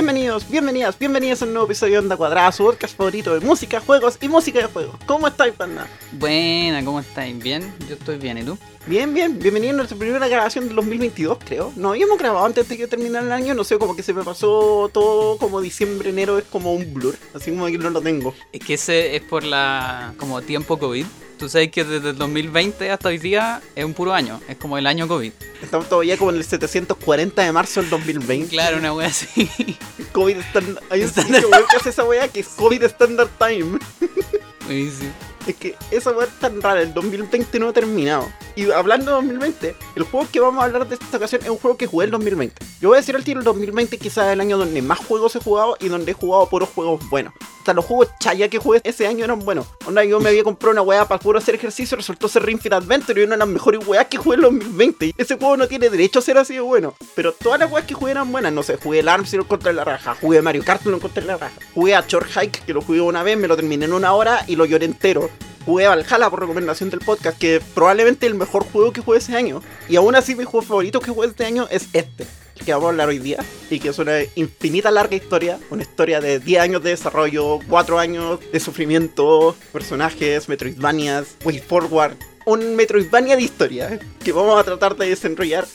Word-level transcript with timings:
Bienvenidos, 0.00 0.48
bienvenidas, 0.48 0.98
bienvenidos 0.98 1.42
a 1.42 1.44
un 1.44 1.52
nuevo 1.52 1.66
episodio 1.66 1.92
de 1.92 1.98
Onda 1.98 2.16
Cuadrada, 2.16 2.50
su 2.52 2.64
podcast 2.64 2.96
favorito 2.96 3.38
de 3.38 3.40
música, 3.40 3.80
juegos 3.80 4.16
y 4.22 4.28
música 4.28 4.60
de 4.60 4.64
juegos. 4.64 4.96
¿Cómo 5.04 5.28
estáis, 5.28 5.52
panda? 5.52 5.86
Buena, 6.12 6.82
¿cómo 6.82 7.00
estáis? 7.00 7.38
¿Bien? 7.38 7.70
Yo 7.86 7.96
estoy 7.96 8.16
bien, 8.16 8.38
¿y 8.38 8.42
tú? 8.42 8.56
Bien, 8.86 9.12
bien, 9.12 9.38
bienvenido 9.38 9.74
a 9.74 9.76
nuestra 9.76 9.98
primera 9.98 10.26
grabación 10.26 10.68
del 10.68 10.76
2022, 10.76 11.36
creo. 11.44 11.70
No 11.76 11.90
habíamos 11.90 12.18
grabado 12.18 12.46
antes 12.46 12.66
de 12.66 12.78
que 12.78 12.86
terminara 12.86 13.26
el 13.26 13.32
año, 13.32 13.52
no 13.52 13.62
sé, 13.62 13.76
como 13.76 13.94
que 13.94 14.02
se 14.02 14.14
me 14.14 14.24
pasó 14.24 14.88
todo 14.90 15.36
como 15.36 15.60
diciembre, 15.60 16.08
enero, 16.08 16.38
es 16.38 16.44
como 16.44 16.72
un 16.72 16.94
blur, 16.94 17.14
así 17.34 17.50
como 17.50 17.66
que 17.66 17.76
no 17.76 17.90
lo 17.90 18.00
tengo. 18.00 18.32
Es 18.54 18.64
que 18.64 18.74
ese 18.74 19.16
es 19.16 19.20
por 19.20 19.44
la 19.44 20.14
como 20.16 20.40
tiempo 20.40 20.78
COVID. 20.78 21.04
Tú 21.40 21.48
sabes 21.48 21.70
que 21.70 21.84
desde 21.84 22.10
el 22.10 22.18
2020 22.18 22.90
hasta 22.90 23.08
hoy 23.08 23.16
día 23.16 23.62
es 23.74 23.82
un 23.82 23.94
puro 23.94 24.12
año, 24.12 24.38
es 24.46 24.58
como 24.58 24.76
el 24.76 24.86
año 24.86 25.08
COVID. 25.08 25.32
Estamos 25.62 25.88
todavía 25.88 26.18
como 26.18 26.32
en 26.32 26.36
el 26.36 26.44
740 26.44 27.42
de 27.42 27.50
marzo 27.50 27.80
del 27.80 27.88
2020. 27.88 28.50
Claro, 28.50 28.76
una 28.76 28.92
wea 28.92 29.08
así. 29.08 29.48
COVID 30.12 30.36
Standard. 30.36 30.84
Hay 30.90 31.02
un 31.02 31.08
sitio 31.08 31.48
web 31.48 31.64
que 31.70 31.76
hace 31.78 31.88
esa 31.88 32.04
wea 32.04 32.28
que 32.28 32.40
es 32.40 32.48
COVID 32.48 32.82
Standard 32.82 33.30
Time. 33.38 33.78
Buenísimo. 34.66 35.10
Es 35.46 35.56
que 35.56 35.76
esa 35.90 36.10
weá 36.10 36.26
es 36.26 36.38
tan 36.40 36.60
rara, 36.60 36.82
el 36.82 36.92
2020 36.92 37.58
no 37.58 37.68
ha 37.70 37.72
terminado. 37.72 38.30
Y 38.54 38.70
hablando 38.70 39.06
de 39.06 39.12
2020, 39.12 39.74
el 39.96 40.02
juego 40.02 40.28
que 40.30 40.40
vamos 40.40 40.62
a 40.62 40.66
hablar 40.66 40.86
de 40.86 40.96
esta 40.96 41.16
ocasión 41.16 41.40
es 41.42 41.48
un 41.48 41.56
juego 41.56 41.78
que 41.78 41.86
jugué 41.86 42.04
el 42.04 42.10
2020. 42.10 42.54
Yo 42.82 42.90
voy 42.90 42.98
a 42.98 43.00
decir 43.00 43.16
al 43.16 43.24
tiro, 43.24 43.38
el 43.38 43.44
2020 43.46 43.96
quizás 43.96 44.26
es 44.26 44.32
el 44.34 44.42
año 44.42 44.58
donde 44.58 44.82
más 44.82 44.98
juegos 44.98 45.34
he 45.36 45.40
jugado 45.40 45.78
y 45.80 45.88
donde 45.88 46.10
he 46.10 46.14
jugado 46.14 46.50
puros 46.50 46.68
juegos 46.68 47.08
buenos. 47.08 47.32
Los 47.72 47.84
juegos 47.84 48.08
chaya 48.18 48.48
que 48.48 48.58
jugué 48.58 48.80
ese 48.84 49.06
año 49.06 49.24
eran 49.24 49.40
buenos. 49.40 49.66
Onda, 49.86 50.04
yo 50.04 50.20
me 50.20 50.28
había 50.28 50.44
comprado 50.44 50.72
una 50.72 50.82
weá 50.82 51.06
para 51.06 51.20
puro 51.20 51.38
hacer 51.38 51.54
ejercicio, 51.54 51.96
resultó 51.96 52.28
ser 52.28 52.44
Ring 52.44 52.60
Adventure 52.70 53.20
y 53.20 53.24
una 53.24 53.34
de 53.34 53.38
las 53.38 53.48
mejores 53.48 53.86
weas 53.86 54.06
que 54.06 54.18
jugué 54.18 54.36
en 54.36 54.44
el 54.44 54.50
2020. 54.50 55.06
Y 55.06 55.14
ese 55.16 55.36
juego 55.36 55.56
no 55.56 55.68
tiene 55.68 55.90
derecho 55.90 56.18
a 56.18 56.22
ser 56.22 56.38
así 56.38 56.54
de 56.54 56.60
bueno. 56.60 56.94
Pero 57.14 57.32
todas 57.32 57.58
las 57.58 57.70
weas 57.70 57.86
que 57.86 57.94
jugué 57.94 58.12
eran 58.12 58.30
buenas. 58.30 58.52
No 58.52 58.62
sé, 58.62 58.76
jugué 58.76 59.00
el 59.00 59.08
ARMS 59.08 59.32
y 59.32 59.36
lo 59.36 59.42
encontré 59.44 59.70
en 59.70 59.76
la 59.76 59.84
raja. 59.84 60.16
Jugué 60.20 60.42
Mario 60.42 60.62
Kart 60.64 60.84
y 60.84 60.90
lo 60.90 60.96
encontré 60.96 61.22
en 61.22 61.28
la 61.28 61.36
raja. 61.36 61.54
Jugué 61.74 61.94
a 61.94 62.04
Short 62.06 62.28
Hike, 62.36 62.62
que 62.64 62.72
lo 62.72 62.82
jugué 62.82 63.00
una 63.00 63.22
vez, 63.22 63.36
me 63.36 63.48
lo 63.48 63.56
terminé 63.56 63.84
en 63.84 63.92
una 63.92 64.12
hora 64.12 64.44
y 64.46 64.56
lo 64.56 64.64
lloré 64.64 64.86
entero 64.86 65.30
jugué 65.64 65.88
Valhalla 65.88 66.30
por 66.30 66.40
recomendación 66.40 66.90
del 66.90 67.00
podcast, 67.00 67.38
que 67.38 67.60
probablemente 67.74 68.26
el 68.26 68.34
mejor 68.34 68.64
juego 68.64 68.92
que 68.92 69.00
jugué 69.00 69.18
ese 69.18 69.36
año. 69.36 69.62
Y 69.88 69.96
aún 69.96 70.14
así 70.14 70.34
mi 70.34 70.44
juego 70.44 70.66
favorito 70.66 71.00
que 71.00 71.10
jugué 71.10 71.28
este 71.28 71.44
año 71.44 71.66
es 71.70 71.88
este, 71.92 72.26
que 72.64 72.72
vamos 72.72 72.86
a 72.86 72.90
hablar 72.90 73.08
hoy 73.08 73.18
día. 73.18 73.38
Y 73.70 73.78
que 73.78 73.88
es 73.88 73.98
una 73.98 74.18
infinita 74.34 74.90
larga 74.90 75.16
historia, 75.16 75.58
una 75.70 75.82
historia 75.82 76.20
de 76.20 76.38
10 76.38 76.60
años 76.62 76.82
de 76.82 76.90
desarrollo, 76.90 77.58
4 77.68 77.98
años 77.98 78.40
de 78.52 78.60
sufrimiento, 78.60 79.54
personajes, 79.72 80.48
Metroidvanias, 80.48 81.36
Way 81.44 81.60
Forward. 81.60 82.16
Un 82.46 82.74
Metroidvania 82.74 83.36
de 83.36 83.42
historia 83.42 84.00
que 84.24 84.32
vamos 84.32 84.58
a 84.58 84.64
tratar 84.64 84.96
de 84.96 85.08
desenrollar. 85.08 85.66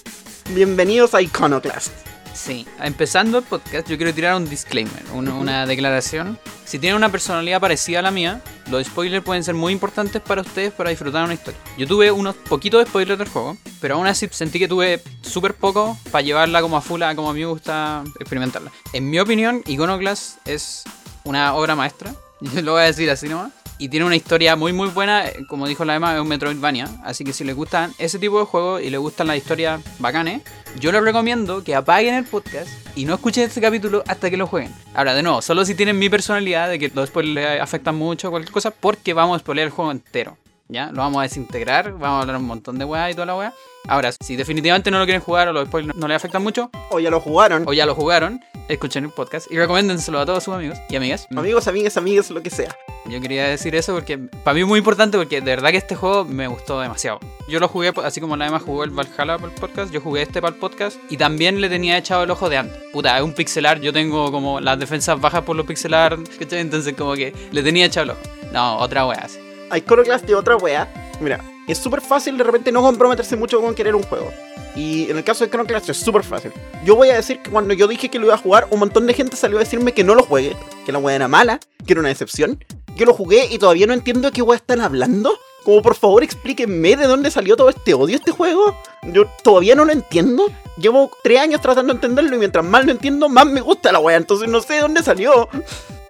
Bienvenidos 0.53 1.14
a 1.14 1.22
Iconoclast. 1.22 2.14
Sí, 2.36 2.67
empezando 2.81 3.38
el 3.38 3.45
podcast, 3.45 3.89
yo 3.89 3.95
quiero 3.95 4.14
tirar 4.14 4.36
un 4.36 4.47
disclaimer, 4.50 5.02
una, 5.14 5.33
una 5.36 5.66
declaración. 5.66 6.38
Si 6.66 6.77
tienen 6.80 6.97
una 6.97 7.09
personalidad 7.09 7.61
parecida 7.61 8.00
a 8.00 8.02
la 8.02 8.11
mía, 8.11 8.42
los 8.69 8.86
spoilers 8.86 9.23
pueden 9.23 9.44
ser 9.44 9.55
muy 9.55 9.72
importantes 9.72 10.22
para 10.22 10.42
ustedes 10.42 10.73
para 10.73 10.89
disfrutar 10.89 11.23
una 11.23 11.33
historia. 11.33 11.59
Yo 11.77 11.88
tuve 11.88 12.11
unos 12.11 12.36
poquitos 12.36 12.83
de 12.83 12.89
spoilers 12.89 13.17
del 13.17 13.30
juego, 13.30 13.58
pero 13.80 13.95
aún 13.95 14.05
así 14.05 14.27
sentí 14.31 14.59
que 14.59 14.67
tuve 14.67 15.02
súper 15.22 15.53
poco 15.53 15.97
para 16.11 16.23
llevarla 16.23 16.61
como 16.61 16.75
a 16.75 16.81
full, 16.81 17.02
a 17.03 17.16
como 17.16 17.30
a 17.30 17.33
mí 17.33 17.39
me 17.39 17.45
gusta 17.45 18.03
experimentarla. 18.19 18.70
En 18.92 19.09
mi 19.09 19.17
opinión, 19.17 19.64
Iconoclast 19.66 20.45
es 20.45 20.83
una 21.23 21.55
obra 21.55 21.75
maestra, 21.75 22.14
yo 22.42 22.61
lo 22.61 22.73
voy 22.73 22.81
a 22.81 22.86
decir 22.86 23.09
así 23.09 23.30
nomás. 23.30 23.53
Y 23.78 23.90
tiene 23.90 24.06
una 24.06 24.16
historia 24.16 24.56
muy 24.56 24.72
muy 24.72 24.88
buena, 24.88 25.26
como 25.50 25.68
dijo 25.68 25.84
la 25.84 25.95
Emma, 25.95 26.16
es 26.16 26.22
un 26.22 26.30
Metroidvania. 26.30 26.88
Así 27.04 27.26
que 27.26 27.34
si 27.34 27.44
les 27.44 27.56
gustan 27.56 27.94
ese 27.98 28.20
tipo 28.20 28.40
de 28.40 28.45
juegos 28.45 28.82
y 28.82 28.90
les 28.90 29.00
gustan 29.00 29.28
las 29.28 29.36
historias 29.36 29.82
bacanes, 29.99 30.44
yo 30.80 30.94
les 30.94 31.04
recomiendo 31.04 31.61
que 31.64 31.76
apaguen 31.76 32.16
el 32.16 32.23
podcast 32.23 32.70
y 32.95 33.04
no 33.04 33.16
escuchen 33.16 33.44
este 33.44 33.60
capítulo 33.60 34.02
hasta 34.08 34.30
que 34.30 34.38
lo 34.38 34.48
jueguen. 34.48 34.73
Ahora, 34.94 35.14
de 35.14 35.23
nuevo, 35.23 35.42
solo 35.42 35.66
si 35.66 35.76
tienen 35.76 35.99
mi 35.99 36.10
personalidad 36.10 36.70
de 36.70 36.80
que 36.80 36.89
los 36.95 37.10
spoilers 37.10 37.36
les 37.52 37.61
afectan 37.61 37.95
mucho 37.98 38.30
o 38.30 38.32
cualquier 38.32 38.54
cosa, 38.54 38.72
porque 38.72 39.14
vamos 39.14 39.36
a 39.36 39.39
spoiler 39.39 39.66
el 39.66 39.72
juego 39.72 39.92
entero. 39.92 40.38
¿Ya? 40.67 40.88
Lo 40.92 40.99
vamos 40.99 41.20
a 41.20 41.23
desintegrar, 41.23 41.92
vamos 41.92 42.17
a 42.17 42.22
hablar 42.22 42.38
un 42.38 42.45
montón 42.48 42.80
de 42.80 42.86
weá 42.86 43.11
y 43.11 43.14
toda 43.14 43.28
la 43.28 43.36
weá. 43.36 43.54
Ahora, 43.88 44.11
si 44.14 44.36
definitivamente 44.36 44.89
no 44.89 44.98
lo 44.98 45.05
quieren 45.05 45.22
jugar 45.22 45.48
o 45.49 45.54
los 45.54 45.67
spoilers 45.67 45.95
no 45.95 46.08
les 46.08 46.16
afectan 46.16 46.42
mucho, 46.42 46.72
O 46.89 46.99
ya 46.99 47.11
lo 47.11 47.20
jugaron. 47.20 47.66
o 47.67 47.73
ya 47.73 47.86
lo 47.86 47.94
jugaron, 47.94 48.39
escuchen 48.70 49.04
el 49.04 49.11
podcast 49.11 49.52
y 49.52 49.58
recomiéndenselo 49.58 50.17
a 50.20 50.26
todos 50.26 50.44
sus 50.45 50.55
amigos 50.55 50.80
y 50.89 50.95
amigas. 50.95 51.28
Amigos, 51.36 51.67
amigas, 51.67 51.98
amigas, 51.98 52.32
lo 52.32 52.42
que 52.42 52.49
sea. 52.49 52.76
Yo 53.08 53.21
quería 53.21 53.48
decir 53.48 53.76
eso 53.76 53.93
porque 53.93 54.17
para 54.17 54.55
mí 54.55 54.61
es 54.61 54.67
muy 54.67 54.80
importante 54.80 55.17
porque 55.17 55.39
de 55.39 55.45
verdad 55.45 55.70
que 55.70 55.77
este 55.77 55.95
juego 55.95 56.26
me 56.26 56.48
gustó 56.48 56.80
demasiado. 56.80 57.20
Yo 57.48 57.60
lo 57.60 57.67
jugué, 57.67 57.93
así 58.04 58.20
como 58.20 58.36
la 58.36 58.45
demás 58.45 58.64
jugó 58.64 58.83
el 58.83 58.89
Valhalla 58.89 59.38
para 59.38 59.54
el 59.54 59.60
podcast, 59.60 59.92
yo 59.92 60.02
jugué 60.02 60.23
este 60.23 60.42
para 60.42 60.55
el 60.55 60.60
podcast 60.60 60.98
y 61.10 61.17
también 61.17 61.61
le 61.61 61.70
tenía 61.70 61.98
echado 61.98 62.23
el 62.23 62.32
ojo 62.32 62.49
de 62.49 62.58
antes. 62.58 62.77
Puta, 62.92 63.16
es 63.16 63.23
un 63.23 63.33
pixelar, 63.33 63.80
yo 63.80 63.93
tengo 63.93 64.32
como 64.32 64.60
las 64.60 64.80
defensas 64.80 65.21
bajas 65.21 65.43
por 65.43 65.55
los 65.55 65.67
pixelar. 65.67 66.17
Entonces 66.39 66.95
como 66.95 67.14
que 67.14 67.33
le 67.52 67.61
tenía 67.61 67.86
echado 67.86 68.05
el 68.05 68.10
ojo. 68.11 68.21
No, 68.52 68.77
otra 68.77 69.05
wea 69.05 69.20
así. 69.20 69.39
Iconoclast 69.76 70.26
de 70.26 70.33
otra 70.33 70.58
wea. 70.58 70.92
Mira, 71.22 71.43
es 71.67 71.77
súper 71.77 72.02
fácil 72.02 72.37
de 72.37 72.43
repente 72.43 72.72
no 72.72 72.82
comprometerse 72.82 73.36
mucho 73.36 73.61
con 73.61 73.76
querer 73.76 73.93
un 73.95 74.04
juego. 74.04 74.32
Y 74.76 75.10
en 75.10 75.17
el 75.17 75.23
caso 75.23 75.43
de 75.43 75.48
Iconoclast 75.48 75.89
es 75.89 75.98
súper 75.98 76.23
fácil. 76.23 76.52
Yo 76.83 76.95
voy 76.95 77.10
a 77.10 77.16
decir 77.16 77.42
que 77.42 77.49
cuando 77.49 77.73
yo 77.73 77.87
dije 77.87 78.10
que 78.10 78.20
lo 78.20 78.26
iba 78.26 78.36
a 78.36 78.39
jugar, 78.39 78.67
un 78.72 78.80
montón 78.80 79.08
de 79.08 79.14
gente 79.14 79.36
salió 79.36 79.58
a 79.58 79.61
decirme 79.61 79.93
que 79.93 80.04
no 80.04 80.16
lo 80.16 80.23
juegue, 80.23 80.55
que 80.86 80.92
la 80.92 80.99
wea 80.99 81.16
era 81.16 81.27
mala, 81.27 81.60
que 81.86 81.93
era 81.93 82.02
una 82.02 82.10
decepción. 82.10 82.60
Yo 82.95 83.06
lo 83.06 83.14
jugué 83.14 83.48
y 83.52 83.60
todavía 83.60 83.88
no 83.88 83.94
entiendo 83.94 84.30
de 84.30 84.32
qué 84.32 84.42
wea 84.42 84.56
están 84.56 84.80
hablando. 84.80 85.38
Como 85.66 85.82
por 85.82 85.95
favor 85.95 86.23
explíquenme 86.23 86.95
de 86.95 87.08
dónde 87.08 87.30
salió 87.30 87.58
todo 87.58 87.70
este 87.70 87.94
odio 87.94 88.16
este 88.16 88.32
juego. 88.32 88.78
Yo 89.04 89.26
todavía 89.44 89.76
no 89.76 89.83
lo 89.83 89.92
entiendo. 89.92 90.45
Llevo 90.78 91.11
tres 91.23 91.39
años 91.39 91.60
tratando 91.60 91.92
de 91.92 91.98
entenderlo 91.98 92.36
y 92.36 92.39
mientras 92.39 92.64
más 92.64 92.86
lo 92.86 92.92
entiendo, 92.92 93.28
más 93.28 93.48
me 93.48 93.61
gusta 93.61 93.92
la 93.92 94.00
wea. 94.00 94.16
Entonces 94.16 94.48
no 94.48 94.61
sé 94.61 94.76
de 94.76 94.82
dónde 94.82 95.04
salió. 95.04 95.50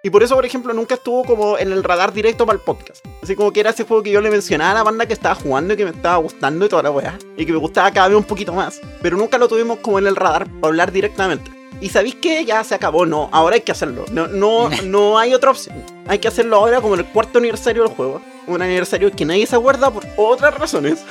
Y 0.03 0.11
por 0.11 0.21
eso, 0.21 0.35
por 0.35 0.45
ejemplo, 0.45 0.71
nunca 0.73 0.93
estuvo 0.93 1.23
como 1.23 1.57
en 1.57 1.71
el 1.71 1.83
radar 1.83 2.13
directo 2.13 2.45
para 2.45 2.57
el 2.57 2.63
podcast. 2.63 3.03
Así 3.23 3.35
como 3.35 3.51
que 3.51 3.61
era 3.61 3.71
ese 3.71 3.85
juego 3.85 4.03
que 4.03 4.11
yo 4.11 4.21
le 4.21 4.29
mencionaba 4.29 4.69
a 4.69 4.73
la 4.75 4.83
banda 4.83 5.07
que 5.07 5.13
estaba 5.13 5.33
jugando 5.33 5.73
y 5.73 5.77
que 5.77 5.85
me 5.85 5.89
estaba 5.89 6.17
gustando 6.17 6.63
y 6.65 6.69
toda 6.69 6.83
la 6.83 6.91
weá. 6.91 7.17
Y 7.37 7.45
que 7.47 7.51
me 7.51 7.57
gustaba 7.57 7.89
cada 7.89 8.09
vez 8.09 8.17
un 8.17 8.23
poquito 8.23 8.53
más. 8.53 8.79
Pero 9.01 9.17
nunca 9.17 9.39
lo 9.39 9.47
tuvimos 9.47 9.79
como 9.79 9.97
en 9.97 10.05
el 10.05 10.15
radar 10.15 10.47
para 10.61 10.67
hablar 10.67 10.91
directamente. 10.91 11.54
Y 11.81 11.89
sabéis 11.89 12.15
que 12.15 12.45
ya 12.45 12.63
se 12.63 12.75
acabó, 12.75 13.05
no, 13.05 13.29
ahora 13.31 13.55
hay 13.55 13.61
que 13.61 13.71
hacerlo. 13.71 14.05
No, 14.11 14.27
no, 14.27 14.69
no 14.85 15.17
hay 15.17 15.33
otra 15.33 15.51
opción. 15.51 15.83
Hay 16.07 16.19
que 16.19 16.27
hacerlo 16.27 16.57
ahora 16.57 16.81
como 16.81 16.95
el 16.95 17.05
cuarto 17.05 17.39
aniversario 17.39 17.83
del 17.83 17.91
juego. 17.91 18.21
Un 18.47 18.61
aniversario 18.61 19.11
que 19.11 19.25
nadie 19.25 19.45
se 19.47 19.55
acuerda 19.55 19.91
por 19.91 20.05
otras 20.17 20.53
razones. 20.53 21.03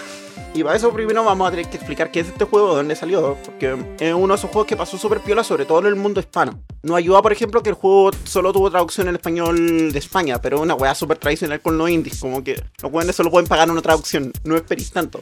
Y 0.57 0.63
para 0.63 0.77
eso 0.77 0.93
primero 0.93 1.25
vamos 1.25 1.49
a 1.49 1.51
tener 1.51 1.69
que 1.69 1.79
explicar 1.79 2.13
qué 2.13 2.21
es 2.21 2.29
este 2.29 2.45
juego, 2.45 2.71
de 2.71 2.77
dónde 2.77 2.95
salió, 2.95 3.37
porque 3.45 3.77
es 3.99 4.15
uno 4.15 4.35
de 4.35 4.39
esos 4.39 4.51
juegos 4.51 4.69
que 4.69 4.77
pasó 4.77 4.97
súper 4.97 5.19
piola, 5.19 5.43
sobre 5.43 5.67
todo 5.67 5.81
en 5.81 5.87
el 5.87 5.97
mundo 5.97 6.21
hispano. 6.21 6.63
No 6.85 6.95
ayuda, 6.95 7.21
por 7.23 7.33
ejemplo, 7.33 7.61
que 7.61 7.71
el 7.71 7.75
juego 7.75 8.13
solo 8.23 8.53
tuvo 8.53 8.71
traducción 8.71 9.09
en 9.09 9.17
español 9.17 9.91
de 9.91 9.99
España, 9.99 10.41
pero 10.41 10.61
una 10.61 10.75
weá 10.75 10.95
súper 10.95 11.19
tradicional 11.19 11.61
con 11.61 11.77
los 11.77 11.91
indies, 11.91 12.21
como 12.21 12.45
que 12.45 12.63
los 12.81 12.93
weones 12.93 13.17
solo 13.17 13.33
pueden 13.33 13.49
pagar 13.49 13.69
una 13.69 13.83
traducción, 13.83 14.33
no 14.45 14.55
esperéis 14.55 14.93
tanto. 14.93 15.19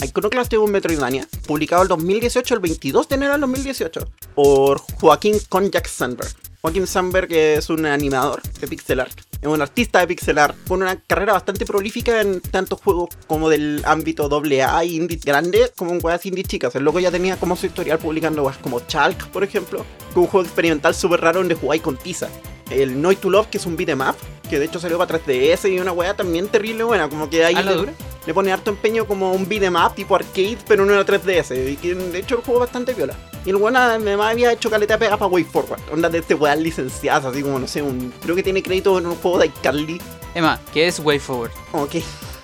Iconoclast 0.00 0.52
es 0.52 0.58
un 0.60 0.70
Metroidvania, 0.70 1.26
publicado 1.48 1.82
el 1.82 1.88
2018, 1.88 2.54
el 2.54 2.60
22 2.60 3.08
de 3.08 3.14
enero 3.16 3.32
del 3.32 3.40
2018, 3.40 4.08
por 4.36 4.80
Joaquín 5.00 5.34
Konjak 5.48 5.88
Sandberg. 5.88 6.30
Joaquín 6.60 6.86
Sandberg 6.86 7.32
es 7.32 7.70
un 7.70 7.86
animador 7.86 8.40
de 8.42 8.68
pixel 8.68 9.00
art, 9.00 9.18
es 9.40 9.48
un 9.48 9.62
artista 9.62 10.00
de 10.00 10.06
pixel 10.06 10.36
con 10.66 10.82
una 10.82 10.96
carrera 10.96 11.32
bastante 11.32 11.64
prolífica 11.64 12.20
en 12.20 12.40
tantos 12.40 12.80
juegos 12.80 13.10
como 13.26 13.48
del 13.48 13.82
ámbito 13.84 14.28
AA 14.28 14.84
y 14.84 14.96
indie 14.96 15.18
grande, 15.24 15.72
como 15.76 15.92
en 15.92 16.00
weas 16.02 16.24
indie 16.26 16.44
chicas. 16.44 16.74
El 16.74 16.84
loco 16.84 17.00
ya 17.00 17.10
tenía 17.10 17.36
como 17.36 17.56
su 17.56 17.66
historial 17.66 17.98
publicando 17.98 18.42
weas 18.42 18.58
como 18.58 18.80
Chalk, 18.80 19.28
por 19.28 19.44
ejemplo, 19.44 19.84
que 20.12 20.20
un 20.20 20.26
juego 20.26 20.46
experimental 20.46 20.94
súper 20.94 21.20
raro 21.20 21.38
donde 21.38 21.54
jugáis 21.54 21.82
con 21.82 21.96
tiza. 21.96 22.28
El 22.70 23.00
Noise 23.00 23.20
to 23.20 23.30
Love, 23.30 23.46
que 23.48 23.58
es 23.58 23.66
un 23.66 23.76
beat'em 23.76 24.00
up, 24.00 24.16
que 24.48 24.58
de 24.58 24.64
hecho 24.66 24.78
salió 24.78 24.98
para 24.98 25.18
3DS 25.18 25.72
y 25.72 25.78
una 25.80 25.92
wea 25.92 26.14
también 26.14 26.48
terrible 26.48 26.84
buena, 26.84 27.08
como 27.08 27.28
que 27.30 27.44
ahí 27.44 27.54
¿A 27.54 27.62
la 27.62 27.70
le, 27.72 27.76
dura? 27.76 27.92
le 28.26 28.34
pone 28.34 28.52
harto 28.52 28.70
empeño 28.70 29.06
como 29.06 29.32
un 29.32 29.48
beat'em 29.48 29.74
up 29.76 29.94
tipo 29.94 30.14
arcade, 30.16 30.58
pero 30.66 30.84
no 30.84 30.92
era 30.92 31.04
3DS, 31.04 31.72
y 31.72 31.76
que 31.76 31.94
de 31.94 32.18
hecho 32.18 32.36
el 32.36 32.42
juego 32.42 32.60
bastante 32.60 32.94
viola. 32.94 33.14
Y 33.44 33.50
el 33.50 33.56
weón 33.56 33.76
además 33.76 34.32
había 34.32 34.52
hecho 34.52 34.68
caleta 34.70 34.98
pega 34.98 35.16
para 35.16 35.30
Way 35.30 35.44
Forward, 35.44 35.80
onda 35.92 36.08
de 36.08 36.18
este 36.18 36.34
weón 36.34 36.62
licenciadas, 36.62 37.24
así 37.24 37.42
como 37.42 37.58
no 37.58 37.66
sé, 37.68 37.82
un, 37.82 38.12
creo 38.22 38.34
que 38.34 38.42
tiene 38.42 38.62
crédito 38.62 38.98
en 38.98 39.06
un 39.06 39.14
juego 39.16 39.38
de 39.38 39.46
iCarly. 39.46 40.00
Emma, 40.34 40.60
¿qué 40.72 40.86
es 40.88 40.98
Way 41.00 41.18
Forward? 41.18 41.52
Ok. 41.72 41.96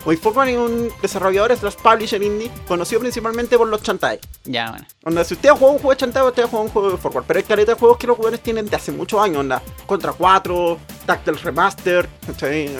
Way 0.05 0.17
Forward 0.17 0.49
es 0.49 0.57
un 0.57 0.91
desarrollador 1.01 1.57
slash 1.57 1.77
publisher 1.77 2.23
indie 2.23 2.51
conocido 2.67 3.01
principalmente 3.01 3.57
por 3.57 3.69
los 3.69 3.83
chantajes. 3.83 4.21
Ya, 4.45 4.71
bueno. 4.71 4.87
Onda, 5.05 5.25
si 5.25 5.35
usted 5.35 5.51
ha 5.51 5.53
jugado 5.53 5.73
un 5.73 5.79
juego 5.79 5.91
de 5.91 5.97
chantaje, 5.97 6.27
usted 6.27 6.43
ha 6.43 6.47
jugado 6.47 6.65
un 6.65 6.73
juego 6.73 6.91
de 6.91 6.97
Forward. 6.97 7.25
Pero 7.27 7.39
hay 7.39 7.45
caleta 7.45 7.73
de 7.73 7.79
juegos 7.79 7.99
que 7.99 8.07
los 8.07 8.17
jugadores 8.17 8.41
tienen 8.41 8.67
de 8.67 8.77
hace 8.77 8.91
muchos 8.91 9.21
años, 9.21 9.39
onda. 9.39 9.63
Contra 9.87 10.13
4, 10.13 10.79
Tactile 11.07 11.39
Remaster. 11.39 12.09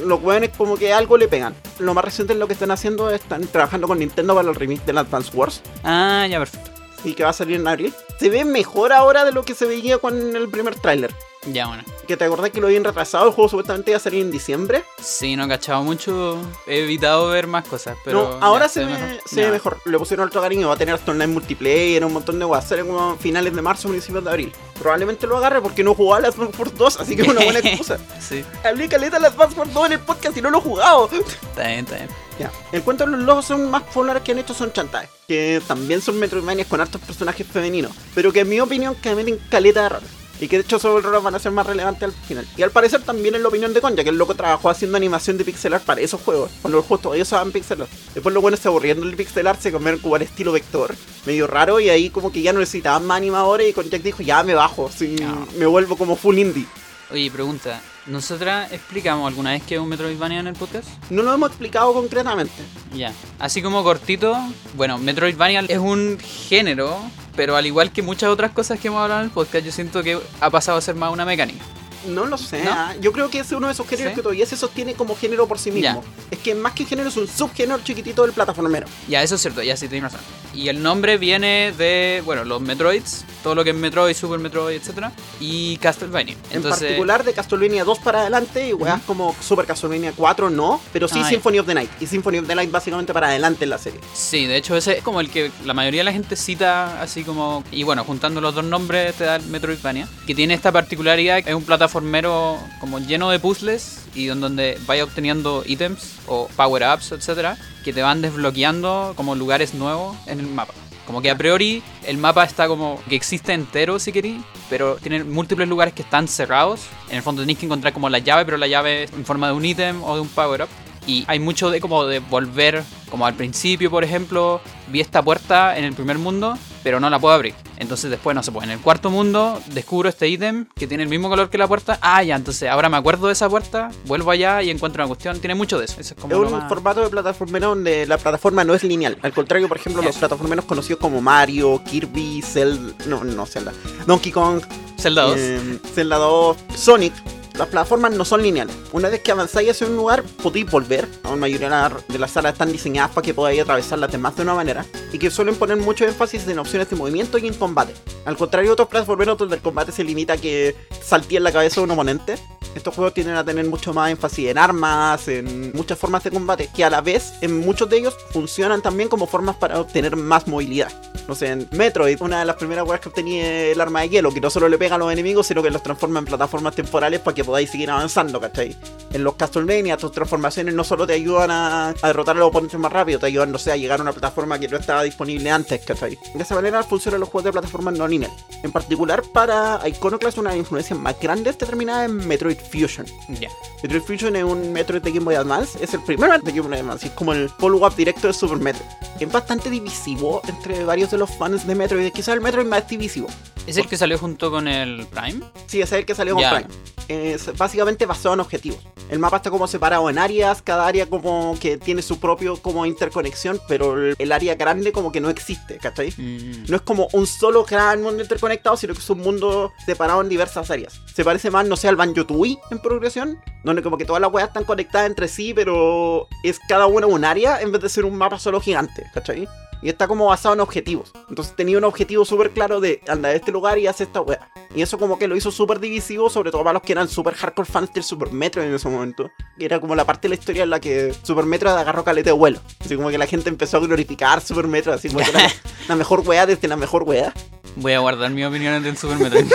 Los 0.05 0.21
jugadores 0.21 0.51
como 0.57 0.77
que 0.77 0.93
algo 0.93 1.17
le 1.17 1.29
pegan. 1.29 1.55
Lo 1.79 1.95
más 1.95 2.05
reciente 2.05 2.33
en 2.33 2.41
lo 2.41 2.47
que 2.47 2.55
están 2.55 2.71
haciendo 2.73 3.11
es 3.11 3.23
están 3.23 3.47
trabajando 3.47 3.87
con 3.87 4.01
Nintendo 4.01 4.35
para 4.35 4.49
el 4.49 4.55
remake 4.55 4.85
del 4.85 4.99
Advance 4.99 5.31
Wars. 5.37 5.63
Ah, 5.85 6.27
ya, 6.29 6.39
perfecto. 6.39 6.71
Y 7.05 7.15
que 7.15 7.23
va 7.25 7.31
a 7.31 7.35
salir 7.35 7.57
en 7.57 7.69
abril. 7.69 7.95
Se 8.19 8.31
ve 8.31 8.45
mejor 8.45 8.93
ahora 8.93 9.25
de 9.25 9.33
lo 9.33 9.45
que 9.45 9.55
se 9.55 9.67
veía 9.67 9.99
con 9.99 10.37
el 10.37 10.49
primer 10.49 10.75
tráiler. 10.77 11.13
Ya, 11.47 11.67
bueno. 11.67 11.83
Que 12.07 12.17
te 12.17 12.25
acordás 12.25 12.51
que 12.51 12.61
lo 12.61 12.69
habían 12.69 12.85
retrasado, 12.85 13.27
el 13.27 13.33
juego 13.33 13.49
supuestamente 13.49 13.91
iba 13.91 13.97
a 13.97 14.01
salir 14.01 14.23
en 14.23 14.31
diciembre. 14.31 14.85
Sí, 15.01 15.35
no 15.35 15.45
he 15.45 15.49
cachado 15.49 15.83
mucho. 15.83 16.41
He 16.67 16.85
evitado 16.85 17.29
ver 17.29 17.49
más 17.49 17.67
cosas, 17.67 17.97
pero. 18.05 18.39
no, 18.39 18.45
ahora 18.47 18.67
ya, 18.67 18.69
se, 18.69 18.85
ve 18.85 19.51
mejor. 19.51 19.79
se. 19.83 19.91
Le 19.91 19.99
pusieron 19.99 20.29
otro 20.29 20.41
cariño, 20.41 20.69
va 20.69 20.75
a 20.75 20.77
tener 20.77 20.95
hasta 20.95 21.11
online 21.11 21.33
multiplayer, 21.33 22.05
un 22.05 22.13
montón 22.13 22.39
de 22.39 22.47
cosas. 22.47 22.81
Como 22.85 23.17
finales 23.17 23.55
de 23.55 23.63
marzo, 23.63 23.89
principios 23.89 24.23
de 24.25 24.31
abril. 24.31 24.53
Probablemente 24.79 25.27
lo 25.27 25.37
agarre 25.37 25.61
porque 25.61 25.83
no 25.83 25.95
jugaba 25.95 26.21
las 26.21 26.39
Wars 26.39 26.77
2, 26.77 27.01
así 27.01 27.17
que 27.17 27.23
es 27.23 27.29
una 27.29 27.45
buena 27.45 27.59
excusa. 27.63 27.99
Sí, 28.21 28.45
Hablé 28.65 28.89
caleta 28.89 29.19
las 29.19 29.33
Advance 29.33 29.59
Wars 29.59 29.73
2 29.73 29.87
en 29.87 29.93
el 29.93 30.01
podcast 30.01 30.37
y 30.37 30.43
no 30.43 30.51
lo 30.51 30.59
he 30.59 30.63
jugado. 30.63 31.09
está 31.13 31.67
bien, 31.67 31.81
está 31.81 31.97
bien. 31.97 32.09
Ya. 32.39 32.51
El 32.73 32.83
cuento 32.83 33.05
de 33.05 33.13
los 33.13 33.21
lobos 33.21 33.45
son 33.45 33.71
más 33.71 33.83
populares 33.83 34.23
que 34.23 34.33
han 34.33 34.39
hecho 34.39 34.55
son 34.55 34.73
Chantae, 34.73 35.09
que 35.29 35.61
también 35.67 36.01
son 36.01 36.19
Metroidvanias 36.19 36.67
con 36.67 36.81
hartos 36.81 37.01
personajes 37.01 37.47
femeninos, 37.47 37.93
pero 38.15 38.33
que 38.33 38.41
en 38.41 38.49
mi 38.49 38.61
opinión 38.61 38.95
que 38.95 39.15
meten 39.15 39.39
caleta 39.51 39.83
de 39.83 39.89
roles. 39.91 40.22
Y 40.43 40.49
que 40.49 40.57
de 40.57 40.63
hecho 40.65 40.77
esos 40.77 41.01
roles 41.05 41.23
van 41.23 41.37
a 41.37 41.39
ser 41.39 41.53
más 41.53 41.65
relevantes 41.65 42.03
al 42.03 42.13
final. 42.13 42.45
Y 42.57 42.63
al 42.63 42.73
parecer 42.73 43.01
también 43.03 43.37
en 43.37 43.43
la 43.45 43.49
opinión 43.49 43.73
de 43.73 43.81
Conja, 43.81 44.03
que 44.03 44.11
el 44.11 44.19
loco 44.19 44.35
trabajó 44.35 44.71
haciendo 44.71 44.97
animación 44.97 45.39
de 45.39 45.45
pixel 45.45 45.73
art 45.73 45.85
para 45.85 46.01
esos 46.01 46.21
juegos. 46.21 46.51
Cuando 46.61 46.79
los 46.79 46.87
juegos 46.87 47.03
todavía 47.03 47.23
usaban 47.23 47.53
pixel 47.53 47.83
art. 47.83 47.91
Después 48.13 48.33
los 48.35 48.43
buenos 48.43 48.59
se 48.59 48.67
aburriendo 48.67 49.07
del 49.07 49.15
pixel 49.15 49.47
art, 49.47 49.61
se 49.61 49.71
cambiaron 49.71 50.01
como 50.01 50.17
al 50.17 50.23
estilo 50.23 50.51
vector. 50.51 50.97
Medio 51.27 51.47
raro 51.47 51.79
y 51.79 51.91
ahí 51.91 52.11
como 52.11 52.33
que 52.33 52.43
ya 52.43 52.53
no 52.53 52.59
necesitaban 52.59 53.07
más 53.07 53.19
animadores 53.19 53.71
y 53.71 53.73
Conjac 53.73 54.03
dijo 54.03 54.23
ya 54.25 54.43
me 54.43 54.55
bajo, 54.55 54.91
sí, 54.91 55.15
No. 55.21 55.47
me 55.59 55.67
vuelvo 55.67 55.97
como 55.97 56.17
full 56.17 56.37
indie. 56.37 56.67
Oye, 57.13 57.31
pregunta. 57.31 57.81
¿Nosotras 58.07 58.73
explicamos 58.73 59.29
alguna 59.29 59.53
vez 59.53 59.63
que 59.63 59.77
es 59.77 59.81
un 59.81 59.89
Metroidvania 59.89 60.41
en 60.41 60.49
el 60.49 60.55
podcast? 60.55 60.89
No 61.09 61.23
lo 61.23 61.33
hemos 61.33 61.51
explicado 61.51 61.93
concretamente. 61.93 62.53
Ya. 62.97 63.13
Así 63.39 63.63
como 63.63 63.85
cortito, 63.85 64.37
bueno, 64.75 64.99
Metroidvania 64.99 65.61
es 65.69 65.79
un 65.79 66.19
género, 66.19 66.99
pero 67.37 67.57
al 67.57 67.67
igual 67.67 67.93
que 67.93 68.03
muchas 68.03 68.31
otras 68.31 68.53
cosas 68.53 68.79
que 68.79 68.89
hemos 68.89 69.01
hablado 69.01 69.21
en 69.21 69.27
el 69.27 69.33
podcast, 69.33 69.65
yo 69.65 69.73
siento 69.73 70.03
que 70.03 70.19
ha 70.41 70.51
pasado 70.51 70.79
a 70.79 70.81
ser 70.81 70.95
más 70.95 71.13
una 71.13 71.25
mecánica. 71.25 71.65
No 72.09 72.27
lo 72.27 72.37
sé. 72.39 72.63
¿No? 72.65 72.71
ah. 72.73 72.95
Yo 73.01 73.13
creo 73.13 73.31
que 73.31 73.41
es 73.41 73.53
uno 73.53 73.67
de 73.69 73.73
esos 73.73 73.87
géneros 73.87 74.13
¿Sí? 74.13 74.17
que 74.17 74.23
todavía 74.23 74.47
se 74.47 74.57
sostiene 74.57 74.95
como 74.95 75.17
género 75.17 75.47
por 75.47 75.59
sí 75.59 75.71
mismo. 75.71 76.03
Es 76.31 76.39
que 76.39 76.55
más 76.55 76.73
que 76.73 76.85
género 76.85 77.09
es 77.09 77.17
un 77.17 77.29
subgénero 77.29 77.81
chiquitito 77.83 78.23
del 78.23 78.33
plataformero. 78.33 78.87
Ya, 79.09 79.23
eso 79.23 79.35
es 79.37 79.41
cierto, 79.43 79.63
ya 79.63 79.77
sí 79.77 79.89
tienes 79.89 80.13
razón. 80.13 80.27
Y 80.55 80.69
el 80.69 80.83
nombre 80.83 81.17
viene 81.17 81.73
de, 81.79 82.23
bueno, 82.27 82.45
los 82.45 82.61
Metroids, 82.61 83.25
todo 83.43 83.55
lo 83.55 83.65
que 83.65 83.71
es 83.71 83.77
Metroid, 83.77 84.15
Super 84.15 84.39
Metroid, 84.39 84.77
etcétera, 84.77 85.11
y 85.41 85.77
Castlevania. 85.79 86.35
En 86.51 86.57
Entonces, 86.59 86.83
particular 86.83 87.25
de 87.25 87.33
Castlevania 87.33 87.85
2 87.85 87.99
para 88.01 88.21
adelante 88.21 88.69
y 88.69 88.73
weas 88.75 88.97
Ujú. 88.99 89.07
como 89.07 89.37
Super 89.41 89.65
Castlevania 89.65 90.13
4 90.15 90.51
no, 90.51 90.81
pero 90.93 91.09
sí 91.09 91.15
Ah, 91.19 91.23
ya. 91.23 91.29
Symphony 91.31 91.59
of 91.59 91.67
the 91.67 91.75
Night. 91.75 91.91
Y 92.01 92.07
Symphony 92.07 92.39
of 92.39 92.47
the 92.47 92.55
Night 92.55 92.71
básicamente 92.71 93.13
para 93.15 93.29
adelante 93.29 93.65
en 93.65 93.71
la 93.71 93.79
serie. 93.79 94.01
Sí, 94.13 94.47
de 94.47 94.57
hecho 94.57 94.77
ese 94.77 94.99
es 94.99 95.03
como 95.03 95.21
el 95.21 95.31
que 95.31 95.51
la 95.65 95.73
mayoría 95.73 96.01
de 96.01 96.05
la 96.05 96.13
gente 96.13 96.37
cita 96.37 97.01
así 97.01 97.25
como... 97.25 97.65
Y 97.73 97.83
bueno, 97.85 98.05
juntando 98.05 98.41
los 98.43 98.55
dos 98.55 98.65
nombres 98.65 99.15
te 99.15 99.25
da 99.25 99.37
el 99.37 99.47
Metroidvania, 99.47 100.07
que 100.27 100.35
tiene 100.35 100.53
esta 100.55 100.71
particularidad, 100.71 101.39
es 101.39 101.55
un 101.55 101.65
plataformero 101.93 102.59
como 102.81 102.99
lleno 103.01 103.29
de 103.31 103.39
puzzles 103.39 104.07
y 104.15 104.31
en 104.31 104.41
donde 104.41 104.79
vaya 104.87 105.05
obteniendo 105.05 105.63
ítems 105.67 106.17
o 106.27 106.49
power-ups, 106.57 107.13
etcétera, 107.13 107.59
que 107.85 107.93
te 107.93 108.01
van 108.01 108.23
desbloqueando 108.23 109.13
como 109.15 109.35
lugares 109.35 109.75
nuevos 109.75 110.17
en 110.27 110.41
el 110.41 110.47
mapa. 110.47 110.73
Como 111.07 111.21
que 111.21 111.31
a 111.31 111.37
priori 111.37 111.83
el 112.07 112.17
mapa 112.17 112.45
está 112.45 112.67
como 112.67 112.99
que 113.09 113.17
existe 113.17 113.53
entero 113.53 113.99
si 113.99 114.11
queréis, 114.11 114.41
pero 114.71 114.97
tiene 114.97 115.23
múltiples 115.25 115.69
lugares 115.69 115.93
que 115.93 116.03
están 116.03 116.29
cerrados. 116.29 116.81
En 117.11 117.17
el 117.17 117.23
fondo 117.23 117.43
tenéis 117.43 117.59
que 117.59 117.67
encontrar 117.67 117.93
como 117.93 118.09
la 118.09 118.21
llave, 118.21 118.47
pero 118.47 118.57
la 118.57 118.69
llave 118.69 119.05
es 119.05 119.13
en 119.13 119.27
forma 119.27 119.49
de 119.49 119.53
un 119.53 119.65
ítem 119.65 120.03
o 120.03 120.15
de 120.15 120.21
un 120.23 120.29
power-up. 120.29 120.69
Y 121.07 121.25
hay 121.27 121.41
mucho 121.41 121.69
de 121.69 121.81
como 121.81 122.07
de 122.07 122.21
volver, 122.21 122.85
como 123.11 123.27
al 123.27 123.35
principio, 123.35 123.91
por 123.91 124.05
ejemplo, 124.05 124.63
vi 124.89 125.01
esta 125.01 125.23
puerta 125.23 125.77
en 125.77 125.85
el 125.85 125.93
primer 125.93 126.17
mundo, 126.17 126.57
pero 126.83 127.01
no 127.01 127.09
la 127.11 127.19
puedo 127.19 127.35
abrir. 127.35 127.55
Entonces 127.79 128.11
después, 128.11 128.35
no 128.35 128.43
se 128.43 128.53
puede. 128.53 128.67
En 128.67 128.73
el 128.73 128.81
cuarto 128.81 129.11
mundo 129.11 129.61
descubro 129.73 130.09
este 130.09 130.29
ítem 130.29 130.67
que 130.77 130.87
tiene 130.87 131.03
el 131.05 131.09
mismo 131.09 131.29
color 131.29 131.51
que 131.51 131.59
la 131.59 131.67
puerta. 131.69 131.99
Ah, 132.01 132.23
ya, 132.23 132.37
entonces 132.37 132.69
ahora 132.69 132.89
me 132.89 132.97
acuerdo 132.97 133.27
de 133.27 133.33
esa 133.33 133.49
puerta, 133.49 133.91
vuelvo 134.05 134.31
allá 134.31 134.63
y 134.63 134.71
encuentro 134.71 135.03
una 135.03 135.09
cuestión. 135.09 135.39
Tiene 135.41 135.55
mucho 135.55 135.79
de 135.79 135.85
eso. 135.87 136.01
Eso 136.01 136.15
es 136.15 136.21
como 136.21 136.35
Es 136.35 136.41
un 136.41 136.59
más- 136.59 136.69
formato 136.69 137.01
de 137.03 137.09
plataformero 137.11 137.69
donde 137.71 138.07
la 138.07 138.19
plataforma 138.19 138.65
no 138.65 138.75
es 138.75 138.83
lineal. 138.85 139.19
Al 139.23 139.33
contrario, 139.33 139.69
por 139.69 139.77
ejemplo, 139.79 140.03
los 140.03 140.17
plataformeros 140.17 140.65
conocidos 140.65 141.01
como 141.01 141.21
Mario, 141.21 141.83
Kirby, 141.85 142.43
Zelda. 142.43 142.95
No, 143.07 143.25
no 143.25 143.47
Zelda. 143.47 143.73
Donkey 144.07 144.33
Kong, 144.33 144.61
Zelda 144.99 145.23
2. 145.23 145.35
eh, 145.39 145.79
Zelda 145.95 146.17
2, 146.17 146.57
Sonic. 146.77 147.13
Las 147.59 147.69
plataformas 147.69 148.13
no 148.13 148.25
son 148.25 148.43
lineales. 148.43 148.75
Una 148.93 149.09
vez 149.09 149.21
que 149.21 149.31
avanzáis 149.31 149.71
hacia 149.71 149.87
un 149.87 149.97
lugar, 149.97 150.23
podéis 150.43 150.71
volver. 150.71 151.07
La 151.25 151.37
mayoría 151.37 151.67
de 151.69 151.71
la- 151.71 151.97
de 152.09 152.19
las 152.19 152.31
salas 152.31 152.53
están 152.53 152.73
diseñadas 152.73 153.11
para 153.13 153.25
que 153.25 153.35
podáis 153.35 153.61
atravesarlas 153.61 154.11
de 154.11 154.19
más 154.19 154.35
de 154.37 154.43
una 154.43 154.55
manera. 154.55 154.85
Y 155.13 155.19
que 155.19 155.31
suelen 155.31 155.57
poner 155.57 155.77
mucho 155.77 156.05
énfasis 156.05 156.49
en 156.49 156.59
opciones 156.59 156.89
de 156.89 156.97
movimiento 156.97 157.39
y 157.39 157.47
en 157.47 157.55
combate. 157.55 157.95
Al 158.25 158.37
contrario 158.37 158.71
de 158.71 158.73
otros 158.73 158.89
plataformeros 158.89 159.37
donde 159.37 159.57
el 159.57 159.63
combate 159.63 159.93
se 159.93 160.03
limita 160.03 160.35
a 160.35 160.37
que 160.39 160.75
saltee 161.03 161.37
en 161.39 161.45
la 161.45 161.53
cabeza 161.53 161.81
de 161.81 161.85
un 161.85 161.91
oponente. 161.91 162.37
Estos 162.75 162.95
juegos 162.95 163.13
tienden 163.13 163.37
a 163.37 163.45
tener 163.45 163.67
mucho 163.67 163.93
más 163.93 164.11
énfasis 164.11 164.49
en 164.49 164.57
armas, 164.57 165.29
en 165.29 165.73
muchas 165.75 165.99
formas 165.99 166.25
de 166.25 166.31
combate, 166.31 166.71
que 166.75 166.83
a 166.83 166.89
la 166.89 167.03
vez 167.03 167.35
en 167.43 167.61
muchos 167.61 167.87
de 167.91 167.99
ellos 167.99 168.15
funcionan 168.31 168.81
también 168.81 169.11
como 169.11 169.27
formas 169.27 169.57
para 169.57 169.79
obtener 169.79 170.17
más 170.17 170.49
movilidad. 170.49 170.91
No 171.29 171.35
sé, 171.35 171.49
en 171.49 171.69
Metroid, 171.73 172.21
una 172.23 172.39
de 172.41 172.47
las 172.47 172.57
primeras 172.57 172.89
weas 172.89 173.01
que 173.01 173.11
obtení 173.11 173.41
es 173.41 173.73
el 173.75 173.81
arma 173.81 174.01
de 174.01 174.09
hielo, 174.09 174.33
que 174.33 174.41
no 174.41 174.49
solo 174.49 174.71
le 174.71 174.79
pega 174.79 174.95
a 174.95 174.99
los 174.99 175.13
enemigos, 175.13 175.47
sino 175.47 175.63
que 175.63 175.71
los 175.71 175.83
transforma 175.83 176.19
en 176.21 176.25
plataformas 176.25 176.75
temporales 176.75 177.21
para 177.21 177.35
que 177.35 177.42
podáis 177.45 177.71
seguir 177.71 177.91
avanzando, 177.91 178.41
¿cachai? 178.41 178.77
En 179.13 179.25
los 179.25 179.35
Castlevania, 179.35 179.97
tus 179.97 180.13
transformaciones 180.13 180.75
no 180.75 180.85
solo 180.85 181.07
te 181.07 181.13
ayudan 181.13 181.51
a, 181.51 181.89
a 181.89 182.07
derrotar 182.07 182.37
a 182.37 182.39
los 182.39 182.49
oponentes 182.49 182.81
más 182.81 182.93
rápido, 182.93 183.19
te 183.19 183.27
ayudan, 183.27 183.53
no 183.53 183.59
sé, 183.59 183.71
a 183.73 183.77
llegar 183.77 184.01
a 184.01 184.03
una 184.03 184.13
plataforma 184.13 184.59
que 184.59 184.69
no 184.69 184.79
estaba 184.79 185.03
disponible 185.03 185.51
antes, 185.51 185.85
¿cachai? 185.85 186.19
De 186.35 186.43
esa 186.43 186.55
manera 186.55 186.83
funcionan 186.83 187.21
los 187.21 187.29
juegos 187.29 187.45
de 187.45 187.53
plataformas 187.53 187.95
no 187.95 188.09
lineal. 188.09 188.33
En 188.63 188.73
particular, 188.73 189.23
para 189.33 189.81
Iconoclast, 189.87 190.39
una 190.39 190.51
de 190.51 190.57
las 190.57 190.65
influencias 190.65 190.99
más 190.99 191.19
grandes 191.21 191.59
determinada 191.59 192.05
en 192.07 192.27
Metroid 192.27 192.59
Fusion. 192.59 193.07
Ya. 193.41 193.51
Metroid 193.83 194.03
Fusion 194.03 194.37
es 194.37 194.45
un 194.45 194.73
Metroid 194.73 195.03
de 195.03 195.11
Game 195.11 195.25
Boy 195.25 195.35
Advance, 195.35 195.79
es 195.83 195.93
el 195.93 196.03
primer 196.03 196.31
Metroid 196.31 196.45
de 196.45 196.59
Game 196.59 196.69
Boy 196.69 196.79
Advance, 196.79 197.07
es 197.07 197.13
como 197.13 197.33
el 197.33 197.49
follow-up 197.51 197.95
directo 197.95 198.29
de 198.29 198.33
Super 198.33 198.59
Metroid. 198.59 198.89
Es 199.21 199.31
bastante 199.31 199.69
divisivo 199.69 200.41
entre 200.49 200.85
varios 200.85 201.11
de 201.11 201.19
los 201.19 201.31
fans 201.31 201.67
de 201.67 201.75
Metroid, 201.75 202.13
quizás 202.13 202.35
el 202.35 202.41
Metroid 202.41 202.67
más 202.67 202.89
divisivo. 202.89 203.29
¿Es 203.67 203.77
el 203.77 203.87
que 203.87 203.97
salió 203.97 204.19
junto 204.19 204.51
con 204.51 204.67
el 204.67 205.07
Prime? 205.07 205.41
Sí, 205.67 205.81
ese 205.81 205.95
es 205.95 206.01
el 206.01 206.07
que 206.07 206.15
salió 206.15 206.35
con 206.35 206.43
Ya. 206.43 206.51
Prime. 206.51 206.69
Es 207.09 207.57
básicamente 207.57 208.07
basado 208.07 208.35
en 208.35 208.41
objetivos. 208.41 208.81
El 209.09 209.19
mapa 209.19 209.37
está 209.37 209.51
como 209.51 209.67
separado 209.67 210.09
en 210.09 210.19
áreas, 210.19 210.63
cada 210.63 210.87
área 210.87 211.07
como 211.07 211.57
que 211.61 211.77
tiene 211.77 212.01
su 212.03 212.19
propio 212.19 212.57
como 212.57 212.87
interconexión, 212.87 213.61
pero 213.69 214.11
el, 214.13 214.33
área 214.33 214.55
grande 214.55 214.93
como 214.93 215.13
que 215.13 215.21
no 215.21 215.29
existe, 215.29 215.77
¿cachai? 215.79 216.15
Mm. 216.17 216.65
No 216.69 216.77
es 216.77 216.83
como 216.83 217.09
un 217.13 217.27
solo 217.27 217.65
gran 217.65 218.03
mundo 218.03 218.23
interconectado, 218.23 218.77
sino 218.77 218.95
que 218.95 219.01
es 219.01 219.11
un 219.11 219.19
mundo 219.19 219.73
separado 219.85 220.23
en 220.23 220.29
diversas 220.29 220.71
áreas. 220.71 221.01
Se 221.13 221.25
parece 221.25 221.51
más, 221.51 221.67
no 221.67 221.77
sé, 221.77 221.89
al 221.89 221.97
Banjo 221.97 222.25
Tooie 222.25 222.59
en 222.71 222.79
progresión, 222.81 223.39
donde 223.65 223.83
como 223.83 223.99
que 223.99 224.05
todas 224.05 224.23
las 224.23 224.33
weas 224.33 224.49
están 224.49 224.65
conectadas 224.65 225.09
entre 225.09 225.29
sí, 225.29 225.53
pero 225.53 226.27
es 226.43 226.59
cada 226.69 226.87
una 226.87 227.07
un 227.07 227.25
área 227.25 227.61
en 227.61 227.71
vez 227.71 227.83
de 227.83 227.89
ser 227.89 228.05
un 228.05 228.17
mapa 228.17 228.39
solo 228.39 228.61
gigante, 228.61 229.05
¿cachai? 229.13 229.47
Y 229.83 229.89
está 229.89 230.07
como 230.07 230.27
basado 230.27 230.55
en 230.55 230.61
objetivos. 230.61 231.13
Entonces 231.29 231.55
tenía 231.57 231.77
un 231.77 231.85
objetivo 231.85 232.25
súper 232.25 232.51
claro 232.51 232.81
de 232.81 233.01
andar 233.09 233.33
a 233.33 233.35
este 233.35 233.51
lugar 233.51 233.79
y 233.79 233.89
hacer 233.89 234.07
esta 234.07 234.21
wea. 234.21 234.51
Y 234.75 234.83
eso 234.83 234.97
como 234.99 235.19
que 235.19 235.29
lo 235.29 235.37
hizo 235.37 235.51
súper 235.51 235.81
divisivo, 235.81 236.31
sobre 236.31 236.51
todo 236.51 236.63
para 236.63 236.75
los 236.75 236.83
que 236.83 236.93
eran 236.93 237.09
súper 237.09 237.35
hardcore 237.35 237.69
fans 237.69 237.93
del 237.93 238.05
Super 238.05 238.33
Metroid 238.33 238.69
en 238.69 238.75
ese 238.75 238.89
momento. 238.89 239.31
Que 239.59 239.65
era 239.65 239.81
como 239.81 239.95
la 239.95 240.05
parte 240.05 240.29
de 240.29 240.31
la 240.31 240.35
historia 240.37 240.63
en 240.63 240.71
la 240.71 240.81
que 240.81 241.13
Super 241.23 241.45
Metroid 241.45 241.75
agarró 241.75 242.05
calete 242.05 242.31
de 242.31 242.35
vuelo. 242.35 242.61
Así 242.81 242.97
como 242.97 243.11
que 243.11 243.19
la 243.19 243.27
gente 243.27 243.49
empezó 243.49 243.79
a 243.79 243.81
glorificar 243.81 244.41
Super 244.41 244.69
Metroid, 244.69 244.97
así 244.97 245.09
como 245.09 245.21
que 245.25 245.31
era 245.31 245.49
la, 245.89 245.97
mejor 245.97 246.21
wea 246.21 246.47
desde 246.47 246.69
la 246.69 246.77
mejor 246.77 247.03
wea. 247.03 247.35
Voy 247.77 247.93
a 247.93 247.99
guardar 247.99 248.31
mi 248.31 248.45
opinión 248.45 248.83
del 248.83 248.97
Super 248.97 249.19
Metroid. 249.19 249.47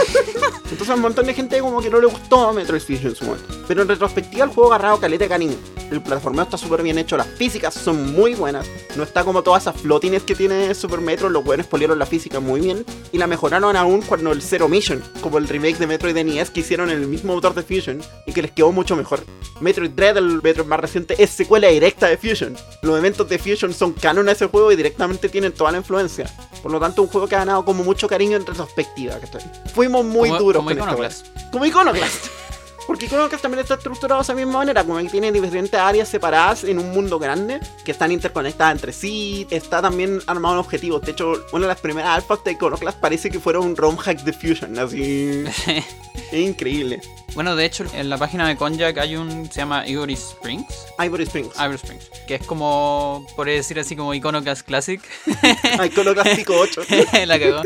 Entonces 0.69 0.89
a 0.89 0.95
un 0.95 1.01
montón 1.01 1.25
de 1.25 1.33
gente 1.33 1.59
como 1.59 1.81
que 1.81 1.89
no 1.89 1.99
le 1.99 2.07
gustó 2.07 2.51
Metroid 2.51 2.81
Fusion 2.81 3.07
en 3.07 3.15
su 3.15 3.25
momento. 3.25 3.47
Pero 3.67 3.81
en 3.81 3.87
retrospectiva 3.87 4.43
el 4.43 4.51
juego 4.51 4.73
agarrado 4.73 4.99
caleta 4.99 5.23
de 5.23 5.29
cariño. 5.29 5.55
El 5.91 6.01
plataformeo 6.01 6.43
está 6.43 6.57
súper 6.57 6.83
bien 6.83 6.97
hecho, 6.97 7.15
las 7.15 7.27
físicas 7.27 7.73
son 7.73 8.13
muy 8.13 8.35
buenas. 8.35 8.67
No 8.97 9.03
está 9.03 9.23
como 9.23 9.41
todas 9.41 9.63
esas 9.63 9.79
flotines 9.79 10.23
que 10.23 10.35
tiene 10.35 10.73
Super 10.75 10.99
Metroid, 10.99 11.31
los 11.31 11.43
buenos 11.43 11.65
polieron 11.67 11.97
la 11.97 12.05
física 12.05 12.39
muy 12.41 12.59
bien. 12.59 12.85
Y 13.13 13.17
la 13.17 13.27
mejoraron 13.27 13.75
aún 13.77 14.01
cuando 14.01 14.31
el 14.33 14.41
Zero 14.41 14.67
Mission, 14.67 15.01
como 15.21 15.37
el 15.37 15.47
remake 15.47 15.77
de 15.77 15.87
Metroid 15.87 16.15
NES 16.17 16.49
que 16.49 16.59
hicieron 16.59 16.89
en 16.89 16.97
el 17.01 17.07
mismo 17.07 17.31
autor 17.33 17.53
de 17.55 17.63
Fusion 17.63 18.01
y 18.25 18.33
que 18.33 18.41
les 18.41 18.51
quedó 18.51 18.71
mucho 18.73 18.95
mejor. 18.97 19.23
Metroid 19.61 19.91
Dread, 19.91 20.17
el 20.17 20.41
Metroid 20.41 20.67
más 20.67 20.79
reciente, 20.79 21.15
es 21.23 21.29
secuela 21.29 21.69
directa 21.69 22.07
de 22.07 22.17
Fusion. 22.17 22.57
Los 22.81 22.97
eventos 22.97 23.29
de 23.29 23.39
Fusion 23.39 23.73
son 23.73 23.93
canon 23.93 24.27
a 24.27 24.33
ese 24.33 24.47
juego 24.47 24.71
y 24.71 24.75
directamente 24.75 25.29
tienen 25.29 25.53
toda 25.53 25.71
la 25.71 25.77
influencia. 25.77 26.25
Por 26.61 26.71
lo 26.71 26.79
tanto, 26.81 27.01
un 27.01 27.07
juego 27.07 27.27
que 27.27 27.35
ha 27.35 27.39
ganado 27.39 27.63
como 27.63 27.83
mucho 27.85 28.07
cariño 28.09 28.35
en 28.35 28.45
retrospectiva. 28.45 29.17
¿cachai? 29.19 29.41
Fuimos 29.73 30.03
muy 30.03 30.27
Como- 30.29 30.41
duros 30.41 30.59
como 30.59 30.69
con 30.69 30.77
Iconoclast. 30.77 31.27
wea. 31.35 31.49
Como 31.51 31.65
Iconoclast. 31.65 32.25
Porque 32.87 33.05
Iconoclast 33.05 33.41
también 33.41 33.61
está 33.61 33.73
estructurado 33.73 34.21
de 34.21 34.23
esa 34.23 34.33
misma 34.33 34.59
manera, 34.59 34.83
como 34.83 34.97
que 34.97 35.09
tiene 35.09 35.31
diferentes 35.31 35.79
áreas 35.79 36.07
separadas 36.07 36.63
en 36.63 36.79
un 36.79 36.91
mundo 36.91 37.19
grande, 37.19 37.59
que 37.83 37.91
están 37.91 38.13
interconectadas 38.13 38.75
entre 38.75 38.93
sí, 38.93 39.45
está 39.51 39.81
también 39.81 40.21
armado 40.25 40.55
en 40.55 40.59
objetivos. 40.61 41.01
De 41.01 41.11
hecho, 41.11 41.33
una 41.51 41.63
de 41.63 41.67
las 41.67 41.81
primeras 41.81 42.11
alfas 42.11 42.43
de 42.45 42.53
Iconoclast 42.53 42.97
parece 42.99 43.29
que 43.29 43.41
fuera 43.41 43.59
un 43.59 43.75
ROM 43.75 43.97
hack 43.97 44.21
de 44.21 44.31
Fusion, 44.31 44.79
así... 44.79 45.43
es 46.31 46.39
increíble. 46.39 47.01
Bueno, 47.35 47.55
de 47.55 47.65
hecho, 47.65 47.85
en 47.93 48.09
la 48.09 48.17
página 48.17 48.47
de 48.47 48.55
Konjac 48.55 48.97
hay 48.97 49.15
un. 49.15 49.45
se 49.51 49.57
llama 49.57 49.87
Ivory 49.87 50.13
Springs. 50.13 50.87
Ivory 50.97 51.23
Springs. 51.23 51.53
Ivory 51.55 51.75
Springs. 51.75 52.09
Que 52.27 52.35
es 52.35 52.47
como. 52.47 53.27
podría 53.35 53.55
decir 53.55 53.79
así 53.79 53.95
como 53.95 54.13
Iconoclast 54.13 54.65
Classic. 54.65 54.99
Iconoclast 55.85 56.35
Pico 56.35 56.55
8. 56.57 56.81
la 57.27 57.39
cagó. 57.39 57.61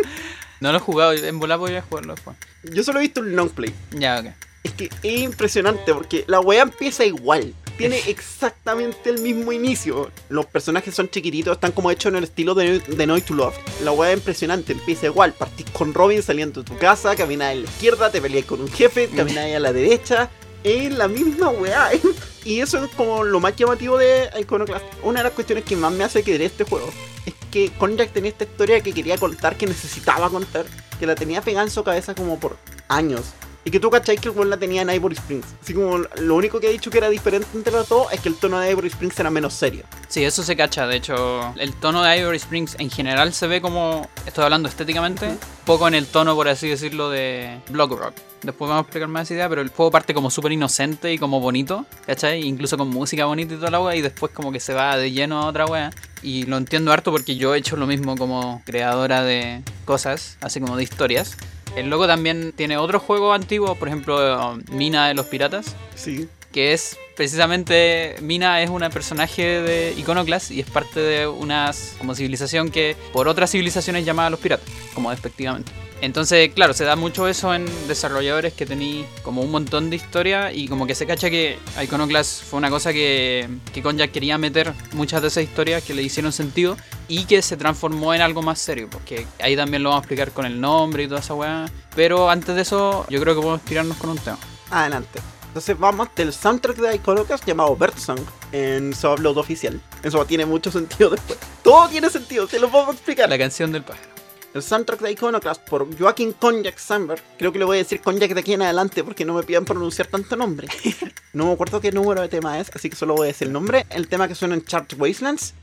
No 0.60 0.72
lo 0.72 0.78
he 0.78 0.82
jugado, 0.82 1.14
en 1.14 1.40
volar 1.40 1.58
voy 1.58 1.74
a 1.76 1.82
jugarlo 1.82 2.16
después. 2.16 2.36
Yo 2.64 2.84
solo 2.84 3.00
he 3.00 3.04
visto 3.04 3.22
un 3.22 3.34
long 3.34 3.50
play. 3.50 3.74
Ya, 3.92 4.20
ok. 4.20 4.51
Es 4.64 4.74
que 4.74 4.86
es 5.04 5.22
impresionante 5.22 5.94
porque 5.94 6.24
la 6.28 6.40
weá 6.40 6.62
empieza 6.62 7.06
igual. 7.06 7.54
Tiene 7.78 7.98
exactamente 8.08 9.10
el 9.10 9.22
mismo 9.22 9.52
inicio. 9.52 10.12
Los 10.30 10.46
personajes 10.46 10.94
son 10.94 11.10
chiquititos, 11.10 11.56
están 11.56 11.72
como 11.72 11.90
hechos 11.90 12.12
en 12.12 12.18
el 12.18 12.26
estilo 12.26 12.54
de, 12.54 12.80
de 12.80 13.08
Noise 13.08 13.26
to 13.28 13.34
Love. 13.34 13.56
La 13.84 13.92
weá 13.92 14.12
es 14.12 14.18
impresionante, 14.18 14.74
empieza 14.74 15.08
igual. 15.08 15.34
Partís 15.34 15.66
con 15.72 15.94
Robin 15.94 16.22
saliendo 16.22 16.62
de 16.62 16.70
tu 16.70 16.78
casa, 16.78 17.16
caminas 17.16 17.52
a 17.52 17.56
la 17.56 17.62
izquierda, 17.62 18.12
te 18.12 18.22
peleas 18.22 18.46
con 18.46 18.62
un 18.62 18.72
jefe, 18.72 19.10
caminas 19.10 19.56
a 19.56 19.60
la 19.60 19.74
derecha. 19.74 20.30
Es 20.64 20.94
la 20.94 21.08
misma 21.08 21.50
weá. 21.50 21.90
Y 22.44 22.60
eso 22.60 22.84
es 22.84 22.92
como 22.94 23.24
lo 23.24 23.40
más 23.40 23.56
llamativo 23.56 24.00
de 24.00 24.28
Iconoclast. 24.40 24.86
Una 25.04 25.20
de 25.20 25.26
las 25.26 25.34
cuestiones 25.34 25.64
que 25.64 25.76
más 25.76 25.94
me 25.94 26.04
hace 26.04 26.24
querer 26.24 26.42
este 26.42 26.64
juego 26.64 26.92
es 27.26 27.36
que 27.52 27.70
Konjak 27.78 28.12
tenía 28.12 28.32
esta 28.32 28.46
historia 28.46 28.82
que 28.82 28.94
quería 28.94 29.18
contar, 29.18 29.58
que 29.58 29.68
necesitaba 29.68 30.30
contar, 30.30 30.66
que 31.00 31.06
la 31.06 31.14
tenía 31.14 31.42
pegada 31.42 31.66
en 31.66 31.72
su 31.72 31.84
cabeza 31.84 32.16
como 32.16 32.40
por 32.40 32.58
años. 32.88 33.26
Y 33.64 33.70
que 33.70 33.80
tú 33.80 33.90
cacháis 33.90 34.20
que 34.20 34.30
el 34.30 34.36
weón 34.36 34.50
la 34.50 34.58
tenía 34.58 34.82
en 34.82 34.90
Ivory 34.90 35.16
Springs. 35.16 35.46
Así 35.62 35.74
como 35.74 36.00
lo 36.00 36.36
único 36.36 36.60
que 36.60 36.68
ha 36.68 36.72
dicho 36.72 36.90
que 36.90 36.98
era 36.98 37.10
diferente 37.10 37.48
entre 37.54 37.72
los 37.72 37.88
dos 37.88 38.12
es 38.12 38.20
que 38.20 38.30
el 38.30 38.36
tono 38.36 38.60
de 38.60 38.72
Ivory 38.72 38.88
Springs 38.88 39.20
era 39.20 39.30
menos 39.30 39.54
serio. 39.54 39.84
Sí, 40.08 40.24
eso 40.24 40.42
se 40.42 40.56
cacha. 40.56 40.88
De 40.88 40.96
hecho, 40.96 41.54
el 41.58 41.74
tono 41.76 42.02
de 42.02 42.18
Ivory 42.18 42.38
Springs 42.38 42.76
en 42.80 42.90
general 42.90 43.34
se 43.34 43.46
ve 43.48 43.62
como, 43.62 44.10
estoy 44.26 44.46
hablando 44.46 44.68
estéticamente, 44.68 45.38
poco 45.66 45.88
en 45.88 45.94
el 45.94 46.08
tono, 46.08 46.36
por 46.36 46.48
así 46.48 46.68
decirlo, 46.70 47.12
de 47.12 47.60
Block 47.70 47.92
Rock. 47.92 48.16
Después 48.42 48.68
vamos 48.68 48.82
a 48.82 48.88
explicar 48.88 49.08
más 49.08 49.28
esa 49.28 49.36
idea, 49.36 49.50
pero 49.50 49.62
el 49.62 49.70
juego 49.70 49.92
parte 49.92 50.16
como 50.16 50.32
súper 50.32 50.52
inocente 50.52 51.14
y 51.14 51.20
como 51.20 51.40
bonito, 51.40 51.86
¿cachai? 52.08 52.42
Incluso 52.42 52.76
con 52.76 52.90
música 52.90 53.26
bonita 53.26 53.54
y 53.54 53.58
toda 53.58 53.70
la 53.70 53.80
wea, 53.80 53.96
y 53.96 54.02
después 54.02 54.32
como 54.32 54.52
que 54.52 54.60
se 54.60 54.74
va 54.74 54.98
de 54.98 55.12
lleno 55.12 55.40
a 55.40 55.46
otra 55.46 55.68
wea. 55.68 55.92
Y 56.24 56.46
lo 56.48 56.58
entiendo 56.58 56.92
harto 56.92 57.12
porque 57.12 57.36
yo 57.36 57.54
he 57.54 57.60
hecho 57.60 57.76
lo 57.76 57.86
mismo 57.86 58.18
como 58.18 58.64
creadora 58.66 59.22
de 59.22 59.62
cosas, 59.86 60.38
así 60.42 60.60
como 60.60 60.76
de 60.76 60.84
historias. 60.84 61.38
El 61.76 61.90
logo 61.90 62.06
también 62.08 62.54
tiene 62.56 62.78
otros 62.78 63.02
juegos 63.02 63.34
antiguos, 63.36 63.78
por 63.78 63.88
ejemplo, 63.88 64.58
Mina 64.72 65.08
de 65.08 65.14
los 65.14 65.26
Piratas, 65.28 65.76
Sí. 65.96 66.28
que 66.52 66.74
es 66.74 66.98
precisamente 67.16 68.16
Mina 68.22 68.62
es 68.62 68.70
una 68.70 68.90
personaje 68.90 69.62
de 69.62 69.94
Iconoclast 69.98 70.52
y 70.52 70.60
es 70.60 70.70
parte 70.70 71.00
de 71.00 71.28
una 71.28 71.72
como 71.98 72.14
civilización 72.16 72.72
que 72.72 72.96
por 73.14 73.28
otras 73.28 73.52
civilizaciones 73.52 74.04
llamada 74.06 74.30
los 74.30 74.40
piratas, 74.40 74.68
como 74.94 75.12
despectivamente. 75.12 75.72
Entonces, 76.02 76.52
claro, 76.54 76.74
se 76.74 76.84
da 76.84 76.96
mucho 76.96 77.28
eso 77.28 77.54
en 77.54 77.66
desarrolladores 77.88 78.54
que 78.54 78.66
tenéis 78.66 79.06
como 79.22 79.42
un 79.42 79.52
montón 79.52 79.92
de 79.92 79.96
historia 79.96 80.52
y 80.52 80.68
como 80.68 80.88
que 80.88 80.96
se 80.96 81.06
cacha 81.06 81.30
que 81.30 81.60
Iconoclast 81.80 82.44
fue 82.44 82.58
una 82.58 82.72
cosa 82.72 82.92
que, 82.92 83.48
que 83.72 84.10
quería 84.12 84.40
meter 84.40 84.74
muchas 84.94 85.22
de 85.22 85.28
esas 85.28 85.44
historias 85.44 85.84
que 85.84 85.94
le 85.94 86.02
hicieron 86.02 86.32
sentido 86.32 86.76
y 87.08 87.26
que 87.26 87.44
se 87.44 87.56
transformó 87.56 88.16
en 88.16 88.22
algo 88.22 88.42
más 88.42 88.60
serio, 88.60 88.88
porque 88.92 89.28
ahí 89.40 89.56
también 89.56 89.84
lo 89.84 89.90
vamos 89.90 90.02
a 90.02 90.04
explicar 90.04 90.32
con 90.32 90.46
el 90.46 90.60
nombre 90.60 91.04
y 91.04 91.08
toda 91.08 91.20
esa 91.20 91.36
weá. 91.36 91.70
Pero 91.96 92.32
antes 92.32 92.56
de 92.56 92.64
eso, 92.64 93.06
yo 93.08 93.22
creo 93.22 93.36
que 93.36 93.42
podemos 93.42 93.62
tirarnos 93.62 93.98
con 93.98 94.10
un 94.10 94.18
tema. 94.18 94.40
Adelante. 94.72 95.20
Entonces 95.48 95.78
vamos 95.78 96.08
del 96.16 96.34
soundtrack 96.34 96.78
de 96.78 96.96
Iconoclast 96.96 97.46
llamado 97.46 97.76
Birdsong 97.76 98.22
en 98.54 98.96
su 98.96 99.08
upload 99.08 99.38
oficial. 99.38 99.80
Eso 100.02 100.26
tiene 100.26 100.46
mucho 100.46 100.72
sentido 100.72 101.10
después. 101.12 101.38
Todo 101.62 101.90
tiene 101.90 102.10
sentido, 102.10 102.48
te 102.48 102.58
lo 102.58 102.70
puedo 102.70 102.92
explicar. 102.92 103.30
La 103.30 103.38
canción 103.38 103.72
del 103.72 103.84
pájaro. 103.84 104.21
El 104.54 104.62
soundtrack 104.62 105.00
de 105.00 105.12
Iconoclast 105.12 105.62
por 105.70 105.98
Joaquin 105.98 106.34
Konjak 106.34 106.78
Sandberg. 106.78 107.22
Creo 107.38 107.54
que 107.54 107.60
le 107.60 107.66
voy 107.66 107.78
a 107.78 107.84
decir 107.84 108.02
Konjak 108.02 108.34
de 108.34 108.40
aquí 108.42 108.54
en 108.54 108.62
adelante 108.62 109.04
porque 109.04 109.24
no 109.24 109.34
me 109.34 109.44
pidan 109.44 109.64
pronunciar 109.64 110.08
tanto 110.08 110.36
nombre. 110.36 110.68
no 111.34 111.46
me 111.46 111.54
acuerdo 111.54 111.80
qué 111.80 111.92
número 111.92 112.22
de 112.22 112.28
tema 112.28 112.60
es, 112.60 112.70
así 112.74 112.90
que 112.90 112.98
solo 112.98 113.16
voy 113.16 113.26
a 113.26 113.28
decir 113.28 113.48
el 113.48 113.54
nombre. 113.54 113.86
El 113.90 114.10
tema 114.10 114.28
que 114.28 114.36
suena 114.36 114.56
en 114.56 114.66
Charged 114.66 115.00
Wastelands, 115.00 115.54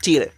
Chile. 0.00 0.32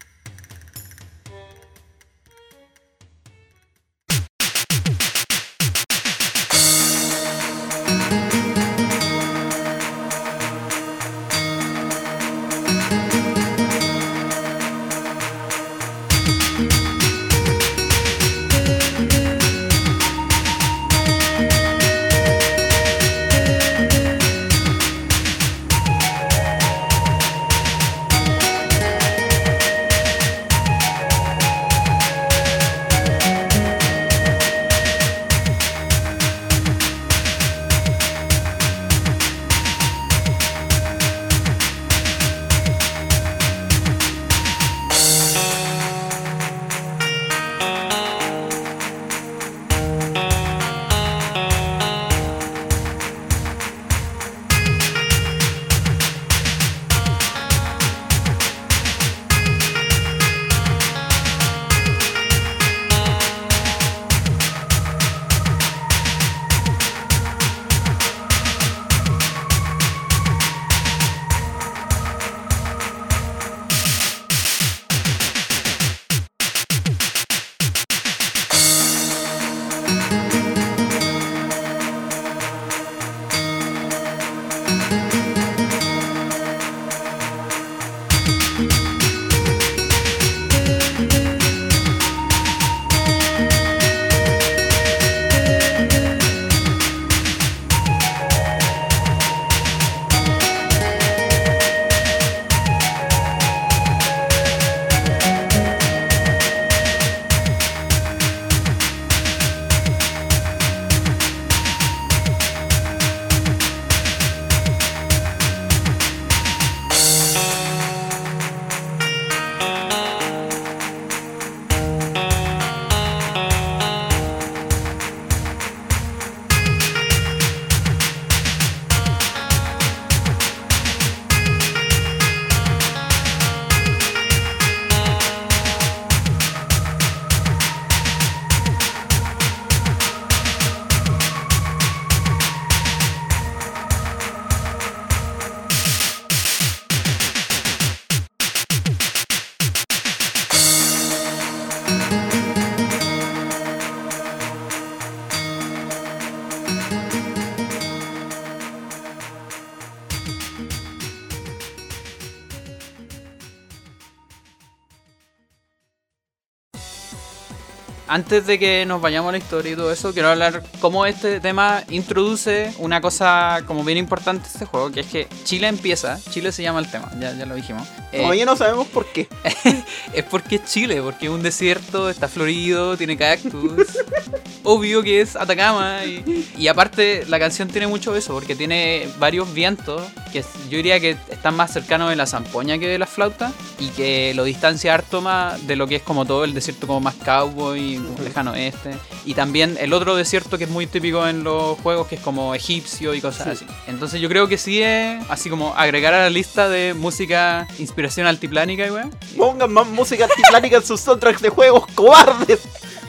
Antes 168.10 168.44
de 168.44 168.58
que 168.58 168.84
nos 168.86 169.00
vayamos 169.00 169.28
a 169.28 169.32
la 169.32 169.38
historia 169.38 169.72
y 169.72 169.76
todo 169.76 169.92
eso, 169.92 170.12
quiero 170.12 170.30
hablar 170.30 170.64
cómo 170.80 171.06
este 171.06 171.38
tema 171.38 171.84
introduce 171.90 172.74
una 172.78 173.00
cosa 173.00 173.60
como 173.68 173.84
bien 173.84 173.98
importante 173.98 174.48
de 174.48 174.52
este 174.52 174.66
juego, 174.66 174.90
que 174.90 175.00
es 175.00 175.06
que 175.06 175.28
Chile 175.44 175.68
empieza, 175.68 176.18
Chile 176.28 176.50
se 176.50 176.64
llama 176.64 176.80
el 176.80 176.90
tema, 176.90 177.08
ya, 177.20 177.32
ya 177.34 177.46
lo 177.46 177.54
dijimos. 177.54 177.86
Eh, 178.10 178.22
Todavía 178.22 178.44
no 178.46 178.56
sabemos 178.56 178.88
por 178.88 179.06
qué. 179.06 179.28
es 180.12 180.24
porque 180.24 180.56
es 180.56 180.64
Chile, 180.64 181.00
porque 181.00 181.26
es 181.26 181.30
un 181.30 181.44
desierto, 181.44 182.10
está 182.10 182.26
florido, 182.26 182.96
tiene 182.96 183.16
cactus. 183.16 183.98
Obvio 184.64 185.04
que 185.04 185.20
es 185.20 185.36
Atacama. 185.36 186.04
Y, 186.04 186.48
y 186.58 186.66
aparte, 186.66 187.24
la 187.28 187.38
canción 187.38 187.68
tiene 187.68 187.86
mucho 187.86 188.16
eso, 188.16 188.34
porque 188.34 188.56
tiene 188.56 189.08
varios 189.20 189.54
vientos 189.54 190.02
que 190.32 190.42
yo 190.68 190.76
diría 190.76 190.98
que 190.98 191.16
están 191.30 191.54
más 191.54 191.72
cercanos 191.72 192.10
de 192.10 192.16
la 192.16 192.26
zampoña 192.26 192.78
que 192.78 192.88
de 192.88 192.98
la 192.98 193.06
flauta 193.06 193.52
y 193.78 193.88
que 193.88 194.32
lo 194.34 194.44
distancia 194.44 194.94
harto 194.94 195.20
más 195.20 195.66
de 195.66 195.76
lo 195.76 195.86
que 195.86 195.96
es 195.96 196.02
como 196.02 196.24
todo 196.24 196.44
el 196.44 196.54
desierto 196.54 196.86
como 196.86 197.00
más 197.00 197.14
cowboy, 197.14 197.99
Lejano 198.22 198.52
oeste. 198.52 198.90
Y 199.24 199.34
también 199.34 199.76
el 199.80 199.92
otro 199.92 200.16
desierto 200.16 200.58
que 200.58 200.64
es 200.64 200.70
muy 200.70 200.86
típico 200.86 201.26
en 201.26 201.44
los 201.44 201.78
juegos, 201.80 202.06
que 202.06 202.16
es 202.16 202.20
como 202.20 202.54
egipcio 202.54 203.14
y 203.14 203.20
cosas 203.20 203.58
Sí. 203.58 203.64
así. 203.64 203.74
Entonces 203.86 204.20
yo 204.20 204.28
creo 204.28 204.48
que 204.48 204.58
sí 204.58 204.82
es 204.82 205.22
así 205.28 205.50
como 205.50 205.74
agregar 205.76 206.14
a 206.14 206.20
la 206.22 206.30
lista 206.30 206.68
de 206.68 206.94
música 206.94 207.66
inspiración 207.78 208.26
altiplánica 208.26 208.86
y 208.86 208.90
weón. 208.90 209.10
Pongan 209.36 209.72
más 209.72 209.86
música 209.86 210.24
altiplánica 210.26 210.76
en 210.78 210.84
sus 210.84 211.00
soundtracks 211.00 211.42
de 211.42 211.48
juegos, 211.50 211.86
cobardes. 211.94 212.60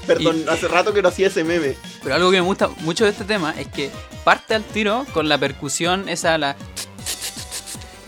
Perdón, 0.08 0.44
hace 0.50 0.68
rato 0.68 0.94
que 0.94 1.02
no 1.02 1.10
hacía 1.10 1.28
ese 1.28 1.44
meme. 1.44 1.76
Pero 2.04 2.16
algo 2.16 2.32
que 2.32 2.38
me 2.38 2.46
gusta 2.48 2.70
mucho 2.80 3.06
de 3.06 3.12
este 3.12 3.24
tema 3.24 3.54
es 3.58 3.68
que 3.68 3.92
parte 4.24 4.56
al 4.56 4.64
tiro 4.64 5.06
con 5.14 5.30
la 5.30 5.38
percusión, 5.38 6.10
esa 6.10 6.38
la. 6.40 6.56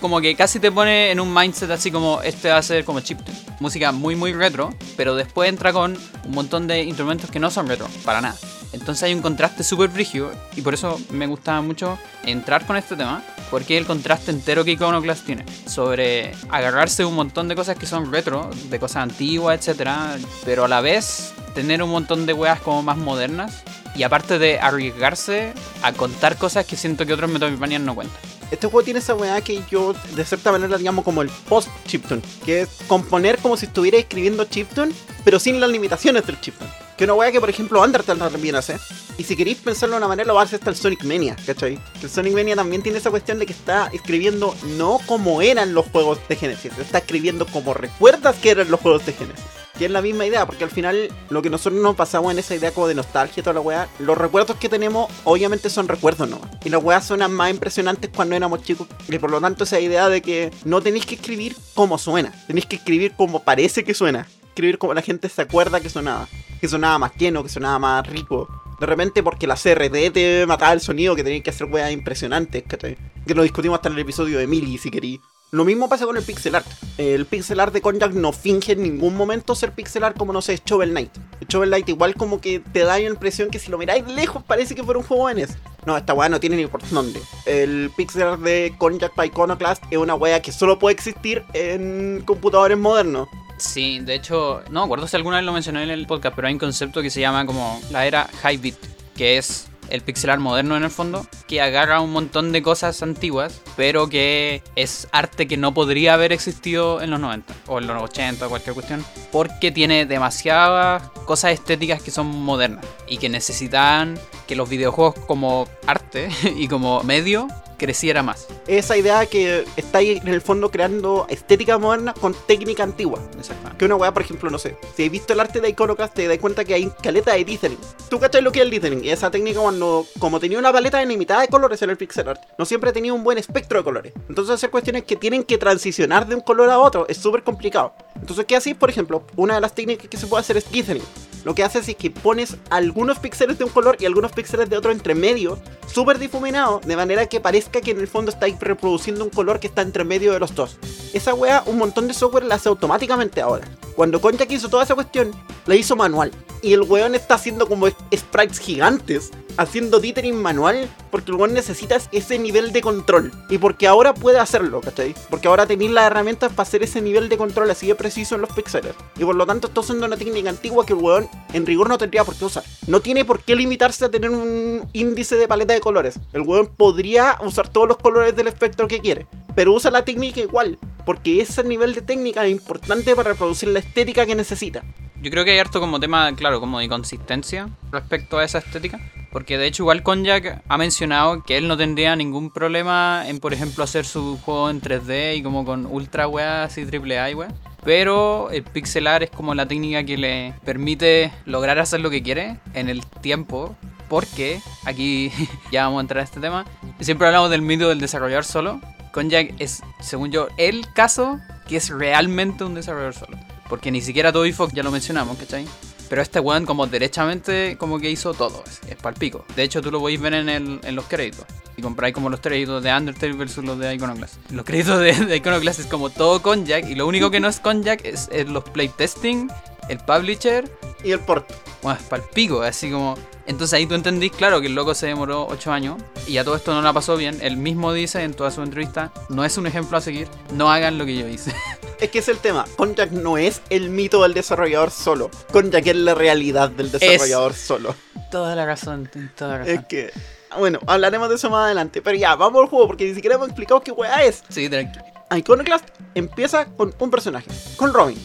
Como 0.03 0.19
que 0.19 0.35
casi 0.35 0.59
te 0.59 0.69
pone 0.69 1.11
en 1.11 1.21
un 1.21 1.33
mindset 1.33 1.71
así 1.71 1.89
como 1.89 2.21
este 2.23 2.49
va 2.49 2.57
a 2.57 2.61
ser 2.61 2.83
como 2.83 2.99
chiptune. 2.99 3.37
Música 3.61 3.93
muy 3.93 4.17
muy 4.17 4.33
retro, 4.33 4.75
pero 4.97 5.15
después 5.15 5.47
entra 5.47 5.71
con 5.71 5.97
un 6.25 6.31
montón 6.31 6.67
de 6.67 6.83
instrumentos 6.83 7.31
que 7.31 7.39
no 7.39 7.49
son 7.49 7.69
retro, 7.69 7.87
para 8.03 8.19
nada. 8.19 8.35
Entonces 8.73 9.03
hay 9.03 9.13
un 9.13 9.21
contraste 9.21 9.63
súper 9.63 9.87
brígido 9.87 10.33
y 10.57 10.61
por 10.61 10.73
eso 10.73 10.99
me 11.11 11.25
gusta 11.25 11.61
mucho 11.61 11.97
entrar 12.25 12.65
con 12.65 12.75
este 12.75 12.97
tema, 12.97 13.23
porque 13.49 13.77
el 13.77 13.85
contraste 13.85 14.31
entero 14.31 14.65
que 14.65 14.71
Iconoclast 14.71 15.25
tiene 15.25 15.45
sobre 15.67 16.33
agarrarse 16.49 17.05
un 17.05 17.15
montón 17.15 17.47
de 17.47 17.55
cosas 17.55 17.77
que 17.77 17.85
son 17.85 18.11
retro, 18.11 18.49
de 18.69 18.79
cosas 18.79 19.03
antiguas, 19.03 19.57
etcétera, 19.57 20.17
pero 20.43 20.65
a 20.65 20.67
la 20.67 20.81
vez 20.81 21.33
tener 21.55 21.81
un 21.81 21.91
montón 21.91 22.25
de 22.25 22.33
weas 22.33 22.59
como 22.59 22.83
más 22.83 22.97
modernas 22.97 23.63
y 23.95 24.03
aparte 24.03 24.37
de 24.37 24.59
arriesgarse 24.59 25.53
a 25.81 25.93
contar 25.93 26.35
cosas 26.35 26.65
que 26.65 26.75
siento 26.75 27.05
que 27.05 27.13
otros 27.13 27.31
Metroidvania 27.31 27.79
no 27.79 27.95
cuentan. 27.95 28.32
Este 28.53 28.67
juego 28.67 28.83
tiene 28.83 28.99
esa 28.99 29.15
weá 29.15 29.41
que 29.41 29.63
yo 29.71 29.95
de 30.15 30.23
cierta 30.23 30.51
manera 30.51 30.77
le 30.77 30.83
llamo 30.83 31.03
como 31.03 31.23
el 31.23 31.29
post-chiptune, 31.49 32.21
que 32.45 32.61
es 32.61 32.69
componer 32.85 33.39
como 33.39 33.57
si 33.57 33.65
estuviera 33.65 33.97
escribiendo 33.97 34.45
chiptune, 34.45 34.93
pero 35.25 35.39
sin 35.39 35.59
las 35.59 35.71
limitaciones 35.71 36.27
del 36.27 36.39
chiptune. 36.39 36.69
Que 36.95 37.05
una 37.05 37.15
weá 37.15 37.31
que 37.31 37.39
por 37.39 37.49
ejemplo 37.49 37.81
Undertale 37.81 38.19
también 38.19 38.55
hace. 38.55 38.77
Y 39.17 39.23
si 39.23 39.35
queréis 39.35 39.57
pensarlo 39.57 39.95
de 39.95 39.97
una 39.97 40.07
manera, 40.07 40.31
lo 40.31 40.39
hace 40.39 40.57
hasta 40.57 40.69
el 40.69 40.75
Sonic 40.75 41.03
Mania, 41.03 41.35
¿cachai? 41.47 41.79
El 42.03 42.09
Sonic 42.11 42.35
Mania 42.35 42.55
también 42.55 42.83
tiene 42.83 42.99
esa 42.99 43.09
cuestión 43.09 43.39
de 43.39 43.47
que 43.47 43.53
está 43.53 43.89
escribiendo 43.91 44.55
no 44.77 44.99
como 45.07 45.41
eran 45.41 45.73
los 45.73 45.87
juegos 45.87 46.19
de 46.29 46.35
Genesis, 46.35 46.77
está 46.77 46.99
escribiendo 46.99 47.47
como 47.47 47.73
recuerdas 47.73 48.35
que 48.35 48.51
eran 48.51 48.69
los 48.69 48.79
juegos 48.79 49.03
de 49.07 49.13
Genesis. 49.13 49.62
Que 49.83 49.87
es 49.87 49.91
la 49.91 50.01
misma 50.01 50.25
idea, 50.25 50.45
porque 50.45 50.63
al 50.63 50.69
final 50.69 51.09
lo 51.29 51.41
que 51.41 51.49
nosotros 51.49 51.81
nos 51.81 51.97
pasamos 51.97 52.31
en 52.31 52.39
esa 52.39 52.55
idea 52.55 52.71
como 52.71 52.87
de 52.87 52.95
nostalgia 52.95 53.43
toda 53.43 53.55
la 53.55 53.59
weá, 53.59 53.89
los 53.99 54.17
recuerdos 54.17 54.55
que 54.55 54.69
tenemos 54.69 55.11
obviamente 55.25 55.69
son 55.69 55.89
recuerdos 55.89 56.29
nomás. 56.29 56.49
Y 56.63 56.69
las 56.69 56.81
weas 56.81 57.05
suenan 57.05 57.33
más 57.33 57.51
impresionantes 57.51 58.09
cuando 58.15 58.33
éramos 58.33 58.63
chicos. 58.63 58.87
Y 59.09 59.19
por 59.19 59.29
lo 59.29 59.41
tanto 59.41 59.65
esa 59.65 59.81
idea 59.81 60.07
de 60.07 60.21
que 60.21 60.51
no 60.63 60.79
tenéis 60.79 61.05
que 61.05 61.15
escribir 61.15 61.57
como 61.73 61.97
suena, 61.97 62.31
tenéis 62.47 62.65
que 62.65 62.77
escribir 62.77 63.11
como 63.17 63.43
parece 63.43 63.83
que 63.83 63.93
suena. 63.93 64.25
Escribir 64.47 64.77
como 64.77 64.93
la 64.93 65.01
gente 65.01 65.27
se 65.27 65.41
acuerda 65.41 65.81
que 65.81 65.89
sonaba. 65.89 66.29
Que 66.61 66.69
sonaba 66.69 66.97
más 66.97 67.11
lleno, 67.17 67.43
que 67.43 67.49
sonaba 67.49 67.77
más 67.77 68.07
rico. 68.07 68.47
De 68.79 68.85
repente 68.85 69.21
porque 69.21 69.47
la 69.47 69.55
CRT 69.55 70.13
te 70.13 70.45
mataba 70.47 70.71
el 70.71 70.79
sonido, 70.79 71.13
que 71.13 71.25
tenías 71.25 71.43
que 71.43 71.49
hacer 71.49 71.67
weas 71.67 71.91
impresionantes. 71.91 72.63
Que 72.63 73.35
lo 73.35 73.43
discutimos 73.43 73.79
hasta 73.79 73.89
en 73.89 73.95
el 73.95 73.99
episodio 73.99 74.39
de 74.39 74.47
Millie, 74.47 74.77
si 74.77 74.89
queréis. 74.89 75.19
Lo 75.53 75.65
mismo 75.65 75.87
pasa 75.87 76.07
con 76.07 76.17
el 76.17 76.23
pixel 76.23 76.55
art. 76.55 76.65
El 76.97 77.27
pixel 77.27 77.59
art 77.59 77.71
de 77.71 77.79
Konjac 77.79 78.11
no 78.13 78.33
finge 78.33 78.71
en 78.71 78.81
ningún 78.81 79.15
momento 79.15 79.53
ser 79.53 79.71
pixel 79.71 80.03
art 80.03 80.17
como, 80.17 80.33
no 80.33 80.41
sé, 80.41 80.59
Shovel 80.65 80.89
Knight. 80.89 81.11
El 81.41 81.47
Shovel 81.47 81.69
Knight 81.69 81.89
igual 81.89 82.15
como 82.15 82.41
que 82.41 82.59
te 82.59 82.79
da 82.79 82.97
la 82.97 83.01
impresión 83.01 83.51
que 83.51 83.59
si 83.59 83.69
lo 83.69 83.77
miráis 83.77 84.03
lejos 84.07 84.41
parece 84.41 84.73
que 84.73 84.83
fuera 84.83 84.99
un 84.99 85.05
juego 85.05 85.27
de 85.27 85.35
NES. 85.35 85.55
No, 85.85 85.95
esta 85.95 86.15
weá 86.15 86.27
no 86.27 86.39
tiene 86.39 86.55
ni 86.55 86.65
por 86.65 86.81
dónde. 86.89 87.21
El 87.45 87.91
pixel 87.95 88.23
art 88.23 88.41
de 88.41 88.73
Konjac 88.79 89.15
by 89.15 89.27
Iconoclast 89.27 89.83
es 89.91 89.99
una 89.99 90.15
weá 90.15 90.41
que 90.41 90.51
solo 90.51 90.79
puede 90.79 90.95
existir 90.95 91.43
en 91.53 92.23
computadores 92.25 92.79
modernos. 92.79 93.27
Sí, 93.57 93.99
de 93.99 94.15
hecho, 94.15 94.63
no 94.71 94.81
acuerdo 94.81 95.07
si 95.07 95.17
alguna 95.17 95.35
vez 95.35 95.45
lo 95.45 95.53
mencioné 95.53 95.83
en 95.83 95.91
el 95.91 96.07
podcast, 96.07 96.35
pero 96.35 96.47
hay 96.47 96.55
un 96.55 96.59
concepto 96.59 97.03
que 97.03 97.11
se 97.11 97.21
llama 97.21 97.45
como 97.45 97.79
la 97.91 98.07
era 98.07 98.27
high 98.41 98.57
bit, 98.57 98.77
que 99.15 99.37
es 99.37 99.67
el 99.93 100.01
pixel 100.01 100.31
art 100.31 100.41
moderno 100.41 100.75
en 100.75 100.83
el 100.83 100.89
fondo, 100.89 101.25
que 101.47 101.61
agarra 101.61 102.01
un 102.01 102.11
montón 102.11 102.51
de 102.51 102.63
cosas 102.63 103.01
antiguas, 103.03 103.61
pero 103.77 104.09
que 104.09 104.63
es 104.75 105.07
arte 105.11 105.47
que 105.47 105.55
no 105.55 105.73
podría 105.73 106.15
haber 106.15 106.33
existido 106.33 106.99
en 107.01 107.11
los 107.11 107.19
90 107.19 107.53
o 107.67 107.77
en 107.77 107.85
los 107.85 108.01
80 108.01 108.47
o 108.47 108.49
cualquier 108.49 108.73
cuestión, 108.73 109.05
porque 109.31 109.71
tiene 109.71 110.07
demasiadas 110.07 111.09
cosas 111.25 111.51
estéticas 111.51 112.01
que 112.01 112.09
son 112.09 112.25
modernas 112.25 112.83
y 113.07 113.17
que 113.17 113.29
necesitan 113.29 114.19
que 114.47 114.55
los 114.55 114.67
videojuegos 114.67 115.13
como 115.27 115.67
arte 115.85 116.29
y 116.57 116.67
como 116.67 117.03
medio 117.03 117.47
creciera 117.83 118.23
más. 118.23 118.47
Esa 118.65 118.95
idea 118.95 119.25
que 119.25 119.65
está 119.75 119.97
ahí 119.97 120.21
en 120.23 120.29
el 120.29 120.39
fondo 120.39 120.71
creando 120.71 121.25
estética 121.27 121.77
moderna 121.77 122.13
con 122.13 122.33
técnica 122.47 122.83
antigua. 122.83 123.19
Exactamente. 123.37 123.77
Que 123.77 123.85
una 123.85 123.95
weá, 123.95 124.13
por 124.13 124.21
ejemplo, 124.21 124.49
no 124.49 124.57
sé, 124.57 124.77
si 124.95 125.03
has 125.03 125.11
visto 125.11 125.33
el 125.33 125.41
arte 125.41 125.59
de 125.59 125.67
Iconoclast 125.67 126.13
te 126.13 126.25
das 126.29 126.37
cuenta 126.37 126.63
que 126.63 126.75
hay 126.75 126.89
caleta 127.01 127.33
de 127.33 127.43
dithering. 127.43 127.77
Tú 128.09 128.19
cachas 128.19 128.41
lo 128.41 128.53
que 128.53 128.59
es 128.59 128.65
el 128.65 128.71
dithering, 128.71 129.03
y 129.03 129.09
esa 129.09 129.29
técnica 129.29 129.59
cuando, 129.59 130.05
como 130.17 130.39
tenía 130.39 130.57
una 130.59 130.71
paleta 130.71 130.99
delimitada 130.99 131.41
de 131.41 131.49
colores 131.49 131.81
en 131.81 131.89
el 131.89 131.97
pixel 131.97 132.29
art, 132.29 132.41
no 132.57 132.63
siempre 132.63 132.93
tenía 132.93 133.13
un 133.13 133.23
buen 133.23 133.37
espectro 133.37 133.79
de 133.79 133.83
colores. 133.83 134.13
Entonces 134.29 134.55
hacer 134.55 134.69
cuestiones 134.69 135.03
que 135.03 135.17
tienen 135.17 135.43
que 135.43 135.57
transicionar 135.57 136.25
de 136.25 136.35
un 136.35 136.41
color 136.41 136.69
a 136.69 136.79
otro 136.79 137.05
es 137.09 137.17
súper 137.17 137.43
complicado. 137.43 137.93
Entonces, 138.15 138.45
¿qué 138.45 138.55
haces? 138.55 138.75
Por 138.75 138.89
ejemplo, 138.89 139.25
una 139.35 139.55
de 139.55 139.61
las 139.61 139.75
técnicas 139.75 140.07
que 140.07 140.15
se 140.15 140.27
puede 140.27 140.39
hacer 140.39 140.55
es 140.55 140.71
dithering. 140.71 141.03
Lo 141.43 141.55
que 141.55 141.63
haces 141.63 141.87
es 141.89 141.95
que 141.95 142.09
pones 142.09 142.57
algunos 142.69 143.19
píxeles 143.19 143.57
de 143.57 143.65
un 143.65 143.69
color 143.69 143.97
y 143.99 144.05
algunos 144.05 144.31
píxeles 144.31 144.69
de 144.69 144.77
otro 144.77 144.91
entre 144.91 145.15
medio, 145.15 145.59
súper 145.87 146.19
difuminados, 146.19 146.85
de 146.85 146.95
manera 146.95 147.25
que 147.25 147.41
parezca 147.41 147.81
que 147.81 147.91
en 147.91 147.99
el 147.99 148.07
fondo 148.07 148.31
estáis 148.31 148.59
reproduciendo 148.59 149.23
un 149.23 149.29
color 149.29 149.59
que 149.59 149.67
está 149.67 149.81
entre 149.81 150.03
medio 150.03 150.33
de 150.33 150.39
los 150.39 150.55
dos. 150.55 150.77
Esa 151.13 151.33
wea, 151.33 151.63
un 151.65 151.77
montón 151.77 152.07
de 152.07 152.13
software 152.13 152.45
la 152.45 152.55
hace 152.55 152.69
automáticamente 152.69 153.41
ahora. 153.41 153.67
Cuando 153.95 154.21
Concha 154.21 154.45
hizo 154.49 154.69
toda 154.69 154.83
esa 154.83 154.95
cuestión, 154.95 155.31
la 155.65 155.75
hizo 155.75 155.95
manual. 155.95 156.31
Y 156.61 156.73
el 156.73 156.81
weón 156.81 157.13
está 157.13 157.35
haciendo 157.35 157.67
como 157.67 157.87
sprites 158.15 158.59
gigantes, 158.59 159.31
haciendo 159.57 159.99
dithering 159.99 160.41
manual, 160.41 160.89
porque 161.11 161.31
el 161.31 161.37
weón 161.37 161.53
necesita 161.53 161.97
ese 162.11 162.39
nivel 162.39 162.71
de 162.71 162.81
control. 162.81 163.31
Y 163.49 163.57
porque 163.57 163.85
ahora 163.85 164.13
puede 164.13 164.39
hacerlo, 164.39 164.81
¿cachai? 164.81 165.13
Porque 165.29 165.47
ahora 165.47 165.67
tenéis 165.67 165.91
las 165.91 166.05
herramientas 166.05 166.51
para 166.53 166.67
hacer 166.67 166.81
ese 166.81 167.01
nivel 167.01 167.29
de 167.29 167.37
control 167.37 167.69
así 167.69 167.87
de 167.87 167.95
preciso 167.95 168.35
en 168.35 168.41
los 168.41 168.51
píxeles. 168.51 168.95
Y 169.17 169.25
por 169.25 169.35
lo 169.35 169.45
tanto 169.45 169.67
está 169.67 169.81
usando 169.81 170.05
una 170.05 170.17
técnica 170.17 170.49
antigua 170.49 170.85
que 170.85 170.93
el 170.93 170.99
weón 170.99 171.29
en 171.53 171.65
rigor 171.65 171.87
no 171.87 171.97
tendría 171.97 172.23
por 172.23 172.35
qué 172.35 172.45
usar. 172.45 172.63
No 172.87 172.99
tiene 172.99 173.25
por 173.25 173.41
qué 173.41 173.55
limitarse 173.55 174.05
a 174.05 174.11
tener 174.11 174.29
un 174.29 174.87
índice 174.93 175.35
de 175.35 175.47
paleta 175.47 175.73
de 175.73 175.79
colores. 175.79 176.19
El 176.33 176.41
weón 176.41 176.67
podría 176.67 177.37
usar 177.41 177.69
todos 177.69 177.87
los 177.87 177.97
colores 177.97 178.35
del 178.35 178.47
espectro 178.47 178.87
que 178.87 178.99
quiere. 178.99 179.27
Pero 179.55 179.73
usa 179.73 179.91
la 179.91 180.03
técnica 180.03 180.39
igual. 180.39 180.77
Porque 181.05 181.41
ese 181.41 181.63
nivel 181.63 181.93
de 181.93 182.01
técnica 182.01 182.45
es 182.45 182.51
importante 182.51 183.15
para 183.15 183.31
reproducir 183.31 183.69
la 183.69 183.79
estética 183.79 184.25
que 184.25 184.35
necesita. 184.35 184.83
Yo 185.21 185.31
creo 185.31 185.45
que 185.45 185.51
hay 185.51 185.59
harto 185.59 185.79
como 185.79 185.99
tema, 185.99 186.35
claro, 186.35 186.59
como 186.59 186.79
de 186.79 186.89
consistencia 186.89 187.69
respecto 187.91 188.37
a 188.37 188.43
esa 188.43 188.57
estética. 188.57 188.99
Porque 189.31 189.57
de 189.57 189.65
hecho 189.65 189.83
igual 189.83 190.03
Konjak 190.03 190.61
ha 190.67 190.77
mencionado 190.77 191.43
que 191.43 191.57
él 191.57 191.67
no 191.67 191.75
tendría 191.75 192.15
ningún 192.15 192.51
problema 192.51 193.23
en, 193.25 193.39
por 193.39 193.51
ejemplo, 193.51 193.83
hacer 193.83 194.05
su 194.05 194.37
juego 194.37 194.69
en 194.69 194.79
3D 194.79 195.37
y 195.37 195.41
como 195.41 195.65
con 195.65 195.87
ultra 195.87 196.27
weas 196.27 196.71
así 196.71 196.85
triple 196.85 197.17
A 197.19 197.31
y 197.31 197.33
wea. 197.33 197.47
Pero 197.83 198.51
el 198.51 198.63
pixelar 198.63 199.23
es 199.23 199.31
como 199.31 199.55
la 199.55 199.67
técnica 199.67 200.03
que 200.03 200.17
le 200.17 200.53
permite 200.63 201.31
lograr 201.45 201.79
hacer 201.79 201.99
lo 202.01 202.09
que 202.11 202.21
quiere 202.21 202.57
en 202.75 202.89
el 202.89 203.03
tiempo. 203.05 203.75
Porque 204.13 204.61
aquí 204.85 205.31
ya 205.71 205.85
vamos 205.85 205.97
a 205.97 206.01
entrar 206.01 206.19
a 206.19 206.23
este 206.23 206.39
tema. 206.39 206.65
Siempre 206.99 207.25
hablamos 207.25 207.49
del 207.49 207.63
mito 207.63 207.89
del 207.89 207.99
desarrollador 207.99 208.45
solo. 208.45 208.79
Konjak 209.11 209.55
es, 209.57 209.81
según 210.01 210.31
yo, 210.31 210.49
el 210.57 210.85
caso 210.93 211.39
que 211.67 211.77
es 211.77 211.89
realmente 211.89 212.63
un 212.63 212.75
desarrollador 212.75 213.15
solo. 213.15 213.39
Porque 213.67 213.89
ni 213.89 214.01
siquiera 214.01 214.31
Toby 214.31 214.51
Fox 214.51 214.71
ya 214.71 214.83
lo 214.83 214.91
mencionamos, 214.91 215.35
¿cachai? 215.39 215.65
Pero 216.09 216.21
este 216.21 216.39
weón 216.39 216.67
como 216.67 216.85
derechamente 216.85 217.75
como 217.79 217.97
que 217.97 218.11
hizo 218.11 218.35
todo, 218.35 218.63
es, 218.67 218.81
es 218.87 218.97
palpico. 218.97 219.45
De 219.55 219.63
hecho 219.63 219.81
tú 219.81 219.89
lo 219.89 219.99
podéis 219.99 220.21
ver 220.21 220.35
en, 220.35 220.47
el, 220.47 220.79
en 220.83 220.95
los 220.95 221.05
créditos. 221.05 221.47
Y 221.75 221.81
compráis 221.81 222.13
como 222.13 222.29
los 222.29 222.39
créditos 222.39 222.83
de 222.83 222.93
Undertale 222.93 223.33
versus 223.33 223.65
los 223.65 223.79
de 223.79 223.95
Iconoclast. 223.95 224.35
Los 224.51 224.63
créditos 224.63 224.99
de, 224.99 225.25
de 225.25 225.37
Iconoclast 225.37 225.79
es 225.79 225.87
como 225.87 226.11
todo 226.11 226.39
Konjak 226.39 226.87
y 226.87 226.93
lo 226.93 227.07
único 227.07 227.31
que 227.31 227.39
no 227.39 227.47
es 227.47 227.59
Konjak 227.59 228.05
es, 228.05 228.29
es 228.31 228.47
los 228.47 228.63
playtesting, 228.63 229.49
el 229.89 229.97
publisher, 229.99 230.69
Y 231.03 231.11
el 231.11 231.19
port. 231.19 231.51
bueno, 231.81 231.99
es 231.99 232.05
palpico, 232.07 232.61
así 232.61 232.91
como... 232.91 233.15
Entonces 233.45 233.73
ahí 233.73 233.85
tú 233.85 233.93
entendís, 233.95 234.31
claro, 234.31 234.61
que 234.61 234.67
el 234.67 234.75
loco 234.75 234.93
se 234.93 235.07
demoró 235.07 235.45
8 235.47 235.71
años 235.73 236.01
y 236.27 236.37
a 236.37 236.45
todo 236.45 236.55
esto 236.55 236.73
no 236.73 236.81
la 236.81 236.93
pasó 236.93 237.17
bien. 237.17 237.39
Él 237.41 237.57
mismo 237.57 237.91
dice 237.91 238.23
en 238.23 238.33
toda 238.33 238.51
su 238.51 238.61
entrevista, 238.61 239.11
no 239.27 239.43
es 239.43 239.57
un 239.57 239.67
ejemplo 239.67 239.97
a 239.97 240.01
seguir, 240.01 240.29
no 240.53 240.71
hagan 240.71 240.97
lo 240.97 241.05
que 241.05 241.17
yo 241.17 241.27
hice. 241.27 241.53
Es 241.99 242.09
que 242.09 242.19
es 242.19 242.27
el 242.27 242.39
tema. 242.39 242.65
Konjac 242.75 243.11
no 243.11 243.37
es 243.37 243.61
el 243.69 243.89
mito 243.89 244.23
del 244.23 244.33
desarrollador 244.33 244.91
solo. 244.91 245.31
Konjac 245.53 245.87
es 245.87 245.95
la 245.95 246.13
realidad 246.13 246.69
del 246.69 246.91
desarrollador 246.91 247.53
solo. 247.53 247.95
Toda 248.29 248.55
la 248.55 248.65
razón, 248.65 249.09
toda 249.37 249.51
la 249.51 249.57
razón. 249.59 249.73
Es 249.73 249.85
que. 249.85 250.11
Bueno, 250.57 250.79
hablaremos 250.85 251.29
de 251.29 251.35
eso 251.35 251.49
más 251.49 251.63
adelante. 251.65 252.01
Pero 252.01 252.17
ya, 252.17 252.35
vamos 252.35 252.61
al 252.61 252.67
juego, 252.67 252.87
porque 252.87 253.05
ni 253.07 253.15
siquiera 253.15 253.35
hemos 253.35 253.47
explicado 253.47 253.79
qué 253.79 253.91
weá 253.93 254.21
es. 254.25 254.43
Sí, 254.49 254.67
tranquilo. 254.67 255.05
Iconoclast 255.33 255.85
empieza 256.13 256.65
con 256.65 256.93
un 256.99 257.09
personaje, 257.09 257.49
con 257.77 257.93
Robin. 257.93 258.17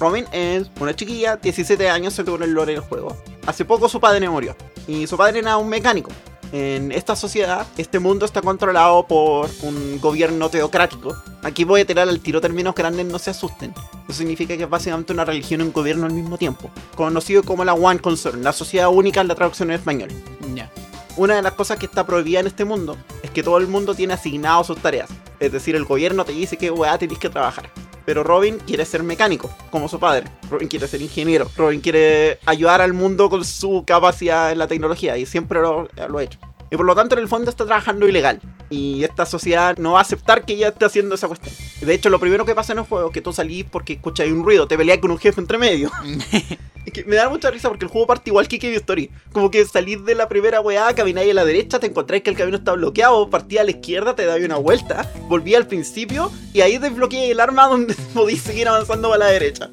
Robin 0.00 0.24
es 0.32 0.70
una 0.80 0.96
chiquilla, 0.96 1.36
17 1.36 1.90
años 1.90 2.14
según 2.14 2.42
el 2.42 2.52
lore 2.52 2.72
del 2.72 2.80
juego. 2.80 3.14
Hace 3.46 3.66
poco 3.66 3.86
su 3.86 4.00
padre 4.00 4.26
murió. 4.30 4.56
Y 4.88 5.06
su 5.06 5.18
padre 5.18 5.40
era 5.40 5.58
un 5.58 5.68
mecánico. 5.68 6.10
En 6.52 6.90
esta 6.90 7.14
sociedad, 7.14 7.66
este 7.76 7.98
mundo 7.98 8.24
está 8.24 8.40
controlado 8.40 9.06
por 9.06 9.50
un 9.60 10.00
gobierno 10.00 10.48
teocrático. 10.48 11.14
Aquí 11.42 11.64
voy 11.64 11.82
a 11.82 11.86
tirar 11.86 12.08
al 12.08 12.18
tiro 12.20 12.40
términos 12.40 12.74
grandes, 12.74 13.04
no 13.04 13.18
se 13.18 13.30
asusten. 13.30 13.74
Eso 14.08 14.18
significa 14.18 14.56
que 14.56 14.62
es 14.62 14.70
básicamente 14.70 15.12
una 15.12 15.26
religión 15.26 15.60
y 15.60 15.64
un 15.64 15.72
gobierno 15.72 16.06
al 16.06 16.12
mismo 16.12 16.38
tiempo. 16.38 16.70
Conocido 16.96 17.42
como 17.42 17.64
la 17.64 17.74
One 17.74 18.00
Concern, 18.00 18.42
la 18.42 18.54
sociedad 18.54 18.88
única 18.88 19.20
en 19.20 19.28
la 19.28 19.34
traducción 19.34 19.70
en 19.70 19.76
español. 19.76 20.08
Una 21.16 21.34
de 21.34 21.42
las 21.42 21.52
cosas 21.52 21.78
que 21.78 21.84
está 21.84 22.06
prohibida 22.06 22.40
en 22.40 22.46
este 22.46 22.64
mundo 22.64 22.96
es 23.22 23.30
que 23.30 23.42
todo 23.42 23.58
el 23.58 23.68
mundo 23.68 23.94
tiene 23.94 24.14
asignado 24.14 24.64
sus 24.64 24.78
tareas. 24.78 25.10
Es 25.38 25.52
decir, 25.52 25.76
el 25.76 25.84
gobierno 25.84 26.24
te 26.24 26.32
dice 26.32 26.56
que 26.56 26.70
weá 26.70 26.96
tenés 26.96 27.18
que 27.18 27.28
trabajar. 27.28 27.70
Pero 28.04 28.24
Robin 28.24 28.58
quiere 28.66 28.84
ser 28.84 29.02
mecánico, 29.02 29.50
como 29.70 29.88
su 29.88 29.98
padre. 29.98 30.26
Robin 30.50 30.68
quiere 30.68 30.88
ser 30.88 31.02
ingeniero. 31.02 31.50
Robin 31.56 31.80
quiere 31.80 32.38
ayudar 32.46 32.80
al 32.80 32.92
mundo 32.92 33.30
con 33.30 33.44
su 33.44 33.84
capacidad 33.86 34.52
en 34.52 34.58
la 34.58 34.66
tecnología 34.66 35.16
y 35.16 35.26
siempre 35.26 35.60
lo, 35.60 35.88
lo 36.08 36.18
ha 36.18 36.22
hecho. 36.22 36.38
Y 36.70 36.76
por 36.76 36.86
lo 36.86 36.94
tanto, 36.94 37.16
en 37.16 37.22
el 37.22 37.28
fondo 37.28 37.50
está 37.50 37.64
trabajando 37.64 38.06
ilegal. 38.06 38.40
Y 38.68 39.02
esta 39.04 39.26
sociedad 39.26 39.76
no 39.78 39.92
va 39.92 39.98
a 39.98 40.02
aceptar 40.02 40.44
que 40.44 40.54
ella 40.54 40.68
esté 40.68 40.84
haciendo 40.84 41.14
esa 41.14 41.26
cuestión. 41.26 41.54
De 41.80 41.94
hecho, 41.94 42.10
lo 42.10 42.20
primero 42.20 42.44
que 42.44 42.54
pasa 42.54 42.72
en 42.72 42.78
el 42.78 42.84
juego 42.84 43.08
es 43.08 43.12
que 43.12 43.20
tú 43.20 43.32
salís 43.32 43.64
porque 43.64 43.94
escuchas 43.94 44.28
un 44.28 44.44
ruido, 44.44 44.68
te 44.68 44.76
peleas 44.76 44.98
con 44.98 45.10
un 45.10 45.18
jefe 45.18 45.40
entre 45.40 45.58
medio. 45.58 45.90
Es 46.86 46.92
que 46.94 47.04
me 47.04 47.16
da 47.16 47.28
mucha 47.28 47.50
risa 47.50 47.68
porque 47.68 47.84
el 47.84 47.90
juego 47.90 48.06
parte 48.06 48.30
igual 48.30 48.48
que 48.48 48.58
Kevin 48.58 48.76
Story. 48.76 49.10
Como 49.32 49.50
que 49.50 49.64
salís 49.66 50.04
de 50.04 50.14
la 50.14 50.28
primera 50.28 50.60
weá, 50.60 50.94
camináis 50.94 51.30
a 51.30 51.34
la 51.34 51.44
derecha, 51.44 51.78
te 51.78 51.86
encontráis 51.86 52.22
que 52.22 52.30
el 52.30 52.36
camino 52.36 52.56
está 52.56 52.72
bloqueado, 52.72 53.28
partí 53.28 53.58
a 53.58 53.64
la 53.64 53.70
izquierda, 53.70 54.14
te 54.14 54.24
dais 54.24 54.44
una 54.44 54.56
vuelta, 54.56 55.10
volví 55.28 55.54
al 55.54 55.66
principio 55.66 56.32
y 56.54 56.62
ahí 56.62 56.78
desbloqueé 56.78 57.30
el 57.30 57.40
arma 57.40 57.68
donde 57.68 57.94
podéis 58.14 58.42
seguir 58.42 58.68
avanzando 58.68 59.10
para 59.10 59.26
la 59.26 59.30
derecha. 59.30 59.70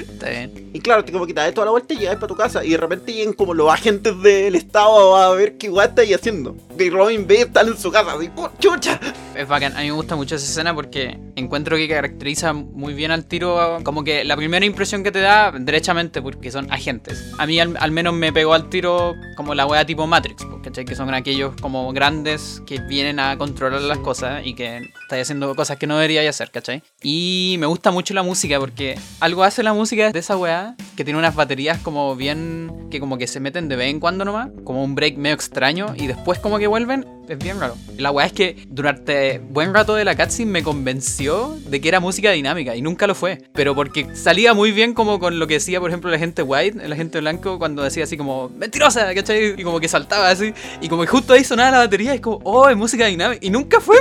Está 0.00 0.30
bien. 0.30 0.70
Y 0.72 0.80
claro, 0.80 1.04
te 1.04 1.10
como 1.10 1.26
que 1.26 1.34
te 1.34 1.40
das 1.40 1.52
toda 1.52 1.64
la 1.64 1.72
vuelta 1.72 1.92
y 1.94 1.98
llegáis 1.98 2.18
para 2.18 2.28
tu 2.28 2.36
casa 2.36 2.64
y 2.64 2.70
de 2.70 2.76
repente 2.76 3.12
llegan 3.12 3.34
como 3.34 3.52
los 3.52 3.72
agentes 3.72 4.20
del 4.22 4.54
estado 4.54 5.16
a 5.16 5.34
ver 5.34 5.58
qué 5.58 5.68
weá 5.68 5.86
estáis 5.86 6.14
haciendo 6.14 6.33
viviendo. 6.34 6.56
Y 6.78 6.90
Robin 6.90 7.26
ve 7.26 7.42
están 7.42 7.68
en 7.68 7.78
su 7.78 7.90
casa, 7.90 8.14
así, 8.14 8.30
¡oh, 8.36 8.50
chucha! 8.58 8.98
Es 9.34 9.46
bacán, 9.46 9.76
a 9.76 9.80
mí 9.80 9.86
me 9.86 9.92
gusta 9.92 10.16
mucho 10.16 10.36
esa 10.36 10.44
escena 10.44 10.74
porque 10.74 11.18
encuentro 11.36 11.76
que 11.76 11.88
caracteriza 11.88 12.52
muy 12.52 12.94
bien 12.94 13.10
al 13.10 13.26
tiro, 13.26 13.78
como 13.84 14.04
que 14.04 14.24
la 14.24 14.36
primera 14.36 14.64
impresión 14.64 15.02
que 15.02 15.12
te 15.12 15.20
da, 15.20 15.52
derechamente, 15.52 16.20
porque 16.22 16.50
son 16.50 16.72
agentes. 16.72 17.32
A 17.38 17.46
mí 17.46 17.58
al, 17.60 17.76
al 17.78 17.90
menos 17.90 18.14
me 18.14 18.32
pegó 18.32 18.54
al 18.54 18.68
tiro 18.70 19.14
como 19.36 19.54
la 19.54 19.66
wea 19.66 19.84
tipo 19.86 20.06
Matrix, 20.06 20.44
po, 20.44 20.60
¿cachai? 20.62 20.84
Que 20.84 20.94
son 20.94 21.12
aquellos 21.14 21.54
como 21.60 21.92
grandes 21.92 22.62
que 22.66 22.80
vienen 22.80 23.18
a 23.18 23.36
controlar 23.36 23.82
las 23.82 23.98
cosas 23.98 24.44
y 24.44 24.54
que 24.54 24.78
estáis 25.02 25.22
haciendo 25.22 25.54
cosas 25.54 25.78
que 25.78 25.86
no 25.86 25.96
deberíais 25.96 26.28
hacer, 26.28 26.50
¿cachai? 26.50 26.82
Y 27.02 27.56
me 27.58 27.66
gusta 27.66 27.90
mucho 27.90 28.14
la 28.14 28.22
música 28.22 28.58
porque 28.58 28.98
algo 29.20 29.44
hace 29.44 29.62
la 29.62 29.72
música 29.72 30.10
de 30.10 30.18
esa 30.18 30.36
wea 30.36 30.76
que 30.96 31.04
tiene 31.04 31.18
unas 31.18 31.34
baterías 31.34 31.78
como 31.78 32.14
bien, 32.16 32.88
que 32.90 33.00
como 33.00 33.18
que 33.18 33.26
se 33.26 33.40
meten 33.40 33.68
de 33.68 33.76
vez 33.76 33.90
en 33.90 34.00
cuando 34.00 34.24
nomás, 34.24 34.50
como 34.64 34.84
un 34.84 34.94
break 34.94 35.16
medio 35.16 35.34
extraño 35.34 35.94
y 35.96 36.06
después 36.06 36.38
como 36.38 36.58
que 36.58 36.63
vuelven 36.66 37.06
es 37.28 37.38
bien 37.38 37.58
raro. 37.58 37.76
La 37.96 38.10
weá 38.10 38.26
es 38.26 38.32
que 38.32 38.56
durante 38.68 39.38
buen 39.38 39.72
rato 39.72 39.94
de 39.94 40.04
la 40.04 40.16
cutscene 40.16 40.50
me 40.50 40.62
convenció 40.62 41.56
de 41.66 41.80
que 41.80 41.88
era 41.88 42.00
música 42.00 42.30
dinámica 42.32 42.76
y 42.76 42.82
nunca 42.82 43.06
lo 43.06 43.14
fue. 43.14 43.42
Pero 43.52 43.74
porque 43.74 44.14
salía 44.14 44.54
muy 44.54 44.72
bien 44.72 44.94
como 44.94 45.18
con 45.18 45.38
lo 45.38 45.46
que 45.46 45.54
decía, 45.54 45.80
por 45.80 45.90
ejemplo, 45.90 46.10
la 46.10 46.18
gente 46.18 46.42
white, 46.42 46.86
la 46.86 46.96
gente 46.96 47.20
blanco, 47.20 47.58
cuando 47.58 47.82
decía 47.82 48.04
así 48.04 48.16
como, 48.16 48.50
mentirosa, 48.50 49.14
¿cachai? 49.14 49.54
Y 49.58 49.64
como 49.64 49.80
que 49.80 49.88
saltaba 49.88 50.28
así. 50.28 50.52
Y 50.80 50.88
como 50.88 51.02
que 51.02 51.08
justo 51.08 51.32
ahí 51.32 51.44
sonaba 51.44 51.70
la 51.70 51.78
batería, 51.78 52.14
es 52.14 52.20
como, 52.20 52.40
oh, 52.44 52.68
es 52.68 52.76
música 52.76 53.06
dinámica. 53.06 53.44
Y 53.44 53.50
nunca 53.50 53.80
fue. 53.80 53.96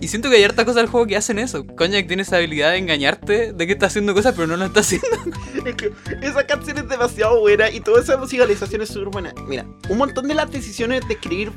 Y 0.00 0.08
siento 0.08 0.30
que 0.30 0.36
hay 0.36 0.44
hartas 0.44 0.64
cosas 0.64 0.82
del 0.82 0.86
juego 0.86 1.06
que 1.06 1.16
hacen 1.16 1.38
eso. 1.38 1.66
Coñac 1.66 2.06
tiene 2.06 2.22
esa 2.22 2.36
habilidad 2.36 2.72
de 2.72 2.78
engañarte 2.78 3.52
de 3.52 3.66
que 3.66 3.72
está 3.72 3.86
haciendo 3.86 4.14
cosas, 4.14 4.34
pero 4.34 4.46
no 4.46 4.56
lo 4.56 4.64
está 4.64 4.80
haciendo. 4.80 5.06
Es 5.64 5.76
que 5.76 5.92
esa 6.20 6.46
canción 6.46 6.76
es 6.76 6.88
demasiado 6.90 7.40
buena 7.40 7.70
y 7.70 7.80
toda 7.80 8.02
esa 8.02 8.18
musicalización 8.18 8.82
es 8.82 8.90
súper 8.90 9.08
buena. 9.08 9.32
Mira, 9.46 9.64
un 9.88 9.96
montón 9.96 10.28
de 10.28 10.34
las 10.34 10.50
decisiones 10.50 11.08
de 11.08 11.14
escribir 11.14 11.52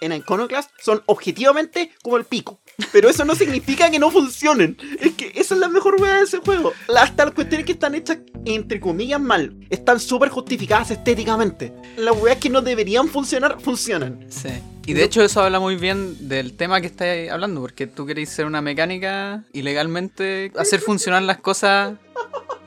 en 0.00 0.12
Iconoclast 0.12 0.70
son 0.80 1.02
objetivamente 1.06 1.90
como 2.02 2.16
el 2.16 2.24
pico. 2.24 2.60
Pero 2.92 3.08
eso 3.08 3.24
no 3.24 3.34
significa 3.34 3.90
que 3.90 3.98
no 3.98 4.10
funcionen. 4.10 4.76
Es 5.00 5.14
que 5.14 5.32
esa 5.34 5.54
es 5.54 5.60
la 5.60 5.68
mejor 5.68 6.00
wea 6.00 6.18
de 6.18 6.22
ese 6.22 6.38
juego. 6.38 6.72
Hasta 6.96 7.24
las 7.24 7.34
cuestiones 7.34 7.66
que 7.66 7.72
están 7.72 7.94
hechas, 7.94 8.18
entre 8.44 8.80
comillas, 8.80 9.20
mal, 9.20 9.56
están 9.68 9.98
súper 10.00 10.28
justificadas 10.28 10.90
estéticamente. 10.90 11.72
Las 11.96 12.16
weas 12.16 12.38
que 12.38 12.50
no 12.50 12.62
deberían 12.62 13.08
funcionar, 13.08 13.60
funcionan. 13.60 14.24
Sí. 14.28 14.50
Y 14.86 14.94
de 14.94 15.04
hecho 15.04 15.22
eso 15.22 15.42
habla 15.42 15.60
muy 15.60 15.76
bien 15.76 16.28
del 16.28 16.56
tema 16.56 16.80
que 16.80 16.86
estáis 16.86 17.30
hablando, 17.30 17.60
porque 17.60 17.86
tú 17.86 18.06
queréis 18.06 18.30
ser 18.30 18.46
una 18.46 18.62
mecánica 18.62 19.44
y 19.52 19.60
legalmente 19.60 20.50
hacer 20.56 20.80
funcionar 20.80 21.22
las 21.24 21.40
cosas 21.40 21.98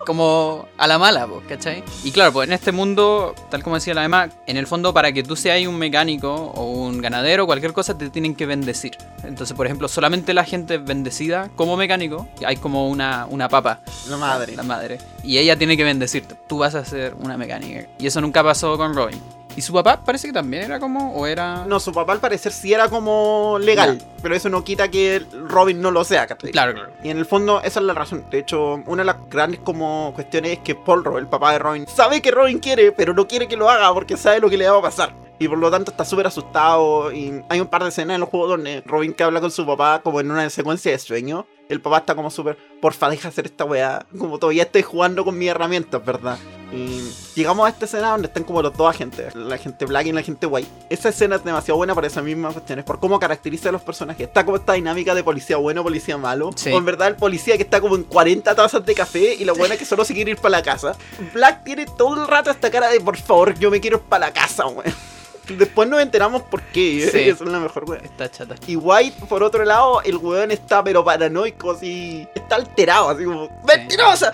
como 0.06 0.68
a 0.78 0.88
la 0.88 0.98
mala, 0.98 1.28
pues, 1.28 1.42
¿cachai? 1.48 1.84
Y 2.04 2.12
claro, 2.12 2.34
pues 2.34 2.48
en 2.48 2.54
este 2.54 2.72
mundo, 2.72 3.36
tal 3.50 3.64
como 3.64 3.76
decía 3.76 3.94
la 3.94 4.04
Emma, 4.04 4.30
en 4.48 4.58
el 4.58 4.68
fondo 4.68 4.94
para 4.94 5.12
que 5.12 5.24
tú 5.24 5.36
seas 5.36 5.66
un 5.68 5.78
mecánico 5.78 6.34
o 6.34 6.66
un 6.66 7.02
ganadero 7.02 7.44
o 7.44 7.46
cualquier 7.46 7.74
cosa 7.74 7.98
te 7.98 8.10
tienen 8.10 8.36
que 8.36 8.46
bendecir. 8.46 8.98
Entonces, 9.24 9.56
por 9.56 9.66
ejemplo, 9.66 9.88
solamente 9.88 10.34
la 10.34 10.44
gente 10.44 10.78
bendecida 10.78 11.50
como 11.56 11.78
mecánico, 11.78 12.28
hay 12.46 12.58
como 12.58 12.90
una, 12.90 13.28
una 13.30 13.50
papa. 13.50 13.82
La 14.10 14.18
madre. 14.18 14.56
La 14.56 14.64
madre. 14.64 14.98
Y 15.24 15.38
ella 15.38 15.58
tiene 15.58 15.78
que 15.78 15.84
bendecirte. 15.84 16.36
Tú 16.48 16.60
vas 16.60 16.76
a 16.76 16.86
ser 16.86 17.14
una 17.20 17.38
mecánica. 17.38 17.88
Y 18.00 18.08
eso 18.08 18.22
nunca 18.22 18.44
pasó 18.44 18.78
con 18.78 18.96
Robin. 18.96 19.20
¿Y 19.56 19.62
su 19.62 19.74
papá 19.74 20.02
parece 20.04 20.28
que 20.28 20.34
también 20.34 20.64
era 20.64 20.80
como, 20.80 21.14
o 21.14 21.28
era...? 21.28 21.66
No, 21.66 21.80
su 21.80 21.92
papá 21.92 22.14
al 22.14 22.20
parecer 22.20 22.52
sí 22.52 22.74
era 22.74 22.90
como 22.90 23.58
legal, 23.60 24.02
pero 24.22 24.34
eso 24.34 24.50
no 24.50 24.64
quita 24.64 24.90
que 24.90 25.26
Robin 25.48 25.82
no 25.82 25.92
lo 25.92 26.04
sea, 26.04 26.26
¿cachai? 26.26 26.52
Claro, 26.52 26.74
claro. 26.74 26.92
Y 27.04 27.10
en 27.10 27.18
el 27.18 27.26
fondo 27.26 27.62
esa 27.62 27.80
es 27.80 27.86
la 27.86 27.94
razón. 27.94 28.26
De 28.32 28.40
hecho, 28.40 28.82
una 28.86 29.02
de 29.02 29.06
las 29.06 29.18
grandes 29.30 29.60
como 29.60 30.14
cuestiones 30.16 30.54
es 30.54 30.60
que 30.60 30.76
Paul, 30.76 31.04
el 31.18 31.28
papá 31.28 31.52
de 31.52 31.60
Robin, 31.60 31.86
sabe 31.88 32.22
que 32.22 32.32
Robin 32.32 32.60
quiere, 32.60 32.92
pero 32.92 33.14
no 33.14 33.28
quiere 33.28 33.48
que 33.48 33.58
lo 33.58 33.70
haga 33.70 33.94
porque 33.94 34.16
sabe 34.18 34.40
lo 34.40 34.50
que 34.50 34.58
le 34.58 34.70
va 34.70 34.78
a 34.78 34.82
pasar. 34.82 35.14
Y 35.38 35.48
por 35.48 35.58
lo 35.58 35.72
tanto 35.72 35.90
está 35.90 36.06
súper 36.06 36.28
asustado. 36.28 37.12
Y 37.12 37.44
hay 37.50 37.60
un 37.60 37.68
par 37.68 37.82
de 37.82 37.90
escenas 37.90 38.14
en 38.14 38.22
los 38.22 38.30
juegos 38.30 38.50
donde 38.52 38.82
Robin 38.86 39.12
que 39.12 39.24
habla 39.24 39.42
con 39.42 39.50
su 39.50 39.66
papá 39.66 40.02
como 40.04 40.20
en 40.20 40.30
una 40.30 40.48
secuencia 40.52 40.92
de 40.92 41.00
sueño. 41.00 41.48
El 41.68 41.82
papá 41.82 41.98
está 41.98 42.14
como 42.14 42.30
súper, 42.30 42.58
porfa, 42.80 43.10
deja 43.10 43.30
hacer 43.30 43.46
esta 43.46 43.66
weá. 43.66 44.06
Como 44.18 44.38
todavía 44.38 44.64
estoy 44.64 44.84
jugando 44.84 45.26
con 45.26 45.38
mis 45.38 45.50
herramientas, 45.50 46.06
¿verdad? 46.06 46.38
Y 46.72 47.12
llegamos 47.36 47.66
a 47.66 47.70
esta 47.70 47.86
escena 47.86 48.12
donde 48.12 48.28
están 48.28 48.44
como 48.44 48.62
los 48.62 48.76
dos 48.76 48.90
agentes, 48.90 49.36
la 49.36 49.58
gente 49.58 49.86
black 49.86 50.06
y 50.08 50.12
la 50.14 50.22
gente 50.22 50.46
white. 50.46 50.70
Esa 50.90 51.10
escena 51.10 51.36
es 51.36 51.44
demasiado 51.44 51.78
buena 51.78 51.94
para 51.94 52.08
esas 52.08 52.24
mismas 52.24 52.54
cuestiones, 52.54 52.86
por 52.86 53.00
cómo 53.00 53.20
caracteriza 53.20 53.70
a 53.70 53.72
los 53.74 53.82
personajes. 53.82 54.28
Está 54.28 54.46
como 54.46 54.58
esta 54.58 54.74
dinámica 54.74 55.14
de 55.14 55.24
policía 55.24 55.58
bueno, 55.58 55.84
policía 55.84 56.18
malo. 56.18 56.52
Sí. 56.56 56.72
O 56.72 56.78
en 56.78 56.86
verdad 56.86 57.10
el 57.10 57.16
policía 57.18 57.58
que 57.58 57.64
está 57.64 57.82
como 57.82 57.96
en 57.96 58.04
40 58.04 58.56
tazas 58.56 58.86
de 58.86 58.94
café 58.96 59.36
y 59.36 59.44
la 59.44 59.54
buena 59.54 59.76
que 59.76 59.86
solo 59.86 60.06
se 60.06 60.14
quiere 60.14 60.32
ir 60.32 60.38
para 60.38 60.58
la 60.58 60.64
casa. 60.64 60.96
Black 61.34 61.64
tiene 61.64 61.86
todo 61.86 62.22
el 62.22 62.28
rato 62.28 62.50
esta 62.52 62.72
cara 62.72 62.90
de, 62.90 63.02
por 63.02 63.18
favor, 63.18 63.54
yo 63.60 63.70
me 63.70 63.82
quiero 63.82 63.98
ir 63.98 64.04
para 64.04 64.28
la 64.28 64.34
casa, 64.34 64.66
weón. 64.68 64.94
Después 65.58 65.90
nos 65.90 66.00
enteramos 66.02 66.44
por 66.44 66.62
qué, 66.62 67.10
Sí. 67.12 67.20
esa 67.30 67.44
es 67.44 67.50
la 67.50 67.60
mejor 67.60 67.90
weón. 67.90 68.06
Está 68.06 68.30
chata. 68.30 68.56
Y 68.68 68.76
White, 68.76 69.26
por 69.28 69.44
otro 69.44 69.66
lado, 69.66 70.02
el 70.04 70.16
weón 70.18 70.52
está 70.52 70.84
pero 70.84 71.04
paranoico, 71.04 71.72
así. 71.72 72.28
Está 72.34 72.56
alterado, 72.56 73.10
así 73.10 73.26
como. 73.26 73.50
¡Mentirosa! 73.68 74.32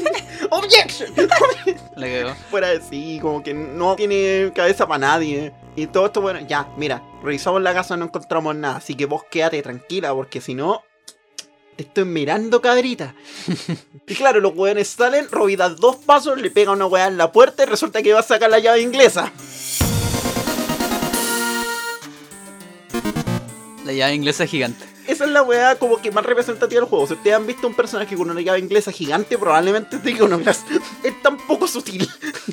¡Objection! 0.50 1.12
Fuera 2.50 2.68
de 2.68 2.80
sí, 2.80 3.18
como 3.20 3.42
que 3.42 3.54
no 3.54 3.96
tiene 3.96 4.52
cabeza 4.54 4.86
para 4.86 4.98
nadie. 4.98 5.52
Y 5.76 5.86
todo 5.86 6.06
esto, 6.06 6.20
bueno, 6.20 6.40
ya, 6.46 6.68
mira, 6.76 7.02
revisamos 7.22 7.62
la 7.62 7.74
casa, 7.74 7.96
no 7.96 8.06
encontramos 8.06 8.54
nada. 8.56 8.76
Así 8.76 8.94
que 8.94 9.06
vos 9.06 9.22
quédate 9.30 9.62
tranquila, 9.62 10.14
porque 10.14 10.40
si 10.40 10.54
no. 10.54 10.82
Te 11.76 11.84
estoy 11.84 12.04
mirando, 12.04 12.60
cabrita. 12.60 13.14
y 14.06 14.14
claro, 14.14 14.40
los 14.40 14.54
weones 14.54 14.88
salen, 14.88 15.30
Robbie 15.30 15.56
da 15.56 15.70
dos 15.70 15.96
pasos, 15.96 16.38
le 16.38 16.50
pega 16.50 16.72
una 16.72 16.86
weá 16.86 17.06
en 17.06 17.16
la 17.16 17.32
puerta 17.32 17.62
y 17.62 17.66
resulta 17.66 18.02
que 18.02 18.12
va 18.12 18.20
a 18.20 18.24
sacar 18.24 18.50
la 18.50 18.58
llave 18.58 18.82
inglesa. 18.82 19.32
La 23.84 23.92
llave 23.92 24.14
inglesa 24.14 24.44
es 24.44 24.50
gigante. 24.50 24.89
Esa 25.06 25.24
es 25.24 25.30
la 25.30 25.42
weá 25.42 25.76
como 25.76 26.00
que 26.00 26.10
más 26.10 26.24
representativa 26.24 26.80
del 26.80 26.88
juego. 26.88 27.06
Si 27.06 27.14
ustedes 27.14 27.36
han 27.36 27.46
visto 27.46 27.66
un 27.66 27.74
personaje 27.74 28.16
con 28.16 28.30
una 28.30 28.40
llave 28.40 28.58
inglesa 28.58 28.92
gigante, 28.92 29.38
probablemente 29.38 29.96
es 29.96 30.04
de 30.04 30.12
Iconoclast. 30.12 30.68
Es 31.02 31.20
tan 31.22 31.36
poco 31.46 31.66
sutil. 31.66 32.08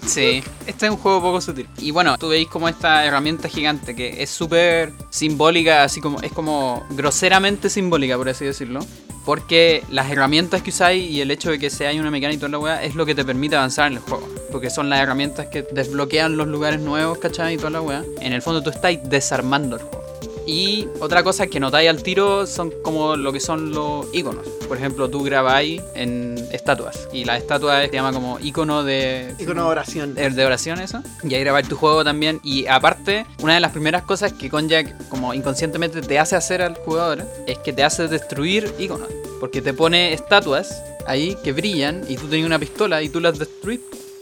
Sí, 0.05 0.43
este 0.65 0.85
es 0.85 0.91
un 0.91 0.97
juego 0.97 1.21
poco 1.21 1.41
sutil. 1.41 1.67
Y 1.77 1.91
bueno, 1.91 2.17
tú 2.17 2.29
veis 2.29 2.47
como 2.47 2.69
esta 2.69 3.05
herramienta 3.05 3.49
gigante 3.49 3.95
que 3.95 4.23
es 4.23 4.29
súper 4.29 4.93
simbólica, 5.09 5.83
así 5.83 6.01
como 6.01 6.21
es 6.21 6.31
como 6.31 6.85
groseramente 6.91 7.69
simbólica, 7.69 8.17
por 8.17 8.29
así 8.29 8.45
decirlo. 8.45 8.79
Porque 9.25 9.83
las 9.91 10.09
herramientas 10.09 10.61
que 10.61 10.69
usáis 10.69 11.11
y 11.11 11.19
el 11.19 11.29
hecho 11.31 11.51
de 11.51 11.59
que 11.59 11.69
seáis 11.69 11.99
una 11.99 12.09
mecánica 12.09 12.37
y 12.37 12.39
toda 12.39 12.49
la 12.49 12.59
weá 12.59 12.83
es 12.83 12.95
lo 12.95 13.05
que 13.05 13.13
te 13.13 13.25
permite 13.25 13.57
avanzar 13.57 13.87
en 13.87 13.97
el 13.97 13.99
juego. 13.99 14.25
Porque 14.51 14.69
son 14.69 14.89
las 14.89 15.01
herramientas 15.01 15.47
que 15.47 15.63
desbloquean 15.63 16.37
los 16.37 16.47
lugares 16.47 16.79
nuevos, 16.79 17.17
¿cachai? 17.17 17.55
Y 17.55 17.57
toda 17.57 17.71
la 17.71 17.81
weá. 17.81 18.03
En 18.21 18.31
el 18.31 18.41
fondo 18.41 18.63
tú 18.63 18.69
estáis 18.69 18.99
desarmando 19.03 19.75
el 19.75 19.81
juego. 19.81 20.06
Y 20.47 20.87
otra 21.01 21.23
cosa 21.23 21.47
que 21.47 21.59
notáis 21.59 21.89
al 21.89 22.01
tiro 22.01 22.47
son 22.47 22.71
como 22.81 23.17
lo 23.17 23.33
que 23.33 23.41
son 23.41 23.71
los 23.71 24.07
iconos. 24.13 24.47
Por 24.69 24.77
ejemplo, 24.77 25.09
tú 25.09 25.21
grabáis 25.21 25.81
en 25.93 26.37
estatuas 26.53 27.09
y 27.11 27.25
la 27.25 27.37
estatua 27.37 27.81
se 27.81 27.91
llama 27.91 28.13
como 28.13 28.39
icono 28.39 28.85
de... 28.85 29.35
Icono 29.39 29.63
de 29.63 29.69
oración. 29.69 30.15
De 30.15 30.45
oración 30.45 30.79
eso. 30.79 31.03
Y 31.21 31.35
ahí 31.35 31.41
grabáis 31.41 31.67
tu 31.67 31.75
juego 31.75 32.05
también. 32.05 32.39
Y 32.43 32.65
aparte, 32.67 33.25
una 33.41 33.55
de 33.55 33.59
las 33.59 33.73
primeras 33.73 34.03
cosas 34.03 34.31
que 34.31 34.49
Konjac 34.49 35.09
como 35.09 35.33
inconscientemente 35.33 36.01
te 36.01 36.17
hace 36.17 36.37
hacer 36.37 36.61
al 36.61 36.75
jugador 36.75 37.25
es 37.45 37.57
que 37.57 37.73
te 37.73 37.83
hace 37.83 38.07
destruir 38.07 38.73
iconos. 38.79 39.09
Porque 39.41 39.61
te 39.61 39.73
pone 39.73 40.13
estatuas 40.13 40.81
ahí 41.07 41.35
que 41.43 41.51
brillan 41.51 42.05
y 42.07 42.15
tú 42.15 42.27
tenías 42.27 42.47
una 42.47 42.57
pistola 42.57 43.03
y 43.03 43.09
tú 43.09 43.19
las 43.19 43.37
destruís. 43.37 43.81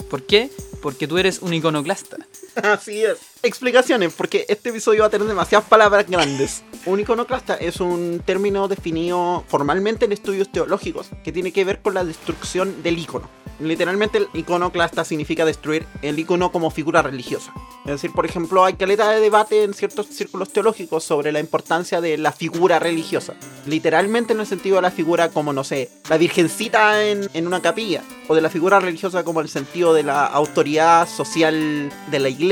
¿Por 0.10 0.24
qué? 0.24 0.50
Porque 0.82 1.08
tú 1.08 1.20
eres 1.20 1.40
un 1.44 1.54
iconoclasta. 1.54 2.18
Así 2.64 3.04
es. 3.04 3.18
Explicaciones, 3.44 4.14
porque 4.14 4.46
este 4.50 4.70
episodio 4.70 5.02
va 5.02 5.08
a 5.08 5.10
tener 5.10 5.28
demasiadas 5.28 5.68
palabras 5.68 6.08
grandes. 6.10 6.64
Un 6.86 7.00
iconoclasta 7.00 7.56
es 7.56 7.80
un 7.80 8.22
término 8.26 8.68
definido 8.68 9.44
formalmente 9.48 10.06
en 10.06 10.14
estudios 10.14 10.52
teológicos 10.52 11.10
que 11.24 11.32
tiene 11.32 11.52
que 11.52 11.64
ver 11.64 11.82
con 11.82 11.94
la 11.94 12.04
destrucción 12.04 12.82
del 12.82 12.98
icono. 12.98 13.30
Literalmente 13.60 14.18
el 14.18 14.28
iconoclasta 14.34 15.06
significa 15.06 15.46
destruir 15.46 15.86
el 16.02 16.20
icono 16.20 16.52
como 16.52 16.72
figura 16.72 17.02
religiosa. 17.02 17.54
Es 17.86 17.92
decir, 17.92 18.12
por 18.12 18.26
ejemplo, 18.26 18.66
hay 18.66 18.74
caleta 18.74 19.12
de 19.12 19.22
debate 19.22 19.64
en 19.64 19.74
ciertos 19.74 20.08
círculos 20.08 20.52
teológicos 20.52 21.04
sobre 21.04 21.32
la 21.32 21.40
importancia 21.40 22.02
de 22.02 22.18
la 22.18 22.32
figura 22.34 22.80
religiosa. 22.80 23.36
Literalmente 23.66 24.34
en 24.34 24.42
el 24.42 24.48
sentido 24.48 24.78
de 24.78 24.82
la 24.82 24.92
figura 24.92 25.30
como, 25.30 25.54
no 25.54 25.64
sé, 25.64 25.90
la 26.10 26.18
virgencita 26.18 27.06
en, 27.06 27.30
en 27.34 27.48
una 27.48 27.62
capilla. 27.62 28.02
O 28.28 28.36
de 28.36 28.42
la 28.42 28.50
figura 28.50 28.80
religiosa 28.80 29.24
como 29.24 29.40
el 29.40 29.48
sentido 29.48 29.94
de 29.94 30.04
la 30.04 30.26
autoridad 30.26 31.08
social 31.08 31.92
de 32.10 32.20
la 32.20 32.28
iglesia 32.30 32.45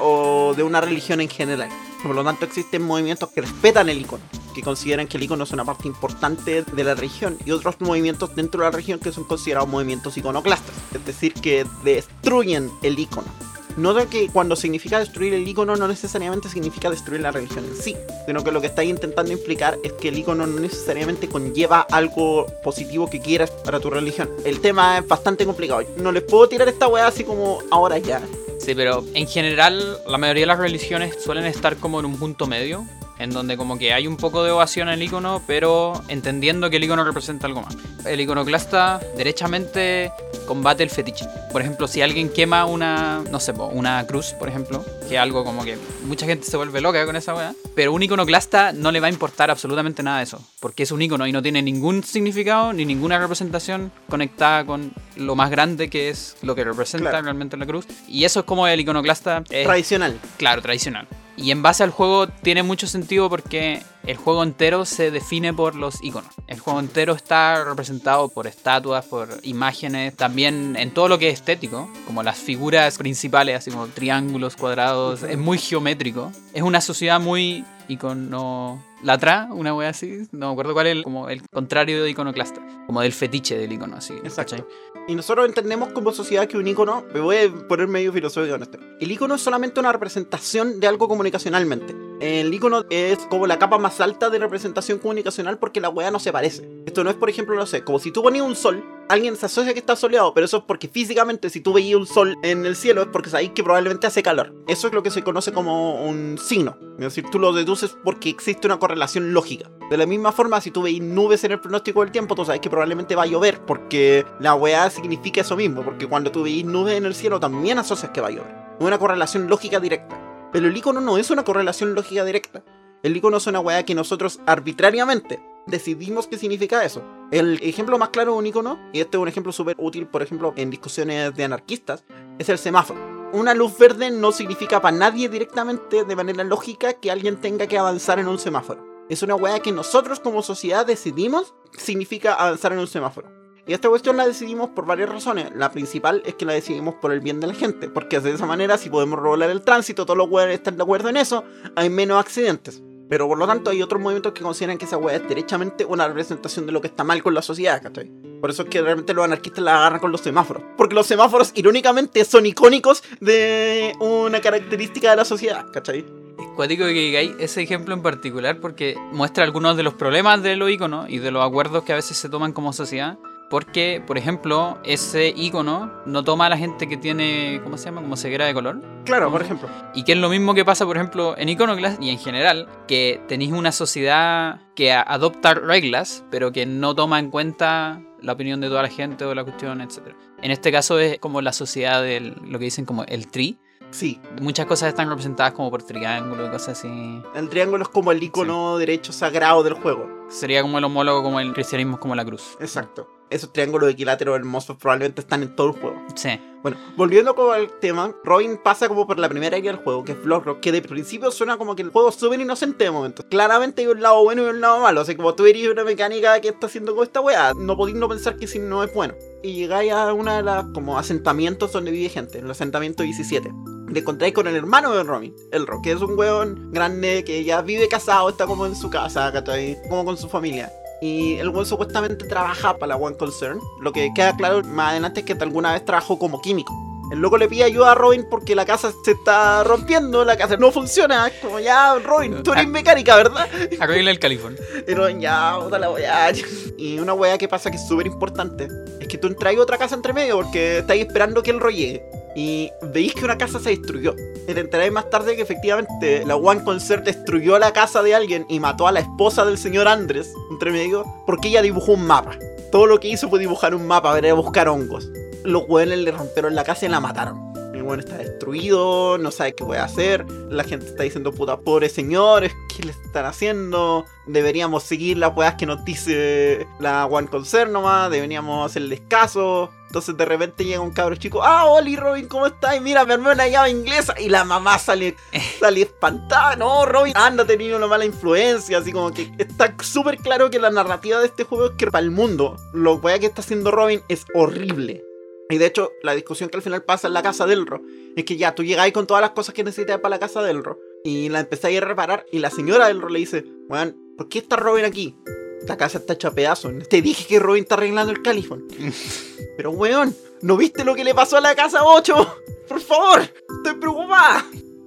o 0.00 0.54
de 0.54 0.62
una 0.62 0.80
religión 0.80 1.20
en 1.20 1.28
general. 1.28 1.68
Por 2.02 2.14
lo 2.14 2.24
tanto, 2.24 2.44
existen 2.44 2.82
movimientos 2.82 3.30
que 3.30 3.42
respetan 3.42 3.88
el 3.88 4.00
icono, 4.00 4.22
que 4.54 4.62
consideran 4.62 5.06
que 5.06 5.16
el 5.16 5.22
icono 5.22 5.44
es 5.44 5.52
una 5.52 5.64
parte 5.64 5.86
importante 5.86 6.62
de 6.62 6.84
la 6.84 6.94
religión, 6.94 7.38
y 7.44 7.52
otros 7.52 7.76
movimientos 7.80 8.34
dentro 8.34 8.60
de 8.60 8.66
la 8.66 8.70
religión 8.72 8.98
que 8.98 9.12
son 9.12 9.24
considerados 9.24 9.68
movimientos 9.68 10.16
iconoclastas, 10.16 10.74
es 10.92 11.04
decir, 11.04 11.32
que 11.34 11.64
destruyen 11.84 12.70
el 12.82 12.98
icono. 12.98 13.28
Nota 13.76 14.06
que 14.06 14.28
cuando 14.28 14.54
significa 14.54 14.98
destruir 14.98 15.34
el 15.34 15.46
icono 15.48 15.76
no 15.76 15.88
necesariamente 15.88 16.48
significa 16.48 16.90
destruir 16.90 17.20
la 17.22 17.30
religión 17.30 17.64
en 17.64 17.76
sí, 17.76 17.96
sino 18.26 18.44
que 18.44 18.52
lo 18.52 18.60
que 18.60 18.66
estáis 18.66 18.90
intentando 18.90 19.32
implicar 19.32 19.78
es 19.82 19.92
que 19.92 20.08
el 20.08 20.18
icono 20.18 20.46
no 20.46 20.60
necesariamente 20.60 21.28
conlleva 21.28 21.80
algo 21.90 22.46
positivo 22.62 23.08
que 23.08 23.20
quieras 23.20 23.50
para 23.50 23.80
tu 23.80 23.90
religión. 23.90 24.28
El 24.44 24.60
tema 24.60 24.98
es 24.98 25.08
bastante 25.08 25.46
complicado. 25.46 25.82
No 25.96 26.12
les 26.12 26.22
puedo 26.22 26.48
tirar 26.48 26.68
esta 26.68 26.88
weá 26.88 27.06
así 27.06 27.24
como 27.24 27.60
ahora 27.70 27.98
ya. 27.98 28.20
Sí, 28.58 28.74
pero 28.74 29.04
en 29.14 29.26
general 29.26 29.98
la 30.06 30.18
mayoría 30.18 30.42
de 30.42 30.46
las 30.46 30.58
religiones 30.58 31.16
suelen 31.22 31.46
estar 31.46 31.76
como 31.76 31.98
en 31.98 32.06
un 32.06 32.16
punto 32.16 32.46
medio, 32.46 32.84
en 33.22 33.30
donde 33.30 33.56
como 33.56 33.78
que 33.78 33.92
hay 33.92 34.06
un 34.06 34.16
poco 34.16 34.42
de 34.44 34.50
ovación 34.50 34.88
al 34.88 35.02
icono, 35.02 35.42
pero 35.46 36.02
entendiendo 36.08 36.68
que 36.70 36.76
el 36.76 36.84
icono 36.84 37.04
representa 37.04 37.46
algo 37.46 37.62
más. 37.62 37.76
El 38.04 38.20
iconoclasta 38.20 39.00
derechamente 39.16 40.10
combate 40.46 40.82
el 40.82 40.90
fetiche. 40.90 41.26
Por 41.52 41.62
ejemplo, 41.62 41.86
si 41.86 42.02
alguien 42.02 42.28
quema 42.30 42.64
una, 42.64 43.22
no 43.30 43.38
sé, 43.38 43.52
una 43.52 44.04
cruz, 44.06 44.32
por 44.38 44.48
ejemplo, 44.48 44.84
que 45.08 45.14
es 45.14 45.20
algo 45.20 45.44
como 45.44 45.64
que 45.64 45.78
mucha 46.04 46.26
gente 46.26 46.46
se 46.46 46.56
vuelve 46.56 46.80
loca 46.80 47.04
con 47.06 47.14
esa 47.16 47.34
weá, 47.34 47.54
pero 47.76 47.92
un 47.92 48.02
iconoclasta 48.02 48.72
no 48.72 48.90
le 48.90 49.00
va 49.00 49.06
a 49.06 49.10
importar 49.10 49.50
absolutamente 49.50 50.02
nada 50.02 50.18
de 50.18 50.24
eso, 50.24 50.40
porque 50.60 50.82
es 50.82 50.90
un 50.90 51.00
icono 51.02 51.26
y 51.26 51.32
no 51.32 51.42
tiene 51.42 51.62
ningún 51.62 52.02
significado 52.02 52.72
ni 52.72 52.84
ninguna 52.84 53.18
representación 53.18 53.92
conectada 54.08 54.64
con 54.66 54.92
lo 55.16 55.36
más 55.36 55.50
grande 55.50 55.88
que 55.88 56.08
es 56.08 56.36
lo 56.42 56.54
que 56.54 56.64
representa 56.64 57.10
Claro. 57.10 57.24
realmente 57.24 57.56
la 57.56 57.66
cruz. 57.66 57.86
Y 58.08 58.24
eso 58.24 58.40
es 58.40 58.46
como 58.46 58.66
el 58.66 58.80
iconoclasta 58.80 59.44
es 59.50 59.64
Tradicional. 59.64 60.18
Claro, 60.38 60.60
tradicional. 60.62 61.06
Y 61.42 61.50
en 61.50 61.62
base 61.62 61.82
al 61.82 61.90
juego 61.90 62.28
tiene 62.28 62.62
mucho 62.62 62.86
sentido 62.86 63.28
porque 63.28 63.82
el 64.06 64.16
juego 64.16 64.42
entero 64.42 64.84
se 64.84 65.10
define 65.10 65.54
por 65.54 65.74
los 65.74 66.02
iconos. 66.02 66.32
El 66.48 66.58
juego 66.58 66.80
entero 66.80 67.12
está 67.12 67.64
representado 67.64 68.28
por 68.28 68.46
estatuas, 68.46 69.04
por 69.04 69.28
imágenes, 69.42 70.16
también 70.16 70.76
en 70.76 70.90
todo 70.92 71.08
lo 71.08 71.18
que 71.18 71.28
es 71.28 71.34
estético, 71.34 71.88
como 72.06 72.22
las 72.22 72.38
figuras 72.38 72.98
principales, 72.98 73.56
así 73.56 73.70
como 73.70 73.86
triángulos, 73.88 74.56
cuadrados, 74.56 75.22
es 75.22 75.38
muy 75.38 75.58
geométrico. 75.58 76.32
Es 76.52 76.62
una 76.62 76.80
sociedad 76.80 77.20
muy 77.20 77.64
iconolatra, 77.88 79.48
una 79.50 79.74
wea 79.74 79.90
así, 79.90 80.26
no 80.32 80.48
me 80.48 80.52
acuerdo 80.52 80.72
cuál 80.72 80.86
es 80.86 81.02
como 81.02 81.28
el 81.28 81.42
contrario 81.48 82.02
de 82.02 82.10
iconoclasta, 82.10 82.60
como 82.86 83.00
del 83.00 83.12
fetiche 83.12 83.56
del 83.56 83.72
icono, 83.72 83.96
así. 83.96 84.14
Exacto. 84.24 84.66
Y 85.08 85.14
nosotros 85.14 85.46
entendemos 85.46 85.92
como 85.92 86.12
sociedad 86.12 86.46
que 86.46 86.56
un 86.56 86.66
icono, 86.66 87.04
me 87.12 87.20
voy 87.20 87.36
a 87.36 87.68
poner 87.68 87.88
medio 87.88 88.12
filosófico 88.12 88.54
en. 88.54 88.96
El 89.00 89.10
icono 89.10 89.34
es 89.34 89.40
solamente 89.40 89.80
una 89.80 89.92
representación 89.92 90.78
de 90.78 90.86
algo 90.86 91.08
comunicacionalmente. 91.08 92.11
El 92.22 92.54
icono 92.54 92.84
es 92.88 93.18
como 93.28 93.48
la 93.48 93.58
capa 93.58 93.78
más 93.78 94.00
alta 94.00 94.30
de 94.30 94.38
representación 94.38 95.00
comunicacional 95.00 95.58
porque 95.58 95.80
la 95.80 95.88
weá 95.88 96.12
no 96.12 96.20
se 96.20 96.30
parece. 96.30 96.70
Esto 96.86 97.02
no 97.02 97.10
es, 97.10 97.16
por 97.16 97.28
ejemplo, 97.28 97.56
no 97.56 97.66
sé, 97.66 97.82
como 97.82 97.98
si 97.98 98.12
tú 98.12 98.22
ponías 98.22 98.46
un 98.46 98.54
sol, 98.54 98.84
alguien 99.08 99.34
se 99.34 99.46
asocia 99.46 99.72
que 99.72 99.80
está 99.80 99.96
soleado, 99.96 100.32
pero 100.32 100.44
eso 100.44 100.58
es 100.58 100.62
porque 100.62 100.86
físicamente 100.86 101.50
si 101.50 101.60
tú 101.60 101.72
veías 101.72 101.98
un 101.98 102.06
sol 102.06 102.36
en 102.44 102.64
el 102.64 102.76
cielo 102.76 103.02
es 103.02 103.08
porque 103.08 103.28
sabéis 103.28 103.50
que 103.50 103.64
probablemente 103.64 104.06
hace 104.06 104.22
calor. 104.22 104.54
Eso 104.68 104.86
es 104.86 104.94
lo 104.94 105.02
que 105.02 105.10
se 105.10 105.24
conoce 105.24 105.52
como 105.52 106.00
un 106.06 106.38
signo. 106.38 106.76
Es 106.92 107.06
decir, 107.06 107.24
tú 107.28 107.40
lo 107.40 107.52
deduces 107.52 107.96
porque 108.04 108.28
existe 108.28 108.68
una 108.68 108.78
correlación 108.78 109.34
lógica. 109.34 109.68
De 109.90 109.96
la 109.96 110.06
misma 110.06 110.30
forma, 110.30 110.60
si 110.60 110.70
tú 110.70 110.82
veis 110.82 111.02
nubes 111.02 111.42
en 111.42 111.50
el 111.50 111.60
pronóstico 111.60 112.02
del 112.02 112.12
tiempo, 112.12 112.36
tú 112.36 112.44
sabes 112.44 112.60
que 112.60 112.70
probablemente 112.70 113.16
va 113.16 113.24
a 113.24 113.26
llover 113.26 113.66
porque 113.66 114.24
la 114.38 114.54
weá 114.54 114.88
significa 114.90 115.40
eso 115.40 115.56
mismo, 115.56 115.82
porque 115.82 116.06
cuando 116.06 116.30
tú 116.30 116.44
veis 116.44 116.64
nubes 116.64 116.96
en 116.96 117.04
el 117.04 117.16
cielo 117.16 117.40
también 117.40 117.80
asocias 117.80 118.12
que 118.12 118.20
va 118.20 118.28
a 118.28 118.30
llover. 118.30 118.54
Una 118.78 118.96
correlación 118.96 119.48
lógica 119.48 119.80
directa. 119.80 120.31
Pero 120.52 120.68
el 120.68 120.76
icono 120.76 121.00
no 121.00 121.16
es 121.16 121.30
una 121.30 121.44
correlación 121.44 121.94
lógica 121.94 122.24
directa. 122.24 122.62
El 123.02 123.16
icono 123.16 123.38
es 123.38 123.46
una 123.46 123.60
weá 123.60 123.84
que 123.84 123.94
nosotros 123.94 124.40
arbitrariamente 124.46 125.42
decidimos 125.66 126.26
qué 126.26 126.38
significa 126.38 126.84
eso. 126.84 127.02
El 127.30 127.58
ejemplo 127.62 127.98
más 127.98 128.10
claro 128.10 128.32
de 128.32 128.38
un 128.38 128.46
icono, 128.46 128.78
y 128.92 129.00
este 129.00 129.16
es 129.16 129.22
un 129.22 129.28
ejemplo 129.28 129.52
súper 129.52 129.76
útil, 129.78 130.06
por 130.06 130.22
ejemplo, 130.22 130.52
en 130.56 130.70
discusiones 130.70 131.34
de 131.34 131.44
anarquistas, 131.44 132.04
es 132.38 132.48
el 132.48 132.58
semáforo. 132.58 133.00
Una 133.32 133.54
luz 133.54 133.78
verde 133.78 134.10
no 134.10 134.30
significa 134.30 134.82
para 134.82 134.96
nadie 134.96 135.28
directamente, 135.30 136.04
de 136.04 136.16
manera 136.16 136.44
lógica, 136.44 136.92
que 136.92 137.10
alguien 137.10 137.40
tenga 137.40 137.66
que 137.66 137.78
avanzar 137.78 138.18
en 138.18 138.28
un 138.28 138.38
semáforo. 138.38 138.86
Es 139.08 139.22
una 139.22 139.34
weá 139.34 139.60
que 139.60 139.72
nosotros 139.72 140.20
como 140.20 140.42
sociedad 140.42 140.86
decidimos 140.86 141.54
significa 141.76 142.34
avanzar 142.34 142.72
en 142.72 142.78
un 142.78 142.86
semáforo. 142.86 143.41
Y 143.66 143.74
esta 143.74 143.88
cuestión 143.88 144.16
la 144.16 144.26
decidimos 144.26 144.70
por 144.70 144.86
varias 144.86 145.08
razones. 145.08 145.52
La 145.54 145.70
principal 145.70 146.20
es 146.26 146.34
que 146.34 146.44
la 146.44 146.52
decidimos 146.52 146.96
por 146.96 147.12
el 147.12 147.20
bien 147.20 147.38
de 147.38 147.46
la 147.46 147.54
gente. 147.54 147.88
Porque 147.88 148.18
de 148.18 148.32
esa 148.32 148.44
manera, 148.44 148.76
si 148.76 148.90
podemos 148.90 149.20
regular 149.20 149.50
el 149.50 149.62
tránsito, 149.62 150.04
todos 150.04 150.16
los 150.16 150.28
weones 150.28 150.56
están 150.56 150.76
de 150.76 150.82
acuerdo 150.82 151.08
en 151.08 151.16
eso, 151.16 151.44
hay 151.76 151.88
menos 151.88 152.18
accidentes. 152.18 152.82
Pero 153.08 153.28
por 153.28 153.38
lo 153.38 153.46
tanto, 153.46 153.70
hay 153.70 153.82
otros 153.82 154.00
movimientos 154.00 154.32
que 154.32 154.42
consideran 154.42 154.78
que 154.78 154.86
esa 154.86 154.96
weá 154.96 155.16
es 155.16 155.28
derechamente 155.28 155.84
una 155.84 156.08
representación 156.08 156.66
de 156.66 156.72
lo 156.72 156.80
que 156.80 156.88
está 156.88 157.04
mal 157.04 157.22
con 157.22 157.34
la 157.34 157.42
sociedad, 157.42 157.80
¿cachai? 157.80 158.10
Por 158.40 158.50
eso 158.50 158.62
es 158.62 158.68
que 158.68 158.82
realmente 158.82 159.14
los 159.14 159.24
anarquistas 159.24 159.62
la 159.62 159.76
agarran 159.76 160.00
con 160.00 160.10
los 160.10 160.22
semáforos. 160.22 160.64
Porque 160.76 160.94
los 160.94 161.06
semáforos, 161.06 161.52
irónicamente, 161.54 162.24
son 162.24 162.46
icónicos 162.46 163.04
de 163.20 163.94
una 164.00 164.40
característica 164.40 165.10
de 165.10 165.16
la 165.16 165.24
sociedad, 165.24 165.66
¿cachai? 165.70 166.06
Es 166.38 166.48
cuático 166.56 166.84
que 166.84 166.92
digáis 166.92 167.32
ese 167.38 167.62
ejemplo 167.62 167.94
en 167.94 168.02
particular 168.02 168.58
porque 168.60 168.96
muestra 169.12 169.44
algunos 169.44 169.76
de 169.76 169.84
los 169.84 169.94
problemas 169.94 170.42
de 170.42 170.56
los 170.56 170.70
iconos 170.70 171.08
y 171.08 171.18
de 171.18 171.30
los 171.30 171.46
acuerdos 171.46 171.84
que 171.84 171.92
a 171.92 171.96
veces 171.96 172.16
se 172.16 172.28
toman 172.28 172.52
como 172.52 172.72
sociedad. 172.72 173.18
Porque, 173.52 174.02
por 174.06 174.16
ejemplo, 174.16 174.78
ese 174.82 175.28
icono 175.28 175.92
no 176.06 176.24
toma 176.24 176.46
a 176.46 176.48
la 176.48 176.56
gente 176.56 176.88
que 176.88 176.96
tiene, 176.96 177.60
¿cómo 177.62 177.76
se 177.76 177.84
llama? 177.84 178.00
Como 178.00 178.16
ceguera 178.16 178.46
de 178.46 178.54
color. 178.54 178.80
Claro, 179.04 179.30
por 179.30 179.42
ejemplo. 179.42 179.68
Y 179.92 180.04
que 180.04 180.12
es 180.12 180.18
lo 180.18 180.30
mismo 180.30 180.54
que 180.54 180.64
pasa, 180.64 180.86
por 180.86 180.96
ejemplo, 180.96 181.34
en 181.36 181.50
Iconoclast 181.50 182.02
y 182.02 182.08
en 182.08 182.18
general, 182.18 182.66
que 182.88 183.20
tenéis 183.28 183.52
una 183.52 183.70
sociedad 183.70 184.62
que 184.74 184.94
adopta 184.94 185.52
reglas, 185.52 186.24
pero 186.30 186.50
que 186.50 186.64
no 186.64 186.94
toma 186.94 187.18
en 187.18 187.30
cuenta 187.30 188.00
la 188.22 188.32
opinión 188.32 188.62
de 188.62 188.68
toda 188.68 188.80
la 188.80 188.88
gente 188.88 189.26
o 189.26 189.34
la 189.34 189.44
cuestión, 189.44 189.82
etc. 189.82 190.14
En 190.40 190.50
este 190.50 190.72
caso 190.72 190.98
es 190.98 191.18
como 191.18 191.42
la 191.42 191.52
sociedad 191.52 192.02
del, 192.02 192.34
lo 192.46 192.58
que 192.58 192.64
dicen 192.64 192.86
como 192.86 193.04
el 193.04 193.30
tri. 193.30 193.58
Sí, 193.90 194.18
Muchas 194.40 194.64
cosas 194.64 194.88
están 194.88 195.10
representadas 195.10 195.52
como 195.52 195.70
por 195.70 195.82
triángulos 195.82 196.48
y 196.48 196.50
cosas 196.50 196.78
así. 196.78 197.22
el 197.34 197.50
triángulo 197.50 197.82
es 197.82 197.90
como 197.90 198.12
el 198.12 198.22
icono 198.22 198.78
derecho 198.78 199.12
sagrado 199.12 199.62
del 199.62 199.74
juego. 199.74 200.08
Sería 200.30 200.62
como 200.62 200.78
el 200.78 200.84
homólogo, 200.84 201.22
como 201.22 201.38
el 201.38 201.52
cristianismo, 201.52 201.96
es 201.96 202.00
como 202.00 202.14
la 202.14 202.24
cruz. 202.24 202.56
Exacto. 202.58 203.06
Esos 203.32 203.52
triángulos 203.52 203.90
equiláteros 203.90 204.36
hermosos 204.36 204.76
probablemente 204.76 205.22
están 205.22 205.42
en 205.42 205.56
todo 205.56 205.68
el 205.68 205.72
juego. 205.72 206.02
Sí. 206.14 206.38
Bueno, 206.62 206.76
volviendo 206.96 207.34
como 207.34 207.50
al 207.50 207.70
tema, 207.80 208.14
Robin 208.22 208.56
pasa 208.62 208.88
como 208.88 209.06
por 209.06 209.18
la 209.18 209.28
primera 209.28 209.56
área 209.56 209.72
del 209.72 209.82
juego, 209.82 210.04
que 210.04 210.12
es 210.12 210.22
Bloodrock, 210.22 210.60
que 210.60 210.70
de 210.70 210.82
principio 210.82 211.30
suena 211.32 211.56
como 211.56 211.74
que 211.74 211.82
el 211.82 211.90
juego 211.90 212.10
es 212.10 212.14
súper 212.14 212.40
inocente 212.40 212.84
de 212.84 212.90
momento. 212.90 213.26
Claramente 213.28 213.82
hay 213.82 213.88
un 213.88 214.00
lado 214.00 214.22
bueno 214.22 214.42
y 214.42 214.50
un 214.50 214.60
lado 214.60 214.80
malo, 214.80 215.00
así 215.00 215.16
como 215.16 215.34
tú 215.34 215.46
eres 215.46 215.66
una 215.66 215.82
mecánica 215.82 216.40
que 216.40 216.48
está 216.48 216.66
haciendo 216.66 216.94
con 216.94 217.04
esta 217.04 217.20
weá, 217.20 217.52
no 217.54 217.76
podéis 217.76 217.96
no 217.96 218.08
pensar 218.08 218.36
que 218.36 218.46
si 218.46 218.58
no 218.58 218.84
es 218.84 218.94
bueno. 218.94 219.14
Y 219.42 219.54
llegáis 219.54 219.92
a 219.92 220.12
una 220.12 220.36
de 220.36 220.42
las 220.42 220.64
como 220.66 220.98
asentamientos 220.98 221.72
donde 221.72 221.90
vive 221.90 222.10
gente, 222.10 222.38
el 222.38 222.50
asentamiento 222.50 223.02
17. 223.02 223.50
Te 223.92 223.98
encontráis 223.98 224.32
con 224.32 224.46
el 224.46 224.54
hermano 224.54 224.94
de 224.94 225.02
Robin, 225.02 225.34
el 225.50 225.66
Rock, 225.66 225.84
que 225.84 225.92
es 225.92 226.00
un 226.00 226.16
weón 226.16 226.70
grande 226.70 227.24
que 227.24 227.42
ya 227.42 227.60
vive 227.60 227.88
casado, 227.88 228.28
está 228.28 228.46
como 228.46 228.66
en 228.66 228.76
su 228.76 228.88
casa, 228.88 229.32
¿cachai? 229.32 229.76
Como 229.88 230.04
con 230.04 230.16
su 230.16 230.28
familia. 230.28 230.72
Y 231.02 231.34
el 231.38 231.48
weón 231.48 231.66
supuestamente 231.66 232.26
trabaja 232.26 232.78
para 232.78 232.94
la 232.94 232.96
One 232.96 233.16
Concern. 233.16 233.58
Lo 233.80 233.92
que 233.92 234.12
queda 234.14 234.36
claro 234.36 234.62
más 234.62 234.92
adelante 234.92 235.20
es 235.20 235.26
que 235.26 235.32
alguna 235.32 235.72
vez 235.72 235.84
trabajó 235.84 236.16
como 236.16 236.40
químico. 236.40 236.72
El 237.12 237.18
loco 237.18 237.36
le 237.36 237.46
pide 237.46 237.64
ayuda 237.64 237.92
a 237.92 237.94
Robin 237.94 238.24
porque 238.30 238.54
la 238.54 238.64
casa 238.64 238.90
se 239.04 239.10
está 239.10 239.62
rompiendo, 239.64 240.24
la 240.24 240.36
casa 240.36 240.56
no 240.56 240.72
funciona. 240.72 241.26
Es 241.26 241.34
como 241.42 241.60
ya, 241.60 241.98
Robin, 241.98 242.42
tú 242.42 242.52
eres 242.54 242.66
mecánica, 242.68 243.16
¿verdad? 243.16 243.46
Arregla 243.80 244.12
el 244.12 244.18
califón. 244.18 244.56
Y 244.88 244.94
Robin, 244.94 245.20
ya, 245.20 245.58
puta 245.60 245.78
la 245.78 245.90
weá. 245.90 246.32
Y 246.78 246.98
una 246.98 247.12
weá 247.12 247.36
que 247.36 247.48
pasa 247.48 247.70
que 247.70 247.76
es 247.76 247.86
súper 247.86 248.06
importante 248.06 248.68
es 248.98 249.08
que 249.08 249.18
tú 249.18 249.26
entras 249.26 249.54
otra 249.58 249.76
casa 249.76 249.94
entre 249.94 250.12
medio 250.12 250.36
porque 250.36 250.78
estáis 250.78 251.04
esperando 251.04 251.42
que 251.42 251.50
él 251.50 251.60
rolle. 251.60 252.02
Y 252.34 252.70
veis 252.92 253.14
que 253.14 253.24
una 253.24 253.38
casa 253.38 253.60
se 253.60 253.70
destruyó. 253.70 254.14
Te 254.46 254.58
enteráis 254.58 254.92
más 254.92 255.08
tarde 255.10 255.36
que 255.36 255.42
efectivamente 255.42 256.24
la 256.26 256.36
One 256.36 256.64
Concert 256.64 257.04
destruyó 257.04 257.58
la 257.58 257.72
casa 257.72 258.02
de 258.02 258.14
alguien 258.14 258.46
y 258.48 258.60
mató 258.60 258.86
a 258.86 258.92
la 258.92 259.00
esposa 259.00 259.44
del 259.44 259.58
señor 259.58 259.88
Andrés, 259.88 260.32
entre 260.50 260.72
medio, 260.72 261.04
porque 261.26 261.48
ella 261.48 261.62
dibujó 261.62 261.92
un 261.92 262.06
mapa. 262.06 262.38
Todo 262.70 262.86
lo 262.86 263.00
que 263.00 263.08
hizo 263.08 263.28
fue 263.28 263.38
dibujar 263.38 263.74
un 263.74 263.86
mapa, 263.86 264.14
ver 264.14 264.30
a 264.30 264.34
buscar 264.34 264.68
hongos. 264.68 265.10
Los 265.44 265.64
hueones 265.68 265.98
le 265.98 266.10
rompieron 266.10 266.54
la 266.54 266.64
casa 266.64 266.86
y 266.86 266.88
la 266.88 267.00
mataron. 267.00 267.52
El 267.74 267.82
hueón 267.82 268.00
está 268.00 268.16
destruido, 268.16 269.18
no 269.18 269.30
sabe 269.30 269.54
qué 269.54 269.64
puede 269.64 269.80
hacer. 269.80 270.24
La 270.48 270.64
gente 270.64 270.86
está 270.86 271.02
diciendo, 271.02 271.32
puta, 271.32 271.58
pobres 271.58 271.92
señores, 271.92 272.52
¿qué 272.74 272.84
le 272.84 272.92
están 272.92 273.26
haciendo? 273.26 274.06
Deberíamos 274.26 274.84
seguir 274.84 275.18
las 275.18 275.36
weas 275.36 275.56
que 275.56 275.66
nos 275.66 275.84
dice 275.84 276.66
la 276.80 277.06
One 277.06 277.28
Concert 277.28 277.70
nomás, 277.70 278.10
deberíamos 278.10 278.64
hacerles 278.64 279.02
caso. 279.08 279.70
Entonces 279.92 280.16
de 280.16 280.24
repente 280.24 280.64
llega 280.64 280.80
un 280.80 280.90
cabro 280.90 281.16
chico, 281.16 281.42
ah, 281.42 281.66
Oli 281.66 281.96
Robin, 281.96 282.26
¿cómo 282.26 282.46
estás? 282.46 282.74
Y 282.74 282.80
mira, 282.80 283.04
me 283.04 283.12
armé 283.12 283.32
una 283.32 283.46
llave 283.46 283.68
inglesa. 283.68 284.18
Y 284.18 284.30
la 284.30 284.42
mamá 284.42 284.78
sale, 284.78 285.16
sale 285.60 285.82
espantada, 285.82 286.56
no, 286.56 286.86
Robin, 286.86 287.12
anda 287.14 287.44
teniendo 287.44 287.76
una 287.76 287.86
mala 287.86 288.06
influencia. 288.06 288.78
Así 288.78 288.90
como 288.90 289.12
que 289.12 289.30
está 289.36 289.76
súper 289.82 290.16
claro 290.16 290.48
que 290.48 290.58
la 290.58 290.70
narrativa 290.70 291.20
de 291.20 291.26
este 291.26 291.44
juego 291.44 291.66
es 291.66 291.72
que 291.72 291.90
para 291.90 292.02
el 292.02 292.10
mundo, 292.10 292.56
lo 292.72 293.02
que 293.02 293.26
está 293.26 293.42
haciendo 293.42 293.70
Robin 293.70 294.00
es 294.08 294.24
horrible. 294.32 295.04
Y 295.50 295.58
de 295.58 295.66
hecho, 295.66 295.90
la 296.02 296.14
discusión 296.14 296.48
que 296.48 296.56
al 296.56 296.62
final 296.62 296.84
pasa 296.84 297.08
en 297.08 297.12
la 297.12 297.22
casa 297.22 297.44
del 297.44 297.66
Ro 297.66 297.82
es 298.16 298.24
que 298.24 298.38
ya 298.38 298.54
tú 298.54 298.64
llegáis 298.64 298.94
con 298.94 299.06
todas 299.06 299.20
las 299.20 299.32
cosas 299.32 299.54
que 299.54 299.62
necesitas 299.62 299.98
para 299.98 300.16
la 300.16 300.20
casa 300.20 300.40
del 300.40 300.64
Ro 300.64 300.80
y 301.04 301.28
la 301.28 301.40
empezáis 301.40 301.82
a 301.82 301.84
reparar. 301.84 302.24
Y 302.32 302.38
la 302.38 302.48
señora 302.48 302.86
del 302.86 303.02
Ro 303.02 303.10
le 303.10 303.18
dice, 303.18 303.44
weón, 303.68 303.94
¿por 304.16 304.30
qué 304.30 304.38
está 304.38 304.56
Robin 304.56 304.86
aquí? 304.86 305.14
Esta 305.62 305.76
casa 305.76 305.98
está 305.98 306.14
hecha 306.14 306.26
a 306.26 306.32
pedazos. 306.32 306.88
Te 306.88 307.00
dije 307.00 307.24
que 307.24 307.38
Robin 307.38 307.62
está 307.62 307.76
arreglando 307.76 308.10
el 308.10 308.20
califón. 308.20 308.66
Pero 309.56 309.70
weón, 309.70 310.12
¿no 310.40 310.56
viste 310.56 310.84
lo 310.84 310.96
que 310.96 311.04
le 311.04 311.14
pasó 311.14 311.36
a 311.36 311.40
la 311.40 311.54
casa 311.54 311.84
8? 311.84 312.36
Por 312.68 312.80
favor, 312.80 313.20
estoy 313.20 313.78
preocupada. 313.78 314.44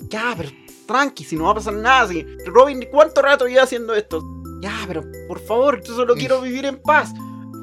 Ya, 0.09 0.33
pero 0.35 0.49
tranqui, 0.85 1.23
si 1.23 1.35
no 1.37 1.45
va 1.45 1.51
a 1.51 1.55
pasar 1.55 1.73
nada. 1.75 2.09
Si... 2.09 2.25
Robin, 2.45 2.85
¿cuánto 2.91 3.21
rato 3.21 3.47
lleva 3.47 3.63
haciendo 3.63 3.95
esto? 3.95 4.21
Ya, 4.61 4.83
pero 4.85 5.03
por 5.29 5.39
favor, 5.39 5.81
yo 5.81 5.95
solo 5.95 6.13
quiero 6.13 6.41
vivir 6.41 6.65
en 6.65 6.81
paz. 6.81 7.11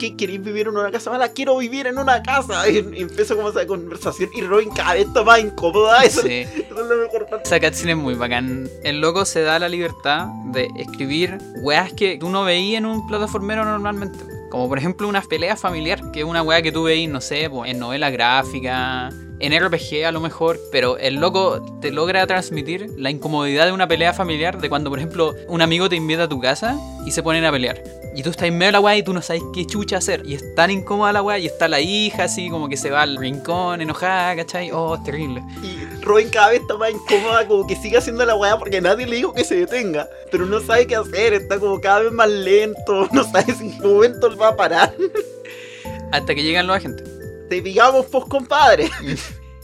¿Qué 0.02 0.16
queréis 0.16 0.42
vivir 0.42 0.66
en 0.66 0.76
una 0.76 0.90
casa 0.90 1.10
mala? 1.10 1.28
Quiero 1.28 1.56
vivir 1.58 1.86
en 1.86 1.96
una 1.96 2.20
casa. 2.24 2.68
Y, 2.68 2.82
como 2.82 3.50
esa 3.50 3.64
conversación 3.68 4.30
y 4.34 4.40
Robin 4.40 4.70
cada 4.70 4.94
vez 4.94 5.06
está 5.06 5.22
más 5.22 5.38
incómoda. 5.38 6.02
Eso, 6.04 6.22
Sí. 6.22 6.40
eso 6.40 6.60
es 6.70 6.70
lo 6.70 6.96
mejor 6.96 7.26
parte. 7.26 7.46
Esa 7.46 7.60
cutscene 7.60 7.92
es 7.92 7.98
muy 7.98 8.14
bacán. 8.14 8.68
El 8.82 9.00
loco 9.00 9.24
se 9.24 9.42
da 9.42 9.60
la 9.60 9.68
libertad 9.68 10.26
de 10.46 10.68
escribir 10.76 11.38
weas 11.62 11.92
que 11.92 12.16
tú 12.18 12.30
no 12.30 12.42
veías 12.42 12.78
en 12.78 12.86
un 12.86 13.06
plataformero 13.06 13.64
normalmente. 13.64 14.18
Como 14.50 14.68
por 14.68 14.76
ejemplo 14.76 15.06
unas 15.06 15.28
peleas 15.28 15.60
familiar, 15.60 16.10
que 16.10 16.20
es 16.20 16.26
una 16.26 16.42
wea 16.42 16.62
que 16.62 16.72
tú 16.72 16.82
veís, 16.82 17.08
no 17.08 17.20
sé, 17.20 17.48
pues, 17.48 17.70
en 17.70 17.78
novela 17.78 18.10
gráfica, 18.10 19.08
en 19.38 19.52
RPG 19.66 20.04
a 20.04 20.10
lo 20.10 20.20
mejor, 20.20 20.58
pero 20.72 20.98
el 20.98 21.14
loco 21.14 21.78
te 21.80 21.92
logra 21.92 22.26
transmitir 22.26 22.90
la 22.98 23.10
incomodidad 23.10 23.66
de 23.66 23.72
una 23.72 23.86
pelea 23.86 24.12
familiar, 24.12 24.60
de 24.60 24.68
cuando 24.68 24.90
por 24.90 24.98
ejemplo 24.98 25.34
un 25.46 25.62
amigo 25.62 25.88
te 25.88 25.94
invita 25.96 26.24
a 26.24 26.28
tu 26.28 26.40
casa 26.40 26.76
y 27.06 27.12
se 27.12 27.22
ponen 27.22 27.44
a 27.44 27.52
pelear. 27.52 28.01
Y 28.14 28.22
tú 28.22 28.30
estás 28.30 28.48
en 28.48 28.58
medio 28.58 28.68
de 28.68 28.72
la 28.72 28.80
weá 28.80 28.96
y 28.96 29.02
tú 29.02 29.14
no 29.14 29.22
sabes 29.22 29.42
qué 29.54 29.66
chucha 29.66 29.96
hacer. 29.96 30.22
Y 30.26 30.34
es 30.34 30.54
tan 30.54 30.70
incómoda 30.70 31.12
la 31.12 31.22
weá 31.22 31.38
y 31.38 31.46
está 31.46 31.66
la 31.66 31.80
hija 31.80 32.24
así 32.24 32.50
como 32.50 32.68
que 32.68 32.76
se 32.76 32.90
va 32.90 33.02
al 33.02 33.16
rincón 33.16 33.80
enojada, 33.80 34.36
¿cachai? 34.36 34.70
Oh, 34.70 34.96
es 34.96 35.02
terrible. 35.04 35.42
Y 35.62 36.02
Robin 36.02 36.28
cada 36.28 36.50
vez 36.50 36.60
está 36.60 36.76
más 36.76 36.90
incómoda, 36.90 37.46
como 37.48 37.66
que 37.66 37.74
sigue 37.76 37.96
haciendo 37.96 38.24
la 38.26 38.34
weá 38.34 38.58
porque 38.58 38.80
nadie 38.80 39.06
le 39.06 39.16
dijo 39.16 39.32
que 39.32 39.44
se 39.44 39.56
detenga. 39.56 40.08
Pero 40.30 40.44
no 40.44 40.60
sabe 40.60 40.86
qué 40.86 40.96
hacer, 40.96 41.32
está 41.32 41.58
como 41.58 41.80
cada 41.80 42.00
vez 42.00 42.12
más 42.12 42.28
lento, 42.28 43.08
no 43.12 43.24
sabe 43.24 43.54
si 43.54 43.64
en 43.64 43.78
qué 43.78 43.86
momento 43.86 44.36
va 44.36 44.48
a 44.48 44.56
parar. 44.56 44.94
Hasta 46.12 46.34
que 46.34 46.42
llegan 46.42 46.66
los 46.66 46.76
agentes. 46.76 47.08
Te 47.48 47.62
digamos, 47.62 48.06
pues 48.06 48.24
compadre. 48.26 48.90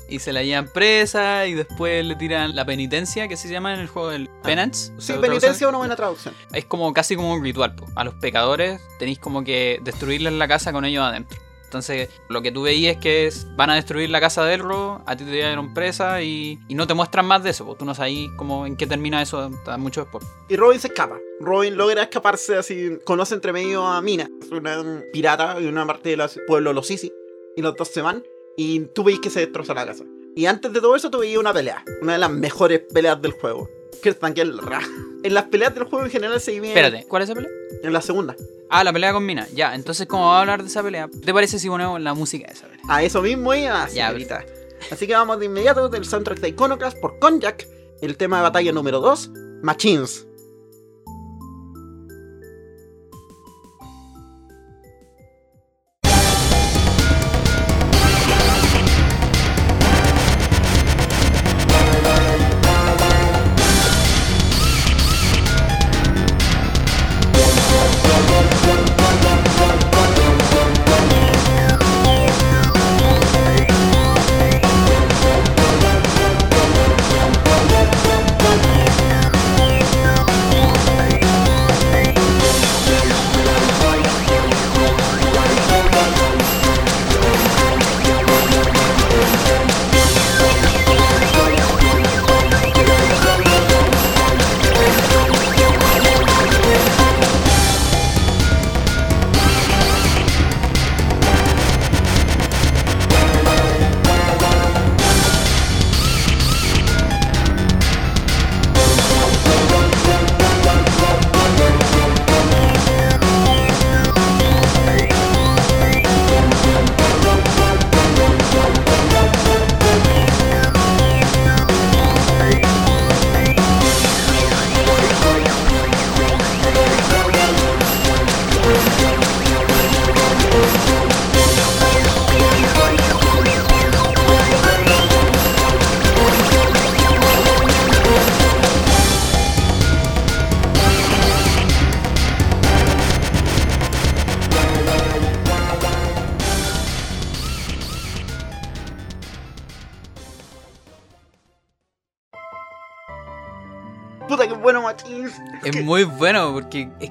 Y 0.09 0.21
se 0.21 0.33
la 0.33 0.43
llevan 0.43 0.69
presa 0.69 1.47
y 1.47 1.53
después 1.55 2.05
le 2.05 2.17
tiran 2.17 2.57
la 2.57 2.65
penitencia, 2.65 3.29
que 3.29 3.37
se 3.37 3.49
llama 3.49 3.75
en 3.75 3.81
el 3.81 3.89
juego 3.89 4.11
el 4.11 4.29
penance. 4.43 4.93
o 4.97 5.01
Sí, 5.01 5.09
sea, 5.09 5.21
penitencia 5.21 5.67
es 5.67 5.69
una 5.69 5.79
buena 5.79 5.97
traducción. 5.97 6.35
Es 6.53 6.65
como 6.65 6.93
casi 6.95 7.15
como 7.15 7.33
un 7.35 7.43
ritual. 7.45 7.75
po. 7.75 7.87
A 7.95 8.05
los 8.05 8.15
pecadores 8.15 8.81
tenéis 8.99 9.19
como 9.19 9.45
que 9.45 9.79
destruirles 9.83 10.33
la 10.33 10.49
casa 10.49 10.73
con 10.73 10.85
ellos 10.87 11.05
adentro. 11.05 11.39
Entonces, 11.65 12.09
lo 12.31 12.41
que 12.41 12.51
tú 12.51 12.63
veías 12.63 12.97
es 12.97 13.03
que 13.03 13.27
es- 13.27 13.47
van 13.55 13.69
a 13.69 13.75
destruir 13.75 14.09
la 14.09 14.21
casa 14.23 14.43
de 14.43 14.55
Elro, 14.55 15.03
a 15.05 15.15
ti 15.17 15.25
te 15.25 15.31
dieron 15.33 15.75
presa 15.75 16.23
y, 16.23 16.59
y 16.67 16.75
no 16.75 16.87
te 16.87 16.95
muestran 16.95 17.27
más 17.27 17.43
de 17.43 17.51
eso. 17.51 17.67
po. 17.67 17.75
Tú 17.75 17.85
no 17.85 17.95
sabes 17.95 18.15
cómo, 18.39 18.65
en 18.65 18.75
qué 18.79 18.87
termina 18.87 19.21
eso 19.21 19.51
mucho 19.77 20.01
después. 20.01 20.25
Y 20.49 20.57
Robin 20.57 20.81
se 20.81 20.87
escapa. 20.89 21.19
Robin 21.41 21.77
logra 21.77 22.05
escaparse 22.05 22.57
así. 22.57 22.93
Conoce 23.05 23.35
entre 23.35 23.53
medio 23.53 23.87
a 23.87 24.01
Mina, 24.01 24.31
es 24.41 24.51
una 24.51 25.03
pirata 25.13 25.61
de 25.61 25.69
una 25.69 25.87
parte 25.87 26.17
del 26.17 26.23
pueblo 26.47 26.73
Los 26.73 26.87
Sisi. 26.87 27.13
Y 27.55 27.61
los 27.61 27.77
dos 27.77 27.89
se 27.89 28.01
van. 28.01 28.23
Y 28.59 28.81
tú 28.93 29.05
veis 29.05 29.21
que 29.21 29.31
se 29.31 29.39
destroza 29.39 29.73
la 29.73 29.87
casa. 29.87 30.05
Y 30.35 30.47
antes 30.47 30.73
de 30.73 30.81
todo 30.81 30.97
eso, 30.97 31.11
tú 31.11 31.21
veías 31.21 31.39
una 31.39 31.53
pelea. 31.55 31.85
Una 32.03 32.15
de 32.15 32.19
las 32.19 32.31
mejores 32.31 32.81
peleas 32.93 33.23
del 33.23 33.31
juego. 33.31 33.71
Que 34.03 34.09
es 34.09 34.19
tanque 34.19 34.41
el 34.41 34.59
ra. 34.59 34.81
En 35.23 35.33
las 35.35 35.45
peleas 35.45 35.75
del 35.75 35.85
juego 35.85 36.05
en 36.05 36.11
general 36.11 36.41
se 36.41 36.51
dividen. 36.51 36.77
Espérate, 36.77 37.07
¿cuál 37.09 37.23
es 37.23 37.29
esa 37.29 37.37
pelea? 37.37 37.51
En 37.83 37.93
la 37.93 38.03
segunda. 38.03 38.37
Ah, 38.69 38.85
la 38.85 38.93
pelea 38.93 39.13
con 39.13 39.25
Mina. 39.25 39.47
Ya, 39.55 39.75
entonces, 39.75 40.07
¿cómo 40.07 40.27
va 40.27 40.39
a 40.39 40.41
hablar 40.43 40.63
de 40.63 40.69
esa 40.69 40.83
pelea? 40.83 41.09
¿Te 41.25 41.33
parece 41.33 41.59
si 41.59 41.69
ponemos 41.69 42.01
la 42.01 42.15
música 42.15 42.47
de 42.47 42.53
esa 42.53 42.67
pelea? 42.67 42.85
A 42.89 43.03
eso 43.03 43.23
mismo 43.23 43.55
y 43.55 43.65
a 43.65 43.89
Ya, 43.89 44.09
ahorita. 44.09 44.45
Así 44.91 45.07
que 45.07 45.15
vamos 45.15 45.39
de 45.39 45.47
inmediato 45.47 45.89
del 45.89 46.05
soundtrack 46.05 46.41
de 46.41 46.49
Iconoclast 46.49 46.99
por 46.99 47.19
Konjak. 47.21 47.67
El 48.01 48.17
tema 48.17 48.37
de 48.39 48.43
batalla 48.43 48.73
número 48.73 49.01
2, 49.01 49.31
Machines. 49.63 50.28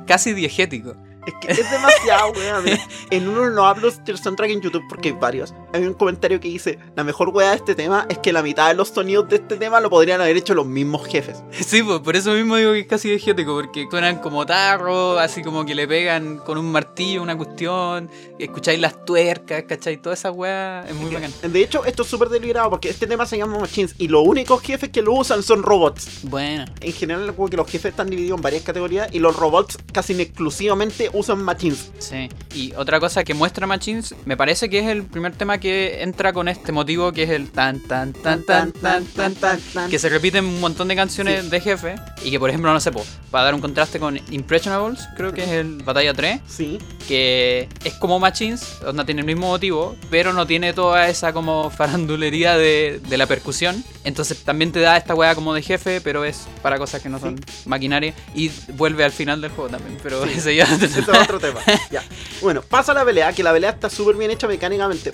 Casi 0.07 0.33
diegético. 0.33 0.95
Es 1.27 1.33
que 1.41 1.51
es 1.51 1.71
demasiado, 1.71 2.31
weón. 2.31 2.65
En 3.11 3.27
uno 3.27 3.49
no 3.49 3.65
hablo 3.65 3.91
del 3.91 4.17
soundtrack 4.17 4.49
en 4.49 4.61
YouTube 4.61 4.83
porque 4.89 5.09
hay 5.09 5.15
varios. 5.15 5.53
Hay 5.77 5.85
un 5.85 5.93
comentario 5.93 6.39
que 6.39 6.47
dice, 6.47 6.79
la 6.95 7.03
mejor 7.03 7.29
weá 7.29 7.51
de 7.51 7.55
este 7.57 7.75
tema 7.75 8.05
es 8.09 8.17
que 8.19 8.33
la 8.33 8.41
mitad 8.43 8.67
de 8.67 8.73
los 8.73 8.89
sonidos 8.89 9.29
de 9.29 9.37
este 9.37 9.57
tema 9.57 9.79
lo 9.79 9.89
podrían 9.89 10.21
haber 10.21 10.37
hecho 10.37 10.53
los 10.53 10.65
mismos 10.65 11.05
jefes. 11.07 11.43
Sí, 11.67 11.83
pues 11.83 11.99
por 11.99 12.15
eso 12.15 12.31
mismo 12.33 12.55
digo 12.55 12.71
que 12.71 12.79
es 12.79 12.87
casi 12.87 13.09
diegético, 13.09 13.53
porque 13.53 13.87
suenan 13.89 14.19
como 14.19 14.45
tarro, 14.45 15.19
así 15.19 15.41
como 15.43 15.65
que 15.65 15.75
le 15.75 15.87
pegan 15.87 16.37
con 16.37 16.57
un 16.57 16.71
martillo 16.71 17.21
una 17.21 17.35
cuestión, 17.37 18.09
escucháis 18.39 18.79
las 18.79 19.03
tuercas, 19.05 19.63
¿cachai? 19.63 19.97
Toda 19.97 20.13
esa 20.15 20.31
weá 20.31 20.85
es 20.87 20.95
muy 20.95 21.13
bacán. 21.13 21.31
De 21.43 21.61
hecho, 21.61 21.83
esto 21.85 22.03
es 22.03 22.09
súper 22.09 22.29
deliberado 22.29 22.69
porque 22.69 22.89
este 22.89 23.05
tema 23.07 23.25
se 23.25 23.37
llama 23.37 23.59
Machines 23.59 23.95
y 23.97 24.07
los 24.07 24.25
únicos 24.25 24.61
jefes 24.61 24.89
que 24.89 25.01
lo 25.01 25.13
usan 25.13 25.43
son 25.43 25.63
robots. 25.63 26.21
Bueno, 26.23 26.65
En 26.81 26.93
general, 26.93 27.33
como 27.35 27.49
que 27.49 27.57
los 27.57 27.69
jefes 27.69 27.91
están 27.91 28.09
divididos 28.09 28.37
en 28.37 28.41
varias 28.41 28.63
categorías 28.63 29.09
y 29.13 29.19
los 29.19 29.35
robots 29.35 29.77
casi 29.91 30.13
exclusivamente 30.21 31.09
usan 31.13 31.43
Machines. 31.43 31.91
sí. 31.99 32.29
Y 32.55 32.73
otra 32.75 32.99
cosa 32.99 33.23
que 33.23 33.33
muestra 33.33 33.67
Machines, 33.67 34.15
me 34.25 34.35
parece 34.37 34.69
que 34.69 34.79
es 34.79 34.87
el 34.87 35.03
primer 35.03 35.35
tema 35.35 35.59
que 35.59 35.66
que 35.67 36.01
entra 36.01 36.31
con 36.31 36.47
este 36.47 36.71
motivo 36.71 37.11
que 37.11 37.23
es 37.23 37.29
el 37.29 37.51
tan 37.51 37.81
tan 37.81 38.13
tan 38.13 38.45
tan 38.45 38.71
tan 38.71 39.05
tan 39.05 39.35
tan, 39.35 39.59
tan 39.59 39.89
que 39.89 39.99
se 39.99 40.07
repite 40.07 40.37
en 40.37 40.45
un 40.45 40.61
montón 40.61 40.87
de 40.87 40.95
canciones 40.95 41.43
sí. 41.43 41.49
de 41.49 41.59
jefe 41.59 41.95
y 42.23 42.31
que 42.31 42.39
por 42.39 42.49
ejemplo 42.49 42.71
no 42.71 42.79
sé, 42.79 42.89
para 43.31 43.43
dar 43.43 43.53
un 43.53 43.59
contraste 43.59 43.99
con 43.99 44.17
Impressionables, 44.31 45.01
creo 45.17 45.33
que 45.33 45.43
es 45.43 45.49
el 45.49 45.83
Batalla 45.83 46.13
3, 46.13 46.41
sí. 46.47 46.79
que 47.07 47.67
es 47.83 47.93
como 47.95 48.17
Machines, 48.17 48.79
donde 48.81 49.03
tiene 49.03 49.21
el 49.21 49.27
mismo 49.27 49.47
motivo, 49.47 49.95
pero 50.09 50.31
no 50.31 50.47
tiene 50.47 50.71
toda 50.71 51.09
esa 51.09 51.33
como 51.33 51.69
farandulería 51.69 52.57
de, 52.57 53.01
de 53.05 53.17
la 53.17 53.25
percusión, 53.25 53.83
entonces 54.05 54.43
también 54.43 54.71
te 54.71 54.79
da 54.79 54.95
esta 54.95 55.15
weá 55.15 55.35
como 55.35 55.53
de 55.53 55.61
jefe, 55.61 55.99
pero 55.99 56.23
es 56.23 56.47
para 56.61 56.77
cosas 56.77 57.01
que 57.01 57.09
no 57.09 57.19
son 57.19 57.37
sí. 57.37 57.67
maquinaria 57.69 58.13
y 58.33 58.49
vuelve 58.73 59.03
al 59.03 59.11
final 59.11 59.41
del 59.41 59.51
juego 59.51 59.69
también, 59.69 59.97
pero 60.01 60.23
ese 60.25 60.55
ya 60.55 60.63
es 60.63 60.97
otro 61.07 61.39
tema. 61.39 61.59
Ya. 61.91 62.03
Bueno, 62.41 62.61
pasa 62.61 62.93
la 62.93 63.03
pelea, 63.03 63.33
que 63.33 63.43
la 63.43 63.51
pelea 63.51 63.71
está 63.71 63.89
súper 63.89 64.15
bien 64.15 64.31
hecha 64.31 64.47
mecánicamente. 64.47 65.13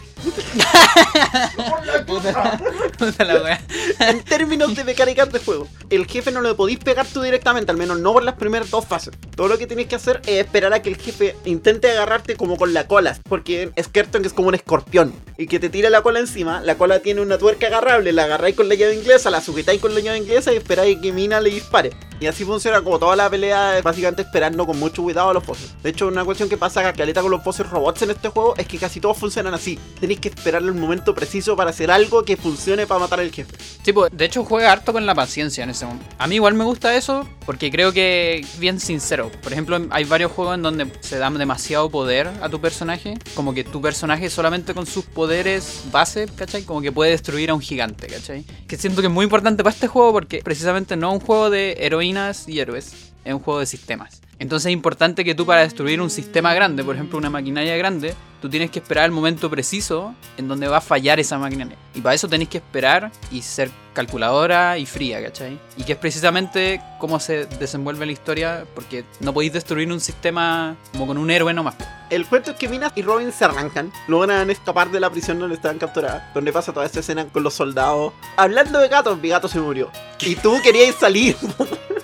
en 3.99 4.23
términos 4.23 4.75
de 4.75 4.83
mecánicas 4.83 5.31
de 5.31 5.39
juego. 5.39 5.67
El 5.89 6.05
jefe 6.07 6.31
no 6.31 6.41
lo 6.41 6.55
podéis 6.55 6.79
pegar 6.79 7.05
tú 7.07 7.21
directamente, 7.21 7.71
al 7.71 7.77
menos 7.77 7.99
no 7.99 8.13
por 8.13 8.23
las 8.23 8.35
primeras 8.35 8.69
dos 8.69 8.85
fases. 8.85 9.13
Todo 9.35 9.47
lo 9.47 9.57
que 9.57 9.67
tenéis 9.67 9.87
que 9.87 9.95
hacer 9.95 10.21
es 10.25 10.45
esperar 10.45 10.73
a 10.73 10.81
que 10.81 10.89
el 10.89 10.97
jefe 10.97 11.35
intente 11.45 11.91
agarrarte 11.91 12.35
como 12.35 12.57
con 12.57 12.73
la 12.73 12.87
cola. 12.87 13.17
Porque 13.27 13.71
Skeleton 13.81 14.25
es 14.25 14.33
como 14.33 14.49
un 14.49 14.55
escorpión. 14.55 15.13
Y 15.37 15.47
que 15.47 15.59
te 15.59 15.69
tira 15.69 15.89
la 15.89 16.01
cola 16.01 16.19
encima. 16.19 16.61
La 16.61 16.75
cola 16.75 16.99
tiene 16.99 17.21
una 17.21 17.37
tuerca 17.37 17.67
agarrable. 17.67 18.11
La 18.11 18.25
agarráis 18.25 18.55
con 18.55 18.69
la 18.69 18.75
llave 18.75 18.95
inglesa, 18.95 19.29
la 19.29 19.41
sujetáis 19.41 19.81
con 19.81 19.93
la 19.93 20.01
llave 20.01 20.17
inglesa 20.17 20.53
y 20.53 20.57
esperáis 20.57 20.99
que 20.99 21.11
Mina 21.11 21.41
le 21.41 21.49
dispare. 21.49 21.91
Y 22.19 22.27
así 22.27 22.45
funciona 22.45 22.83
como 22.83 22.99
toda 22.99 23.15
la 23.15 23.27
pelea, 23.31 23.81
básicamente 23.81 24.21
esperando 24.21 24.67
con 24.67 24.77
mucho 24.77 25.01
cuidado 25.01 25.31
a 25.31 25.33
los 25.33 25.43
bosses. 25.43 25.73
De 25.81 25.89
hecho, 25.89 26.07
una 26.07 26.23
cuestión 26.23 26.49
que 26.49 26.57
pasa 26.57 26.87
a 26.87 26.93
caleta 26.93 27.23
con 27.23 27.31
los 27.31 27.43
bosses 27.43 27.67
robots 27.67 28.03
en 28.03 28.11
este 28.11 28.29
juego 28.29 28.53
es 28.57 28.67
que 28.67 28.77
casi 28.77 28.99
todos 28.99 29.17
funcionan 29.17 29.55
así. 29.55 29.79
Tenéis 30.11 30.23
que 30.23 30.27
esperar 30.27 30.61
el 30.61 30.73
momento 30.73 31.15
preciso 31.15 31.55
para 31.55 31.69
hacer 31.69 31.89
algo 31.89 32.25
que 32.25 32.35
funcione 32.35 32.85
para 32.85 32.99
matar 32.99 33.21
al 33.21 33.31
jefe. 33.31 33.55
Sí, 33.81 33.93
pues, 33.93 34.11
de 34.11 34.25
hecho 34.25 34.43
juega 34.43 34.69
harto 34.69 34.91
con 34.91 35.05
la 35.05 35.15
paciencia 35.15 35.63
en 35.63 35.69
ese 35.69 35.85
momento. 35.85 36.05
A 36.17 36.27
mí 36.27 36.35
igual 36.35 36.53
me 36.53 36.65
gusta 36.65 36.97
eso 36.97 37.25
porque 37.45 37.71
creo 37.71 37.93
que 37.93 38.39
es 38.39 38.59
bien 38.59 38.81
sincero. 38.81 39.31
Por 39.41 39.53
ejemplo, 39.53 39.79
hay 39.89 40.03
varios 40.03 40.33
juegos 40.33 40.55
en 40.55 40.63
donde 40.63 40.91
se 40.99 41.17
da 41.17 41.29
demasiado 41.29 41.89
poder 41.89 42.29
a 42.41 42.49
tu 42.49 42.59
personaje. 42.59 43.13
Como 43.35 43.53
que 43.53 43.63
tu 43.63 43.79
personaje 43.79 44.29
solamente 44.29 44.73
con 44.73 44.85
sus 44.85 45.05
poderes 45.05 45.83
base, 45.93 46.27
¿cachai? 46.35 46.63
Como 46.63 46.81
que 46.81 46.91
puede 46.91 47.11
destruir 47.11 47.49
a 47.49 47.53
un 47.53 47.61
gigante, 47.61 48.07
¿cachai? 48.07 48.43
Que 48.67 48.75
siento 48.75 48.99
que 48.99 49.07
es 49.07 49.13
muy 49.13 49.23
importante 49.23 49.63
para 49.63 49.73
este 49.73 49.87
juego 49.87 50.11
porque 50.11 50.41
precisamente 50.43 50.97
no 50.97 51.07
es 51.07 51.21
un 51.21 51.25
juego 51.25 51.49
de 51.49 51.77
heroínas 51.79 52.49
y 52.49 52.59
héroes. 52.59 53.13
Es 53.23 53.33
un 53.33 53.39
juego 53.39 53.61
de 53.61 53.65
sistemas. 53.65 54.19
Entonces 54.41 54.71
es 54.71 54.73
importante 54.73 55.23
que 55.23 55.35
tú 55.35 55.45
para 55.45 55.61
destruir 55.61 56.01
un 56.01 56.09
sistema 56.09 56.51
grande, 56.55 56.83
por 56.83 56.95
ejemplo 56.95 57.19
una 57.19 57.29
maquinaria 57.29 57.77
grande, 57.77 58.15
tú 58.41 58.49
tienes 58.49 58.71
que 58.71 58.79
esperar 58.79 59.05
el 59.05 59.11
momento 59.11 59.51
preciso 59.51 60.15
en 60.35 60.47
donde 60.47 60.67
va 60.67 60.77
a 60.77 60.81
fallar 60.81 61.19
esa 61.19 61.37
maquinaria. 61.37 61.77
Y 61.93 62.01
para 62.01 62.15
eso 62.15 62.27
tenés 62.27 62.49
que 62.49 62.57
esperar 62.57 63.11
y 63.29 63.43
ser 63.43 63.69
calculadora 63.93 64.79
y 64.79 64.87
fría, 64.87 65.21
¿cachai? 65.21 65.59
Y 65.77 65.83
que 65.83 65.91
es 65.91 65.97
precisamente 65.99 66.81
cómo 66.97 67.19
se 67.19 67.45
desenvuelve 67.45 68.07
la 68.07 68.13
historia, 68.13 68.65
porque 68.73 69.05
no 69.19 69.31
podéis 69.31 69.53
destruir 69.53 69.91
un 69.91 69.99
sistema 69.99 70.75
como 70.91 71.05
con 71.05 71.19
un 71.19 71.29
héroe 71.29 71.53
nomás. 71.53 71.75
El 72.09 72.25
cuento 72.25 72.49
es 72.49 72.57
que 72.57 72.67
Minas 72.67 72.93
y 72.95 73.03
Robin 73.03 73.31
se 73.31 73.45
arrancan, 73.45 73.91
logran 74.07 74.49
escapar 74.49 74.89
de 74.89 74.99
la 74.99 75.11
prisión 75.11 75.37
donde 75.37 75.55
estaban 75.55 75.77
capturadas, 75.77 76.33
donde 76.33 76.51
pasa 76.51 76.73
toda 76.73 76.87
esta 76.87 77.01
escena 77.01 77.27
con 77.27 77.43
los 77.43 77.53
soldados. 77.53 78.13
Hablando 78.37 78.79
de 78.79 78.87
gatos, 78.87 79.19
mi 79.21 79.29
gato 79.29 79.47
se 79.47 79.59
murió. 79.59 79.91
Y 80.19 80.33
tú 80.33 80.59
querías 80.63 80.95
salir. 80.95 81.37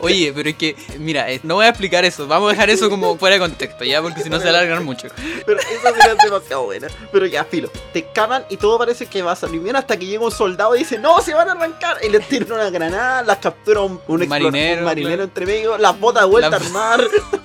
Oye, 0.00 0.32
pero 0.34 0.48
es 0.48 0.56
que, 0.56 0.76
mira, 0.98 1.30
eh, 1.30 1.40
no 1.42 1.56
voy 1.56 1.66
a 1.66 1.68
explicar 1.68 2.04
eso, 2.04 2.26
vamos 2.26 2.48
a 2.48 2.52
dejar 2.52 2.70
eso 2.70 2.88
como 2.88 3.16
fuera 3.18 3.34
de 3.34 3.40
contexto, 3.40 3.84
¿ya? 3.84 4.00
Porque 4.00 4.22
si 4.22 4.30
no 4.30 4.40
se 4.40 4.48
alargan 4.48 4.84
mucho. 4.84 5.08
Pero 5.46 5.60
esa 5.60 5.90
es 5.90 6.18
demasiado 6.24 6.64
buena. 6.64 6.88
Pero 7.12 7.26
ya, 7.26 7.44
filo. 7.44 7.70
Te 7.92 8.00
escapan 8.00 8.44
y 8.48 8.56
todo 8.56 8.78
parece 8.78 9.06
que 9.06 9.22
va 9.22 9.32
a 9.32 9.36
salir 9.36 9.60
bien 9.60 9.76
hasta 9.76 9.96
que 9.98 10.06
llega 10.06 10.24
un 10.24 10.30
soldado 10.30 10.74
y 10.74 10.80
dice, 10.80 10.98
no, 10.98 11.20
se 11.20 11.34
van 11.34 11.48
a 11.48 11.52
arrancar. 11.52 11.98
Y 12.02 12.08
les 12.08 12.26
tira 12.28 12.46
una 12.54 12.70
granada, 12.70 13.22
las 13.22 13.38
captura 13.38 13.80
un, 13.82 14.00
un, 14.06 14.28
Marinero, 14.28 14.78
un 14.80 14.84
marinero 14.84 15.08
claro. 15.16 15.22
entre 15.24 15.46
medio, 15.46 15.78
las 15.78 15.98
bota 15.98 16.20
de 16.20 16.26
vuelta 16.26 16.50
La- 16.50 16.56
al 16.56 16.70
mar. 16.70 17.00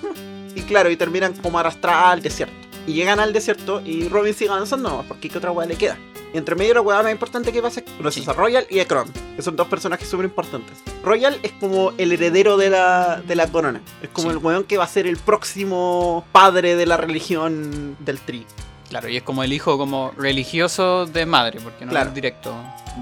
y 0.55 0.61
claro, 0.61 0.89
y 0.89 0.95
terminan 0.97 1.33
como 1.33 1.59
arrastradas 1.59 2.13
al 2.13 2.21
desierto. 2.21 2.64
Y 2.87 2.93
llegan 2.93 3.19
al 3.19 3.33
desierto 3.33 3.81
y 3.83 4.07
Robin 4.09 4.33
sigue 4.33 4.49
avanzando 4.51 4.89
nomás, 4.89 5.05
porque 5.07 5.29
¿qué 5.29 5.37
otra 5.37 5.51
weá 5.51 5.67
le 5.67 5.75
queda? 5.75 5.97
Y 6.33 6.37
entre 6.37 6.55
medio 6.55 6.73
la 6.73 6.81
weá 6.81 7.01
más 7.01 7.11
importante 7.11 7.51
que 7.53 7.61
pasa 7.61 7.79
es 7.81 8.13
Sí. 8.13 8.23
a 8.27 8.33
Royal 8.33 8.67
y 8.69 8.79
a 8.79 8.87
Kron, 8.87 9.11
que 9.35 9.41
son 9.41 9.55
dos 9.55 9.67
personajes 9.67 10.07
súper 10.07 10.25
importantes. 10.25 10.77
Royal 11.03 11.39
es 11.43 11.51
como 11.53 11.93
el 11.97 12.11
heredero 12.11 12.57
de 12.57 12.69
la, 12.69 13.21
de 13.25 13.35
la 13.35 13.47
corona. 13.47 13.81
Es 14.01 14.09
como 14.09 14.29
Sí. 14.29 14.37
el 14.37 14.43
weón 14.43 14.63
que 14.65 14.77
va 14.77 14.83
a 14.83 14.87
ser 14.87 15.07
el 15.07 15.17
próximo 15.17 16.25
padre 16.31 16.75
de 16.75 16.85
la 16.85 16.97
religión 16.97 17.95
del 17.99 18.19
tri. 18.19 18.45
Claro, 18.89 19.09
y 19.09 19.17
es 19.17 19.23
como 19.23 19.43
el 19.43 19.51
hijo 19.53 19.77
como 19.77 20.11
religioso 20.17 21.05
de 21.07 21.25
madre, 21.25 21.59
porque 21.63 21.85
no 21.85 21.91
Claro. 21.91 22.09
es 22.09 22.15
directo 22.15 22.53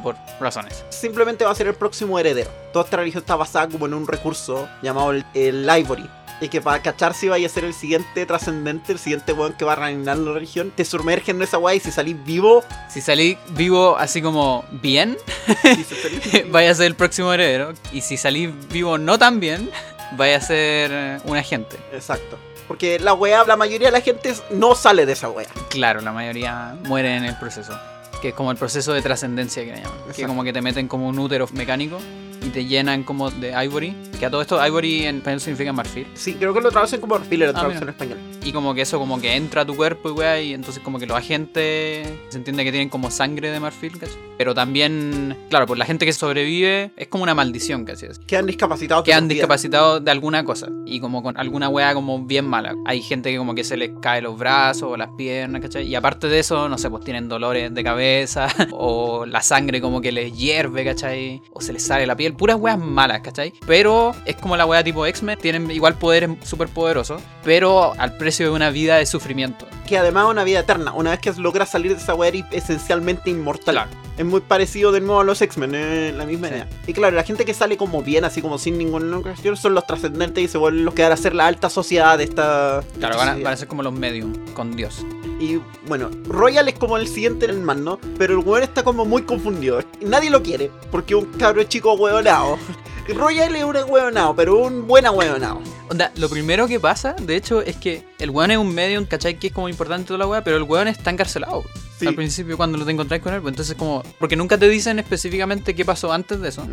por 0.02 0.16
razones. 0.40 0.84
Simplemente 0.90 1.44
va 1.44 1.52
a 1.52 1.56
ser 1.56 1.68
el 1.68 1.76
próximo 1.76 2.18
heredero. 2.20 2.50
Toda 2.72 2.86
esta 2.86 2.98
religión 2.98 3.22
está 3.22 3.36
basada 3.36 3.68
como 3.68 3.86
en 3.88 3.94
un 3.96 4.08
recurso 4.08 4.68
llamado 4.82 5.12
el, 5.12 5.26
el 5.34 5.68
Ivory. 5.80 6.10
Y 6.42 6.50
que 6.50 6.62
para 6.62 6.82
cachar 6.82 7.14
si 7.14 7.28
vaya 7.30 7.48
a 7.48 7.50
ser 7.50 7.64
el 7.64 7.74
siguiente 7.74 8.26
trascendente, 8.26 8.92
el 8.92 9.00
siguiente 9.00 9.34
weón 9.34 9.54
que 9.54 9.64
va 9.66 9.74
a 9.74 9.76
reinar 9.76 10.18
la 10.18 10.34
religión, 10.34 10.72
te 10.76 10.84
sumergen 10.84 11.38
en 11.38 11.44
esa 11.44 11.58
weá 11.58 11.76
y 11.76 11.80
si 11.80 11.92
salís 11.92 12.22
vivo, 12.26 12.64
Si 12.90 13.02
salí 13.02 13.38
vivo 13.52 13.98
así 13.98 14.22
como 14.22 14.66
bien, 14.72 15.18
si 15.64 15.84
salís 15.84 16.52
vaya 16.52 16.72
a 16.72 16.76
ser 16.76 16.88
el 16.88 16.96
próximo 16.96 17.32
heredero. 17.34 17.74
Y 17.92 18.02
si 18.02 18.18
salí 18.18 18.48
vivo 18.48 18.98
no 18.98 19.18
tan 19.18 19.40
bien, 19.40 19.70
vaya 20.18 20.38
a 20.38 20.42
ser 20.42 20.92
eh, 20.94 21.20
un 21.26 21.38
agente. 21.38 21.78
Exacto. 21.94 22.38
Porque 22.68 23.00
la 23.00 23.14
weá, 23.14 23.44
la 23.46 23.56
mayoría 23.56 23.90
de 23.90 23.92
la 23.92 24.02
gente 24.02 24.34
no 24.52 24.76
sale 24.76 25.06
de 25.06 25.14
esa 25.14 25.30
weá. 25.30 25.48
Claro, 25.70 26.02
la 26.02 26.12
mayoría 26.12 26.76
muere 26.86 27.16
en 27.16 27.26
el 27.26 27.38
proceso. 27.38 27.78
Que 28.22 28.30
es 28.30 28.34
como 28.34 28.52
el 28.52 28.58
proceso 28.58 28.94
de 28.94 29.02
trascendencia 29.02 29.64
que 29.66 29.72
le 29.72 29.82
llaman. 29.82 29.98
Que 30.06 30.10
Exacto. 30.12 30.28
como 30.28 30.44
que 30.44 30.54
te 30.54 30.62
meten 30.62 30.88
como 30.88 31.08
un 31.08 31.20
útero 31.20 31.48
mecánico 31.52 32.00
y 32.44 32.50
te 32.50 32.66
llenan 32.66 33.04
como 33.04 33.32
de 33.32 33.52
ivory. 33.66 33.96
Que 34.20 34.26
a 34.28 34.30
todo 34.32 34.42
esto, 34.42 34.66
ivory 34.66 35.06
en 35.06 35.18
español 35.18 35.40
significa 35.40 35.74
marfil. 35.74 36.08
Sí, 36.14 36.36
creo 36.36 36.54
que 36.54 36.62
lo 36.62 36.72
traducen 36.72 37.02
como 37.02 37.18
filler 37.20 37.48
la 37.54 37.60
Ah, 37.60 37.62
traducción 37.62 37.86
mira. 37.90 37.96
en 38.08 38.14
español. 38.14 38.40
Y 38.46 38.52
como 38.52 38.74
que 38.74 38.82
eso 38.82 39.00
como 39.00 39.20
que 39.20 39.36
entra 39.36 39.62
a 39.62 39.66
tu 39.66 39.76
cuerpo 39.76 40.10
y 40.10 40.12
weá, 40.12 40.42
y 40.42 40.54
entonces 40.54 40.82
como 40.84 41.00
que 41.00 41.06
los 41.06 41.18
agentes 41.18 42.08
se 42.30 42.38
entiende 42.38 42.64
que 42.64 42.72
tienen 42.72 42.90
como 42.90 43.10
sangre 43.12 43.52
de 43.52 43.60
marfil, 43.60 43.98
¿cachai? 43.98 44.18
Pero 44.38 44.54
también, 44.54 45.38
claro, 45.50 45.66
pues 45.68 45.78
la 45.80 45.86
gente 45.86 46.06
que 46.06 46.14
sobrevive 46.14 46.92
es 46.98 47.08
como 47.08 47.24
una 47.24 47.36
maldición, 47.36 47.86
casi 47.86 48.06
es. 48.08 48.20
Quedan 48.20 48.46
discapacitados. 48.48 49.04
Quedan 49.06 49.28
discapacitados 49.28 50.04
de 50.04 50.12
alguna 50.12 50.44
cosa 50.44 50.68
y 50.86 51.00
como 51.00 51.24
con 51.24 51.38
alguna 51.38 51.70
weá 51.70 51.94
como 51.94 52.26
bien 52.26 52.46
mala. 52.46 52.76
Hay 52.86 53.02
gente 53.02 53.32
que 53.32 53.38
como 53.38 53.56
que 53.56 53.64
se 53.64 53.78
les 53.78 53.92
cae 54.02 54.22
los 54.22 54.38
brazos 54.38 54.84
o 54.92 54.98
las 54.98 55.10
piernas, 55.18 55.62
¿cachai? 55.62 55.88
Y 55.88 55.96
aparte 55.96 56.28
de 56.28 56.40
eso, 56.40 56.68
no 56.68 56.78
sé, 56.78 56.90
pues 56.90 57.04
tienen 57.06 57.30
dolores 57.30 57.74
de 57.74 57.84
cabeza 57.84 58.48
o 58.72 59.26
la 59.26 59.42
sangre 59.42 59.80
como 59.82 60.02
que 60.02 60.12
les 60.12 60.36
hierve, 60.36 60.84
¿cachai? 60.84 61.42
O 61.54 61.62
se 61.62 61.72
les 61.74 61.84
sale 61.84 62.06
la 62.06 62.16
piel, 62.18 62.33
puras 62.34 62.58
weas 62.60 62.78
malas, 62.78 63.22
¿cachai? 63.22 63.54
Pero 63.66 64.14
es 64.26 64.36
como 64.36 64.58
la 64.58 64.66
wea 64.66 64.84
tipo 64.84 65.06
X-Men, 65.06 65.38
tienen 65.40 65.70
igual 65.72 65.96
poderes 65.96 66.30
súper 66.44 66.68
poderosos, 66.68 67.22
pero 67.44 67.94
al 67.98 68.18
precio 68.18 68.46
de 68.48 68.52
una 68.52 68.70
vida 68.70 68.98
de 68.98 69.06
sufrimiento. 69.06 69.68
Que 69.88 69.98
además 69.98 70.26
es 70.26 70.32
una 70.32 70.44
vida 70.44 70.60
eterna. 70.60 70.94
Una 70.94 71.12
vez 71.12 71.20
que 71.20 71.32
logras 71.34 71.70
salir 71.70 71.92
de 71.96 72.02
esa 72.02 72.16
weá, 72.16 72.30
eres 72.30 72.46
esencialmente 72.52 73.30
inmortal. 73.30 73.76
Claro. 73.76 73.90
Es 74.18 74.26
muy 74.26 74.42
parecido 74.42 74.92
de 74.92 75.02
nuevo 75.02 75.22
a 75.22 75.24
los 75.24 75.42
X-Men, 75.42 75.74
es 75.76 76.14
la 76.14 76.26
misma 76.26 76.48
Sí. 76.48 76.54
idea. 76.54 76.70
Y 76.88 76.94
claro, 76.94 77.16
la 77.16 77.24
gente 77.24 77.46
que 77.46 77.54
sale 77.54 77.78
como 77.78 78.04
bien, 78.04 78.26
así 78.26 78.42
como 78.42 78.58
sin 78.58 78.78
ninguna 78.78 79.18
cuestión, 79.22 79.58
son 79.58 79.74
los 79.74 79.88
trascendentes 79.88 80.44
y 80.44 80.48
se 80.48 80.58
vuelven 80.58 80.86
los 80.86 80.94
que 80.94 81.02
van 81.04 81.12
a 81.12 81.18
ser 81.18 81.34
la 81.34 81.48
alta 81.48 81.70
sociedad 81.70 82.18
de 82.18 82.26
esta. 82.26 82.84
Claro, 83.00 83.16
esta 83.16 83.18
van 83.18 83.18
a, 83.18 83.32
sociedad. 83.32 83.44
van 83.44 83.54
a 83.54 83.58
ser 83.58 83.68
como 83.68 83.82
los 83.84 83.94
medium 83.94 84.34
con 84.54 84.76
Dios. 84.76 85.04
Y 85.44 85.62
bueno, 85.88 86.10
Royal 86.26 86.70
es 86.70 86.76
como 86.76 86.96
el 86.96 87.06
siguiente 87.06 87.44
en 87.44 87.52
el 87.52 87.60
mando, 87.60 88.00
pero 88.18 88.40
el 88.40 88.46
weón 88.48 88.64
está 88.64 88.82
como 88.82 89.04
muy 89.04 89.24
confundido. 89.24 89.84
Nadie 90.00 90.30
lo 90.30 90.42
quiere, 90.42 90.72
porque 90.90 91.16
un 91.16 91.26
cabro 91.34 91.62
chico 91.64 91.96
hueonado. 91.96 92.58
Royal 93.10 93.54
es 93.54 93.66
un 93.66 93.76
hueonado, 93.90 94.34
pero 94.38 94.58
un 94.60 94.88
buen 94.88 95.06
hueonado. 95.06 95.60
Onda, 95.90 96.14
lo 96.16 96.30
primero 96.30 96.66
que 96.70 96.80
pasa, 96.80 97.14
de 97.22 97.36
hecho, 97.36 97.62
es 97.62 97.76
que 97.76 98.06
el 98.20 98.30
weón 98.30 98.52
es 98.52 98.58
un 98.58 98.74
medium, 98.74 99.04
¿cachai? 99.04 99.38
Que 99.38 99.48
es 99.48 99.54
como 99.54 99.68
importante 99.68 100.08
toda 100.08 100.20
la 100.20 100.28
weá, 100.28 100.46
pero 100.46 100.56
el 100.56 100.64
weón 100.64 100.88
está 100.88 101.12
encarcelado. 101.12 101.66
Sí. 102.04 102.08
al 102.10 102.16
principio 102.16 102.58
cuando 102.58 102.78
lo 102.78 102.86
te 102.86 102.92
encontrás 102.92 103.20
con 103.22 103.34
él. 103.34 103.42
Pues 103.42 103.52
entonces 103.54 103.76
como... 103.76 104.04
Porque 104.20 104.36
nunca 104.36 104.58
te 104.58 104.70
dicen 104.70 105.00
específicamente 105.00 105.76
qué 105.76 105.86
pasó 105.86 106.12
antes 106.12 106.40
de 106.40 106.50
eso. 106.50 106.68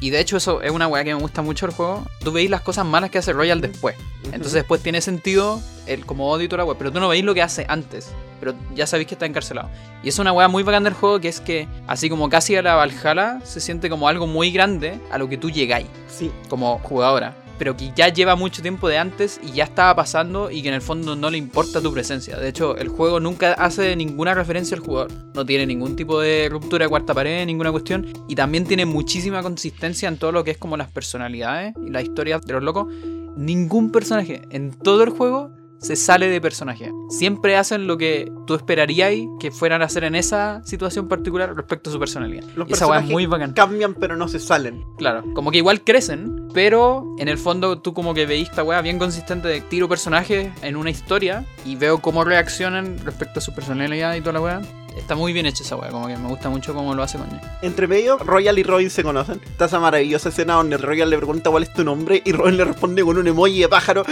Y 0.00 0.10
de 0.10 0.20
hecho 0.20 0.36
eso 0.36 0.62
es 0.62 0.70
una 0.70 0.86
weá 0.88 1.04
que 1.04 1.14
me 1.14 1.20
gusta 1.20 1.42
mucho 1.42 1.66
el 1.66 1.72
juego. 1.72 2.04
Tú 2.20 2.32
veis 2.32 2.50
las 2.50 2.60
cosas 2.62 2.84
malas 2.86 3.10
que 3.10 3.18
hace 3.18 3.32
Royal 3.32 3.60
después. 3.60 3.96
Entonces 4.24 4.54
después 4.54 4.82
tiene 4.82 5.00
sentido 5.00 5.60
el 5.86 6.04
como 6.04 6.30
odio 6.30 6.44
y 6.46 6.48
toda 6.48 6.58
la 6.58 6.64
weá. 6.64 6.78
Pero 6.78 6.92
tú 6.92 7.00
no 7.00 7.08
veis 7.08 7.24
lo 7.24 7.34
que 7.34 7.42
hace 7.42 7.66
antes. 7.68 8.08
Pero 8.40 8.54
ya 8.74 8.86
sabéis 8.86 9.08
que 9.08 9.14
está 9.14 9.26
encarcelado. 9.26 9.70
Y 10.02 10.08
es 10.08 10.18
una 10.18 10.32
weá 10.32 10.48
muy 10.48 10.62
bacán 10.62 10.84
del 10.84 10.94
juego 10.94 11.20
que 11.20 11.28
es 11.28 11.40
que 11.40 11.68
así 11.86 12.10
como 12.10 12.28
casi 12.28 12.54
a 12.56 12.62
la 12.62 12.74
Valhalla 12.74 13.40
se 13.44 13.60
siente 13.60 13.88
como 13.88 14.08
algo 14.08 14.26
muy 14.26 14.50
grande 14.50 15.00
a 15.10 15.18
lo 15.18 15.28
que 15.28 15.38
tú 15.38 15.50
llegáis 15.50 15.86
Sí, 16.08 16.30
como 16.48 16.78
jugadora. 16.78 17.34
Pero 17.58 17.76
que 17.76 17.92
ya 17.94 18.08
lleva 18.08 18.36
mucho 18.36 18.62
tiempo 18.62 18.88
de 18.88 18.98
antes 18.98 19.40
y 19.42 19.52
ya 19.52 19.64
estaba 19.64 19.94
pasando 19.96 20.50
y 20.50 20.62
que 20.62 20.68
en 20.68 20.74
el 20.74 20.82
fondo 20.82 21.16
no 21.16 21.30
le 21.30 21.38
importa 21.38 21.80
tu 21.80 21.92
presencia. 21.92 22.36
De 22.38 22.48
hecho, 22.48 22.76
el 22.76 22.88
juego 22.88 23.20
nunca 23.20 23.52
hace 23.52 23.96
ninguna 23.96 24.34
referencia 24.34 24.76
al 24.76 24.82
jugador. 24.82 25.10
No 25.34 25.44
tiene 25.44 25.66
ningún 25.66 25.96
tipo 25.96 26.20
de 26.20 26.48
ruptura 26.50 26.84
de 26.84 26.88
cuarta 26.88 27.14
pared, 27.14 27.46
ninguna 27.46 27.72
cuestión. 27.72 28.06
Y 28.28 28.34
también 28.34 28.66
tiene 28.66 28.86
muchísima 28.86 29.42
consistencia 29.42 30.08
en 30.08 30.18
todo 30.18 30.32
lo 30.32 30.44
que 30.44 30.52
es 30.52 30.58
como 30.58 30.76
las 30.76 30.90
personalidades 30.90 31.74
y 31.84 31.90
las 31.90 32.02
historias 32.02 32.42
de 32.42 32.52
los 32.52 32.62
locos. 32.62 32.92
Ningún 33.36 33.90
personaje 33.92 34.42
en 34.50 34.72
todo 34.72 35.02
el 35.02 35.10
juego 35.10 35.50
se 35.78 35.96
sale 35.96 36.28
de 36.28 36.40
personaje. 36.40 36.92
Siempre 37.08 37.56
hacen 37.56 37.86
lo 37.86 37.98
que 37.98 38.30
tú 38.46 38.54
esperarías 38.54 38.96
que 39.38 39.50
fueran 39.50 39.82
a 39.82 39.86
hacer 39.86 40.04
en 40.04 40.14
esa 40.14 40.62
situación 40.64 41.08
particular 41.08 41.54
respecto 41.54 41.90
a 41.90 41.92
su 41.92 41.98
personalidad. 41.98 42.44
los 42.54 42.68
y 42.68 42.72
esa 42.72 42.86
weá 42.86 43.00
es 43.00 43.02
personajes 43.02 43.12
muy 43.12 43.26
bacán. 43.26 43.52
cambian 43.52 43.94
pero 43.94 44.16
no 44.16 44.28
se 44.28 44.38
salen. 44.38 44.84
Claro, 44.96 45.24
como 45.34 45.50
que 45.50 45.58
igual 45.58 45.82
crecen, 45.82 46.48
pero 46.54 47.14
en 47.18 47.28
el 47.28 47.38
fondo 47.38 47.78
tú 47.80 47.94
como 47.94 48.14
que 48.14 48.26
veis 48.26 48.48
esta 48.48 48.62
weá 48.62 48.80
bien 48.80 48.98
consistente 48.98 49.48
de 49.48 49.60
tiro 49.60 49.88
personajes 49.88 50.50
en 50.62 50.76
una 50.76 50.90
historia 50.90 51.44
y 51.64 51.76
veo 51.76 52.00
cómo 52.00 52.24
reaccionan 52.24 52.98
respecto 53.04 53.40
a 53.40 53.42
su 53.42 53.54
personalidad 53.54 54.14
y 54.14 54.20
toda 54.20 54.32
la 54.34 54.40
weá. 54.40 54.62
Está 54.96 55.14
muy 55.14 55.32
bien 55.32 55.46
hecha 55.46 55.62
esa 55.62 55.76
weá, 55.76 55.90
como 55.90 56.06
que 56.08 56.16
me 56.16 56.28
gusta 56.28 56.48
mucho 56.48 56.74
cómo 56.74 56.94
lo 56.94 57.02
hace 57.02 57.18
Coño. 57.18 57.40
Entre 57.62 57.86
medio, 57.86 58.18
Royal 58.18 58.58
y 58.58 58.62
Robin 58.62 58.90
se 58.90 59.02
conocen. 59.02 59.40
Está 59.44 59.66
esa 59.66 59.78
maravillosa 59.78 60.30
escena 60.30 60.54
donde 60.54 60.78
Royal 60.78 61.10
le 61.10 61.16
pregunta 61.18 61.50
cuál 61.50 61.64
es 61.64 61.72
tu 61.72 61.84
nombre 61.84 62.22
y 62.24 62.32
Robin 62.32 62.56
le 62.56 62.64
responde 62.64 63.04
con 63.04 63.18
un 63.18 63.26
emoji 63.28 63.60
de 63.60 63.68
pájaro. 63.68 64.04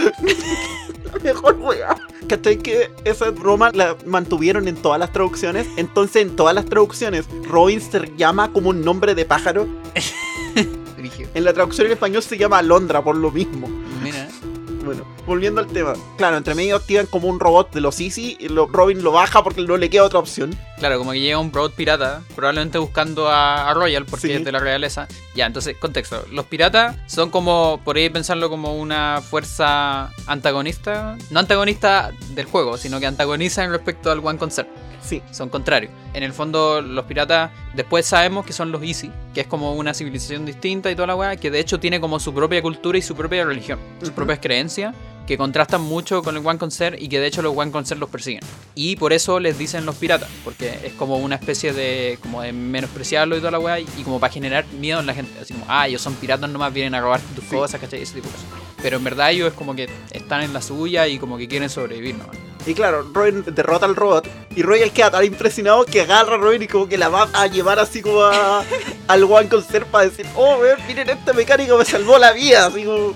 Mejor 1.23 1.57
wea. 1.59 1.97
¿Cachai? 2.27 2.57
Que 2.57 2.91
esa 3.03 3.31
broma 3.31 3.71
la 3.73 3.97
mantuvieron 4.05 4.67
en 4.67 4.75
todas 4.75 4.99
las 4.99 5.11
traducciones. 5.11 5.67
Entonces, 5.75 6.21
en 6.21 6.35
todas 6.35 6.53
las 6.53 6.65
traducciones, 6.65 7.25
Robin 7.47 7.81
se 7.81 8.11
llama 8.15 8.51
como 8.51 8.69
un 8.69 8.81
nombre 8.81 9.15
de 9.15 9.25
pájaro. 9.25 9.67
En 11.33 11.43
la 11.43 11.53
traducción 11.53 11.87
en 11.87 11.93
español 11.93 12.23
se 12.23 12.37
llama 12.37 12.59
Alondra 12.59 13.03
por 13.03 13.15
lo 13.15 13.29
mismo. 13.29 13.67
Mira, 14.01 14.27
Bueno, 14.85 15.03
volviendo 15.25 15.59
al 15.61 15.67
tema. 15.67 15.93
Claro, 16.17 16.37
entre 16.37 16.53
medio 16.55 16.75
activan 16.75 17.07
como 17.07 17.27
un 17.27 17.39
robot 17.39 17.73
de 17.73 17.81
los 17.81 17.99
Easy 17.99 18.37
y 18.39 18.49
lo- 18.49 18.67
Robin 18.67 19.03
lo 19.03 19.11
baja 19.11 19.43
porque 19.43 19.61
no 19.63 19.77
le 19.77 19.89
queda 19.89 20.03
otra 20.03 20.19
opción. 20.19 20.55
claro, 20.77 20.97
como 20.99 21.11
que 21.13 21.19
llega 21.21 21.39
un 21.39 21.51
robot 21.51 21.73
pirata, 21.73 22.21
probablemente 22.35 22.77
buscando 22.77 23.27
a, 23.29 23.69
a 23.69 23.73
Royal 23.73 24.05
porque 24.05 24.27
Sí. 24.27 24.33
es 24.33 24.45
de 24.45 24.51
la 24.51 24.59
realeza. 24.59 25.07
Ya, 25.35 25.45
entonces, 25.47 25.75
contexto. 25.77 26.23
Los 26.31 26.45
piratas 26.45 26.95
son 27.07 27.29
como, 27.31 27.81
por 27.83 27.95
ahí 27.97 28.09
pensarlo 28.09 28.49
como 28.49 28.75
una 28.75 29.21
fuerza 29.27 30.11
antagonista. 30.27 31.17
No 31.31 31.39
antagonista 31.39 32.11
del 32.29 32.45
juego, 32.45 32.77
sino 32.77 32.99
que 32.99 33.07
antagoniza 33.07 33.63
en 33.63 33.71
respecto 33.71 34.11
al 34.11 34.19
One 34.19 34.37
Concert. 34.37 34.69
Sí. 35.05 35.21
son 35.31 35.49
contrarios. 35.49 35.91
En 36.13 36.23
el 36.23 36.33
fondo, 36.33 36.81
los 36.81 37.05
piratas 37.05 37.51
después 37.75 38.05
sabemos 38.05 38.45
que 38.45 38.53
son 38.53 38.71
los 38.71 38.81
Easy, 38.81 39.11
que 39.33 39.41
es 39.41 39.47
como 39.47 39.73
una 39.75 39.93
civilización 39.93 40.45
distinta 40.45 40.89
y 40.89 40.95
toda 40.95 41.07
la 41.07 41.15
weá, 41.15 41.35
que 41.35 41.51
de 41.51 41.59
hecho 41.59 41.79
tiene 41.79 41.99
como 42.01 42.19
su 42.19 42.33
propia 42.33 42.61
cultura 42.61 42.97
y 42.97 43.01
su 43.01 43.15
propia 43.15 43.45
religión, 43.45 43.79
sus 43.99 44.09
propias 44.09 44.39
creencias, 44.39 44.95
que 45.25 45.37
contrastan 45.37 45.81
mucho 45.81 46.21
con 46.21 46.37
el 46.37 46.45
One 46.45 46.59
Concert 46.59 46.97
y 46.99 47.07
que 47.09 47.19
de 47.19 47.27
hecho 47.27 47.41
los 47.41 47.57
One 47.57 47.71
Concert 47.71 47.99
los 47.99 48.09
persiguen. 48.09 48.41
Y 48.75 48.95
por 48.95 49.13
eso 49.13 49.39
les 49.39 49.57
dicen 49.57 49.85
los 49.85 49.95
piratas, 49.95 50.29
porque 50.43 50.79
es 50.83 50.93
como 50.93 51.17
una 51.17 51.35
especie 51.35 51.73
de 51.73 52.19
como 52.21 52.41
de 52.41 52.53
menospreciarlo 52.53 53.35
y 53.35 53.39
toda 53.39 53.51
la 53.51 53.59
weá, 53.59 53.79
y 53.79 53.85
como 54.03 54.19
para 54.19 54.31
generar 54.31 54.65
miedo 54.79 54.99
en 54.99 55.05
la 55.05 55.13
gente. 55.13 55.39
Así 55.39 55.53
como, 55.53 55.65
ah, 55.67 55.87
ellos 55.87 56.01
son 56.01 56.13
piratas 56.15 56.49
nomás, 56.49 56.73
vienen 56.73 56.95
a 56.95 57.01
robar 57.01 57.21
tus 57.35 57.43
Sí. 57.45 57.55
cosas, 57.55 57.79
¿cachai? 57.81 58.01
Ese 58.01 58.15
tipo 58.15 58.27
de 58.27 58.33
cosas. 58.33 58.47
Pero 58.81 58.97
en 58.97 59.03
verdad 59.03 59.31
ellos 59.31 59.47
es 59.47 59.53
como 59.53 59.75
que 59.75 59.89
están 60.11 60.41
en 60.41 60.53
la 60.53 60.61
suya 60.61 61.07
y 61.07 61.17
como 61.17 61.37
que 61.37 61.47
quieren 61.47 61.69
sobrevivir 61.69 62.15
nomás. 62.15 62.35
Y 62.67 62.73
claro, 62.73 63.03
Robin 63.13 63.43
derrota 63.47 63.85
al 63.85 63.95
robot 63.95 64.27
y 64.55 64.63
Royal 64.63 64.91
queda 64.91 65.11
tan 65.11 65.23
impresionado 65.23 65.85
que 65.85 66.01
agarra 66.01 66.35
a 66.35 66.37
Robin 66.37 66.63
y 66.63 66.67
como 66.67 66.87
que 66.87 66.97
la 66.97 67.09
va 67.09 67.29
a 67.33 67.45
llevar 67.47 67.77
así 67.79 68.01
como 68.01 68.21
a, 68.23 68.63
al 69.07 69.23
One 69.23 69.49
Concert 69.49 69.87
para 69.87 70.05
decir, 70.05 70.25
oh, 70.35 70.57
miren, 70.87 71.09
este 71.09 71.33
mecánico 71.33 71.77
me 71.77 71.85
salvó 71.85 72.17
la 72.17 72.31
vida. 72.31 72.65
Así 72.67 72.83
como... 72.83 73.13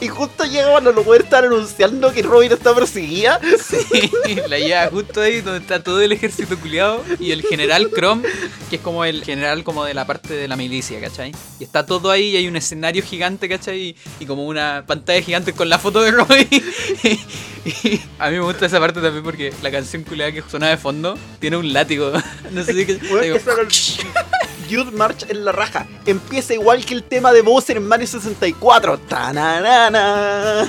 Y 0.00 0.08
justo 0.08 0.44
llega 0.44 0.70
cuando 0.70 0.92
los 0.92 1.04
güeyes 1.04 1.24
están 1.24 1.44
anunciando 1.44 2.12
que 2.12 2.22
Robin 2.22 2.52
está 2.52 2.74
perseguida. 2.74 3.40
Sí, 3.62 4.40
la 4.48 4.58
lleva 4.58 4.88
justo 4.88 5.20
ahí 5.20 5.40
donde 5.40 5.60
está 5.60 5.82
todo 5.82 6.00
el 6.00 6.12
ejército 6.12 6.58
culiado 6.58 7.02
y 7.18 7.32
el 7.32 7.42
general 7.42 7.90
Chrome, 7.94 8.22
que 8.70 8.76
es 8.76 8.82
como 8.82 9.04
el 9.04 9.24
general 9.24 9.64
como 9.64 9.84
de 9.84 9.94
la 9.94 10.06
parte 10.06 10.34
de 10.34 10.48
la 10.48 10.56
milicia, 10.56 11.00
¿cachai? 11.00 11.32
Y 11.58 11.64
está 11.64 11.86
todo 11.86 12.10
ahí 12.10 12.30
y 12.30 12.36
hay 12.36 12.48
un 12.48 12.56
escenario 12.56 13.02
gigante, 13.02 13.48
¿cachai? 13.48 13.80
Y, 13.80 13.96
y 14.20 14.26
como 14.26 14.46
una 14.46 14.84
pantalla 14.86 15.20
gigante 15.22 15.52
con 15.52 15.68
la 15.68 15.78
foto 15.78 16.02
de 16.02 16.10
Robin. 16.10 16.48
Y 17.64 18.00
a 18.18 18.28
mí 18.28 18.38
me 18.38 18.44
gusta 18.44 18.66
esa 18.66 18.80
parte 18.80 19.00
también 19.00 19.22
porque 19.22 19.52
la 19.62 19.70
canción 19.70 20.02
culiada 20.02 20.32
que 20.32 20.42
suena 20.42 20.68
de 20.68 20.76
fondo 20.76 21.16
tiene 21.38 21.56
un 21.56 21.72
látigo. 21.72 22.12
No 22.50 22.62
sé 22.64 22.74
si 22.74 22.86
que... 22.86 23.00
Youth 24.68 24.92
March 24.92 25.26
en 25.28 25.44
la 25.44 25.52
raja. 25.52 25.86
Empieza 26.06 26.54
igual 26.54 26.84
que 26.84 26.94
el 26.94 27.02
tema 27.02 27.32
de 27.32 27.42
Bowser 27.42 27.76
en 27.76 27.86
Mario 27.86 28.06
64. 28.06 28.98
Tananana, 28.98 29.71
tananana, 29.72 30.68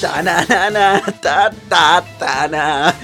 tananana, 0.00 1.02
ta 1.20 1.50
ta 1.68 2.04
tana. 2.18 2.94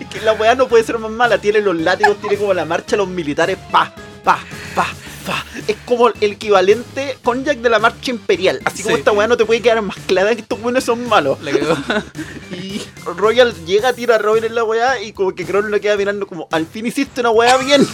Es 0.00 0.06
que 0.08 0.20
la 0.20 0.32
weá 0.32 0.54
no 0.54 0.68
puede 0.68 0.84
ser 0.84 0.98
más 0.98 1.10
mala. 1.10 1.38
Tiene 1.38 1.60
los 1.60 1.76
látigos, 1.76 2.20
tiene 2.20 2.36
como 2.36 2.54
la 2.54 2.64
marcha 2.64 2.92
de 2.92 2.96
los 2.98 3.08
militares. 3.08 3.56
Pa, 3.70 3.92
pa, 4.24 4.38
pa, 4.74 4.86
pa. 5.26 5.44
Es 5.66 5.76
como 5.84 6.08
el 6.08 6.14
equivalente 6.32 7.18
con 7.22 7.44
Jack 7.44 7.58
de 7.58 7.68
la 7.70 7.78
marcha 7.78 8.10
imperial. 8.10 8.60
Así 8.64 8.82
como 8.82 8.96
Sí. 8.96 9.00
esta 9.00 9.12
weá 9.12 9.28
no 9.28 9.36
te 9.36 9.44
puede 9.44 9.60
quedar 9.60 9.80
más 9.82 9.96
clara 10.06 10.34
que 10.34 10.42
estos 10.42 10.60
buenos 10.60 10.84
son 10.84 11.06
malos. 11.08 11.38
la. 11.42 11.52
Y 12.50 12.82
Royal 13.04 13.54
llega 13.64 13.88
a 13.88 13.92
tirar 13.92 14.20
a 14.20 14.22
Robin 14.22 14.44
en 14.44 14.54
la 14.54 14.64
weá 14.64 15.00
y 15.00 15.12
como 15.12 15.34
que 15.34 15.44
Kron 15.46 15.70
lo 15.70 15.80
queda 15.80 15.96
mirando 15.96 16.26
como, 16.26 16.46
al 16.52 16.66
fin 16.66 16.86
hiciste 16.86 17.20
una 17.20 17.30
weá 17.30 17.56
bien. 17.58 17.86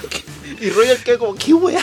y 0.60 0.70
Royal 0.70 0.96
queda 0.98 1.18
como, 1.18 1.34
¿qué 1.34 1.54
weá? 1.54 1.82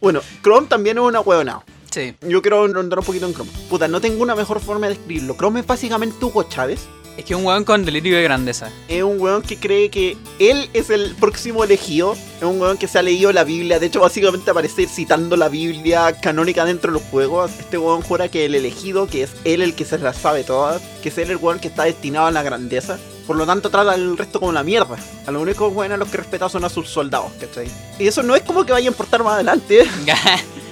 Bueno, 0.00 0.20
Chrome 0.42 0.66
también 0.68 0.98
es 0.98 1.04
una 1.04 1.20
weonao. 1.20 1.64
Sí, 1.96 2.14
Yo 2.28 2.42
quiero 2.42 2.58
ahondar 2.58 2.98
un 2.98 3.04
poquito 3.06 3.24
en 3.24 3.32
Chrome. 3.32 3.50
Puta, 3.70 3.88
no 3.88 4.02
tengo 4.02 4.22
una 4.22 4.34
mejor 4.34 4.60
forma 4.60 4.86
de 4.86 4.96
describirlo. 4.96 5.34
Chrome 5.34 5.60
es 5.60 5.66
básicamente 5.66 6.22
Hugo 6.22 6.42
Chávez. 6.42 6.80
es 7.16 7.24
que 7.24 7.32
es 7.32 7.40
un 7.40 7.46
weón 7.46 7.64
con 7.64 7.86
delirio 7.86 8.18
de 8.18 8.22
grandeza. 8.22 8.70
Es 8.86 9.02
un 9.02 9.18
weón 9.18 9.40
que 9.40 9.56
cree 9.56 9.88
que 9.88 10.14
él 10.38 10.68
es 10.74 10.90
el 10.90 11.14
próximo 11.14 11.64
elegido. 11.64 12.12
Es 12.12 12.42
un 12.42 12.60
weón 12.60 12.76
que 12.76 12.86
se 12.86 12.98
ha 12.98 13.02
leído 13.02 13.32
la 13.32 13.44
Biblia. 13.44 13.78
De 13.78 13.86
hecho, 13.86 14.00
básicamente 14.00 14.50
aparece 14.50 14.86
citando 14.86 15.38
la 15.38 15.48
Biblia 15.48 16.14
canónica 16.20 16.66
dentro 16.66 16.92
de 16.92 16.98
los 16.98 17.08
juegos. 17.08 17.50
Este 17.58 17.78
weón 17.78 18.02
jura 18.02 18.28
que 18.28 18.44
el 18.44 18.54
elegido, 18.54 19.06
que 19.06 19.22
es 19.22 19.30
él 19.44 19.62
el 19.62 19.74
que 19.74 19.86
se 19.86 19.96
las 19.96 20.18
sabe 20.18 20.44
todas, 20.44 20.82
que 21.02 21.08
es 21.08 21.16
él 21.16 21.30
el 21.30 21.38
weón 21.38 21.60
que 21.60 21.68
está 21.68 21.84
destinado 21.84 22.26
a 22.26 22.30
la 22.30 22.42
grandeza. 22.42 22.98
Por 23.26 23.36
lo 23.36 23.46
tanto, 23.46 23.70
trata 23.70 23.92
al 23.92 24.18
resto 24.18 24.38
como 24.38 24.52
la 24.52 24.62
mierda. 24.62 24.98
A 25.26 25.30
los 25.30 25.40
únicos 25.40 25.72
weones 25.72 25.94
a 25.94 25.98
los 25.98 26.10
que 26.10 26.18
respeta 26.18 26.50
son 26.50 26.66
a 26.66 26.68
sus 26.68 26.90
soldados, 26.90 27.32
¿cachai? 27.40 27.70
Y 27.98 28.06
eso 28.06 28.22
no 28.22 28.36
es 28.36 28.42
como 28.42 28.66
que 28.66 28.72
vaya 28.72 28.86
a 28.86 28.92
importar 28.92 29.24
más 29.24 29.32
adelante. 29.32 29.82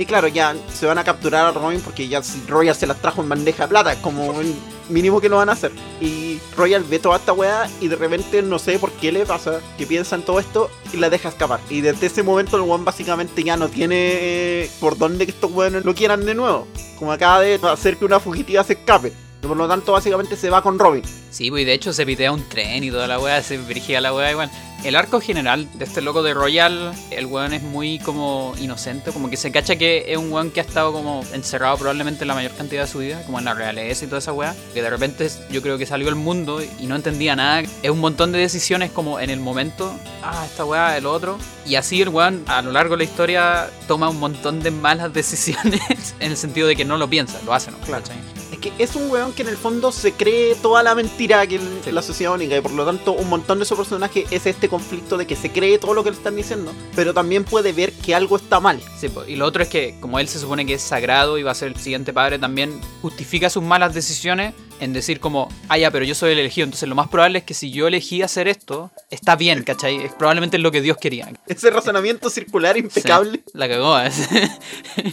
Y 0.00 0.06
claro, 0.06 0.28
ya 0.28 0.56
se 0.72 0.86
van 0.86 0.96
a 0.96 1.04
capturar 1.04 1.44
a 1.44 1.52
Robin 1.52 1.78
porque 1.82 2.08
ya 2.08 2.22
Royal 2.48 2.74
se 2.74 2.86
las 2.86 2.96
trajo 3.02 3.20
en 3.20 3.28
bandeja 3.28 3.64
de 3.64 3.68
plata, 3.68 4.00
como 4.00 4.40
el 4.40 4.54
mínimo 4.88 5.20
que 5.20 5.28
lo 5.28 5.36
van 5.36 5.50
a 5.50 5.52
hacer. 5.52 5.72
Y 6.00 6.40
Royal 6.56 6.82
ve 6.84 6.98
toda 6.98 7.18
esta 7.18 7.34
weá 7.34 7.68
y 7.82 7.88
de 7.88 7.96
repente 7.96 8.40
no 8.40 8.58
sé 8.58 8.78
por 8.78 8.92
qué 8.92 9.12
le 9.12 9.26
pasa, 9.26 9.60
que 9.76 9.86
piensa 9.86 10.16
en 10.16 10.22
todo 10.22 10.40
esto 10.40 10.70
y 10.94 10.96
la 10.96 11.10
deja 11.10 11.28
escapar. 11.28 11.60
Y 11.68 11.82
desde 11.82 12.06
ese 12.06 12.22
momento 12.22 12.56
el 12.56 12.62
weón 12.62 12.82
básicamente 12.82 13.44
ya 13.44 13.58
no 13.58 13.68
tiene 13.68 13.96
eh, 13.98 14.70
por 14.80 14.96
dónde 14.96 15.26
que 15.26 15.32
estos 15.32 15.52
weones 15.52 15.84
lo 15.84 15.94
quieran 15.94 16.24
de 16.24 16.34
nuevo. 16.34 16.66
Como 16.98 17.12
acaba 17.12 17.42
de 17.42 17.60
hacer 17.64 17.98
que 17.98 18.06
una 18.06 18.20
fugitiva 18.20 18.64
se 18.64 18.72
escape. 18.72 19.12
Por 19.40 19.56
lo 19.56 19.66
tanto, 19.66 19.92
básicamente 19.92 20.36
se 20.36 20.50
va 20.50 20.62
con 20.62 20.78
Robin. 20.78 21.02
Sí, 21.30 21.50
pues 21.50 21.64
de 21.64 21.72
hecho 21.72 21.92
se 21.92 22.04
pitea 22.04 22.32
un 22.32 22.48
tren 22.48 22.84
y 22.84 22.90
toda 22.90 23.06
la 23.06 23.18
weá, 23.18 23.42
se 23.42 23.58
dirigía 23.58 24.00
la 24.00 24.12
weá 24.12 24.30
igual. 24.32 24.50
El 24.84 24.96
arco 24.96 25.20
general 25.20 25.68
de 25.74 25.84
este 25.84 26.00
loco 26.00 26.22
de 26.22 26.32
Royal, 26.32 26.92
el 27.10 27.26
weón 27.26 27.52
es 27.52 27.62
muy 27.62 27.98
como 27.98 28.54
inocente, 28.58 29.12
como 29.12 29.28
que 29.28 29.36
se 29.36 29.52
cacha 29.52 29.76
que 29.76 30.06
es 30.08 30.16
un 30.16 30.32
weón 30.32 30.50
que 30.50 30.60
ha 30.60 30.62
estado 30.62 30.92
como 30.92 31.22
encerrado 31.34 31.76
probablemente 31.76 32.24
la 32.24 32.34
mayor 32.34 32.52
cantidad 32.52 32.84
de 32.84 32.88
su 32.88 32.98
vida, 32.98 33.22
como 33.26 33.38
en 33.38 33.44
la 33.44 33.52
realeza 33.52 34.06
y 34.06 34.08
toda 34.08 34.20
esa 34.20 34.32
weá, 34.32 34.54
que 34.72 34.80
de 34.80 34.88
repente 34.88 35.28
yo 35.50 35.60
creo 35.60 35.76
que 35.76 35.84
salió 35.84 36.08
al 36.08 36.14
mundo 36.14 36.62
y 36.62 36.86
no 36.86 36.96
entendía 36.96 37.36
nada. 37.36 37.62
Es 37.82 37.90
un 37.90 38.00
montón 38.00 38.32
de 38.32 38.38
decisiones 38.38 38.90
como 38.90 39.20
en 39.20 39.28
el 39.28 39.40
momento, 39.40 39.94
ah, 40.22 40.46
esta 40.46 40.64
weá, 40.64 40.96
el 40.96 41.04
otro. 41.04 41.38
Y 41.66 41.74
así 41.74 42.00
el 42.00 42.08
weón 42.08 42.42
a 42.46 42.62
lo 42.62 42.72
largo 42.72 42.94
de 42.94 43.04
la 43.04 43.10
historia 43.10 43.70
toma 43.86 44.08
un 44.08 44.18
montón 44.18 44.62
de 44.62 44.70
malas 44.70 45.12
decisiones 45.12 46.14
en 46.20 46.30
el 46.30 46.36
sentido 46.38 46.66
de 46.66 46.74
que 46.74 46.86
no 46.86 46.96
lo 46.96 47.08
piensa, 47.08 47.38
lo 47.44 47.52
hace, 47.52 47.70
¿no? 47.70 47.78
Claro. 47.80 48.02
¿Cachai? 48.02 48.39
Que 48.60 48.72
es 48.78 48.94
un 48.94 49.10
weón 49.10 49.32
que 49.32 49.42
en 49.42 49.48
el 49.48 49.56
fondo 49.56 49.90
se 49.92 50.12
cree 50.12 50.54
toda 50.54 50.82
la 50.82 50.94
mentira 50.94 51.46
que 51.46 51.56
el- 51.56 51.80
Sí. 51.84 51.92
la 51.92 52.02
sociedad 52.02 52.34
única 52.34 52.56
y 52.56 52.60
por 52.60 52.72
lo 52.72 52.84
tanto 52.84 53.12
un 53.12 53.28
montón 53.28 53.58
de 53.58 53.64
su 53.64 53.74
personaje 53.76 54.26
es 54.30 54.44
este 54.46 54.68
conflicto 54.68 55.16
de 55.16 55.26
que 55.26 55.34
se 55.36 55.50
cree 55.50 55.78
todo 55.78 55.94
lo 55.94 56.04
que 56.04 56.10
le 56.10 56.16
están 56.16 56.36
diciendo, 56.36 56.72
pero 56.94 57.14
también 57.14 57.44
puede 57.44 57.72
ver 57.72 57.92
que 57.92 58.14
algo 58.14 58.36
está 58.36 58.60
mal. 58.60 58.80
Sí, 58.98 59.08
y 59.28 59.36
lo 59.36 59.46
otro 59.46 59.62
es 59.62 59.68
que 59.70 59.94
como 60.00 60.18
él 60.18 60.28
se 60.28 60.38
supone 60.38 60.66
que 60.66 60.74
es 60.74 60.82
sagrado 60.82 61.38
y 61.38 61.42
va 61.42 61.52
a 61.52 61.54
ser 61.54 61.68
el 61.68 61.76
siguiente 61.76 62.12
padre, 62.12 62.38
también 62.38 62.78
justifica 63.00 63.48
sus 63.48 63.62
malas 63.62 63.94
decisiones 63.94 64.52
en 64.80 64.94
decir 64.94 65.20
como, 65.20 65.48
ah, 65.68 65.76
ya, 65.76 65.90
pero 65.90 66.06
yo 66.06 66.14
soy 66.14 66.32
el 66.32 66.38
elegido, 66.38 66.64
entonces 66.64 66.88
lo 66.88 66.94
más 66.94 67.08
probable 67.08 67.40
es 67.40 67.44
que 67.44 67.52
si 67.52 67.70
yo 67.70 67.86
elegí 67.86 68.22
hacer 68.22 68.48
esto, 68.48 68.90
está 69.10 69.36
bien, 69.36 69.62
¿cachai? 69.62 69.96
Es 69.96 70.12
probablemente 70.14 70.56
lo 70.56 70.70
que 70.70 70.80
Dios 70.80 70.96
quería. 70.96 71.30
Ese 71.46 71.68
razonamiento 71.70 72.30
circular 72.30 72.78
impecable. 72.78 73.42
Sí, 73.44 73.50
la 73.52 73.68
cagó. 73.68 73.98
¿eh? 74.00 74.10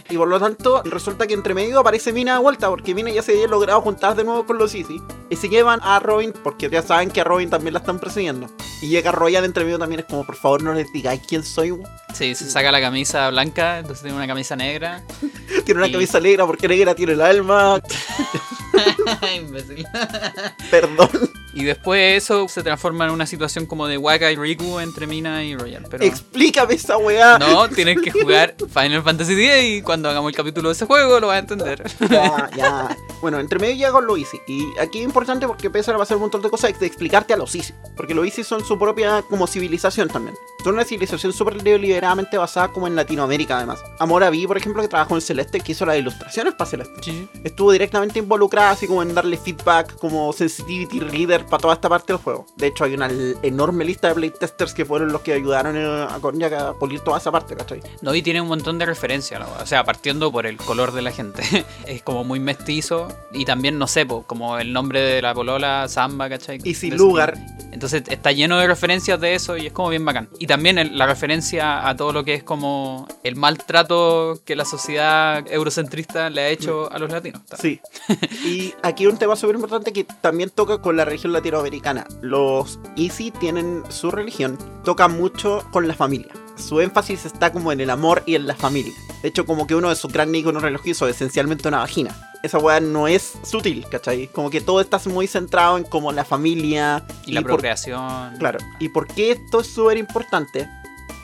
y 0.10 0.16
por 0.18 0.30
lo 0.30 0.40
tanto, 0.40 0.82
resulta 0.86 1.28
que 1.28 1.34
entre 1.34 1.54
medio 1.54 1.80
aparece 1.80 2.14
Mina 2.14 2.36
de 2.36 2.40
vuelta, 2.42 2.70
porque 2.70 2.96
Mina 2.96 3.12
ya 3.12 3.22
se 3.22 3.34
había 3.38 3.48
logrado 3.50 3.82
juntar 3.82 4.16
de 4.16 4.24
nuevo 4.24 4.46
con 4.46 4.58
los 4.58 4.74
Easy. 4.74 5.02
Y 5.30 5.36
se 5.36 5.50
llevan 5.50 5.80
a 5.84 6.00
Robin, 6.00 6.34
porque 6.44 6.70
ya 6.70 6.82
saben 6.82 7.10
que 7.10 7.22
a 7.22 7.24
Robin 7.24 7.50
también 7.50 7.74
la 7.74 7.80
están 7.80 8.00
persiguiendo. 8.00 8.48
Y 8.82 8.90
llega 8.90 9.12
Royal 9.12 9.46
entre 9.46 9.64
medio 9.64 9.80
también, 9.80 10.02
es 10.02 10.06
como, 10.06 10.26
por 10.26 10.36
favor, 10.36 10.64
no 10.64 10.74
les 10.74 10.92
digáis 10.92 11.22
quién 11.28 11.44
soy. 11.44 11.74
Sí, 12.14 12.36
se 12.36 12.50
saca 12.50 12.72
la 12.72 12.82
camisa 12.82 13.30
blanca, 13.30 13.80
entonces 13.80 14.04
tiene 14.04 14.18
una 14.18 14.28
camisa 14.28 14.56
negra. 14.56 15.04
tiene 15.66 15.82
una 15.82 15.92
camisa 15.92 16.20
negra 16.20 16.46
porque 16.46 16.68
negra 16.68 16.96
tiene 16.96 17.14
el 17.14 17.22
alma. 17.22 17.82
Imbécil. 19.36 19.86
Perdón. 20.72 21.10
Y 21.54 21.64
después 21.64 22.24
eso 22.24 22.48
se 22.48 22.62
transforma 22.62 23.06
en 23.06 23.12
una 23.12 23.26
situación 23.26 23.66
como 23.66 23.88
de 23.88 23.98
Waka 23.98 24.32
y 24.32 24.36
Riku 24.36 24.80
entre 24.80 25.08
Mina 25.08 25.44
y 25.44 25.56
Royal. 25.56 25.88
Pero... 25.90 26.04
Explícame 26.04 26.76
esa 26.76 26.98
weá. 26.98 27.40
No, 27.40 27.68
tienes 27.68 28.00
que 28.00 28.12
jugar 28.12 28.56
Final 28.72 29.02
Fantasy 29.02 29.34
X 29.34 29.64
y 29.64 29.82
cuando 29.82 30.08
hagamos 30.08 30.30
el 30.30 30.36
capítulo 30.36 30.70
de 30.70 30.74
ese 30.74 30.86
juego 30.86 31.20
lo 31.20 31.28
vas 31.28 31.38
a 31.38 31.40
entender. 31.40 31.84
Ya, 32.12 32.50
ya. 32.56 32.98
Bueno, 33.22 33.40
entre 33.40 33.58
medio 33.58 33.76
llega 33.76 33.92
con 33.92 34.06
lo 34.06 34.18
easy. 34.18 34.40
Y 34.48 34.68
aquí 34.80 35.00
es 35.00 35.06
importante 35.06 35.48
porque 35.48 35.68
empiezan 35.68 35.96
a 35.96 35.98
pasar 35.98 36.18
un 36.18 36.22
montón 36.22 36.44
de 36.44 36.50
cosas 36.52 36.80
de 36.80 36.86
explicarte 36.86 37.34
a 37.34 37.38
los 37.38 37.56
easy. 37.56 37.74
Porque 37.96 38.14
los 38.14 38.26
easy 38.26 38.44
son 38.44 38.64
su 38.64 38.78
propia 38.78 39.24
como 39.24 39.48
civilización 39.48 40.10
también. 40.10 40.36
Son 40.64 40.76
una 40.76 40.84
civilización 40.84 41.34
súper 41.34 41.64
deliberadamente 41.64 42.38
basada 42.38 42.68
como 42.68 42.86
en 42.86 42.96
Latinoamérica 42.96 43.58
además. 43.58 43.80
Amora 44.00 44.30
Vi, 44.30 44.46
por 44.46 44.58
ejemplo, 44.58 44.82
que 44.84 44.90
trabajó 44.90 45.16
en 45.16 45.22
Celeste, 45.22 45.62
que 45.62 45.72
hizo 45.72 45.86
las 45.86 45.98
ilustraciones 45.98 46.54
para 46.54 46.70
Celeste. 46.70 47.02
Sí. 47.02 47.28
Estuvo 47.44 47.72
directamente 47.72 48.20
involucrada 48.20 48.67
así 48.72 48.88
como 48.88 49.02
en 49.02 49.14
darle 49.14 49.38
feedback 49.38 49.98
como 49.98 50.32
sensitivity 50.34 51.00
reader 51.00 51.46
para 51.46 51.62
toda 51.62 51.74
esta 51.74 51.90
parte 51.90 52.14
del 52.14 52.22
juego. 52.22 52.46
De 52.56 52.68
hecho, 52.68 52.84
hay 52.84 52.94
una 52.94 53.10
enorme 53.44 53.86
lista 53.86 54.08
de 54.10 54.16
playtesters 54.16 54.74
que 54.74 54.86
fueron 54.86 55.12
los 55.12 55.22
que 55.22 55.34
ayudaron 55.34 55.76
a 55.78 56.18
Konjak 56.20 56.54
a 56.54 56.74
pulir 56.74 57.00
toda 57.02 57.18
esa 57.18 57.32
parte, 57.32 57.56
¿cachai? 57.56 57.82
No, 58.02 58.14
y 58.14 58.22
tiene 58.22 58.42
un 58.42 58.48
montón 58.48 58.78
de 58.78 58.86
referencias, 58.86 59.40
¿no? 59.40 59.48
o 59.62 59.66
sea, 59.66 59.84
partiendo 59.84 60.32
por 60.32 60.46
el 60.46 60.58
color 60.58 60.92
de 60.92 61.02
la 61.02 61.12
gente. 61.12 61.44
es 61.86 62.02
como 62.02 62.24
muy 62.24 62.40
mestizo 62.40 63.08
y 63.34 63.46
también, 63.46 63.78
no 63.78 63.88
sé, 63.88 64.06
po, 64.06 64.24
como 64.24 64.58
el 64.58 64.74
nombre 64.74 65.02
de 65.02 65.22
la 65.22 65.34
polola, 65.34 65.88
Samba, 65.88 66.30
¿cachai? 66.30 66.60
Y 66.64 66.74
sin 66.74 66.96
lugar. 66.98 67.38
Entonces 67.72 68.04
está 68.08 68.32
lleno 68.32 68.58
de 68.58 68.66
referencias 68.68 69.20
de 69.20 69.36
eso 69.36 69.56
y 69.58 69.68
es 69.68 69.74
como 69.74 69.90
bien 69.90 70.04
bacán. 70.06 70.30
Y 70.40 70.48
también 70.48 70.78
el- 70.80 70.98
la 70.98 71.06
referencia 71.06 71.88
a 71.88 71.96
todo 71.96 72.12
lo 72.12 72.24
que 72.24 72.34
es 72.34 72.44
como 72.44 73.08
el 73.24 73.36
maltrato 73.36 74.40
que 74.46 74.56
la 74.56 74.66
sociedad 74.66 75.46
eurocentrista 75.52 76.30
le 76.30 76.42
ha 76.42 76.50
hecho 76.50 76.92
a 76.92 76.98
los 77.00 77.12
latinos. 77.12 77.42
Sí. 77.60 77.80
Y 78.46 78.57
aquí 78.84 79.08
un 79.08 79.18
tema 79.18 79.36
súper 79.36 79.56
importante 79.56 79.92
que 79.94 80.04
también 80.04 80.50
toca 80.50 80.80
con 80.82 80.96
la 80.98 81.06
religión 81.06 81.34
latinoamericana. 81.34 82.06
Los 82.22 82.80
Easy 82.96 83.32
tienen 83.32 83.84
su 83.90 84.12
religión, 84.12 84.58
toca 84.84 85.08
mucho 85.08 85.64
con 85.72 85.88
la 85.88 85.94
familia. 85.94 86.32
Su 86.56 86.82
énfasis 86.82 87.26
está 87.26 87.52
como 87.52 87.72
en 87.72 87.82
el 87.82 87.90
amor 87.90 88.24
y 88.26 88.36
en 88.36 88.48
la 88.48 88.56
familia. 88.56 88.94
De 89.22 89.30
hecho, 89.30 89.46
como 89.46 89.68
que 89.68 89.76
uno 89.76 89.90
de 89.90 89.96
sus 89.96 90.12
grandes 90.12 90.42
iconos 90.42 90.64
religiosos 90.64 91.10
es 91.10 91.16
esencialmente 91.18 91.68
una 91.68 91.80
vagina. 91.80 92.16
Esa 92.44 92.58
weá 92.60 92.80
no 92.80 93.08
es 93.08 93.34
sutil, 93.44 93.86
¿cachai? 93.90 94.28
Como 94.28 94.50
que 94.50 94.62
todo 94.62 94.80
está 94.82 95.00
muy 95.06 95.28
centrado 95.28 95.78
en 95.78 95.84
como 95.84 96.12
la 96.12 96.24
familia 96.26 97.04
Y 97.26 97.34
la 97.34 97.42
por- 97.42 97.52
procreación. 97.52 98.38
Claro. 98.40 98.60
¿Y 98.80 98.90
por 98.90 99.08
qué 99.08 99.32
esto 99.32 99.62
es 99.62 99.68
súper 99.68 99.98
importante? 99.98 100.68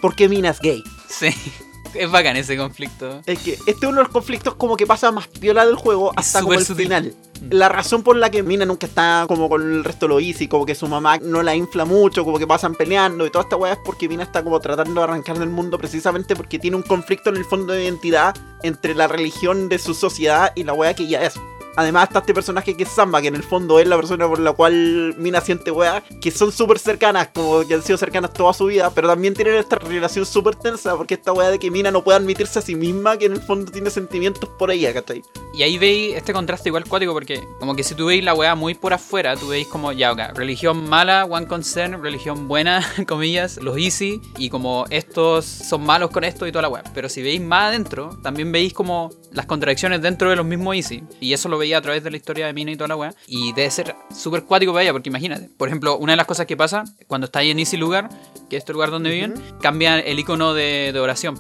Porque 0.02 0.28
Mina 0.30 0.50
es 0.50 0.60
gay. 0.60 0.84
Sí. 1.08 1.30
Es 1.94 2.10
bacán 2.12 2.38
ese 2.38 2.58
conflicto. 2.58 3.22
Es 3.26 3.40
que 3.40 3.54
este 3.54 3.72
es 3.72 3.84
uno 3.84 3.98
de 3.98 4.04
los 4.04 4.10
conflictos 4.10 4.56
como 4.56 4.76
que 4.78 4.88
pasa 4.88 5.12
más 5.12 5.28
piola 5.28 5.66
del 5.66 5.76
juego 5.76 6.12
hasta 6.16 6.42
como 6.42 6.54
el 6.54 6.66
sutil. 6.66 6.86
final. 6.86 7.14
Mm. 7.42 7.48
La 7.52 7.70
razón 7.70 8.04
por 8.04 8.16
la 8.16 8.30
que 8.30 8.44
Mina 8.44 8.66
nunca 8.66 8.88
está 8.88 9.26
como 9.28 9.50
con 9.50 9.62
el 9.62 9.84
resto 9.84 10.08
de 10.08 10.14
los 10.14 10.24
Easy, 10.24 10.48
como 10.48 10.66
que 10.66 10.76
su 10.76 10.88
mamá 10.88 11.18
no 11.18 11.44
la 11.44 11.56
infla 11.56 11.86
mucho, 11.86 12.24
como 12.24 12.40
que 12.40 12.48
pasan 12.48 12.76
peleando 12.76 13.26
y 13.26 13.30
toda 13.30 13.44
esta 13.44 13.56
weá 13.56 13.74
es 13.74 13.80
porque 13.84 14.08
Mina 14.08 14.24
está 14.24 14.44
como 14.44 14.60
tratando 14.60 15.02
de 15.02 15.04
arrancar 15.04 15.38
del 15.38 15.50
mundo 15.50 15.78
precisamente 15.78 16.36
porque 16.36 16.60
tiene 16.60 16.78
un 16.78 16.84
conflicto 16.84 17.30
en 17.30 17.38
el 17.38 17.46
fondo 17.46 17.74
de 17.74 17.84
identidad 17.84 18.36
entre 18.64 18.96
la 18.96 19.08
religión 19.08 19.70
de 19.70 19.80
su 19.80 19.94
sociedad 19.94 20.52
y 20.56 20.64
la 20.64 20.74
weá 20.74 20.94
que 20.94 21.04
ella 21.04 21.24
es. 21.26 21.34
Además 21.76 22.10
está 22.10 22.20
este 22.20 22.34
personaje 22.34 22.76
que 22.76 22.84
es 22.84 22.90
Samba, 22.90 23.22
que 23.22 23.28
en 23.28 23.36
el 23.36 23.44
fondo 23.44 23.80
es 23.80 23.88
la 23.88 23.96
persona 23.96 24.28
por 24.28 24.40
la 24.40 24.54
cual 24.54 25.16
Mina 25.18 25.42
siente 25.42 25.72
weá, 25.72 26.04
que 26.22 26.32
son 26.32 26.52
súper 26.52 26.80
cercanas, 26.80 27.30
como 27.34 27.66
que 27.66 27.74
han 27.74 27.82
sido 27.82 27.98
cercanas 27.98 28.34
toda 28.34 28.54
su 28.54 28.66
vida, 28.66 28.92
pero 28.94 29.08
también 29.08 29.34
tienen 29.34 29.56
esta 29.56 29.78
relación 29.78 30.26
súper 30.26 30.56
tensa, 30.56 30.96
porque 30.96 31.16
esta 31.16 31.34
weá 31.34 31.50
de 31.50 31.60
que 31.60 31.72
Mina 31.72 31.92
no 31.92 32.04
puede 32.04 32.18
admitirse 32.18 32.60
a 32.60 32.62
sí 32.62 32.76
misma, 32.76 33.18
que 33.18 33.26
en 33.26 33.34
el 33.34 33.42
fondo 33.42 33.72
tiene 33.72 33.90
sentimientos 33.90 34.50
por 34.58 34.72
ella, 34.72 34.94
¿cachai? 34.94 35.24
Y 35.54 35.64
ahí 35.64 35.78
veis 35.78 36.16
este 36.16 36.34
contraste 36.34 36.70
igual 36.70 36.86
cuático 36.86 37.14
porque 37.14 37.44
como 37.60 37.76
que 37.76 37.84
si 37.84 37.96
tú 37.96 38.08
veis 38.08 38.24
la 38.24 38.34
weá 38.34 38.56
muy 38.56 38.74
por 38.74 38.94
afuera, 38.94 39.36
tú 39.36 39.50
veis 39.50 39.68
como 39.68 39.92
ya, 39.92 40.12
ok, 40.12 40.36
religión 40.36 40.90
mala, 40.90 41.26
one 41.26 41.48
concern, 41.48 42.02
religión 42.02 42.48
buena, 42.48 42.86
comillas, 43.08 43.58
los 43.62 43.78
easy, 43.78 44.22
y 44.38 44.50
como 44.50 44.86
estos 44.90 45.46
son 45.46 45.86
malos 45.86 46.12
con 46.12 46.24
esto 46.24 46.48
y 46.48 46.52
toda 46.52 46.64
la 46.64 46.70
weá. 46.70 46.84
Pero 46.94 47.10
si 47.10 47.22
veis 47.22 47.42
más 47.42 47.70
adentro, 47.70 48.18
también 48.22 48.52
veis 48.52 48.74
como 48.74 49.12
las 49.32 49.46
contradicciones 49.46 50.02
dentro 50.02 50.30
de 50.30 50.36
los 50.36 50.46
mismos 50.46 50.76
easy. 50.76 51.04
Y 51.20 51.34
eso 51.34 51.50
lo 51.50 51.58
veía 51.64 51.78
a 51.78 51.82
través 51.82 52.04
de 52.04 52.12
la 52.12 52.18
historia 52.18 52.46
de 52.46 52.54
Mina 52.54 52.72
y 52.72 52.76
toda 52.76 52.90
la 52.90 52.96
weá. 52.96 53.14
Y 53.28 53.54
debe 53.54 53.70
ser 53.72 53.96
súper 54.16 54.44
cuático 54.44 54.72
para 54.72 54.84
ella, 54.84 54.94
porque 54.94 55.10
imagínate, 55.10 55.50
por 55.58 55.68
ejemplo, 55.68 55.98
una 55.98 56.14
de 56.14 56.18
las 56.18 56.28
cosas 56.28 56.46
que 56.46 56.56
pasa 56.56 56.84
cuando 57.08 57.26
estáis 57.26 57.52
en 57.52 57.60
easy 57.60 57.78
lugar, 57.78 58.10
que 58.50 58.58
es 58.58 58.62
este 58.62 58.74
lugar 58.74 58.92
donde 58.92 59.10
viven, 59.10 59.34
cambia 59.62 60.00
el 60.00 60.20
icono 60.20 60.54
de, 60.54 60.92
de 60.94 61.00
oración. 61.00 61.40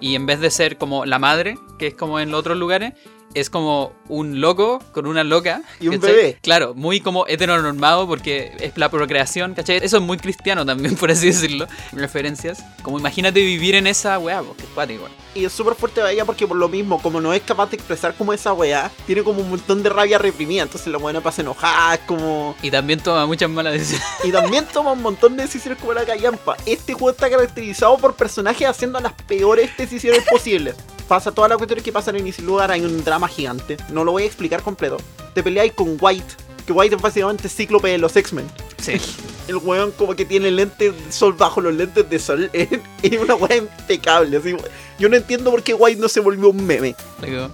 y 0.00 0.14
en 0.14 0.26
vez 0.26 0.40
de 0.40 0.50
ser 0.50 0.78
como 0.78 1.04
la 1.04 1.18
madre, 1.18 1.58
que 1.78 1.88
es 1.88 1.94
como 1.94 2.20
en 2.20 2.30
los 2.30 2.40
otros 2.40 2.56
lugares, 2.56 2.94
es 3.34 3.50
como 3.50 3.92
un 4.08 4.40
loco 4.40 4.82
con 4.92 5.06
una 5.06 5.24
loca. 5.24 5.62
Y 5.80 5.88
un 5.88 5.98
¿cachai? 5.98 6.16
bebé. 6.16 6.38
Claro, 6.42 6.74
muy 6.74 7.00
como 7.00 7.26
heteronormado 7.26 8.06
porque 8.06 8.52
es 8.60 8.76
la 8.76 8.90
procreación, 8.90 9.54
¿cachai? 9.54 9.78
Eso 9.82 9.98
es 9.98 10.02
muy 10.02 10.18
cristiano 10.18 10.64
también, 10.64 10.96
por 11.00 11.10
así 11.10 11.26
decirlo. 11.26 11.66
Referencias. 11.92 12.64
Como 12.82 12.98
imagínate 12.98 13.40
vivir 13.40 13.74
en 13.74 13.86
esa 13.86 14.18
weá, 14.18 14.42
porque 14.42 14.62
es 14.62 14.68
cuático. 14.70 15.08
Y 15.34 15.44
es 15.44 15.52
súper 15.52 15.74
fuerte 15.74 16.00
para 16.00 16.12
ella 16.12 16.24
porque 16.24 16.46
por 16.46 16.56
lo 16.56 16.68
mismo, 16.68 17.00
como 17.00 17.20
no 17.20 17.32
es 17.32 17.42
capaz 17.42 17.70
de 17.70 17.76
expresar 17.76 18.14
como 18.14 18.32
esa 18.32 18.52
weá, 18.52 18.90
tiene 19.06 19.22
como 19.22 19.40
un 19.40 19.50
montón 19.50 19.82
de 19.82 19.90
rabia 19.90 20.18
reprimida, 20.18 20.62
entonces 20.62 20.88
la 20.88 20.98
weá 20.98 21.12
no 21.12 21.20
pasa 21.20 21.42
enojada, 21.42 21.94
es 21.94 22.00
como... 22.00 22.56
Y 22.62 22.70
también 22.70 23.00
toma 23.00 23.26
muchas 23.26 23.50
malas 23.50 23.74
decisiones. 23.74 24.06
Y 24.24 24.32
también 24.32 24.66
toma 24.72 24.92
un 24.92 25.02
montón 25.02 25.36
de 25.36 25.44
decisiones 25.44 25.78
como 25.78 25.92
la 25.92 26.04
callampa. 26.04 26.56
Este 26.66 26.92
juego 26.94 27.10
está 27.10 27.30
caracterizado 27.30 27.96
por 27.98 28.16
personajes 28.16 28.66
haciendo 28.66 28.98
las 29.00 29.12
peores 29.12 29.76
decisiones 29.76 30.24
posibles. 30.28 30.74
Pasa 31.08 31.32
todas 31.32 31.48
las 31.48 31.56
cuestiones 31.56 31.82
que 31.82 31.90
pasan 31.90 32.16
en 32.16 32.26
ese 32.26 32.42
lugar, 32.42 32.70
hay 32.70 32.82
un 32.82 33.02
drama 33.02 33.28
gigante. 33.28 33.78
No 33.88 34.04
lo 34.04 34.12
voy 34.12 34.24
a 34.24 34.26
explicar 34.26 34.62
completo. 34.62 34.98
Te 35.32 35.42
peleáis 35.42 35.72
con 35.72 35.96
White, 35.98 36.34
que 36.66 36.72
White 36.74 36.96
es 36.96 37.02
básicamente 37.02 37.48
cíclope 37.48 37.88
de 37.88 37.96
los 37.96 38.14
X-Men. 38.14 38.46
Sí. 38.76 39.00
El 39.48 39.56
weón 39.56 39.92
como 39.92 40.14
que 40.14 40.26
tiene 40.26 40.50
lentes 40.50 40.94
de 40.94 41.10
sol 41.10 41.32
bajo 41.32 41.62
los 41.62 41.72
lentes 41.72 42.08
de 42.10 42.18
sol. 42.18 42.50
Es 43.02 43.18
una 43.18 43.34
weá 43.36 43.56
impecable. 43.56 44.36
Así, 44.36 44.54
yo 44.98 45.08
no 45.08 45.16
entiendo 45.16 45.50
por 45.50 45.62
qué 45.62 45.72
White 45.72 45.98
no 45.98 46.08
se 46.08 46.20
volvió 46.20 46.50
un 46.50 46.66
meme. 46.66 46.94
Digo, 47.22 47.50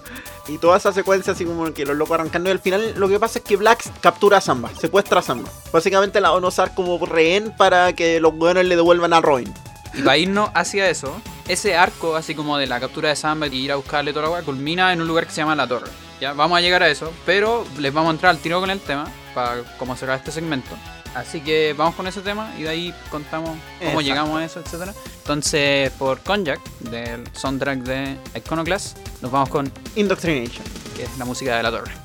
Y 0.49 0.57
toda 0.57 0.75
esa 0.75 0.91
secuencia 0.91 1.31
así 1.31 1.45
como 1.45 1.73
que 1.73 1.85
los 1.85 1.95
locos 1.95 2.15
arrancando 2.15 2.49
y 2.49 2.51
al 2.51 2.59
final 2.59 2.93
lo 2.97 3.07
que 3.07 3.17
pasa 3.21 3.39
es 3.39 3.45
que 3.45 3.55
Black 3.55 3.89
captura 4.01 4.39
a 4.39 4.41
Samba, 4.41 4.69
secuestra 4.77 5.21
a 5.21 5.23
Samba. 5.23 5.49
Básicamente 5.71 6.19
la 6.19 6.31
van 6.31 6.43
a 6.43 6.47
usar 6.47 6.75
como 6.75 7.03
rehén 7.05 7.55
para 7.55 7.93
que 7.93 8.19
los 8.19 8.35
buenos 8.35 8.65
le 8.65 8.75
devuelvan 8.75 9.13
a 9.13 9.21
Robin. 9.21 9.53
Y 9.97 10.01
para 10.01 10.17
irnos 10.17 10.49
hacia 10.53 10.89
eso, 10.89 11.21
ese 11.47 11.75
arco, 11.75 12.15
así 12.15 12.35
como 12.35 12.57
de 12.57 12.67
la 12.67 12.79
captura 12.79 13.09
de 13.09 13.15
Samba 13.15 13.47
y 13.47 13.55
ir 13.55 13.71
a 13.71 13.75
buscarle 13.75 14.11
toda 14.11 14.25
la 14.25 14.31
weá, 14.31 14.41
culmina 14.43 14.91
en 14.93 15.01
un 15.01 15.07
lugar 15.07 15.25
que 15.25 15.31
se 15.31 15.37
llama 15.37 15.55
La 15.55 15.67
Torre. 15.67 15.89
Ya, 16.19 16.33
vamos 16.33 16.57
a 16.57 16.61
llegar 16.61 16.81
a 16.83 16.89
eso, 16.89 17.11
pero 17.25 17.65
les 17.77 17.93
vamos 17.93 18.09
a 18.09 18.13
entrar 18.13 18.29
al 18.31 18.39
tiro 18.39 18.59
con 18.59 18.69
el 18.69 18.79
tema, 18.79 19.07
para 19.33 19.63
cómo 19.77 19.95
será 19.95 20.15
este 20.15 20.31
segmento. 20.31 20.75
Así 21.13 21.39
que 21.39 21.73
vamos 21.77 21.95
con 21.95 22.07
ese 22.07 22.21
tema 22.21 22.53
y 22.59 22.63
de 22.63 22.69
ahí 22.69 22.93
contamos 23.09 23.49
cómo 23.49 23.61
Exacto. 23.79 24.01
llegamos 24.01 24.41
a 24.41 24.45
eso, 24.45 24.59
etcétera. 24.59 24.93
Entonces, 25.17 25.91
por 25.91 26.19
Konjak, 26.21 26.59
del 26.81 27.23
soundtrack 27.33 27.79
de 27.79 28.17
Iconoclast, 28.35 28.97
nos 29.21 29.31
vamos 29.31 29.49
con, 29.49 29.71
Indoctrination. 29.95 30.65
que 30.95 31.03
es 31.03 31.17
la 31.17 31.25
música 31.25 31.55
de 31.55 31.63
La 31.63 31.71
Torre. 31.71 32.04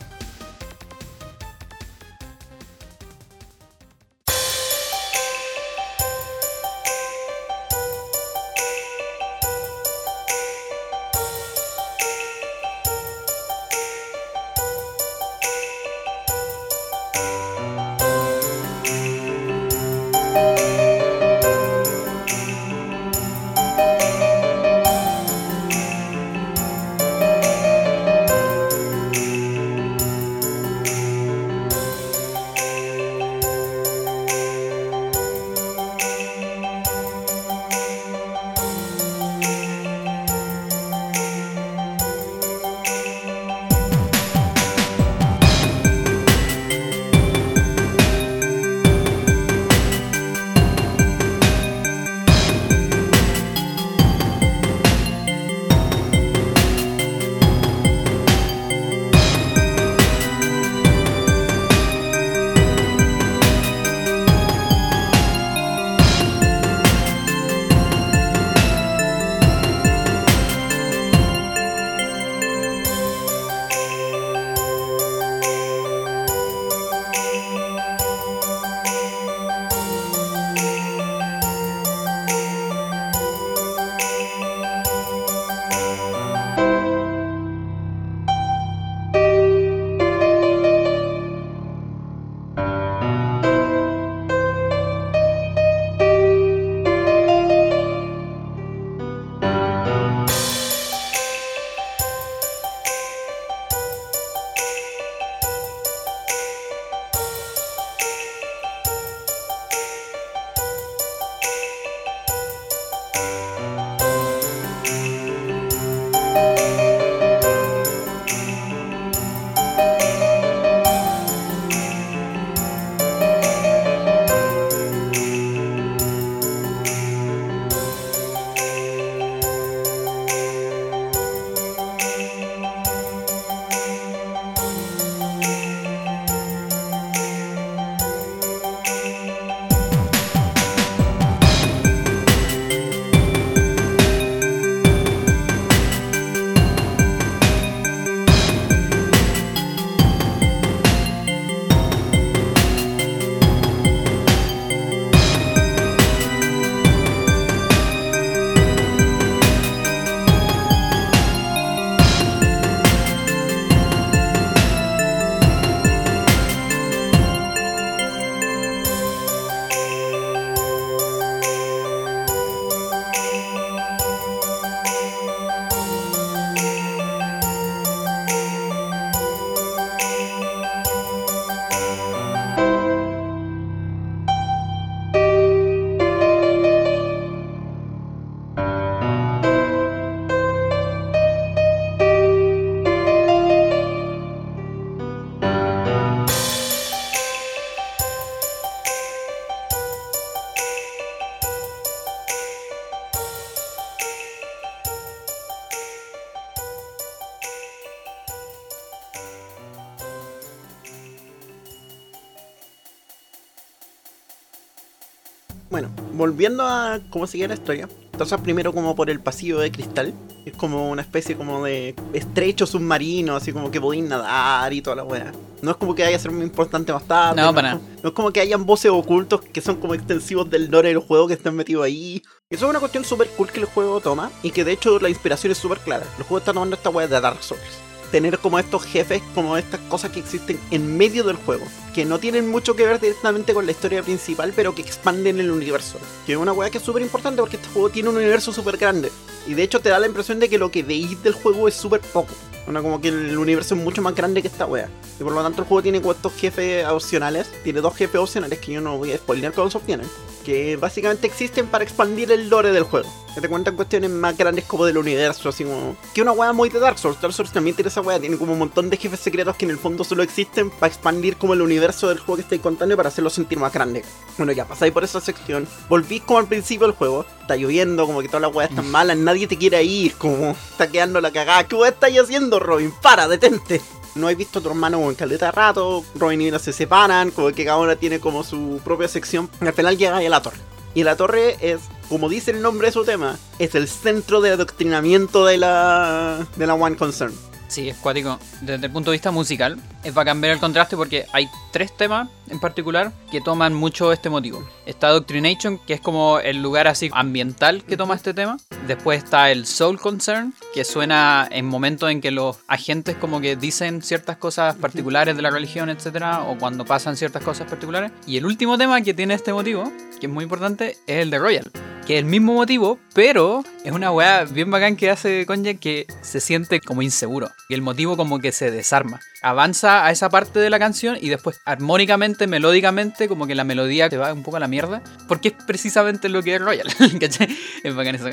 Volviendo 216.31 216.64
a 216.64 217.01
cómo 217.11 217.26
sigue 217.26 217.49
la 217.49 217.55
historia. 217.55 217.89
Entonces 218.12 218.41
primero 218.41 218.72
como 218.72 218.95
por 218.95 219.11
el 219.11 219.20
pasillo 219.20 219.59
de 219.59 219.72
cristal. 219.72 220.14
Es 220.47 220.55
como 220.55 220.89
una 220.91 221.03
especie 221.03 221.37
como 221.37 221.64
de 221.64 221.95
estrecho 222.12 222.66
submarino, 222.66 223.37
así 223.37 223.53
como 223.53 223.70
que 223.70 223.81
podéis 223.81 224.05
nadar 224.05 224.72
y 224.72 224.81
toda 224.81 224.97
la 224.97 225.05
weá. 225.05 225.33
No 225.61 225.72
es 225.72 225.76
como 225.76 225.95
que 225.95 226.05
haya 226.05 226.18
ser 226.18 226.31
muy 226.31 226.45
importante 226.45 226.93
más 226.93 227.05
tarde. 227.05 227.43
No, 227.43 227.55
para 227.55 227.72
es, 227.72 227.81
no 228.03 228.09
es 228.09 228.14
como 228.14 228.31
que 228.31 228.41
hayan 228.41 228.64
voces 228.64 228.91
ocultos 228.91 229.43
que 229.43 229.61
son 229.61 229.76
como 229.76 229.95
extensivos 229.95 230.49
del 230.49 230.70
lore 230.70 230.89
del 230.89 230.99
juego 230.99 231.26
que 231.26 231.35
están 231.35 231.57
metidos 231.57 231.85
ahí. 231.85 232.22
Eso 232.49 232.66
es 232.66 232.70
una 232.70 232.81
cuestión 232.81 233.05
súper 233.05 233.28
cool 233.37 233.51
que 233.51 233.61
el 233.61 233.66
juego 233.66 234.01
toma 234.01 234.31
y 234.43 234.51
que 234.51 234.64
de 234.64 234.72
hecho 234.72 234.99
la 234.99 235.09
inspiración 235.09 235.51
es 235.51 235.59
súper 235.59 235.78
clara. 235.78 236.07
El 236.16 236.24
juego 236.24 236.39
está 236.39 236.53
tomando 236.53 236.76
esta 236.76 236.91
weá 236.91 237.07
de 237.07 237.20
Dark 237.20 237.43
Souls 237.43 237.89
tener 238.11 238.39
como 238.39 238.59
estos 238.59 238.85
jefes, 238.85 239.23
como 239.35 239.57
estas 239.57 239.81
cosas 239.81 240.11
que 240.11 240.21
existen 240.21 240.59
en 240.71 240.97
medio 240.97 241.25
del 241.25 241.37
juego, 241.37 241.65
que 241.95 242.05
no 242.05 242.19
tienen 242.19 242.49
mucho 242.49 242.77
que 242.77 242.87
ver 242.87 243.01
directamente 243.01 243.55
con 243.55 243.67
la 243.67 243.73
historia 243.73 244.03
principal, 244.03 244.53
pero 244.55 244.75
que 244.75 244.83
expanden 244.83 245.41
el 245.41 245.51
universo. 245.51 245.99
Que 246.27 246.33
es 246.33 246.39
una 246.39 246.53
weá 246.53 246.71
que 246.71 246.79
es 246.79 246.85
súper 246.85 247.03
importante 247.03 247.41
porque 247.41 247.57
este 247.57 247.69
juego 247.69 247.91
tiene 247.91 248.09
un 248.09 248.17
universo 248.17 248.53
súper 248.53 248.77
grande. 248.77 249.11
Y 249.47 249.55
de 249.55 249.63
hecho 249.63 249.81
te 249.81 249.89
da 249.89 249.99
la 249.99 250.07
impresión 250.07 250.39
de 250.39 250.49
que 250.49 250.59
lo 250.59 250.71
que 250.71 250.83
veis 250.83 251.23
del 251.23 251.33
juego 251.33 251.69
es 251.69 251.75
súper 251.75 252.01
poco. 252.01 252.35
Una 252.67 252.83
como 252.83 253.01
que 253.01 253.09
el 253.09 253.37
universo 253.37 253.75
es 253.75 253.81
mucho 253.81 254.03
más 254.03 254.15
grande 254.15 254.43
que 254.43 254.49
esta 254.49 254.67
wea. 254.67 254.89
Y 255.19 255.25
por 255.25 255.33
lo 255.33 255.43
tanto 255.43 255.63
el 255.63 255.69
juego 255.69 255.83
tiene 255.83 255.99
estos 255.99 256.35
jefes 256.35 256.87
opcionales. 256.87 257.51
Tiene 257.65 257.81
dos 257.81 257.97
jefes 257.97 258.21
opcionales 258.21 258.59
que 258.59 258.73
yo 258.73 258.81
no 258.81 258.99
voy 258.99 259.13
a 259.13 259.17
spoiler 259.17 259.53
se 259.55 259.61
obtienen. 259.61 260.07
Que 260.45 260.77
básicamente 260.77 261.27
existen 261.27 261.67
para 261.67 261.85
expandir 261.85 262.31
el 262.31 262.49
lore 262.49 262.73
del 262.73 262.85
juego. 262.85 263.09
Que 263.35 263.41
te 263.41 263.49
cuentan 263.49 263.76
cuestiones 263.76 264.11
más 264.11 264.37
grandes 264.37 264.64
como 264.64 264.85
del 264.85 264.99
universo, 264.99 265.49
así 265.49 265.64
como... 265.64 265.97
Que 266.12 266.22
una 266.22 266.33
wea 266.33 266.53
muy 266.53 266.68
de 266.68 266.81
Dark 266.81 266.99
Souls. 266.99 267.20
Dark 267.20 267.33
Souls 267.33 267.53
también 267.53 267.76
tiene 267.76 267.89
esa 267.89 268.01
wea. 268.01 268.18
Tiene 268.18 268.37
como 268.37 268.55
un 268.55 268.59
montón 268.59 268.91
de 268.91 268.97
jefes 268.97 269.20
secretos 269.20 269.57
que 269.57 269.64
en 269.66 269.70
el 269.70 269.78
fondo 269.78 270.03
solo 270.03 270.22
existen 270.22 270.70
para 270.70 270.89
expandir 270.89 271.37
como 271.37 271.55
el 271.55 271.62
universo 271.62 272.09
del 272.09 272.18
juego 272.18 272.37
que 272.37 272.43
estáis 272.43 272.61
contando 272.61 272.95
y 272.95 272.97
para 272.97 273.09
hacerlo 273.09 273.31
sentir 273.31 273.59
más 273.59 273.72
grande. 273.72 274.05
Bueno, 274.37 274.53
ya 274.53 274.64
pasáis 274.66 274.93
por 274.93 275.05
esa 275.05 275.20
sección. 275.20 275.68
Volvís 275.89 276.22
como 276.22 276.41
al 276.41 276.49
principio 276.49 276.87
del 276.87 276.97
juego. 276.97 277.24
Está 277.41 277.57
lloviendo, 277.57 278.07
como 278.07 278.20
que 278.20 278.28
todas 278.28 278.43
las 278.43 278.55
weas 278.55 278.70
están 278.70 278.91
malas. 278.91 279.16
Nadie 279.16 279.47
te 279.47 279.57
quiere 279.57 279.83
ir, 279.85 280.14
como 280.16 280.51
está 280.51 280.89
quedando 280.89 281.20
la 281.20 281.31
cagada. 281.31 281.68
¿Qué 281.68 281.76
wea 281.76 281.91
estáis 281.91 282.18
haciendo, 282.18 282.59
Robin? 282.59 282.93
Para, 283.01 283.28
detente. 283.28 283.81
No 284.16 284.28
he 284.28 284.35
visto 284.35 284.59
a 284.59 284.62
tu 284.62 284.68
hermano 284.68 285.09
en 285.09 285.14
caleta 285.14 285.47
de 285.47 285.53
rato. 285.53 286.05
Robin 286.16 286.41
y 286.41 286.45
Mira 286.45 286.59
se 286.59 286.72
separan, 286.72 287.31
como 287.31 287.53
que 287.53 287.64
cada 287.64 287.78
una 287.78 287.97
tiene 287.97 288.18
como 288.18 288.43
su 288.43 288.81
propia 288.85 289.07
sección. 289.07 289.49
Al 289.61 289.72
final 289.72 289.97
llega 289.97 290.16
a 290.16 290.20
la 290.20 290.43
torre. 290.43 290.59
Y 290.95 291.05
la 291.05 291.16
torre 291.16 291.57
es, 291.61 291.81
como 292.11 292.29
dice 292.29 292.51
el 292.51 292.61
nombre 292.61 292.89
de 292.89 292.93
su 292.93 293.05
tema, 293.05 293.39
es 293.61 293.77
el 293.77 293.87
centro 293.87 294.41
de 294.41 294.51
adoctrinamiento 294.51 295.47
de 295.47 295.57
la, 295.59 296.45
de 296.57 296.67
la 296.67 296.75
One 296.75 296.97
Concern. 296.97 297.33
Sí, 297.69 297.89
es 297.89 297.97
cuático. 297.99 298.37
Desde 298.63 298.87
el 298.87 298.93
punto 298.93 299.13
de 299.13 299.15
vista 299.15 299.31
musical, 299.31 299.79
es 300.03 300.13
bacán 300.13 300.41
ver 300.41 300.51
el 300.51 300.59
contraste 300.59 300.97
porque 300.97 301.27
hay 301.33 301.49
tres 301.71 301.97
temas 301.97 302.29
en 302.49 302.59
particular 302.59 303.13
que 303.31 303.41
toman 303.41 303.75
mucho 303.75 304.13
este 304.13 304.29
motivo. 304.29 304.69
Está 304.87 305.11
Doctrination, 305.11 305.79
que 305.79 305.95
es 305.95 306.01
como 306.01 306.41
el 306.41 306.61
lugar 306.61 306.89
así 306.89 307.11
ambiental 307.13 307.85
que 307.85 307.97
toma 307.97 308.17
este 308.17 308.35
tema. 308.35 308.57
Después 308.89 309.23
está 309.23 309.53
el 309.53 309.67
Soul 309.67 310.01
Concern, 310.01 310.53
que 310.75 310.85
suena 310.85 311.47
en 311.49 311.65
momentos 311.65 312.11
en 312.11 312.21
que 312.21 312.33
los 312.33 312.59
agentes 312.67 313.15
como 313.15 313.41
que 313.41 313.55
dicen 313.55 314.03
ciertas 314.03 314.37
cosas 314.37 314.75
particulares 314.75 315.37
de 315.37 315.43
la 315.43 315.51
religión, 315.51 315.91
etcétera, 315.91 316.43
o 316.43 316.59
cuando 316.59 316.85
pasan 316.85 317.17
ciertas 317.17 317.45
cosas 317.45 317.69
particulares. 317.69 318.11
Y 318.27 318.37
el 318.37 318.47
último 318.47 318.79
tema 318.79 319.01
que 319.01 319.15
tiene 319.15 319.35
este 319.35 319.53
motivo, 319.53 319.85
que 320.19 320.27
es 320.27 320.33
muy 320.33 320.43
importante, 320.43 320.97
es 321.07 321.23
el 321.23 321.31
de 321.31 321.39
Royal 321.39 321.71
que 322.11 322.17
es 322.17 322.25
el 322.25 322.29
mismo 322.29 322.55
motivo, 322.55 322.99
pero 323.15 323.63
es 323.85 323.93
una 323.93 324.11
weá 324.11 324.43
bien 324.43 324.69
bacán 324.69 324.97
que 324.97 325.11
hace 325.11 325.47
Konja 325.47 325.75
que 325.75 326.09
se 326.23 326.41
siente 326.41 326.81
como 326.81 327.03
inseguro. 327.03 327.53
Y 327.69 327.75
el 327.75 327.83
motivo 327.83 328.17
como 328.17 328.41
que 328.41 328.51
se 328.51 328.73
desarma. 328.73 329.21
Avanza 329.43 330.05
a 330.05 330.11
esa 330.11 330.28
parte 330.28 330.59
de 330.59 330.70
la 330.70 330.78
canción 330.78 331.16
y 331.20 331.28
después 331.28 331.61
armónicamente, 331.64 332.47
melódicamente, 332.47 333.28
como 333.28 333.47
que 333.47 333.55
la 333.55 333.64
melodía 333.64 334.09
te 334.09 334.16
va 334.16 334.32
un 334.32 334.43
poco 334.43 334.59
a 334.59 334.61
la 334.61 334.68
mierda. 334.68 335.03
Porque 335.28 335.49
es 335.49 335.55
precisamente 335.66 336.28
lo 336.28 336.43
que 336.43 336.57
es 336.57 336.61
Royal. 336.61 336.88
¿Cachai? 337.20 337.49
Es 337.82 337.95
bacán 337.95 338.16
eso. 338.16 338.28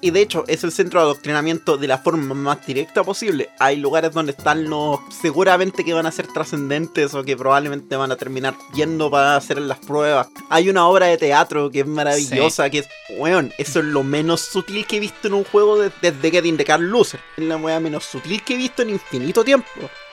Y 0.00 0.10
de 0.10 0.20
hecho, 0.20 0.44
es 0.48 0.64
el 0.64 0.72
centro 0.72 1.00
de 1.00 1.06
adoctrinamiento 1.06 1.76
de 1.76 1.86
la 1.86 1.98
forma 1.98 2.34
más 2.34 2.66
directa 2.66 3.04
posible. 3.04 3.50
Hay 3.58 3.76
lugares 3.76 4.12
donde 4.12 4.32
están 4.32 4.68
los 4.68 5.00
seguramente 5.20 5.84
que 5.84 5.92
van 5.92 6.06
a 6.06 6.12
ser 6.12 6.26
trascendentes 6.26 7.14
o 7.14 7.22
que 7.22 7.36
probablemente 7.36 7.94
van 7.96 8.10
a 8.10 8.16
terminar 8.16 8.56
yendo 8.74 9.10
para 9.10 9.36
hacer 9.36 9.58
las 9.60 9.78
pruebas. 9.78 10.28
Hay 10.50 10.68
una 10.68 10.86
obra 10.86 11.06
de 11.06 11.18
teatro 11.18 11.70
que 11.70 11.80
es 11.80 11.86
maravillosa, 11.86 12.68
que 12.70 12.78
es, 12.78 12.88
weón, 13.18 13.52
eso 13.58 13.78
es 13.78 13.84
lo 13.84 14.02
menos 14.02 14.40
sutil 14.40 14.86
que 14.86 14.96
he 14.96 15.00
visto 15.00 15.28
en 15.28 15.34
un 15.34 15.44
juego 15.44 15.78
desde 15.78 16.30
que 16.30 16.42
Get 16.42 16.46
in 16.46 16.90
Loser. 16.90 17.20
Es 17.36 17.44
la 17.44 17.56
weá 17.56 17.78
menos 17.78 18.04
sutil 18.04 18.42
que 18.42 18.54
he 18.54 18.56
visto 18.56 18.82
en 18.82 18.90
infinito 18.90 19.44
tiempo. 19.44 19.68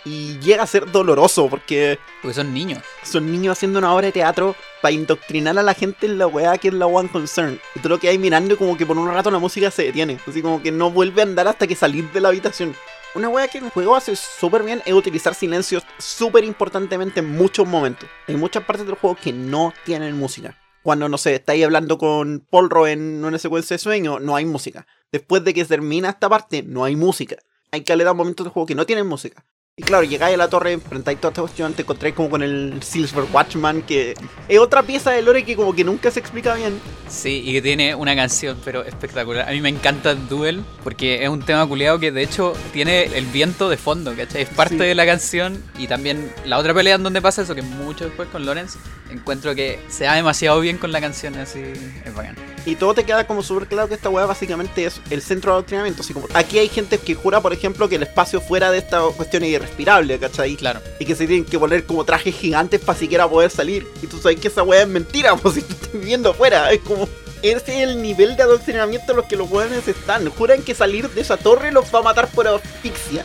Y 0.09 0.39
llega 0.39 0.63
a 0.63 0.67
ser 0.67 0.91
doloroso 0.91 1.47
porque... 1.47 1.99
Porque 2.23 2.33
son 2.33 2.51
niños. 2.51 2.83
Son 3.03 3.31
niños 3.31 3.51
haciendo 3.51 3.77
una 3.77 3.93
obra 3.93 4.07
de 4.07 4.11
teatro 4.11 4.55
para 4.81 4.91
indoctrinar 4.91 5.55
a 5.59 5.61
la 5.61 5.75
gente 5.75 6.07
en 6.07 6.17
la 6.17 6.25
weá 6.25 6.57
que 6.57 6.69
es 6.69 6.73
la 6.73 6.87
One 6.87 7.09
Concern. 7.09 7.61
Y 7.75 7.79
todo 7.79 7.89
lo 7.89 7.99
que 7.99 8.09
hay 8.09 8.17
mirando 8.17 8.57
como 8.57 8.75
que 8.75 8.87
por 8.87 8.97
un 8.97 9.07
rato 9.07 9.29
la 9.29 9.37
música 9.37 9.69
se 9.69 9.83
detiene. 9.83 10.17
Así 10.25 10.41
como 10.41 10.63
que 10.63 10.71
no 10.71 10.89
vuelve 10.89 11.21
a 11.21 11.25
andar 11.25 11.47
hasta 11.47 11.67
que 11.67 11.75
salir 11.75 12.11
de 12.11 12.21
la 12.21 12.29
habitación. 12.29 12.75
Una 13.13 13.29
weá 13.29 13.47
que 13.49 13.59
el 13.59 13.69
juego 13.69 13.95
hace 13.95 14.15
súper 14.15 14.63
bien 14.63 14.81
es 14.83 14.93
utilizar 14.93 15.35
silencios 15.35 15.83
súper 15.99 16.43
importantemente 16.43 17.19
en 17.19 17.29
muchos 17.29 17.67
momentos. 17.67 18.09
Hay 18.27 18.35
muchas 18.35 18.63
partes 18.63 18.87
del 18.87 18.95
juego 18.95 19.15
que 19.15 19.31
no 19.31 19.75
tienen 19.85 20.17
música. 20.17 20.57
Cuando, 20.81 21.07
no 21.07 21.19
sé, 21.19 21.35
estáis 21.35 21.63
hablando 21.63 21.99
con 21.99 22.43
Polro 22.49 22.87
en 22.87 23.23
una 23.23 23.37
secuencia 23.37 23.75
de 23.75 23.79
sueño, 23.79 24.19
no 24.19 24.35
hay 24.35 24.45
música. 24.45 24.87
Después 25.11 25.43
de 25.43 25.53
que 25.53 25.65
termina 25.65 26.09
esta 26.09 26.29
parte, 26.29 26.63
no 26.63 26.83
hay 26.83 26.95
música. 26.95 27.35
Hay 27.71 27.81
que 27.81 27.95
dar 27.95 28.15
momentos 28.15 28.43
del 28.43 28.51
juego 28.51 28.65
que 28.65 28.73
no 28.73 28.87
tienen 28.87 29.05
música. 29.05 29.45
Y 29.79 29.81
claro, 29.81 30.03
llegáis 30.03 30.33
a 30.33 30.37
la 30.37 30.49
torre, 30.49 30.73
enfrentáis 30.73 31.21
toda 31.21 31.29
esta 31.29 31.41
cuestión, 31.41 31.73
te 31.73 31.83
encontráis 31.83 32.13
como 32.13 32.29
con 32.29 32.43
el 32.43 32.83
Silver 32.83 33.23
Watchman, 33.31 33.81
que 33.83 34.13
es 34.49 34.59
otra 34.59 34.83
pieza 34.83 35.11
de 35.11 35.21
lore 35.21 35.45
que 35.45 35.55
como 35.55 35.73
que 35.73 35.85
nunca 35.85 36.11
se 36.11 36.19
explica 36.19 36.53
bien. 36.55 36.81
Sí, 37.07 37.43
y 37.45 37.53
que 37.53 37.61
tiene 37.61 37.95
una 37.95 38.13
canción, 38.13 38.57
pero 38.65 38.83
espectacular. 38.83 39.47
A 39.47 39.53
mí 39.53 39.61
me 39.61 39.69
encanta 39.69 40.15
Duel, 40.15 40.65
porque 40.83 41.23
es 41.23 41.29
un 41.29 41.43
tema 41.43 41.65
culiado 41.65 41.97
que 41.97 42.11
de 42.11 42.23
hecho 42.23 42.51
tiene 42.73 43.05
el 43.05 43.25
viento 43.27 43.69
de 43.69 43.77
fondo, 43.77 44.13
¿cachai? 44.17 44.41
Es 44.41 44.49
parte 44.49 44.83
de 44.83 44.93
la 44.95 45.05
canción 45.05 45.63
y 45.77 45.87
también 45.87 46.29
la 46.43 46.57
otra 46.57 46.73
pelea 46.73 46.95
en 46.95 47.03
donde 47.03 47.21
pasa 47.21 47.43
eso, 47.43 47.55
que 47.55 47.61
mucho 47.61 48.03
después 48.03 48.27
con 48.27 48.45
Lorenz, 48.45 48.75
encuentro 49.09 49.55
que 49.55 49.79
se 49.87 50.03
da 50.03 50.15
demasiado 50.15 50.59
bien 50.59 50.77
con 50.77 50.91
la 50.91 50.99
canción, 50.99 51.35
así 51.35 51.61
es 52.03 52.13
bacán. 52.13 52.35
Y 52.65 52.75
todo 52.75 52.93
te 52.93 53.05
queda 53.05 53.25
como 53.25 53.41
súper 53.41 53.69
claro 53.69 53.87
que 53.87 53.95
esta 53.95 54.09
weá 54.09 54.25
básicamente 54.25 54.83
es 54.83 54.99
el 55.09 55.21
centro 55.21 55.53
de 55.53 55.55
adoctrinamiento. 55.55 56.01
Así 56.01 56.13
como, 56.13 56.27
aquí 56.33 56.59
hay 56.59 56.67
gente 56.67 56.97
que 56.97 57.15
jura, 57.15 57.39
por 57.39 57.53
ejemplo, 57.53 57.87
que 57.87 57.95
el 57.95 58.03
espacio 58.03 58.41
fuera 58.41 58.69
de 58.69 58.77
esta 58.79 59.01
cuestión 59.15 59.43
es 59.43 59.68
irrespirable, 59.69 60.19
¿cachai? 60.19 60.55
Claro. 60.55 60.81
Y 60.99 61.05
que 61.05 61.15
se 61.15 61.27
tienen 61.27 61.45
que 61.45 61.59
poner 61.59 61.85
como 61.85 62.03
trajes 62.03 62.35
gigantes 62.35 62.79
para 62.79 62.97
siquiera 62.97 63.29
poder 63.29 63.51
salir. 63.51 63.87
Y 64.01 64.07
tú 64.07 64.17
sabes 64.17 64.39
que 64.39 64.47
esa 64.47 64.63
weá 64.63 64.81
es 64.81 64.87
mentira, 64.87 65.35
pues 65.41 65.55
si 65.55 65.61
tú 65.61 65.73
estás 65.73 65.93
viviendo 65.93 66.31
afuera. 66.31 66.71
Es 66.71 66.79
como. 66.81 67.07
Ese 67.41 67.83
es 67.83 67.89
el 67.89 68.01
nivel 68.01 68.35
de 68.35 68.43
adoctrinamiento 68.43 69.13
en 69.13 69.17
los 69.17 69.25
que 69.25 69.37
los 69.37 69.49
weones 69.49 69.87
están. 69.87 70.29
Juran 70.29 70.61
que 70.61 70.75
salir 70.75 71.09
de 71.09 71.21
esa 71.21 71.37
torre 71.37 71.71
los 71.71 71.85
va 71.93 71.99
a 71.99 72.03
matar 72.03 72.29
por 72.29 72.45
asfixia. 72.47 73.23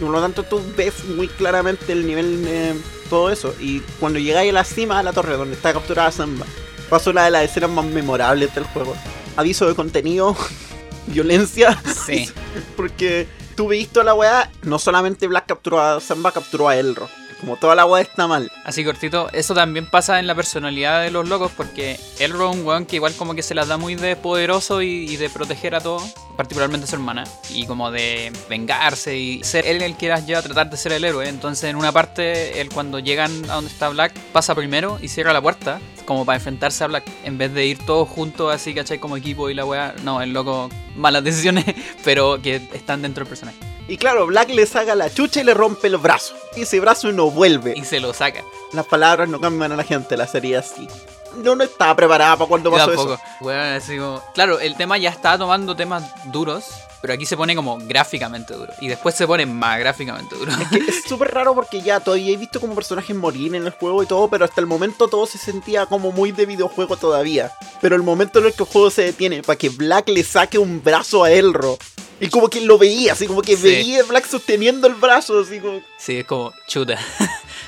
Y 0.00 0.04
por 0.04 0.12
lo 0.12 0.20
tanto 0.20 0.44
tú 0.44 0.62
ves 0.76 1.04
muy 1.04 1.26
claramente 1.26 1.90
el 1.90 2.06
nivel 2.06 2.44
de 2.44 2.74
todo 3.10 3.28
eso. 3.30 3.52
Y 3.58 3.80
cuando 3.98 4.20
llegáis 4.20 4.50
a 4.50 4.52
la 4.52 4.64
cima 4.64 4.98
de 4.98 5.04
la 5.04 5.12
torre 5.12 5.36
donde 5.36 5.56
está 5.56 5.72
capturada 5.72 6.12
Samba, 6.12 6.46
pasó 6.88 7.10
una 7.10 7.24
de 7.24 7.32
las 7.32 7.44
escenas 7.44 7.70
más 7.70 7.84
memorables 7.86 8.54
del 8.54 8.64
juego. 8.64 8.94
Aviso 9.34 9.66
de 9.66 9.74
contenido, 9.74 10.36
violencia. 11.08 11.76
Sí. 12.06 12.30
Porque 12.76 13.26
tú 13.56 13.68
visto 13.68 14.02
la 14.02 14.14
weá, 14.14 14.50
no 14.62 14.78
solamente 14.78 15.26
Black 15.26 15.46
capturó 15.46 15.80
a 15.80 16.00
Samba, 16.00 16.30
capturó 16.30 16.68
a 16.68 16.76
Elro. 16.76 17.08
Como 17.40 17.56
toda 17.56 17.74
la 17.74 17.84
weá 17.84 18.02
está 18.02 18.26
mal. 18.26 18.50
Así 18.64 18.82
cortito, 18.82 19.28
eso 19.32 19.54
también 19.54 19.90
pasa 19.90 20.18
en 20.18 20.26
la 20.26 20.34
personalidad 20.34 21.02
de 21.02 21.10
los 21.10 21.28
locos 21.28 21.52
porque 21.54 21.98
Elro 22.18 22.50
es 22.50 22.56
un 22.56 22.64
weón 22.64 22.86
que 22.86 22.96
igual 22.96 23.14
como 23.14 23.34
que 23.34 23.42
se 23.42 23.54
las 23.54 23.68
da 23.68 23.76
muy 23.76 23.94
de 23.94 24.16
poderoso 24.16 24.80
y, 24.80 25.16
de 25.16 25.28
proteger 25.28 25.74
a 25.74 25.80
todos, 25.80 26.02
particularmente 26.36 26.84
a 26.84 26.88
su 26.88 26.96
hermana, 26.96 27.24
y 27.50 27.66
como 27.66 27.90
de 27.90 28.32
vengarse 28.48 29.18
y 29.18 29.44
ser 29.44 29.66
él 29.66 29.82
el 29.82 29.96
que 29.96 30.08
las 30.08 30.26
lleva 30.26 30.40
tratar 30.40 30.70
de 30.70 30.76
ser 30.76 30.92
el 30.92 31.04
héroe. 31.04 31.28
Entonces 31.28 31.64
en 31.64 31.76
una 31.76 31.92
parte, 31.92 32.60
él 32.60 32.70
cuando 32.70 33.00
llegan 33.00 33.32
a 33.50 33.54
donde 33.54 33.70
está 33.70 33.88
Black, 33.90 34.14
pasa 34.32 34.54
primero 34.54 34.98
y 35.02 35.08
cierra 35.08 35.34
la 35.34 35.42
puerta, 35.42 35.78
como 36.06 36.24
para 36.24 36.36
enfrentarse 36.36 36.82
a 36.82 36.86
Black, 36.86 37.04
en 37.24 37.36
vez 37.36 37.52
de 37.52 37.66
ir 37.66 37.78
todos 37.84 38.08
juntos 38.08 38.54
así, 38.54 38.72
¿cachai? 38.74 38.98
Como 38.98 39.16
equipo 39.16 39.50
y 39.50 39.54
la 39.54 39.64
weá. 39.66 39.94
No, 40.02 40.22
el 40.22 40.32
loco, 40.32 40.70
malas 40.96 41.22
decisiones, 41.24 41.64
pero 42.04 42.40
que 42.40 42.56
están 42.72 43.02
dentro 43.02 43.24
del 43.24 43.28
personaje. 43.28 43.58
Y 43.88 43.98
claro, 43.98 44.26
Black 44.26 44.48
le 44.50 44.66
saca 44.66 44.94
la 44.94 45.12
chucha 45.12 45.40
y 45.40 45.44
le 45.44 45.54
rompe 45.54 45.86
el 45.88 45.96
brazo. 45.98 46.34
Y 46.56 46.62
ese 46.62 46.80
brazo 46.80 47.12
no 47.12 47.30
vuelve. 47.30 47.74
Y 47.76 47.84
se 47.84 48.00
lo 48.00 48.12
saca. 48.14 48.42
Las 48.72 48.86
palabras 48.86 49.28
no 49.28 49.40
cambian 49.40 49.70
a 49.72 49.76
la 49.76 49.84
gente, 49.84 50.16
la 50.16 50.26
serie 50.26 50.56
así. 50.56 50.88
No, 51.36 51.54
no 51.54 51.62
estaba 51.62 51.94
preparada 51.94 52.36
para 52.36 52.48
cuando 52.48 52.70
pasó 52.70 52.92
eso. 52.92 53.20
Weón, 53.42 53.60
así 53.74 53.96
como- 53.98 54.22
Claro, 54.34 54.58
el 54.58 54.74
tema 54.76 54.96
ya 54.98 55.10
está 55.10 55.36
tomando 55.38 55.76
temas 55.76 56.02
duros, 56.32 56.64
pero 57.00 57.14
aquí 57.14 57.26
se 57.26 57.36
pone 57.36 57.54
como 57.54 57.78
gráficamente 57.78 58.54
duro. 58.54 58.72
Y 58.80 58.88
después 58.88 59.14
se 59.14 59.26
pone 59.26 59.46
más 59.46 59.78
gráficamente 59.78 60.34
duro. 60.36 60.52
Que 60.70 60.78
es 60.78 61.02
súper 61.08 61.32
raro 61.32 61.54
porque 61.54 61.80
ya 61.82 62.00
todavía 62.00 62.32
he 62.32 62.36
visto 62.36 62.60
como 62.60 62.74
personajes 62.74 63.14
morir 63.14 63.54
en 63.54 63.64
el 63.66 63.70
juego 63.72 64.02
y 64.02 64.06
todo, 64.06 64.28
pero 64.28 64.44
hasta 64.44 64.60
el 64.60 64.66
momento 64.66 65.08
todo 65.08 65.26
se 65.26 65.38
sentía 65.38 65.86
como 65.86 66.12
muy 66.12 66.32
de 66.32 66.46
videojuego 66.46 66.96
todavía. 66.96 67.52
Pero 67.80 67.96
el 67.96 68.02
momento 68.02 68.38
en 68.38 68.46
el 68.46 68.52
que 68.54 68.62
el 68.62 68.68
juego 68.68 68.90
se 68.90 69.02
detiene 69.02 69.42
para 69.42 69.56
que 69.56 69.68
Black 69.68 70.08
le 70.08 70.22
saque 70.24 70.58
un 70.58 70.82
brazo 70.82 71.24
a 71.24 71.30
Elro. 71.30 71.78
Y 72.18 72.28
como 72.28 72.48
que 72.48 72.62
lo 72.62 72.78
veía, 72.78 73.12
así 73.12 73.26
como 73.26 73.42
que 73.42 73.56
Sí. 73.56 73.62
veía 73.62 74.00
a 74.00 74.04
Black 74.04 74.26
sosteniendo 74.26 74.86
el 74.86 74.94
brazo, 74.94 75.40
así 75.40 75.60
como... 75.60 75.80
Sí, 75.98 76.20
es 76.20 76.24
como 76.26 76.50
chuta. 76.66 76.98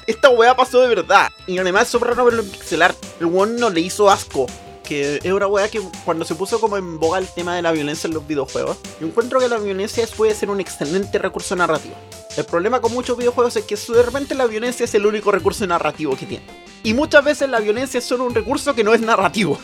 Esta 0.06 0.30
weá 0.30 0.56
pasó 0.56 0.80
de 0.80 0.88
verdad. 0.88 1.30
Y 1.46 1.58
además 1.58 1.82
es 1.82 1.88
súper 1.90 2.08
raro 2.10 2.24
verlo 2.24 2.42
en 2.42 2.50
pixelar. 2.50 2.94
El 3.20 3.26
weón 3.26 3.56
no 3.56 3.68
le 3.68 3.80
hizo 3.82 4.08
asco 4.08 4.46
que 4.88 5.20
es 5.22 5.32
una 5.32 5.46
weá 5.46 5.68
que 5.68 5.82
cuando 6.04 6.24
se 6.24 6.34
puso 6.34 6.58
como 6.60 6.78
en 6.78 6.98
boga 6.98 7.18
el 7.18 7.28
tema 7.28 7.54
de 7.54 7.60
la 7.60 7.72
violencia 7.72 8.08
en 8.08 8.14
los 8.14 8.26
videojuegos, 8.26 8.78
yo 8.98 9.06
encuentro 9.06 9.38
que 9.38 9.48
la 9.48 9.58
violencia 9.58 10.06
puede 10.16 10.34
ser 10.34 10.48
un 10.48 10.60
excelente 10.60 11.18
recurso 11.18 11.54
narrativo. 11.54 11.94
El 12.36 12.44
problema 12.44 12.80
con 12.80 12.94
muchos 12.94 13.18
videojuegos 13.18 13.56
es 13.56 13.64
que 13.64 13.76
de 13.76 14.02
repente 14.02 14.34
la 14.34 14.46
violencia 14.46 14.84
es 14.84 14.94
el 14.94 15.04
único 15.04 15.30
recurso 15.30 15.66
narrativo 15.66 16.16
que 16.16 16.24
tiene. 16.24 16.44
Y 16.82 16.94
muchas 16.94 17.22
veces 17.22 17.50
la 17.50 17.60
violencia 17.60 17.98
es 17.98 18.04
solo 18.04 18.24
un 18.24 18.34
recurso 18.34 18.74
que 18.74 18.82
no 18.82 18.94
es 18.94 19.00
narrativo. 19.00 19.58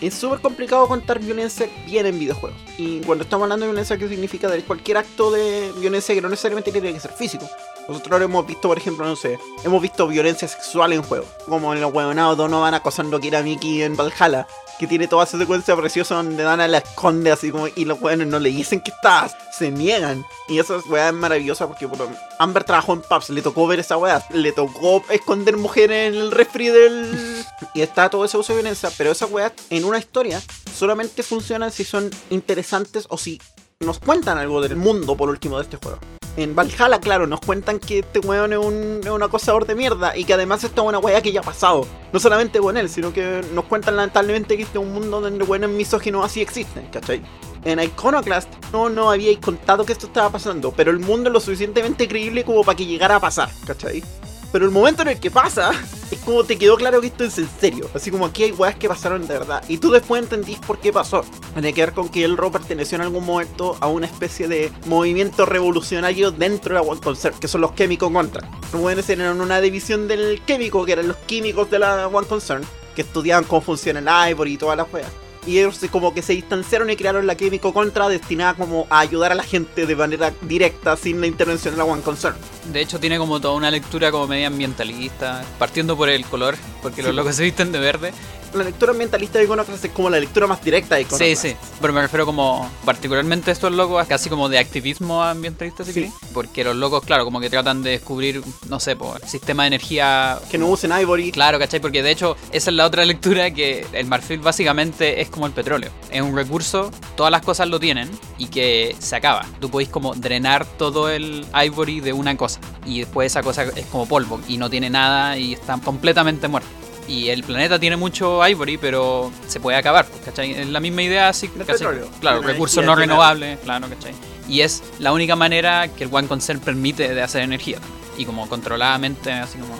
Es 0.00 0.14
súper 0.14 0.40
complicado 0.40 0.86
contar 0.88 1.18
violencia 1.20 1.68
bien 1.86 2.06
en 2.06 2.18
videojuegos. 2.18 2.58
Y 2.78 3.00
cuando 3.00 3.24
estamos 3.24 3.44
hablando 3.44 3.66
de 3.66 3.72
violencia, 3.72 3.96
¿qué 3.96 4.08
significa? 4.08 4.48
De 4.48 4.62
cualquier 4.62 4.98
acto 4.98 5.30
de 5.30 5.72
violencia 5.78 6.14
que 6.14 6.20
no 6.20 6.28
necesariamente 6.28 6.72
tiene 6.72 6.92
que 6.92 7.00
ser 7.00 7.12
físico. 7.12 7.48
Nosotros 7.88 8.20
lo 8.20 8.24
hemos 8.24 8.46
visto, 8.46 8.68
por 8.68 8.78
ejemplo, 8.78 9.04
no 9.04 9.16
sé, 9.16 9.38
hemos 9.64 9.82
visto 9.82 10.06
violencia 10.06 10.46
sexual 10.46 10.92
en 10.92 11.02
juegos. 11.02 11.28
Como 11.46 11.74
en 11.74 11.80
los 11.80 11.92
huevonados 11.92 12.36
Donovan 12.36 12.74
acosando 12.74 13.16
a 13.16 13.20
Kira 13.20 13.42
Miki 13.42 13.82
en 13.82 13.96
Valhalla. 13.96 14.46
Que 14.78 14.86
tiene 14.86 15.06
toda 15.06 15.24
esa 15.24 15.38
secuencia 15.38 15.76
preciosa 15.76 16.16
donde 16.16 16.42
Dana 16.42 16.66
la 16.66 16.78
esconde 16.78 17.30
así 17.30 17.50
como 17.52 17.68
y 17.68 17.84
los 17.84 18.00
huevones 18.00 18.26
no 18.26 18.38
le 18.38 18.50
dicen 18.50 18.80
que 18.80 18.90
estás. 18.90 19.36
Se 19.52 19.70
niegan. 19.70 20.24
Y 20.48 20.58
esa 20.58 20.78
weá 20.88 21.08
es 21.08 21.14
maravillosa 21.14 21.66
porque 21.68 21.86
bueno, 21.86 22.06
Amber 22.42 22.64
trabajó 22.64 22.92
en 22.94 23.02
pubs, 23.02 23.30
le 23.30 23.40
tocó 23.40 23.68
ver 23.68 23.78
esa 23.78 23.96
weá. 23.96 24.24
Le 24.30 24.50
tocó 24.50 25.04
esconder 25.10 25.56
mujeres 25.56 26.12
en 26.12 26.20
el 26.20 26.32
refri 26.32 26.68
del... 26.68 27.44
y 27.74 27.82
está 27.82 28.10
todo 28.10 28.24
ese 28.24 28.36
uso 28.36 28.52
de 28.52 28.62
violencia. 28.62 28.90
Pero 28.98 29.12
esa 29.12 29.26
weá 29.26 29.52
en 29.70 29.84
una 29.84 29.98
historia 29.98 30.42
solamente 30.74 31.22
funcionan 31.22 31.70
si 31.70 31.84
son 31.84 32.10
interesantes 32.30 33.06
o 33.10 33.16
si 33.16 33.40
nos 33.78 34.00
cuentan 34.00 34.38
algo 34.38 34.60
del 34.60 34.76
mundo 34.76 35.16
por 35.16 35.28
último 35.28 35.58
de 35.58 35.64
este 35.64 35.76
juego. 35.76 35.98
En 36.36 36.56
Valhalla, 36.56 36.98
claro, 36.98 37.26
nos 37.26 37.40
cuentan 37.40 37.78
que 37.78 38.00
este 38.00 38.18
weón 38.20 38.52
es 38.52 38.58
un, 38.58 39.00
es 39.04 39.10
un 39.10 39.22
acosador 39.22 39.66
de 39.66 39.74
mierda 39.74 40.16
y 40.16 40.24
que 40.24 40.32
además 40.32 40.64
esta 40.64 40.80
es 40.80 40.88
una 40.88 40.98
weá 40.98 41.20
que 41.20 41.30
ya 41.30 41.40
ha 41.40 41.44
pasado. 41.44 41.86
No 42.12 42.18
solamente 42.18 42.58
con 42.58 42.76
él, 42.76 42.88
sino 42.88 43.12
que 43.12 43.44
nos 43.52 43.66
cuentan 43.66 43.96
lamentablemente 43.96 44.56
que 44.56 44.62
este 44.62 44.78
es 44.78 44.84
un 44.84 44.92
mundo 44.92 45.20
donde 45.20 45.44
weones 45.44 45.70
misóginos 45.70 46.24
así 46.24 46.40
existen, 46.40 46.86
¿cachai? 46.86 47.22
En 47.64 47.80
Iconoclast 47.80 48.48
no, 48.72 48.88
no 48.88 49.10
habíais 49.10 49.38
contado 49.38 49.84
que 49.84 49.92
esto 49.92 50.06
estaba 50.06 50.30
pasando, 50.30 50.72
pero 50.72 50.90
el 50.90 50.98
mundo 50.98 51.28
es 51.28 51.32
lo 51.32 51.40
suficientemente 51.40 52.08
creíble 52.08 52.44
como 52.44 52.64
para 52.64 52.76
que 52.76 52.86
llegara 52.86 53.16
a 53.16 53.20
pasar, 53.20 53.50
¿cachai? 53.64 54.02
Pero 54.50 54.66
el 54.66 54.70
momento 54.70 55.02
en 55.02 55.08
el 55.08 55.20
que 55.20 55.30
pasa, 55.30 55.70
es 56.10 56.18
como 56.18 56.44
te 56.44 56.58
quedó 56.58 56.76
claro 56.76 57.00
que 57.00 57.06
esto 57.06 57.24
es 57.24 57.38
en 57.38 57.48
serio. 57.48 57.88
Así 57.94 58.10
como 58.10 58.26
aquí 58.26 58.42
hay 58.42 58.52
weas 58.52 58.74
que 58.74 58.88
pasaron 58.88 59.26
de 59.26 59.32
verdad. 59.32 59.64
Y 59.68 59.78
tú 59.78 59.90
después 59.90 60.22
entendís 60.22 60.58
por 60.58 60.78
qué 60.78 60.92
pasó. 60.92 61.24
Tiene 61.54 61.72
que 61.72 61.80
ver 61.80 61.94
con 61.94 62.08
que 62.08 62.24
el 62.24 62.36
Ro 62.36 62.50
perteneció 62.50 62.96
en 62.96 63.02
algún 63.02 63.24
momento 63.24 63.78
a 63.80 63.86
una 63.86 64.06
especie 64.06 64.48
de 64.48 64.70
movimiento 64.86 65.46
revolucionario 65.46 66.32
dentro 66.32 66.74
de 66.74 66.82
la 66.82 66.86
One 66.86 67.00
Concern, 67.00 67.38
que 67.38 67.48
son 67.48 67.62
los 67.62 67.72
químicos 67.72 68.12
contra. 68.12 68.46
Los 68.72 68.82
weones 68.82 69.08
eran 69.08 69.40
una 69.40 69.60
división 69.60 70.06
del 70.06 70.42
químico, 70.42 70.84
que 70.84 70.92
eran 70.92 71.08
los 71.08 71.16
químicos 71.18 71.70
de 71.70 71.78
la 71.78 72.08
One 72.08 72.26
Concern, 72.26 72.64
que 72.94 73.02
estudiaban 73.02 73.44
cómo 73.44 73.62
funciona 73.62 74.00
el 74.00 74.32
Ivory 74.32 74.54
y 74.54 74.58
todas 74.58 74.76
las 74.76 74.92
weas 74.92 75.08
y 75.46 75.58
ellos 75.58 75.80
como 75.90 76.14
que 76.14 76.22
se 76.22 76.34
distanciaron 76.34 76.90
y 76.90 76.96
crearon 76.96 77.26
la 77.26 77.34
Químico 77.34 77.72
Contra 77.72 78.08
destinada 78.08 78.54
como 78.54 78.86
a 78.90 79.00
ayudar 79.00 79.32
a 79.32 79.34
la 79.34 79.42
gente 79.42 79.86
de 79.86 79.96
manera 79.96 80.32
directa 80.42 80.96
sin 80.96 81.20
la 81.20 81.26
intervención 81.26 81.74
de 81.74 81.78
la 81.78 81.84
One 81.84 82.02
Concern. 82.02 82.36
De 82.72 82.80
hecho 82.80 83.00
tiene 83.00 83.18
como 83.18 83.40
toda 83.40 83.54
una 83.54 83.70
lectura 83.70 84.10
como 84.10 84.26
medioambientalista, 84.26 85.44
partiendo 85.58 85.96
por 85.96 86.08
el 86.08 86.24
color, 86.26 86.56
porque 86.82 87.02
los 87.02 87.14
locos 87.14 87.36
se 87.36 87.44
visten 87.44 87.72
de 87.72 87.80
verde. 87.80 88.12
La 88.54 88.64
lectura 88.64 88.92
ambientalista 88.92 89.38
de 89.38 89.44
Iconoclast 89.44 89.84
es 89.84 89.90
como 89.92 90.10
la 90.10 90.20
lectura 90.20 90.46
más 90.46 90.62
directa 90.62 90.96
de 90.96 91.02
Iconoclast. 91.02 91.42
Sí, 91.42 91.50
sí, 91.50 91.56
pero 91.80 91.92
me 91.92 92.02
refiero 92.02 92.26
como 92.26 92.68
particularmente 92.84 93.50
a 93.50 93.52
estos 93.54 93.72
locos, 93.72 94.06
casi 94.06 94.28
como 94.28 94.48
de 94.48 94.58
activismo 94.58 95.22
ambientalista, 95.22 95.84
si 95.84 95.92
Sí. 95.92 96.12
porque 96.34 96.62
los 96.64 96.76
locos, 96.76 97.02
claro, 97.04 97.24
como 97.24 97.40
que 97.40 97.48
tratan 97.48 97.82
de 97.82 97.90
descubrir, 97.90 98.42
no 98.68 98.78
sé, 98.78 98.94
por 98.96 99.24
sistema 99.26 99.62
de 99.62 99.68
energía 99.68 100.38
Que 100.50 100.58
no 100.58 100.66
usen 100.68 100.92
Ivory. 100.92 101.32
Claro, 101.32 101.58
¿cachai? 101.58 101.80
Porque 101.80 102.02
de 102.02 102.10
hecho 102.10 102.36
esa 102.52 102.70
es 102.70 102.76
la 102.76 102.84
otra 102.86 103.04
lectura 103.06 103.50
que 103.52 103.86
el 103.92 104.06
marfil 104.06 104.40
básicamente 104.40 105.20
es 105.22 105.30
como 105.30 105.46
el 105.46 105.52
petróleo. 105.52 105.90
Es 106.10 106.20
un 106.20 106.36
recurso, 106.36 106.90
todas 107.16 107.32
las 107.32 107.42
cosas 107.42 107.68
lo 107.68 107.80
tienen 107.80 108.10
y 108.38 108.46
que 108.48 108.94
se 108.98 109.16
acaba. 109.16 109.46
Tú 109.60 109.70
podéis 109.70 109.88
como 109.88 110.14
drenar 110.14 110.66
todo 110.66 111.08
el 111.08 111.46
ivory 111.64 112.00
de 112.00 112.12
una 112.12 112.36
cosa 112.36 112.60
y 112.84 113.00
después 113.00 113.32
esa 113.32 113.42
cosa 113.42 113.62
es 113.64 113.86
como 113.86 114.06
polvo 114.06 114.40
y 114.46 114.58
no 114.58 114.68
tiene 114.68 114.90
nada 114.90 115.38
y 115.38 115.54
está 115.54 115.78
completamente 115.78 116.48
muerto. 116.48 116.68
Y 117.08 117.28
el 117.28 117.42
planeta 117.42 117.78
tiene 117.78 117.96
mucho 117.96 118.46
ivory, 118.46 118.78
pero 118.78 119.30
se 119.46 119.60
puede 119.60 119.76
acabar, 119.76 120.06
¿cachai? 120.24 120.52
Es 120.52 120.68
la 120.68 120.80
misma 120.80 121.02
idea 121.02 121.28
así, 121.28 121.48
petróleo. 121.48 122.08
Claro, 122.20 122.42
recursos 122.42 122.84
no 122.84 122.94
renovables, 122.94 123.58
claro, 123.60 123.88
¿cachai? 123.88 124.14
Y 124.48 124.60
es 124.60 124.82
la 124.98 125.12
única 125.12 125.36
manera 125.36 125.88
que 125.88 126.04
el 126.04 126.10
One 126.12 126.28
Concern 126.28 126.60
permite 126.60 127.14
de 127.14 127.22
hacer 127.22 127.42
energía. 127.42 127.78
Y 128.16 128.24
como 128.24 128.48
controladamente, 128.48 129.32
así 129.32 129.58
como 129.58 129.74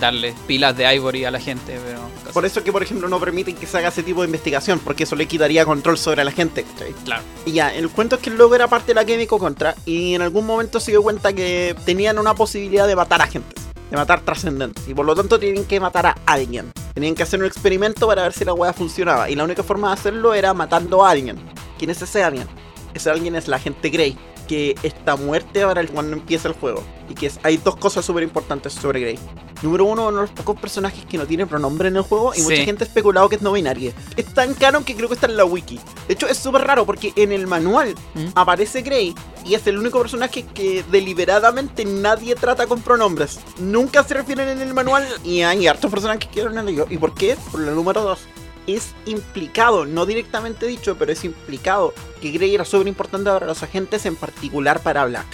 darle 0.00 0.34
pilas 0.46 0.76
de 0.76 0.94
ivory 0.94 1.24
a 1.24 1.30
la 1.30 1.40
gente, 1.40 1.78
pero... 1.84 2.00
Por 2.32 2.44
eso 2.44 2.62
que, 2.62 2.72
por 2.72 2.82
ejemplo, 2.82 3.08
no 3.08 3.18
permiten 3.18 3.56
que 3.56 3.66
se 3.66 3.78
haga 3.78 3.88
ese 3.88 4.02
tipo 4.02 4.20
de 4.20 4.26
investigación, 4.26 4.78
porque 4.80 5.04
eso 5.04 5.16
le 5.16 5.26
quitaría 5.26 5.64
control 5.64 5.96
sobre 5.96 6.22
la 6.24 6.32
gente, 6.32 6.64
¿cachai? 6.64 6.92
Claro. 7.04 7.22
Y 7.46 7.52
ya, 7.52 7.74
el 7.74 7.88
cuento 7.88 8.16
es 8.16 8.22
que 8.22 8.30
el 8.30 8.36
loco 8.36 8.54
era 8.54 8.68
parte 8.68 8.88
de 8.88 8.94
la 8.94 9.04
Químico 9.04 9.38
Contra 9.38 9.74
y 9.86 10.14
en 10.14 10.22
algún 10.22 10.44
momento 10.44 10.80
se 10.80 10.90
dio 10.90 11.02
cuenta 11.02 11.32
que 11.32 11.74
tenían 11.86 12.18
una 12.18 12.34
posibilidad 12.34 12.86
de 12.86 12.96
matar 12.96 13.22
a 13.22 13.26
gente, 13.26 13.54
de 13.90 13.96
matar 13.96 14.20
trascendentes, 14.20 14.86
y 14.88 14.94
por 14.94 15.06
lo 15.06 15.14
tanto 15.14 15.38
tienen 15.38 15.64
que 15.64 15.80
matar 15.80 16.06
a 16.06 16.16
alguien. 16.26 16.72
Tenían 16.94 17.14
que 17.14 17.22
hacer 17.22 17.40
un 17.40 17.46
experimento 17.46 18.06
para 18.06 18.22
ver 18.22 18.32
si 18.32 18.44
la 18.44 18.52
weá 18.52 18.72
funcionaba, 18.72 19.28
y 19.30 19.36
la 19.36 19.44
única 19.44 19.62
forma 19.62 19.88
de 19.88 19.94
hacerlo 19.94 20.34
era 20.34 20.54
matando 20.54 21.04
a 21.04 21.10
alguien. 21.10 21.36
¿Quién 21.78 21.90
es 21.90 22.00
ese 22.02 22.22
alguien? 22.24 22.46
Ese 22.94 23.10
alguien 23.10 23.36
es 23.36 23.48
la 23.48 23.58
gente 23.58 23.90
Grey, 23.90 24.16
que 24.46 24.74
está 24.82 25.16
muerte 25.16 25.62
ahora 25.62 25.86
cuando 25.86 26.16
empieza 26.16 26.48
el 26.48 26.54
juego. 26.54 26.82
Y 27.08 27.14
que 27.14 27.26
es- 27.26 27.38
hay 27.42 27.56
dos 27.58 27.76
cosas 27.76 28.04
súper 28.04 28.22
importantes 28.24 28.72
sobre 28.72 29.00
Grey. 29.00 29.18
Número 29.62 29.84
uno, 29.86 30.08
uno 30.08 30.16
de 30.16 30.22
los 30.22 30.30
pocos 30.32 30.60
personajes 30.60 31.04
que 31.06 31.16
no 31.16 31.26
tiene 31.26 31.46
pronombre 31.46 31.88
en 31.88 31.96
el 31.96 32.02
juego 32.02 32.32
y 32.34 32.38
Sí. 32.38 32.42
mucha 32.42 32.64
gente 32.64 32.84
ha 32.84 32.86
especulado 32.86 33.28
que 33.28 33.36
es 33.36 33.42
no 33.42 33.52
binaria. 33.52 33.92
Es 34.16 34.26
tan 34.34 34.52
canon 34.54 34.84
que 34.84 34.94
creo 34.94 35.08
que 35.08 35.14
está 35.14 35.26
en 35.26 35.36
la 35.36 35.44
wiki. 35.46 35.80
De 36.08 36.14
hecho, 36.14 36.26
es 36.28 36.36
súper 36.36 36.62
raro 36.62 36.84
porque 36.84 37.12
en 37.16 37.32
el 37.32 37.46
manual 37.46 37.94
¿Mm? 38.14 38.26
aparece 38.34 38.82
Grey 38.82 39.14
y 39.46 39.54
es 39.54 39.66
el 39.66 39.78
único 39.78 39.98
personaje 40.00 40.44
que 40.44 40.84
deliberadamente 40.90 41.84
nadie 41.84 42.34
trata 42.34 42.66
con 42.66 42.82
pronombres. 42.82 43.40
Nunca 43.58 44.04
se 44.04 44.14
refieren 44.14 44.48
en 44.48 44.60
el 44.60 44.74
manual 44.74 45.06
y 45.24 45.40
hay 45.42 45.66
hartos 45.66 45.90
personajes 45.90 46.26
que 46.26 46.34
quieren 46.40 46.68
ello. 46.68 46.86
¿Y 46.90 46.98
por 46.98 47.14
qué? 47.14 47.36
Por 47.50 47.60
la 47.60 47.72
número 47.72 48.02
2. 48.02 48.18
Es 48.66 48.94
implicado, 49.06 49.86
no 49.86 50.06
directamente 50.06 50.66
dicho, 50.66 50.96
pero 50.98 51.12
es 51.12 51.24
implicado 51.24 51.94
que 52.20 52.30
Grey 52.30 52.54
era 52.54 52.64
súper 52.64 52.88
importante 52.88 53.30
para 53.30 53.46
los 53.46 53.62
agentes, 53.62 54.06
en 54.06 54.16
particular 54.16 54.82
para 54.82 55.04
Black. 55.04 55.26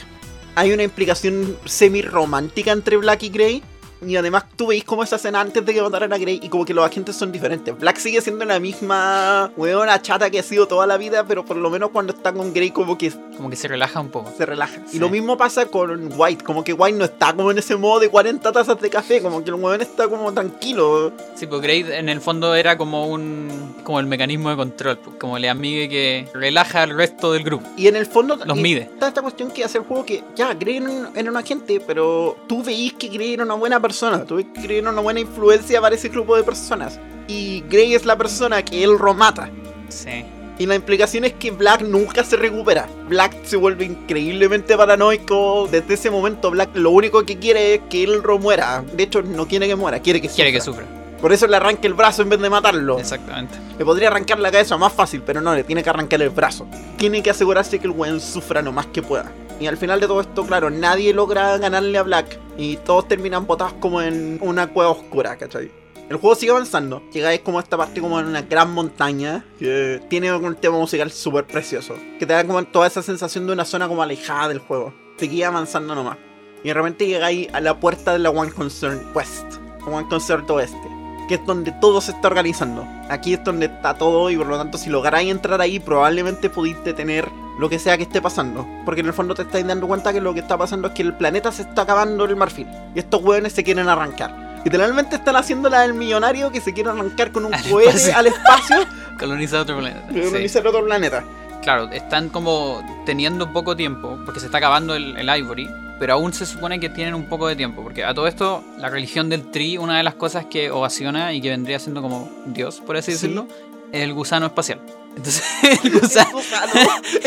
Hay 0.54 0.72
una 0.72 0.82
implicación 0.82 1.56
semi-romántica 1.64 2.72
entre 2.72 2.98
Black 2.98 3.22
y 3.22 3.28
Grey. 3.30 3.62
Y 4.06 4.16
además 4.16 4.44
tú 4.56 4.66
veis 4.68 4.84
como 4.84 5.02
esa 5.02 5.16
escena 5.16 5.40
antes 5.40 5.64
de 5.64 5.72
que 5.74 5.80
mataran 5.82 6.12
a 6.12 6.18
Grey 6.18 6.40
y 6.42 6.48
como 6.48 6.64
que 6.64 6.74
los 6.74 6.84
agentes 6.84 7.16
son 7.16 7.30
diferentes. 7.32 7.78
Black 7.78 7.98
sigue 7.98 8.20
siendo 8.20 8.44
la 8.44 8.58
misma 8.58 9.50
weona 9.56 10.00
chata 10.02 10.28
que 10.30 10.38
ha 10.40 10.42
sido 10.42 10.66
toda 10.66 10.86
la 10.86 10.96
vida, 10.96 11.24
pero 11.26 11.44
por 11.44 11.56
lo 11.56 11.70
menos 11.70 11.90
cuando 11.90 12.12
está 12.12 12.32
con 12.32 12.52
Grey 12.52 12.70
como 12.70 12.98
que 12.98 13.12
Como 13.36 13.48
que 13.50 13.56
se 13.56 13.68
relaja 13.68 14.00
un 14.00 14.08
poco. 14.10 14.30
se 14.36 14.44
relaja. 14.46 14.80
Sí. 14.86 14.96
Y 14.96 15.00
lo 15.00 15.08
mismo 15.08 15.36
pasa 15.36 15.66
con 15.66 16.10
White, 16.16 16.44
como 16.44 16.64
que 16.64 16.72
White 16.72 16.98
no 16.98 17.04
está 17.04 17.32
como 17.32 17.50
en 17.50 17.58
ese 17.58 17.76
modo 17.76 18.00
de 18.00 18.08
40 18.08 18.50
tazas 18.52 18.80
de 18.80 18.90
café, 18.90 19.22
como 19.22 19.42
que 19.44 19.50
el 19.50 19.54
weón 19.56 19.80
está 19.80 20.08
como 20.08 20.32
tranquilo. 20.32 21.12
Sí, 21.34 21.46
pues 21.46 21.60
Grade 21.60 21.98
en 21.98 22.08
el 22.08 22.20
fondo 22.20 22.54
era 22.54 22.76
como 22.76 23.06
un 23.06 23.72
como 23.84 24.00
el 24.00 24.06
mecanismo 24.06 24.50
de 24.50 24.56
control, 24.56 24.98
pues, 24.98 25.16
como 25.16 25.36
el 25.36 25.44
amigo 25.48 25.88
que 25.90 26.28
relaja 26.34 26.82
al 26.82 26.90
resto 26.96 27.32
del 27.32 27.42
grupo. 27.44 27.66
Y 27.76 27.88
en 27.88 27.96
el 27.96 28.06
fondo 28.06 28.36
Los 28.44 28.56
mide. 28.56 28.82
Está 28.82 29.08
esta 29.08 29.22
cuestión 29.22 29.50
que 29.50 29.64
hace 29.64 29.78
el 29.78 29.84
juego 29.84 30.04
que 30.04 30.22
ya, 30.36 30.54
Grey 30.54 30.80
era 31.14 31.30
un 31.30 31.36
agente, 31.36 31.80
pero 31.86 32.36
tú 32.48 32.62
veís 32.62 32.92
que 32.94 33.08
Grey 33.08 33.34
era 33.34 33.44
una 33.44 33.54
buena 33.54 33.80
persona, 33.80 33.91
tú 34.26 34.36
veis 34.36 34.48
que 34.54 34.80
una 34.80 34.92
buena 35.00 35.20
influencia 35.20 35.80
para 35.80 35.94
ese 35.94 36.08
grupo 36.08 36.36
de 36.36 36.42
personas. 36.42 36.98
Y 37.28 37.62
Grey 37.68 37.94
es 37.94 38.04
la 38.04 38.16
persona 38.16 38.64
que 38.64 38.82
él 38.82 38.98
romata. 38.98 39.48
Sí. 39.88 40.24
Y 40.58 40.66
la 40.66 40.74
implicación 40.74 41.24
es 41.24 41.32
que 41.34 41.50
Black 41.50 41.82
nunca 41.82 42.24
se 42.24 42.36
recupera. 42.36 42.88
Black 43.08 43.44
se 43.44 43.56
vuelve 43.56 43.84
increíblemente 43.84 44.76
paranoico. 44.76 45.68
Desde 45.70 45.94
ese 45.94 46.10
momento, 46.10 46.50
Black 46.50 46.70
lo 46.74 46.90
único 46.90 47.24
que 47.24 47.38
quiere 47.38 47.74
es 47.74 47.80
que 47.90 48.04
él 48.04 48.22
ro 48.22 48.38
muera. 48.38 48.84
De 48.92 49.04
hecho, 49.04 49.22
no 49.22 49.46
quiere 49.48 49.66
que 49.66 49.76
muera, 49.76 50.00
quiere 50.00 50.20
que 50.20 50.28
Quiere 50.28 50.52
que 50.52 50.60
sufra. 50.60 50.84
sufra. 50.84 51.02
Por 51.20 51.32
eso 51.32 51.46
le 51.46 51.56
arranca 51.56 51.86
el 51.86 51.94
brazo 51.94 52.22
en 52.22 52.28
vez 52.30 52.40
de 52.40 52.50
matarlo. 52.50 52.98
Exactamente. 52.98 53.54
Le 53.78 53.84
podría 53.84 54.08
arrancar 54.08 54.40
la 54.40 54.50
cabeza 54.50 54.76
más 54.76 54.92
fácil, 54.92 55.22
pero 55.24 55.40
no, 55.40 55.54
le 55.54 55.62
tiene 55.62 55.82
que 55.82 55.88
arrancar 55.88 56.20
el 56.20 56.30
brazo. 56.30 56.66
Tiene 56.96 57.22
que 57.22 57.30
asegurarse 57.30 57.78
que 57.78 57.86
el 57.86 57.92
weón 57.92 58.20
sufra 58.20 58.60
lo 58.60 58.72
más 58.72 58.86
que 58.86 59.02
pueda. 59.02 59.30
Y 59.60 59.66
al 59.66 59.76
final 59.76 60.00
de 60.00 60.06
todo 60.06 60.20
esto, 60.20 60.44
claro, 60.46 60.70
nadie 60.70 61.14
logra 61.14 61.56
ganarle 61.58 61.96
a 61.98 62.02
Black. 62.02 62.38
Y 62.56 62.76
todos 62.78 63.08
terminan 63.08 63.46
botados 63.46 63.74
como 63.74 64.02
en 64.02 64.38
una 64.40 64.66
cueva 64.68 64.90
oscura, 64.90 65.36
¿cachai? 65.36 65.70
El 66.08 66.16
juego 66.16 66.34
sigue 66.34 66.52
avanzando. 66.52 67.02
Llegáis 67.12 67.40
como 67.40 67.58
a 67.58 67.62
esta 67.62 67.76
parte 67.76 68.00
como 68.00 68.20
en 68.20 68.26
una 68.26 68.42
gran 68.42 68.72
montaña. 68.72 69.44
Que 69.58 70.02
tiene 70.10 70.32
un 70.34 70.54
tema 70.56 70.76
musical 70.76 71.10
súper 71.10 71.46
precioso. 71.46 71.94
Que 72.18 72.26
te 72.26 72.34
da 72.34 72.46
como 72.46 72.62
toda 72.64 72.86
esa 72.86 73.02
sensación 73.02 73.46
de 73.46 73.52
una 73.52 73.64
zona 73.64 73.88
como 73.88 74.02
alejada 74.02 74.48
del 74.48 74.58
juego. 74.58 74.92
Seguía 75.16 75.48
avanzando 75.48 75.94
nomás. 75.94 76.18
Y 76.62 76.68
de 76.68 76.74
repente 76.74 77.06
llegáis 77.06 77.48
a 77.54 77.60
la 77.60 77.80
puerta 77.80 78.12
de 78.12 78.18
la 78.18 78.30
One 78.30 78.52
Concern 78.52 79.00
West. 79.14 79.46
One 79.86 80.06
Concern 80.08 80.44
Oeste 80.50 80.91
que 81.28 81.34
es 81.36 81.46
donde 81.46 81.72
todo 81.72 82.00
se 82.00 82.12
está 82.12 82.28
organizando. 82.28 82.86
Aquí 83.08 83.34
es 83.34 83.44
donde 83.44 83.66
está 83.66 83.94
todo 83.94 84.30
y 84.30 84.36
por 84.36 84.46
lo 84.46 84.56
tanto 84.58 84.78
si 84.78 84.90
lográis 84.90 85.30
entrar 85.30 85.60
ahí 85.60 85.78
probablemente 85.80 86.50
podéis 86.50 86.82
detener 86.84 87.28
lo 87.58 87.68
que 87.68 87.78
sea 87.78 87.96
que 87.96 88.04
esté 88.04 88.20
pasando. 88.22 88.66
Porque 88.84 89.00
en 89.02 89.06
el 89.08 89.12
fondo 89.12 89.34
te 89.34 89.42
estáis 89.42 89.66
dando 89.66 89.86
cuenta 89.86 90.12
que 90.12 90.20
lo 90.20 90.32
que 90.34 90.40
está 90.40 90.56
pasando 90.58 90.88
es 90.88 90.94
que 90.94 91.02
el 91.02 91.14
planeta 91.14 91.52
se 91.52 91.62
está 91.62 91.82
acabando 91.82 92.24
el 92.24 92.36
marfil. 92.36 92.66
Y 92.94 92.98
estos 92.98 93.22
hueones 93.22 93.52
se 93.52 93.62
quieren 93.62 93.88
arrancar. 93.88 94.60
Literalmente 94.64 95.16
están 95.16 95.36
haciendo 95.36 95.68
la 95.68 95.80
del 95.80 95.92
millonario 95.94 96.50
que 96.52 96.60
se 96.60 96.72
quiere 96.72 96.90
arrancar 96.90 97.32
con 97.32 97.44
un 97.44 97.54
Al 97.54 97.62
cohete 97.68 97.90
espacio. 97.90 98.16
al 98.16 98.26
espacio 98.28 98.76
Colonizar 99.18 99.60
otro 99.60 99.78
planeta. 99.78 100.06
Sí. 100.12 100.20
colonizar 100.20 100.66
otro 100.66 100.84
planeta. 100.84 101.24
Claro, 101.62 101.88
están 101.92 102.28
como 102.28 102.82
teniendo 103.06 103.52
poco 103.52 103.76
tiempo, 103.76 104.18
porque 104.24 104.40
se 104.40 104.46
está 104.46 104.58
acabando 104.58 104.94
el, 104.96 105.16
el 105.16 105.38
Ivory, 105.38 105.70
pero 106.00 106.14
aún 106.14 106.32
se 106.32 106.44
supone 106.44 106.80
que 106.80 106.88
tienen 106.88 107.14
un 107.14 107.26
poco 107.26 107.46
de 107.46 107.54
tiempo, 107.56 107.82
porque 107.82 108.04
a 108.04 108.12
todo 108.14 108.26
esto, 108.26 108.64
la 108.78 108.88
religión 108.88 109.28
del 109.28 109.50
Tri, 109.50 109.78
una 109.78 109.96
de 109.96 110.02
las 110.02 110.14
cosas 110.14 110.46
que 110.46 110.70
ovaciona 110.72 111.32
y 111.32 111.40
que 111.40 111.50
vendría 111.50 111.78
siendo 111.78 112.02
como 112.02 112.28
Dios, 112.46 112.80
por 112.84 112.96
así 112.96 113.12
Sí. 113.12 113.28
decirlo, 113.28 113.46
es 113.92 114.02
el 114.02 114.12
gusano 114.12 114.46
espacial. 114.46 114.80
Entonces, 115.16 115.44
el 115.84 115.90
gusano... 115.92 116.30
El 116.30 116.34
gusano, 116.34 116.72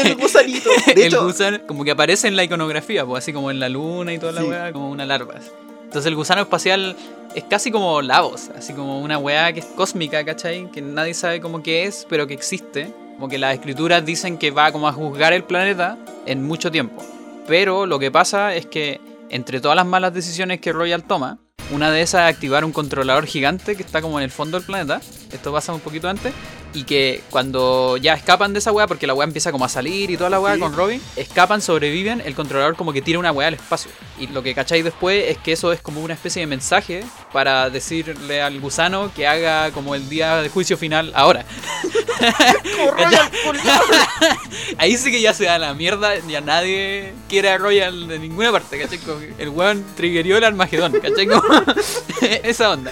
el 0.04 0.16
gusanito. 0.16 0.70
De 0.88 0.92
el 0.94 1.02
hecho, 1.04 1.24
gusano 1.24 1.60
como 1.68 1.86
que 1.86 1.92
aparece 1.92 2.28
en 2.28 2.36
la 2.36 2.44
iconografía, 2.44 3.06
pues 3.06 3.24
así 3.24 3.32
como 3.32 3.52
en 3.52 3.60
la 3.60 3.70
luna 3.70 4.12
y 4.14 4.20
toda 4.20 4.32
la 4.34 4.42
Sí. 4.42 4.48
weá, 4.48 4.74
como 4.74 4.90
una 4.90 5.06
larva. 5.06 5.36
Entonces 5.84 6.08
el 6.08 6.16
gusano 6.16 6.42
espacial 6.42 6.96
es 7.36 7.44
casi 7.46 7.72
como 7.72 8.02
Lavos, 8.02 8.50
así 8.58 8.74
como 8.74 9.00
una 9.00 9.18
weá 9.18 9.54
que 9.54 9.60
es 9.62 9.66
cósmica, 9.68 10.26
¿cachai? 10.26 10.70
Que 10.72 10.82
nadie 10.82 11.14
sabe 11.14 11.40
cómo 11.40 11.62
que 11.64 11.86
es, 11.86 12.06
pero 12.10 12.26
que 12.28 12.34
existe. 12.34 12.92
Como 13.16 13.30
que 13.30 13.38
las 13.38 13.54
escrituras 13.54 14.06
dicen 14.06 14.38
que 14.38 14.52
va 14.52 14.72
como 14.72 14.88
a 14.88 14.94
juzgar 14.94 15.34
el 15.34 15.44
planeta 15.44 15.98
en 16.26 16.44
mucho 16.44 16.72
tiempo. 16.72 17.04
Pero 17.48 17.86
lo 17.86 18.00
que 18.00 18.12
pasa 18.12 18.56
es 18.56 18.66
que 18.66 19.00
entre 19.30 19.62
todas 19.62 19.76
las 19.76 19.86
malas 19.86 20.14
decisiones 20.14 20.60
que 20.60 20.74
Royal 20.74 21.04
toma, 21.04 21.40
una 21.72 21.92
de 21.92 22.02
esas 22.02 22.30
es 22.30 22.36
activar 22.36 22.64
un 22.64 22.72
controlador 22.72 23.26
gigante 23.26 23.76
que 23.76 23.84
está 23.84 24.02
como 24.02 24.20
en 24.20 24.24
el 24.24 24.32
fondo 24.32 24.58
del 24.58 24.66
planeta. 24.66 25.02
Esto 25.32 25.52
pasa 25.52 25.74
un 25.74 25.80
poquito 25.80 26.10
antes. 26.10 26.34
Y 26.76 26.84
que 26.84 27.24
cuando 27.30 27.98
ya 27.98 28.14
escapan 28.14 28.54
de 28.54 28.60
esa 28.60 28.72
weá, 28.72 28.86
porque 28.86 29.08
la 29.08 29.14
weá 29.14 29.26
empieza 29.26 29.52
como 29.52 29.66
a 29.66 29.70
salir 29.70 30.12
y 30.12 30.18
toda 30.18 30.30
la 30.30 30.40
weá 30.40 30.56
Sí. 30.56 30.60
con 30.60 30.76
Robin, 30.76 31.02
escapan, 31.16 31.62
sobreviven, 31.62 32.22
el 32.26 32.36
controlador 32.36 32.76
como 32.76 32.92
que 32.94 33.02
tira 33.02 33.18
una 33.18 33.32
weá 33.32 33.48
al 33.48 33.54
espacio. 33.54 33.90
Y 34.20 34.28
lo 34.28 34.44
que 34.44 34.54
cacháis 34.54 34.84
después 34.84 35.24
es 35.30 35.38
que 35.38 35.54
eso 35.54 35.72
es 35.72 35.82
como 35.82 36.02
una 36.02 36.14
especie 36.14 36.42
de 36.42 36.48
mensaje 36.48 37.04
para 37.34 37.70
decirle 37.70 38.42
al 38.42 38.60
gusano 38.60 39.10
que 39.16 39.26
haga 39.26 39.72
como 39.72 39.96
el 39.96 40.08
día 40.10 40.42
de 40.42 40.50
juicio 40.50 40.78
final 40.78 41.12
ahora. 41.16 41.46
Royal. 42.98 43.30
Ahí 44.78 44.98
sí 44.98 45.12
que 45.12 45.22
ya 45.22 45.34
se 45.34 45.46
da 45.46 45.58
la 45.58 45.74
mierda, 45.74 46.14
ya 46.28 46.42
nadie 46.42 47.14
quiere 47.30 47.50
a 47.52 47.58
Royal 47.58 48.08
de 48.08 48.20
ninguna 48.20 48.52
parte, 48.52 48.80
¿cachai? 48.80 49.00
El 49.38 49.50
weón 49.50 49.84
triggerió 49.96 50.38
el 50.38 50.44
Armagedón, 50.44 50.92
¿cachai? 51.00 51.28
Como 51.28 51.42
esa 52.44 52.72
onda. 52.72 52.92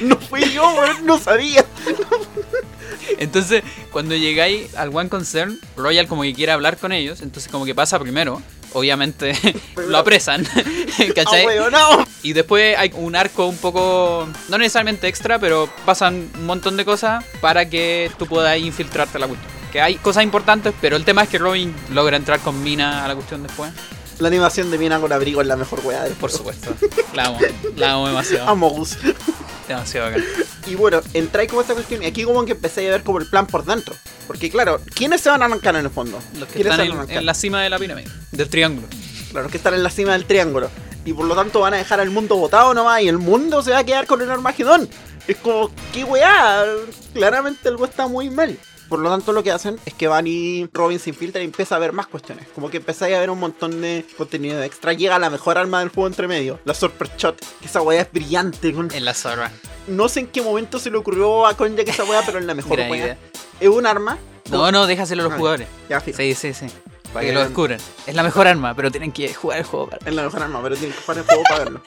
No 0.00 0.16
fui 0.18 0.42
yo, 0.52 0.68
weón, 0.74 1.06
no 1.06 1.18
sabía. 1.18 1.64
Entonces, 3.18 3.62
cuando 3.90 4.14
llegáis 4.14 4.74
al 4.74 4.94
One 4.94 5.08
Concern, 5.08 5.58
Royal 5.76 6.06
como 6.06 6.22
que 6.22 6.34
quiere 6.34 6.52
hablar 6.52 6.76
con 6.76 6.92
ellos, 6.92 7.20
entonces 7.20 7.50
como 7.50 7.64
que 7.64 7.74
pasa 7.74 7.98
primero. 7.98 8.42
Obviamente 8.74 9.34
lo 9.88 9.98
apresan, 9.98 10.46
¿cachai? 11.14 11.46
Ah, 11.58 11.68
no. 11.70 12.06
Y 12.22 12.32
después 12.32 12.76
hay 12.78 12.90
un 12.94 13.14
arco 13.16 13.46
un 13.46 13.58
poco, 13.58 14.26
no 14.48 14.58
necesariamente 14.58 15.08
extra, 15.08 15.38
pero 15.38 15.68
pasan 15.84 16.30
un 16.38 16.46
montón 16.46 16.76
de 16.78 16.84
cosas 16.84 17.22
para 17.40 17.68
que 17.68 18.10
tú 18.18 18.26
puedas 18.26 18.58
infiltrarte 18.58 19.18
a 19.18 19.20
la 19.20 19.28
cuestión. 19.28 19.52
Que 19.70 19.80
hay 19.80 19.96
cosas 19.96 20.22
importantes, 20.22 20.72
pero 20.80 20.96
el 20.96 21.04
tema 21.04 21.24
es 21.24 21.28
que 21.28 21.38
Robin 21.38 21.74
logra 21.90 22.16
entrar 22.16 22.40
con 22.40 22.62
Mina 22.62 23.04
a 23.04 23.08
la 23.08 23.14
cuestión 23.14 23.42
después. 23.42 23.72
La 24.18 24.28
animación 24.28 24.70
de 24.70 24.78
Mina 24.78 25.00
con 25.00 25.12
abrigo 25.12 25.40
es 25.40 25.46
la 25.46 25.56
mejor 25.56 25.80
weá 25.84 26.04
Por 26.20 26.30
supuesto. 26.30 26.74
La 27.14 27.24
amo, 27.24 27.38
la 27.76 27.92
amo 27.92 28.08
demasiado. 28.08 28.48
Amo 28.48 28.70
Gus. 28.70 28.96
Demasiado 29.68 30.10
bacán. 30.10 30.24
Y 30.66 30.76
bueno, 30.76 31.00
entráis 31.12 31.48
como 31.48 31.60
esta 31.60 31.74
cuestión 31.74 32.02
y 32.04 32.06
aquí 32.06 32.22
como 32.22 32.44
que 32.44 32.52
empecé 32.52 32.86
a 32.86 32.92
ver 32.92 33.02
como 33.02 33.18
el 33.18 33.26
plan 33.26 33.46
por 33.46 33.64
dentro. 33.64 33.96
Porque 34.28 34.48
claro, 34.48 34.80
¿quiénes 34.94 35.20
se 35.20 35.28
van 35.28 35.42
a 35.42 35.46
arrancar 35.46 35.74
en 35.74 35.86
el 35.86 35.90
fondo? 35.90 36.20
Los 36.38 36.48
que 36.48 36.62
¿Quiénes 36.62 36.78
están 36.78 37.10
en, 37.10 37.18
en 37.18 37.26
la 37.26 37.34
cima 37.34 37.62
de 37.62 37.68
la 37.68 37.78
pirámide, 37.78 38.08
del 38.30 38.48
triángulo. 38.48 38.86
Claro, 39.32 39.48
que 39.48 39.56
están 39.56 39.74
en 39.74 39.82
la 39.82 39.90
cima 39.90 40.12
del 40.12 40.24
triángulo. 40.24 40.70
Y 41.04 41.12
por 41.12 41.26
lo 41.26 41.34
tanto 41.34 41.60
van 41.60 41.74
a 41.74 41.78
dejar 41.78 41.98
al 41.98 42.10
mundo 42.10 42.36
botado 42.36 42.74
nomás 42.74 43.02
y 43.02 43.08
el 43.08 43.18
mundo 43.18 43.60
se 43.62 43.72
va 43.72 43.78
a 43.78 43.84
quedar 43.84 44.06
con 44.06 44.22
el 44.22 44.30
Armagedón. 44.30 44.88
Es 45.26 45.36
como, 45.38 45.70
qué 45.92 46.04
weá. 46.04 46.64
Claramente 47.12 47.68
algo 47.68 47.84
está 47.84 48.06
muy 48.06 48.30
mal. 48.30 48.56
Por 48.92 49.00
lo 49.00 49.08
tanto, 49.08 49.32
lo 49.32 49.42
que 49.42 49.50
hacen 49.50 49.78
es 49.86 49.94
que 49.94 50.06
van 50.06 50.26
y 50.26 50.66
Robin 50.70 50.98
se 50.98 51.08
infiltra 51.08 51.40
y 51.40 51.46
empieza 51.46 51.76
a 51.76 51.78
ver 51.78 51.94
más 51.94 52.06
cuestiones. 52.08 52.46
Como 52.54 52.68
que 52.68 52.76
empezáis 52.76 53.16
a 53.16 53.20
ver 53.20 53.30
un 53.30 53.38
montón 53.40 53.80
de 53.80 54.04
contenido 54.18 54.62
extra. 54.62 54.92
Llega 54.92 55.18
la 55.18 55.30
mejor 55.30 55.56
arma 55.56 55.80
del 55.80 55.88
juego 55.88 56.08
entre 56.08 56.28
medio, 56.28 56.60
la 56.66 56.74
Super 56.74 57.08
Shot. 57.16 57.40
Que 57.60 57.66
esa 57.68 57.80
weá 57.80 58.02
es 58.02 58.12
brillante. 58.12 58.70
con- 58.74 58.90
En 58.92 59.06
la 59.06 59.14
zorra. 59.14 59.50
No 59.86 60.10
sé 60.10 60.20
en 60.20 60.26
qué 60.26 60.42
momento 60.42 60.78
se 60.78 60.90
le 60.90 60.98
ocurrió 60.98 61.46
a 61.46 61.54
Konja 61.56 61.84
que 61.84 61.90
esa 61.90 62.04
weá, 62.04 62.20
pero 62.26 62.38
es 62.38 62.44
la 62.44 62.52
mejor 62.52 62.78
weá. 62.80 62.88
idea. 62.96 63.18
Es 63.60 63.68
un 63.70 63.86
arma. 63.86 64.18
No, 64.50 64.70
no, 64.70 64.86
déjaselo 64.86 65.22
a 65.22 65.24
los 65.24 65.32
Ah, 65.32 65.38
jugadores. 65.38 65.68
Ya. 65.88 65.98
Sí, 66.00 66.34
sí, 66.34 66.52
sí. 66.52 66.66
Para 67.14 67.24
que 67.24 67.32
lo 67.32 67.40
descubran. 67.40 67.80
Es 68.06 68.14
la 68.14 68.22
mejor 68.22 68.46
arma, 68.46 68.74
pero 68.74 68.90
tienen 68.90 69.10
que 69.10 69.32
jugar 69.32 69.56
el 69.60 69.64
juego 69.64 69.88
para. 69.88 70.06
Es 70.06 70.14
la 70.14 70.22
mejor 70.24 70.42
arma, 70.42 70.62
pero 70.62 70.76
tienes 70.76 70.96
que 70.96 71.02
jugar 71.02 71.16
el 71.16 71.24
juego 71.24 71.42
para 71.44 71.58
verlo. 71.64 71.80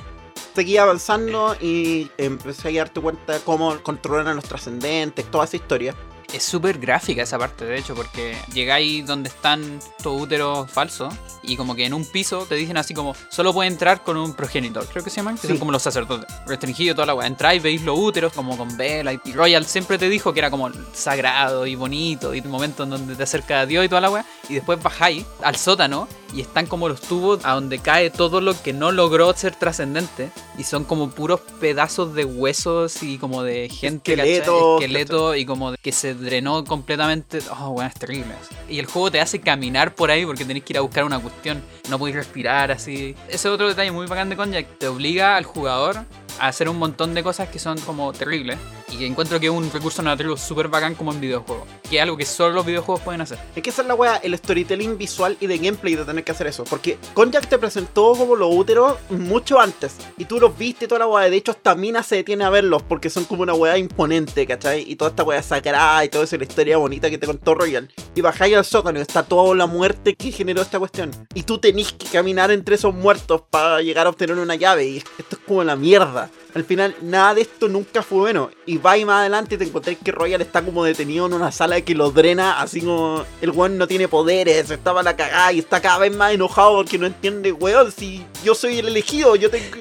Seguí 0.55 0.77
avanzando 0.77 1.55
y 1.61 2.09
empecé 2.17 2.69
a 2.69 2.79
darte 2.79 2.99
cuenta 2.99 3.33
de 3.33 3.39
cómo 3.41 3.77
controlan 3.83 4.27
a 4.27 4.33
los 4.33 4.45
trascendentes, 4.45 5.29
toda 5.29 5.45
esa 5.45 5.57
historia. 5.57 5.93
Es 6.35 6.43
súper 6.43 6.79
gráfica 6.79 7.23
esa 7.23 7.39
parte, 7.39 7.63
de 7.63 7.77
hecho, 7.77 7.95
porque 7.95 8.35
llegáis 8.53 9.05
donde 9.05 9.29
están 9.29 9.79
estos 9.97 10.21
úteros 10.21 10.69
falsos 10.69 11.13
y 11.43 11.55
como 11.55 11.75
que 11.75 11.85
en 11.85 11.93
un 11.93 12.03
piso 12.05 12.45
te 12.49 12.55
dicen 12.55 12.75
así 12.75 12.93
como, 12.93 13.15
solo 13.29 13.53
puede 13.53 13.69
entrar 13.69 14.03
con 14.03 14.17
un 14.17 14.33
progenitor, 14.33 14.85
creo 14.87 15.01
que 15.01 15.09
se 15.09 15.17
llaman, 15.17 15.35
que 15.35 15.41
Sí. 15.43 15.47
son 15.47 15.59
como 15.59 15.71
los 15.71 15.81
sacerdotes. 15.83 16.27
Restringido 16.45 16.93
toda 16.93 17.05
la 17.07 17.13
weá. 17.15 17.27
Entráis, 17.27 17.63
veis 17.63 17.81
los 17.83 17.97
úteros 17.97 18.33
como 18.33 18.57
con 18.57 18.75
vela 18.75 19.13
y 19.13 19.19
Royal 19.31 19.65
siempre 19.65 19.97
te 19.97 20.09
dijo 20.09 20.33
que 20.33 20.39
era 20.39 20.49
como 20.51 20.69
sagrado 20.93 21.65
y 21.67 21.75
bonito 21.75 22.33
y 22.33 22.39
un 22.41 22.49
momento 22.49 22.83
en 22.83 22.89
donde 22.89 23.15
te 23.15 23.23
acerca 23.23 23.61
a 23.61 23.65
Dios 23.65 23.85
y 23.85 23.89
toda 23.89 24.01
la 24.01 24.09
weá. 24.09 24.25
Y 24.49 24.55
después 24.55 24.81
bajáis 24.83 25.23
al 25.41 25.55
sótano 25.55 26.07
y 26.33 26.41
están 26.41 26.65
como 26.65 26.89
los 26.89 26.99
tubos 26.99 27.45
a 27.45 27.53
donde 27.53 27.79
cae 27.79 28.09
todo 28.09 28.41
lo 28.41 28.61
que 28.61 28.73
no 28.73 28.91
logró 28.91 29.31
ser 29.35 29.55
trascendente 29.55 30.31
y 30.57 30.63
son 30.63 30.83
como 30.83 31.09
puros 31.11 31.39
pedazos 31.61 32.13
de 32.13 32.25
huesos 32.25 33.03
y 33.03 33.17
como 33.19 33.43
de 33.43 33.69
gente, 33.69 34.15
¿cachai? 34.15 34.31
Esqueletos, 34.33 34.81
esqueleto 34.81 35.35
y 35.35 35.45
como 35.45 35.71
de 35.71 35.77
que 35.77 35.91
se 35.91 36.13
drenó 36.25 36.63
completamente. 36.63 37.39
Oh, 37.51 37.71
bueno, 37.71 37.87
es 37.87 37.95
terrible. 37.95 38.33
Y 38.67 38.79
el 38.79 38.85
juego 38.85 39.11
te 39.11 39.21
hace 39.21 39.39
caminar 39.39 39.95
por 39.95 40.11
ahí 40.11 40.25
porque 40.25 40.45
tenés 40.45 40.63
que 40.63 40.73
ir 40.73 40.77
a 40.77 40.81
buscar 40.81 41.03
una 41.03 41.19
cuestión. 41.19 41.63
No 41.89 41.97
podéis 41.97 42.17
respirar 42.17 42.71
así. 42.71 43.15
Ese 43.27 43.35
es 43.35 43.45
otro 43.45 43.67
detalle 43.67 43.91
muy 43.91 44.07
bacán 44.07 44.29
de 44.29 44.35
Konjac. 44.35 44.77
Te 44.77 44.87
obliga 44.87 45.37
al 45.37 45.45
jugador 45.45 46.05
a 46.39 46.47
hacer 46.47 46.67
un 46.67 46.77
montón 46.77 47.13
de 47.13 47.23
cosas 47.23 47.49
que 47.49 47.59
son 47.59 47.79
como 47.79 48.11
terribles. 48.11 48.57
Y 48.91 49.03
encuentro 49.05 49.39
que 49.39 49.47
es 49.47 49.51
un 49.51 49.71
recurso 49.71 50.01
narrativo 50.01 50.37
súper 50.37 50.67
bacán 50.67 50.95
como 50.95 51.11
en 51.11 51.19
videojuegos. 51.19 51.67
Que 51.89 51.97
es 51.97 52.03
algo 52.03 52.15
que 52.15 52.25
solo 52.25 52.53
los 52.53 52.65
videojuegos 52.65 53.01
pueden 53.01 53.21
hacer. 53.21 53.37
Es 53.55 53.63
que 53.63 53.69
esa 53.69 53.81
es 53.81 53.87
la 53.87 53.95
weá, 53.95 54.17
el 54.17 54.37
storytelling 54.37 54.97
visual 54.97 55.35
y 55.39 55.47
de 55.47 55.57
gameplay 55.57 55.95
de 55.95 56.05
tener 56.05 56.23
que 56.23 56.31
hacer 56.31 56.47
eso. 56.47 56.63
Porque 56.63 56.97
Konjac 57.13 57.47
te 57.47 57.57
presentó 57.57 58.13
como 58.13 58.35
los 58.35 58.53
úteros 58.53 58.97
mucho 59.09 59.59
antes. 59.59 59.95
Y 60.17 60.25
tú 60.25 60.39
los 60.39 60.57
viste 60.57 60.87
toda 60.87 60.99
la 60.99 61.07
weá. 61.07 61.29
De 61.29 61.35
hecho, 61.35 61.51
hasta 61.51 61.75
Mina 61.75 62.03
se 62.03 62.17
detiene 62.17 62.43
a 62.43 62.49
verlos 62.49 62.83
porque 62.83 63.09
son 63.09 63.25
como 63.25 63.43
una 63.43 63.53
weá 63.53 63.77
imponente, 63.77 64.45
¿cachai? 64.45 64.89
Y 64.89 64.95
toda 64.95 65.09
esta 65.09 65.23
weá 65.23 65.41
sagrada 65.41 66.05
y 66.05 66.09
toda 66.09 66.23
esa 66.23 66.37
la 66.37 66.43
historia 66.43 66.77
bonita 66.77 67.09
que 67.09 67.17
te 67.17 67.27
contó 67.27 67.55
Royal. 67.55 67.89
Y 68.13 68.21
bajáis 68.21 68.55
al 68.55 68.65
sótano 68.65 68.99
y 68.99 69.01
está 69.01 69.23
toda 69.23 69.55
la 69.55 69.67
muerte 69.67 70.15
que 70.15 70.31
generó 70.31 70.61
esta 70.61 70.79
cuestión. 70.79 71.11
Y 71.33 71.43
tú 71.43 71.57
tenés 71.57 71.91
que 71.93 72.07
caminar 72.07 72.51
entre 72.51 72.75
esos 72.75 72.93
muertos 72.93 73.41
para 73.49 73.81
llegar 73.81 74.07
a 74.07 74.09
obtener 74.09 74.37
una 74.37 74.55
llave. 74.55 74.85
Y 74.85 74.97
esto 74.97 75.35
es 75.35 75.37
como 75.45 75.63
la 75.63 75.75
mierda. 75.75 76.29
Al 76.53 76.63
final, 76.63 76.95
nada 77.01 77.35
de 77.35 77.41
esto 77.41 77.67
nunca 77.67 78.01
fue 78.01 78.19
bueno. 78.19 78.49
Vais 78.77 79.05
más 79.05 79.21
adelante 79.21 79.55
y 79.55 79.57
te 79.57 79.63
encontré 79.65 79.95
que 79.95 80.11
Royal 80.11 80.41
está 80.41 80.61
como 80.63 80.83
detenido 80.83 81.25
en 81.25 81.33
una 81.33 81.51
sala 81.51 81.79
que 81.81 81.93
lo 81.95 82.11
drena, 82.11 82.59
así 82.61 82.81
como 82.81 83.25
el 83.41 83.51
weón 83.51 83.77
no 83.77 83.87
tiene 83.87 84.07
poderes, 84.07 84.69
estaba 84.71 85.03
la 85.03 85.15
cagada 85.15 85.51
y 85.53 85.59
está 85.59 85.81
cada 85.81 85.97
vez 85.99 86.15
más 86.15 86.33
enojado 86.33 86.75
porque 86.77 86.97
no 86.97 87.05
entiende, 87.07 87.51
weón, 87.51 87.91
si 87.91 88.25
yo 88.43 88.55
soy 88.55 88.79
el 88.79 88.87
elegido, 88.87 89.35
yo 89.35 89.49
tengo. 89.49 89.77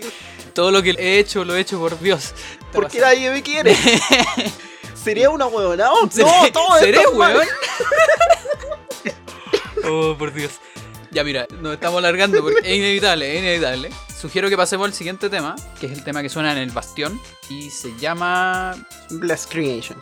Todo 0.53 0.71
lo 0.71 0.83
que 0.83 0.91
he 0.91 1.19
hecho, 1.19 1.45
lo 1.45 1.57
he 1.57 1.61
hecho 1.61 1.79
por 1.79 1.99
Dios. 1.99 2.33
Te 2.71 2.79
¿Por 2.79 2.89
qué 2.89 2.99
pasa. 3.01 3.13
nadie 3.15 3.31
me 3.31 3.43
quiere? 3.43 3.77
¿Sería 4.95 5.29
una 5.31 5.47
huevona? 5.47 5.87
No, 5.87 6.09
¿Seré- 6.11 6.51
todo 6.53 6.79
¿Seré 6.79 6.99
esto 6.99 7.11
es 7.13 7.17
weón? 7.19 7.47
oh, 9.85 10.17
por 10.19 10.33
Dios. 10.33 10.53
Ya 11.15 11.23
mira, 11.23 11.47
nos 11.61 11.75
estamos 11.75 11.99
alargando 11.99 12.43
porque 12.43 12.69
es 12.69 12.77
inevitable, 12.77 13.33
es 13.33 13.39
inevitable. 13.41 13.91
Sugiero 14.21 14.49
que 14.49 14.57
pasemos 14.57 14.87
al 14.89 14.93
siguiente 14.93 15.31
tema, 15.31 15.55
que 15.79 15.87
es 15.87 15.93
el 15.93 16.03
tema 16.03 16.23
que 16.23 16.29
suena 16.29 16.51
en 16.51 16.59
el 16.59 16.73
bastión 16.73 17.21
y 17.49 17.71
se 17.71 17.97
llama 17.97 18.75
Blessed 19.11 19.49
Creation. 19.49 19.97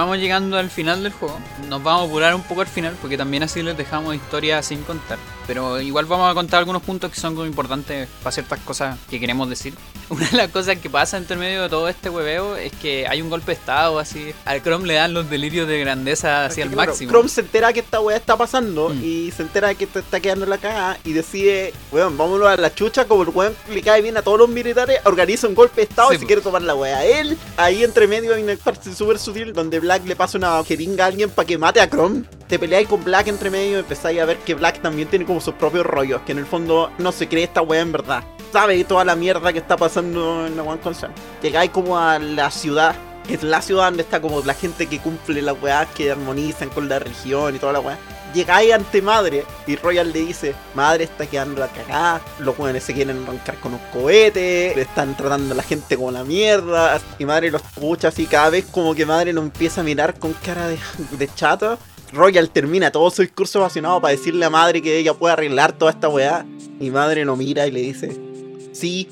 Vamos 0.00 0.18
llegando 0.18 0.56
al 0.56 0.70
final 0.70 1.02
del 1.02 1.12
juego. 1.12 1.38
Nos 1.68 1.82
vamos 1.82 2.02
a 2.02 2.06
apurar 2.06 2.34
un 2.34 2.42
poco 2.42 2.62
al 2.62 2.66
final 2.66 2.96
porque 3.00 3.18
también 3.18 3.42
así 3.42 3.62
les 3.62 3.76
dejamos 3.76 4.14
historia 4.14 4.62
sin 4.62 4.82
contar. 4.82 5.18
Pero 5.46 5.80
igual 5.80 6.06
vamos 6.06 6.30
a 6.30 6.34
contar 6.34 6.60
algunos 6.60 6.82
puntos 6.82 7.10
que 7.10 7.20
son 7.20 7.36
importantes 7.46 8.08
para 8.22 8.32
ciertas 8.32 8.60
cosas 8.60 8.98
que 9.10 9.20
queremos 9.20 9.48
decir. 9.48 9.74
Una 10.10 10.28
de 10.28 10.36
las 10.36 10.48
cosas 10.48 10.76
que 10.78 10.90
pasa 10.90 11.16
entre 11.16 11.36
medio 11.36 11.62
de 11.62 11.68
todo 11.68 11.88
este 11.88 12.10
hueveo 12.10 12.56
es 12.56 12.72
que 12.72 13.06
hay 13.06 13.22
un 13.22 13.30
golpe 13.30 13.52
de 13.52 13.58
estado 13.58 13.98
así. 14.00 14.32
Al 14.44 14.60
Chrome 14.60 14.86
le 14.88 14.94
dan 14.94 15.14
los 15.14 15.30
delirios 15.30 15.68
de 15.68 15.78
grandeza 15.78 16.46
así 16.46 16.60
al 16.60 16.70
Claro, 16.70 16.90
máximo. 16.90 17.10
Chrome 17.12 17.28
se 17.28 17.42
entera 17.42 17.72
que 17.72 17.78
esta 17.78 18.00
weá 18.00 18.16
está 18.16 18.36
pasando 18.36 18.88
Mm. 18.88 19.04
y 19.04 19.30
se 19.30 19.42
entera 19.42 19.72
que 19.74 19.86
te 19.86 20.00
está 20.00 20.18
quedando 20.18 20.46
la 20.46 20.58
cagada 20.58 20.98
y 21.04 21.12
decide, 21.12 21.72
weón, 21.92 22.18
vámonos 22.18 22.48
a 22.48 22.56
la 22.56 22.74
chucha, 22.74 23.04
como 23.04 23.22
el 23.22 23.28
weón 23.28 23.54
le 23.72 23.82
cae 23.82 24.02
bien 24.02 24.16
a 24.16 24.22
todos 24.22 24.38
los 24.38 24.48
militares, 24.48 24.98
organiza 25.04 25.46
un 25.46 25.54
golpe 25.54 25.76
de 25.76 25.82
estado 25.84 26.08
Sí, 26.10 26.16
y 26.16 26.18
se 26.18 26.26
quiere 26.26 26.42
tomar 26.42 26.62
la 26.62 26.74
weá 26.74 27.04
él. 27.04 27.38
Ahí 27.56 27.84
entre 27.84 28.08
medio 28.08 28.34
hay 28.34 28.42
una 28.42 28.56
parte 28.56 28.92
súper 28.92 29.16
sutil 29.18 29.52
donde 29.52 29.78
Black 29.78 30.04
le 30.06 30.16
pasa 30.16 30.36
una 30.38 30.62
jeringa 30.64 31.04
a 31.04 31.06
alguien 31.06 31.30
para 31.30 31.46
que 31.46 31.56
mate 31.56 31.80
a 31.80 31.88
Chrome. 31.88 32.24
Te 32.48 32.58
peleáis 32.58 32.88
con 32.88 33.04
Black 33.04 33.28
entre 33.28 33.48
medio 33.48 33.76
y 33.76 33.80
empezáis 33.80 34.20
a 34.20 34.24
ver 34.24 34.38
que 34.38 34.54
Black 34.54 34.82
también 34.82 35.06
tiene 35.08 35.24
como 35.24 35.40
sus 35.40 35.54
propios 35.54 35.86
rollos, 35.86 36.20
que 36.22 36.32
en 36.32 36.38
el 36.38 36.46
fondo 36.46 36.90
no 36.98 37.12
se 37.12 37.28
cree 37.28 37.44
esta 37.44 37.62
weá 37.62 37.80
en 37.80 37.92
verdad. 37.92 38.24
Sabe 38.52 38.82
toda 38.84 39.04
la 39.04 39.14
mierda 39.14 39.52
que 39.52 39.60
está 39.60 39.76
pasando 39.76 40.46
en 40.46 40.56
la 40.56 40.64
Console. 40.78 41.12
Llegáis 41.42 41.70
como 41.70 41.98
a 41.98 42.18
la 42.18 42.50
ciudad 42.50 42.94
que 43.26 43.34
es 43.34 43.42
la 43.42 43.62
ciudad 43.62 43.84
donde 43.84 44.02
está 44.02 44.20
como 44.20 44.40
la 44.40 44.54
gente 44.54 44.86
que 44.86 44.98
cumple 44.98 45.42
las 45.42 45.60
weas 45.62 45.86
que 45.94 46.10
armonizan 46.10 46.68
con 46.70 46.88
la 46.88 46.98
región 46.98 47.54
y 47.54 47.58
toda 47.58 47.72
la 47.72 47.80
weá. 47.80 47.98
Llegáis 48.34 48.72
ante 48.72 49.02
madre 49.02 49.44
y 49.66 49.76
Royal 49.76 50.12
le 50.12 50.20
dice, 50.20 50.54
madre 50.74 51.04
está 51.04 51.26
quedando 51.26 51.60
la 51.60 51.68
cagada, 51.68 52.20
los 52.38 52.58
weones 52.58 52.84
se 52.84 52.94
quieren 52.94 53.22
arrancar 53.24 53.56
con 53.60 53.74
un 53.74 53.80
cohete, 53.92 54.72
le 54.74 54.82
están 54.82 55.16
tratando 55.16 55.52
a 55.54 55.56
la 55.56 55.62
gente 55.62 55.96
como 55.96 56.12
la 56.12 56.24
mierda, 56.24 57.00
y 57.18 57.24
madre 57.24 57.50
los 57.50 57.62
escucha 57.62 58.08
así 58.08 58.26
cada 58.26 58.50
vez 58.50 58.66
como 58.70 58.94
que 58.94 59.04
madre 59.04 59.32
lo 59.32 59.42
empieza 59.42 59.80
a 59.80 59.84
mirar 59.84 60.18
con 60.18 60.32
cara 60.32 60.68
de, 60.68 60.78
de 61.18 61.34
chato. 61.34 61.78
Royal 62.12 62.50
termina 62.50 62.90
todo 62.90 63.10
su 63.10 63.22
discurso 63.22 63.60
apasionado 63.60 64.00
para 64.00 64.12
decirle 64.12 64.44
a 64.44 64.50
madre 64.50 64.82
que 64.82 64.96
ella 64.96 65.14
puede 65.14 65.32
arreglar 65.34 65.72
toda 65.72 65.92
esta 65.92 66.08
weá. 66.08 66.44
Y 66.80 66.90
madre 66.90 67.24
lo 67.24 67.36
mira 67.36 67.66
y 67.66 67.70
le 67.70 67.80
dice, 67.80 68.29
sí, 68.72 69.08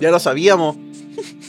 ya 0.00 0.10
lo 0.10 0.18
sabíamos, 0.18 0.76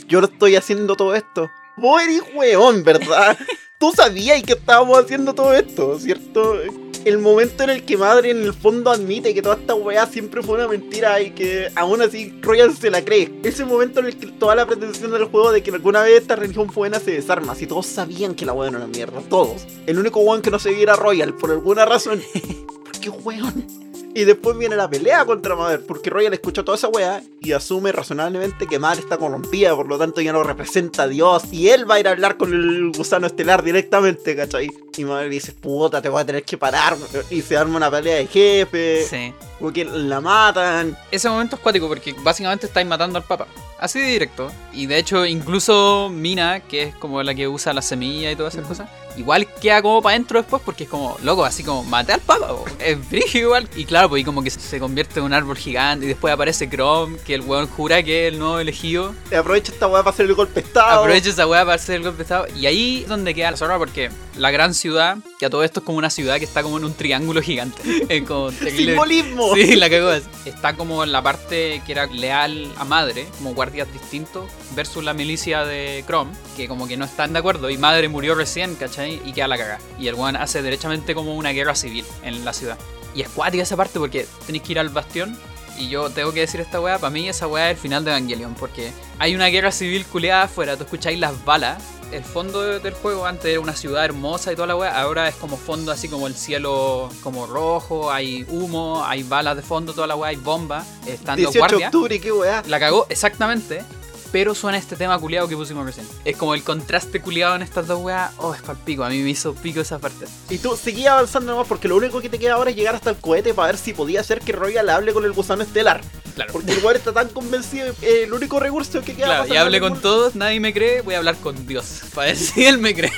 yo 0.07 0.21
lo 0.21 0.27
estoy 0.27 0.55
haciendo 0.55 0.95
todo 0.95 1.15
esto. 1.15 1.49
Vos 1.77 2.01
eres 2.01 2.21
weón, 2.33 2.83
¿verdad? 2.83 3.37
Tú 3.77 3.91
sabías 3.91 4.41
que 4.43 4.53
estábamos 4.53 4.97
haciendo 4.97 5.33
todo 5.33 5.53
esto, 5.53 5.99
¿cierto? 5.99 6.55
El 7.03 7.17
momento 7.19 7.63
en 7.63 7.69
el 7.69 7.83
que 7.83 7.97
madre 7.97 8.31
en 8.31 8.41
el 8.41 8.53
fondo 8.53 8.89
admite 8.89 9.33
que 9.33 9.41
toda 9.41 9.55
esta 9.55 9.75
weá 9.75 10.07
siempre 10.07 10.41
fue 10.41 10.55
una 10.55 10.67
mentira 10.67 11.21
y 11.21 11.31
que 11.31 11.69
aún 11.75 12.01
así 12.01 12.33
Royal 12.41 12.75
se 12.75 12.89
la 12.89 13.03
cree. 13.03 13.31
Ese 13.43 13.65
momento 13.65 13.99
en 13.99 14.07
el 14.07 14.17
que 14.17 14.27
toda 14.27 14.55
la 14.55 14.65
pretensión 14.65 15.11
del 15.11 15.25
juego 15.25 15.51
de 15.51 15.61
que 15.61 15.71
alguna 15.71 16.01
vez 16.01 16.21
esta 16.21 16.35
religión 16.35 16.67
fue 16.67 16.89
buena 16.89 16.99
se 16.99 17.11
desarma. 17.11 17.53
Si 17.53 17.67
todos 17.67 17.85
sabían 17.85 18.33
que 18.33 18.45
la 18.45 18.53
weá 18.53 18.69
era 18.69 18.77
una 18.77 18.87
mierda, 18.87 19.21
todos. 19.29 19.67
El 19.85 19.99
único 19.99 20.21
weón 20.21 20.41
que 20.41 20.49
no 20.49 20.57
se 20.57 20.81
era 20.81 20.95
Royal, 20.95 21.35
por 21.35 21.51
alguna 21.51 21.85
razón. 21.85 22.23
¿Por 22.67 22.99
qué 22.99 23.09
weón? 23.09 23.84
Y 24.15 24.23
después 24.23 24.57
viene 24.57 24.77
la 24.77 24.89
pelea 24.89 25.25
contra 25.25 25.57
Mother, 25.57 25.85
porque 25.85 26.09
Royal 26.09 26.33
escucha 26.33 26.63
toda 26.63 26.77
esa 26.77 26.87
weá 26.87 27.21
y 27.41 27.51
asume 27.51 27.91
razonablemente 27.91 28.65
que 28.65 28.79
Mother 28.79 28.99
está 28.99 29.17
corrompida, 29.17 29.75
por 29.75 29.89
lo 29.89 29.97
tanto 29.97 30.21
ya 30.21 30.31
no 30.31 30.41
representa 30.41 31.03
a 31.03 31.07
Dios. 31.09 31.43
Y 31.51 31.67
él 31.67 31.89
va 31.89 31.95
a 31.95 31.99
ir 31.99 32.07
a 32.07 32.11
hablar 32.11 32.37
con 32.37 32.53
el 32.53 32.93
gusano 32.95 33.27
estelar 33.27 33.61
directamente, 33.61 34.33
¿cachai? 34.33 34.69
Y 34.97 35.05
Mother 35.05 35.29
dice, 35.29 35.51
puta, 35.53 36.01
te 36.01 36.09
voy 36.09 36.21
a 36.21 36.25
tener 36.25 36.43
que 36.43 36.57
parar. 36.57 36.95
Y 37.29 37.41
se 37.41 37.57
arma 37.57 37.77
una 37.77 37.91
pelea 37.91 38.15
de 38.17 38.27
jefe, 38.27 39.05
Sí. 39.09 39.33
porque 39.59 39.85
la 39.85 40.21
matan. 40.21 40.97
Ese 41.11 41.29
momento 41.29 41.55
es 41.55 41.61
cuático 41.61 41.87
porque 41.87 42.13
básicamente 42.19 42.65
estáis 42.67 42.87
matando 42.87 43.17
al 43.17 43.23
papa. 43.23 43.47
Así 43.79 43.99
de 43.99 44.07
directo. 44.07 44.51
Y 44.73 44.85
de 44.85 44.97
hecho, 44.97 45.25
incluso 45.25 46.09
Mina, 46.11 46.61
que 46.61 46.83
es 46.83 46.95
como 46.95 47.21
la 47.23 47.35
que 47.35 47.47
usa 47.47 47.73
la 47.73 47.81
semilla 47.81 48.31
y 48.31 48.35
todas 48.35 48.55
esas 48.55 48.65
cosas, 48.67 48.89
igual 49.17 49.47
queda 49.61 49.81
como 49.81 50.01
para 50.01 50.15
adentro 50.15 50.39
después 50.41 50.61
porque 50.65 50.85
es 50.85 50.89
como, 50.89 51.17
loco, 51.23 51.43
así 51.43 51.61
como, 51.63 51.83
maté 51.83 52.13
al 52.13 52.21
papa. 52.21 52.49
Es 52.79 53.09
brígido 53.09 53.47
igual. 53.47 53.69
Y 53.75 53.83
claro, 53.85 54.09
pues 54.09 54.21
y 54.21 54.25
como 54.25 54.41
que 54.43 54.49
se 54.49 54.79
convierte 54.79 55.19
en 55.19 55.25
un 55.25 55.33
árbol 55.33 55.57
gigante 55.57 56.05
y 56.05 56.07
después 56.09 56.33
aparece 56.33 56.69
Chrome, 56.69 57.17
que 57.25 57.35
el 57.35 57.41
weón 57.41 57.67
jura 57.67 58.01
que 58.03 58.27
es 58.27 58.33
el 58.33 58.39
nuevo 58.39 58.59
elegido. 58.59 59.13
Y 59.31 59.35
aprovecha 59.35 59.71
esta 59.73 59.87
weá 59.87 60.03
para 60.03 60.13
hacer 60.13 60.25
el 60.25 60.35
golpe 60.35 60.61
de 60.61 60.67
estado. 60.67 61.01
Aprovecha 61.01 61.29
esa 61.29 61.45
weá 61.47 61.63
para 61.65 61.75
hacer 61.75 61.95
el 61.97 62.03
golpe 62.03 62.17
de 62.19 62.23
estado. 62.23 62.45
Y 62.55 62.65
ahí 62.67 63.01
es 63.03 63.09
donde 63.09 63.33
queda 63.33 63.51
la 63.51 63.57
zorra 63.57 63.77
porque 63.77 64.09
la 64.37 64.51
gran 64.51 64.73
ciudad, 64.85 65.17
que 65.39 65.47
a 65.47 65.49
todo 65.49 65.63
esto 65.63 65.79
es 65.79 65.83
como 65.85 65.97
una 65.97 66.11
ciudad 66.11 66.37
que 66.37 66.45
está 66.45 66.61
como 66.61 66.77
en 66.77 66.85
un 66.85 66.93
triángulo 66.93 67.41
gigante. 67.41 67.81
Terrible- 68.51 68.91
Simbolismo. 68.91 69.55
Sí, 69.55 69.75
la 69.75 69.89
cagó. 69.89 70.11
Está 70.45 70.75
como 70.75 71.03
en 71.03 71.11
la 71.11 71.23
parte 71.23 71.81
que 71.87 71.91
era 71.91 72.05
leal 72.05 72.71
a 72.77 72.85
Madre, 72.85 73.25
como 73.37 73.55
guardias 73.55 73.91
distintos, 73.91 74.45
versus 74.75 75.03
la 75.03 75.15
milicia 75.15 75.65
de 75.65 76.03
Chrome, 76.05 76.31
que 76.55 76.67
como 76.67 76.87
que 76.87 76.97
no 76.97 77.05
están 77.05 77.33
de 77.33 77.39
acuerdo. 77.39 77.71
Y 77.71 77.77
Madre 77.79 78.09
murió 78.09 78.35
recién, 78.35 78.75
¿cachai? 78.75 79.19
Y 79.25 79.33
queda 79.33 79.47
la 79.47 79.57
cagada. 79.57 79.79
Y 79.99 80.07
el 80.07 80.13
one 80.15 80.37
hace 80.37 80.61
derechamente 80.61 81.15
como 81.15 81.35
una 81.35 81.49
guerra 81.49 81.73
civil 81.73 82.05
en 82.21 82.45
la 82.45 82.53
ciudad. 82.53 82.77
Y 83.15 83.21
es 83.21 83.29
cuática 83.29 83.63
esa 83.63 83.75
parte 83.75 83.97
porque 83.97 84.27
tenéis 84.45 84.63
que 84.63 84.73
ir 84.73 84.79
al 84.79 84.89
bastión. 84.89 85.35
Y 85.79 85.89
yo 85.89 86.09
tengo 86.11 86.31
que 86.31 86.41
decir 86.41 86.61
esta 86.61 86.79
weá, 86.79 86.99
para 86.99 87.09
mí 87.09 87.27
esa 87.27 87.47
weá 87.47 87.71
es 87.71 87.75
el 87.77 87.81
final 87.81 88.05
de 88.05 88.11
Evangelion, 88.11 88.53
porque 88.53 88.91
hay 89.19 89.33
una 89.35 89.47
guerra 89.47 89.71
civil 89.71 90.05
culeada 90.05 90.43
afuera, 90.43 90.77
tú 90.77 90.83
escucháis 90.83 91.19
las 91.19 91.43
balas. 91.43 91.81
El 92.15 92.23
fondo 92.23 92.61
de- 92.61 92.79
del 92.79 92.93
juego 92.93 93.25
antes 93.25 93.45
era 93.45 93.59
una 93.59 93.75
ciudad 93.75 94.05
hermosa 94.05 94.51
y 94.53 94.55
toda 94.55 94.67
la 94.67 94.75
weá, 94.77 95.01
ahora 95.01 95.27
es 95.27 95.35
como 95.35 95.57
fondo 95.57 95.91
así 95.91 96.07
como 96.07 96.27
el 96.27 96.35
cielo 96.35 97.09
como 97.21 97.45
rojo, 97.45 98.09
hay 98.11 98.45
humo, 98.49 99.03
hay 99.05 99.23
balas 99.23 99.55
de 99.57 99.61
fondo, 99.61 99.93
toda 99.93 100.07
la 100.07 100.15
weá, 100.15 100.29
hay 100.29 100.37
bombas, 100.37 100.87
están 101.05 101.41
los 101.41 101.51
18 101.51 101.53
de 101.53 101.59
guardias. 101.59 101.87
octubre, 101.89 102.19
qué 102.21 102.31
weá. 102.31 102.63
La 102.67 102.79
cagó 102.79 103.05
exactamente, 103.09 103.83
pero 104.31 104.55
suena 104.55 104.77
este 104.77 104.95
tema 104.95 105.17
culiado 105.17 105.47
que 105.47 105.55
pusimos 105.55 105.85
recién. 105.85 106.07
Es 106.23 106.37
como 106.37 106.53
el 106.53 106.63
contraste 106.63 107.21
culiado 107.21 107.55
en 107.55 107.61
estas 107.61 107.87
dos 107.87 108.03
weas, 108.03 108.31
oh, 108.37 108.53
es 108.53 108.61
pal 108.61 108.77
pico, 108.83 109.03
a 109.03 109.09
mí 109.09 109.19
me 109.19 109.29
hizo 109.29 109.53
pico 109.53 109.81
esa 109.81 109.99
parte. 109.99 110.25
Y 110.49 110.57
tú 110.57 110.75
seguías 110.75 111.13
avanzando 111.13 111.51
nomás 111.51 111.67
porque 111.67 111.87
lo 111.87 111.95
único 111.95 112.21
que 112.21 112.29
te 112.29 112.39
queda 112.39 112.53
ahora 112.53 112.71
es 112.71 112.75
llegar 112.75 112.95
hasta 112.95 113.09
el 113.09 113.17
cohete 113.17 113.53
para 113.53 113.67
ver 113.67 113.77
si 113.77 113.93
podía 113.93 114.23
ser 114.23 114.39
que 114.41 114.51
Royal 114.51 114.89
hable 114.89 115.13
con 115.13 115.25
el 115.25 115.33
gusano 115.33 115.63
estelar. 115.63 116.01
Claro. 116.35 116.51
Porque 116.51 116.73
el 116.73 116.83
weón 116.83 116.97
está 116.97 117.13
tan 117.13 117.29
convencido, 117.29 117.93
eh, 118.01 118.23
el 118.23 118.33
único 118.33 118.59
recurso 118.59 119.01
que 119.01 119.15
queda 119.15 119.27
Claro, 119.27 119.43
para 119.43 119.53
y 119.53 119.57
salvar 119.57 119.79
con 119.79 120.01
todos, 120.01 120.35
nadie 120.35 120.59
me 120.59 120.73
cree, 120.73 121.01
voy 121.01 121.15
a 121.15 121.19
hablar 121.19 121.37
con 121.37 121.65
Dios. 121.65 122.01
Para 122.13 122.27
ver 122.27 122.37
si 122.37 122.65
él 122.65 122.77
me 122.77 122.93
cree. 122.93 123.11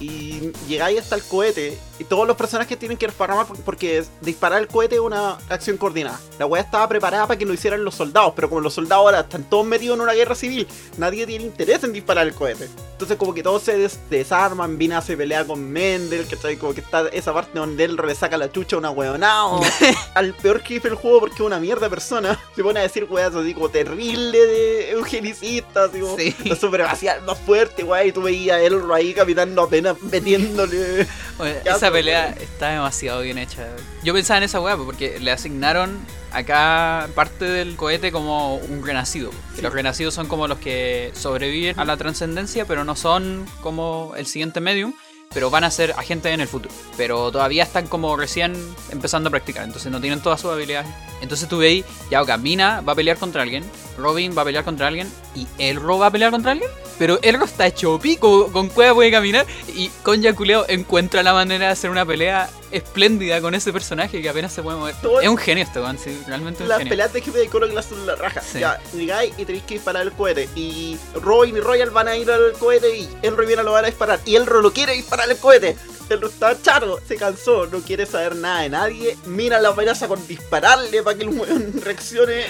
Y 0.00 0.50
llegáis 0.66 0.98
hasta 1.00 1.14
el 1.16 1.22
cohete 1.22 1.78
y 1.98 2.04
todos 2.04 2.26
los 2.26 2.34
personajes 2.34 2.78
tienen 2.78 2.96
que 2.96 3.06
desparramar 3.06 3.46
por- 3.46 3.58
porque 3.58 4.02
disparar 4.22 4.60
el 4.62 4.66
cohete 4.66 4.94
es 4.94 5.00
una 5.02 5.32
acción 5.50 5.76
coordinada. 5.76 6.18
La 6.38 6.46
weá 6.46 6.62
estaba 6.62 6.88
preparada 6.88 7.26
para 7.26 7.38
que 7.38 7.44
lo 7.44 7.52
hicieran 7.52 7.84
los 7.84 7.94
soldados, 7.96 8.32
pero 8.34 8.48
como 8.48 8.62
los 8.62 8.72
soldados 8.72 9.04
ahora 9.04 9.20
están 9.20 9.44
todos 9.44 9.66
metidos 9.66 9.96
en 9.96 10.00
una 10.02 10.14
guerra 10.14 10.34
civil, 10.34 10.66
nadie 10.96 11.26
tiene 11.26 11.44
interés 11.44 11.84
en 11.84 11.92
disparar 11.92 12.26
el 12.26 12.32
cohete. 12.34 12.66
Entonces 12.92 13.18
como 13.18 13.34
que 13.34 13.42
todos 13.42 13.62
se 13.62 13.76
des- 13.76 13.98
desarman, 14.08 14.78
Vina 14.78 15.02
se 15.02 15.16
pelea 15.18 15.44
con 15.46 15.70
Mendel, 15.70 16.26
que 16.26 16.56
como 16.56 16.72
que 16.72 16.80
está 16.80 17.06
esa 17.08 17.34
parte 17.34 17.58
donde 17.58 17.84
él 17.84 17.96
le 17.96 18.14
saca 18.14 18.38
la 18.38 18.50
chucha 18.50 18.76
a 18.76 18.78
una 18.78 18.90
weonao. 18.90 19.60
al 20.14 20.32
peor 20.34 20.60
jefe 20.62 20.88
del 20.88 20.96
juego 20.96 21.20
porque 21.20 21.34
es 21.34 21.40
una 21.42 21.60
mierda 21.60 21.90
persona. 21.90 22.38
Se 22.56 22.62
pone 22.62 22.80
a 22.80 22.82
decir 22.84 23.06
weas 23.08 23.34
así 23.34 23.52
como 23.54 23.68
terrible 23.68 24.38
de 24.46 24.90
eugenicista, 24.92 25.84
así 25.84 26.00
como 26.00 26.16
Sí. 26.16 26.34
la 26.44 26.56
supremacía 26.56 27.20
más 27.26 27.38
fuerte, 27.38 27.84
wey, 27.84 28.08
y 28.08 28.12
tú 28.12 28.22
veías 28.22 28.56
a 28.56 28.60
él 28.62 28.80
ahí 28.94 29.12
caminando 29.14 29.62
apenas 29.62 29.89
metiéndole. 30.02 31.06
Ya, 31.38 31.72
esa 31.72 31.78
pues, 31.78 31.92
pelea 31.92 32.26
bueno. 32.26 32.40
está 32.42 32.68
demasiado 32.68 33.20
bien 33.22 33.38
hecha. 33.38 33.66
Yo 34.02 34.12
pensaba 34.12 34.38
en 34.38 34.44
esa 34.44 34.60
weá 34.60 34.76
pues, 34.76 34.86
porque 34.86 35.18
le 35.20 35.30
asignaron 35.30 35.98
acá 36.32 37.08
parte 37.14 37.44
del 37.44 37.76
cohete 37.76 38.12
como 38.12 38.56
un 38.56 38.84
renacido. 38.84 39.30
Sí. 39.54 39.62
los 39.62 39.72
renacidos 39.72 40.14
son 40.14 40.28
como 40.28 40.48
los 40.48 40.58
que 40.58 41.12
sobreviven 41.14 41.78
a 41.78 41.84
la 41.84 41.96
trascendencia, 41.96 42.64
pero 42.66 42.84
no 42.84 42.96
son 42.96 43.46
como 43.62 44.12
el 44.16 44.26
siguiente 44.26 44.60
medium. 44.60 44.92
Pero 45.32 45.48
van 45.48 45.62
a 45.62 45.70
ser 45.70 45.92
agentes 45.96 46.34
en 46.34 46.40
el 46.40 46.48
futuro. 46.48 46.74
Pero 46.96 47.30
todavía 47.30 47.62
están 47.62 47.86
como 47.86 48.16
recién 48.16 48.52
empezando 48.90 49.28
a 49.28 49.30
practicar. 49.30 49.62
Entonces 49.62 49.92
no 49.92 50.00
tienen 50.00 50.20
todas 50.20 50.40
sus 50.40 50.50
habilidades. 50.50 50.90
Entonces 51.22 51.48
tú 51.48 51.58
veis, 51.58 51.84
ya, 52.10 52.20
ok, 52.20 52.36
Mina 52.38 52.80
va 52.80 52.94
a 52.94 52.96
pelear 52.96 53.16
contra 53.16 53.42
alguien. 53.42 53.62
Robin 54.00 54.36
va 54.36 54.42
a 54.42 54.44
pelear 54.44 54.64
contra 54.64 54.86
alguien. 54.88 55.10
Y 55.34 55.46
Elro 55.58 55.98
va 55.98 56.06
a 56.06 56.10
pelear 56.10 56.30
contra 56.30 56.52
alguien. 56.52 56.70
Pero 56.98 57.18
Elro 57.22 57.44
está 57.44 57.66
hecho 57.66 57.98
pico. 57.98 58.50
Con 58.52 58.68
cueva 58.68 58.94
puede 58.94 59.10
caminar. 59.10 59.46
Y 59.74 59.88
con 60.02 60.20
Yaculeo 60.22 60.64
encuentra 60.68 61.22
la 61.22 61.32
manera 61.32 61.66
de 61.66 61.72
hacer 61.72 61.90
una 61.90 62.04
pelea 62.04 62.50
espléndida 62.72 63.40
con 63.40 63.54
ese 63.54 63.72
personaje 63.72 64.22
que 64.22 64.28
apenas 64.28 64.52
se 64.52 64.62
puede 64.62 64.78
mover. 64.78 64.94
Todo- 65.02 65.20
Es 65.20 65.28
un 65.28 65.36
genio 65.36 65.64
este 65.64 65.80
weón, 65.80 65.98
sí, 65.98 66.16
realmente 66.26 66.62
un 66.62 66.68
Las 66.68 66.78
genio. 66.78 66.90
peleas 66.90 67.12
de 67.12 67.20
jefe 67.20 67.38
de 67.38 67.48
coro 67.48 67.68
que 67.68 67.82
son 67.82 68.06
la 68.06 68.14
raja. 68.14 68.40
Sí. 68.42 68.60
Ya, 68.60 68.78
llegáis 68.94 69.32
y 69.38 69.44
tenéis 69.44 69.64
que 69.64 69.74
disparar 69.74 70.02
el 70.02 70.12
cohete. 70.12 70.48
Y 70.54 70.96
Robin 71.20 71.56
y 71.56 71.60
Royal 71.60 71.90
van 71.90 72.08
a 72.08 72.16
ir 72.16 72.30
al 72.30 72.52
cohete 72.52 72.96
y 72.96 73.08
Elro 73.22 73.44
viene 73.46 73.60
a 73.62 73.64
lo 73.64 73.72
van 73.72 73.84
a 73.84 73.88
disparar. 73.88 74.20
Y 74.24 74.36
Elro 74.36 74.62
no 74.62 74.72
quiere 74.72 74.92
disparar 74.94 75.28
el 75.30 75.36
cohete. 75.38 75.76
Elro 76.10 76.26
está 76.28 76.60
chato, 76.60 76.98
se 77.06 77.16
cansó, 77.16 77.66
no 77.66 77.78
quiere 77.80 78.04
saber 78.04 78.34
nada 78.36 78.62
de 78.62 78.68
nadie. 78.70 79.16
Mira 79.26 79.60
la 79.60 79.68
amenaza 79.70 80.08
con 80.08 80.26
dispararle 80.26 81.02
para 81.02 81.16
que 81.16 81.22
el 81.24 81.30
weón 81.30 81.72
reaccione. 81.84 82.44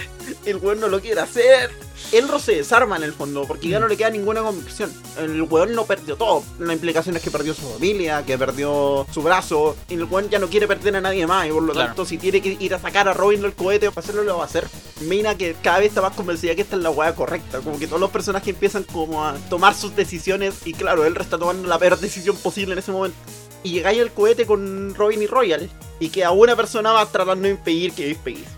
el 0.46 0.56
weón 0.56 0.80
no 0.80 0.88
lo 0.88 1.00
quiere 1.00 1.20
hacer. 1.20 1.70
Elro 2.12 2.38
se 2.38 2.56
desarma 2.56 2.96
en 2.96 3.02
el 3.02 3.12
fondo, 3.12 3.44
porque 3.46 3.68
ya 3.68 3.78
no 3.78 3.86
le 3.86 3.96
queda 3.96 4.08
ninguna 4.08 4.40
convicción. 4.42 4.90
El 5.18 5.42
weón 5.42 5.74
no 5.74 5.84
perdió 5.84 6.16
todo. 6.16 6.42
La 6.58 6.72
implicación 6.72 7.14
es 7.16 7.22
que 7.22 7.30
perdió 7.30 7.52
su 7.52 7.60
familia, 7.70 8.24
que 8.24 8.38
perdió 8.38 9.06
su 9.12 9.22
brazo, 9.22 9.76
y 9.88 9.94
el 9.94 10.04
weón 10.04 10.30
ya 10.30 10.38
no 10.38 10.48
quiere 10.48 10.66
perder 10.66 10.96
a 10.96 11.00
nadie 11.02 11.26
más, 11.26 11.46
y 11.46 11.50
por 11.50 11.62
lo 11.62 11.72
Claro. 11.74 11.88
tanto, 11.88 12.06
si 12.06 12.16
tiene 12.16 12.40
que 12.40 12.56
ir 12.58 12.74
a 12.74 12.78
sacar 12.80 13.06
a 13.08 13.12
Robin 13.12 13.42
del 13.42 13.52
cohete 13.52 13.90
para 13.90 14.02
hacerlo, 14.02 14.22
lo 14.24 14.38
va 14.38 14.44
a 14.44 14.46
hacer. 14.46 14.66
Mina 15.02 15.34
que 15.36 15.54
cada 15.62 15.78
vez 15.80 15.88
está 15.88 16.00
más 16.00 16.14
convencida 16.14 16.54
que 16.54 16.62
esta 16.62 16.76
es 16.76 16.82
la 16.82 16.90
weá 16.90 17.14
correcta. 17.14 17.58
Como 17.60 17.78
que 17.78 17.86
todos 17.86 18.00
los 18.00 18.10
personajes 18.10 18.48
empiezan 18.48 18.84
como 18.84 19.24
a 19.24 19.34
tomar 19.50 19.74
sus 19.74 19.94
decisiones, 19.94 20.54
y 20.64 20.72
claro, 20.72 21.04
él 21.04 21.14
está 21.20 21.36
tomando 21.38 21.68
la 21.68 21.78
peor 21.78 21.98
decisión 22.00 22.34
posible 22.38 22.72
en 22.72 22.78
ese 22.78 22.92
momento. 22.92 23.16
Y 23.62 23.72
llegáis 23.72 24.00
al 24.00 24.12
cohete 24.12 24.46
con 24.46 24.94
Robin 24.94 25.22
y 25.22 25.26
Royal, 25.26 25.68
y 25.98 26.08
que 26.08 26.24
a 26.24 26.30
una 26.30 26.56
persona 26.56 26.92
va 26.92 27.06
tratando 27.06 27.44
de 27.44 27.54
impedir 27.54 27.92
que 27.92 28.06
despeguéis. 28.06 28.48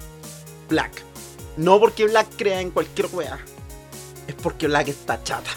Black. 0.68 1.02
No 1.56 1.78
porque 1.78 2.06
Black 2.06 2.28
crea 2.36 2.60
en 2.60 2.70
cualquier 2.70 3.08
wea. 3.12 3.38
Es 4.26 4.34
porque 4.36 4.68
Black 4.68 4.88
está 4.88 5.22
chata. 5.22 5.50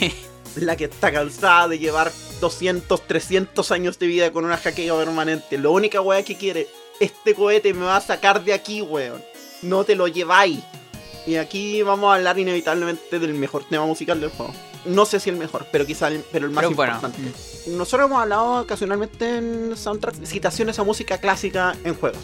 Black 0.56 0.80
está 0.82 1.12
cansada 1.12 1.68
de 1.68 1.78
llevar 1.78 2.12
200, 2.40 3.06
300 3.06 3.70
años 3.72 3.98
de 3.98 4.06
vida 4.06 4.32
con 4.32 4.44
una 4.44 4.56
jaqueca 4.56 4.96
permanente. 4.96 5.58
La 5.58 5.68
única 5.68 6.00
wea 6.00 6.22
que 6.22 6.36
quiere, 6.36 6.68
este 7.00 7.34
cohete 7.34 7.74
me 7.74 7.84
va 7.84 7.96
a 7.96 8.00
sacar 8.00 8.44
de 8.44 8.54
aquí, 8.54 8.80
weón. 8.80 9.22
No 9.62 9.84
te 9.84 9.96
lo 9.96 10.08
lleváis. 10.08 10.60
Y 11.26 11.36
aquí 11.36 11.82
vamos 11.82 12.10
a 12.10 12.14
hablar 12.14 12.38
inevitablemente 12.38 13.18
del 13.18 13.34
mejor 13.34 13.64
tema 13.68 13.84
musical 13.84 14.20
del 14.20 14.30
juego. 14.30 14.54
No 14.84 15.04
sé 15.06 15.20
si 15.20 15.30
el 15.30 15.36
mejor, 15.36 15.66
pero 15.72 15.84
quizá 15.86 16.08
el, 16.08 16.24
pero 16.32 16.46
el 16.46 16.52
más 16.52 16.62
Pero 16.64 16.74
bueno, 16.76 16.94
importante. 16.94 17.32
Nosotros 17.70 18.06
hemos 18.08 18.22
hablado 18.22 18.60
ocasionalmente 18.62 19.36
en 19.38 19.76
soundtrack 19.76 20.24
citaciones 20.24 20.78
a 20.78 20.84
música 20.84 21.18
clásica 21.18 21.76
en 21.84 21.94
juegos. 21.94 22.20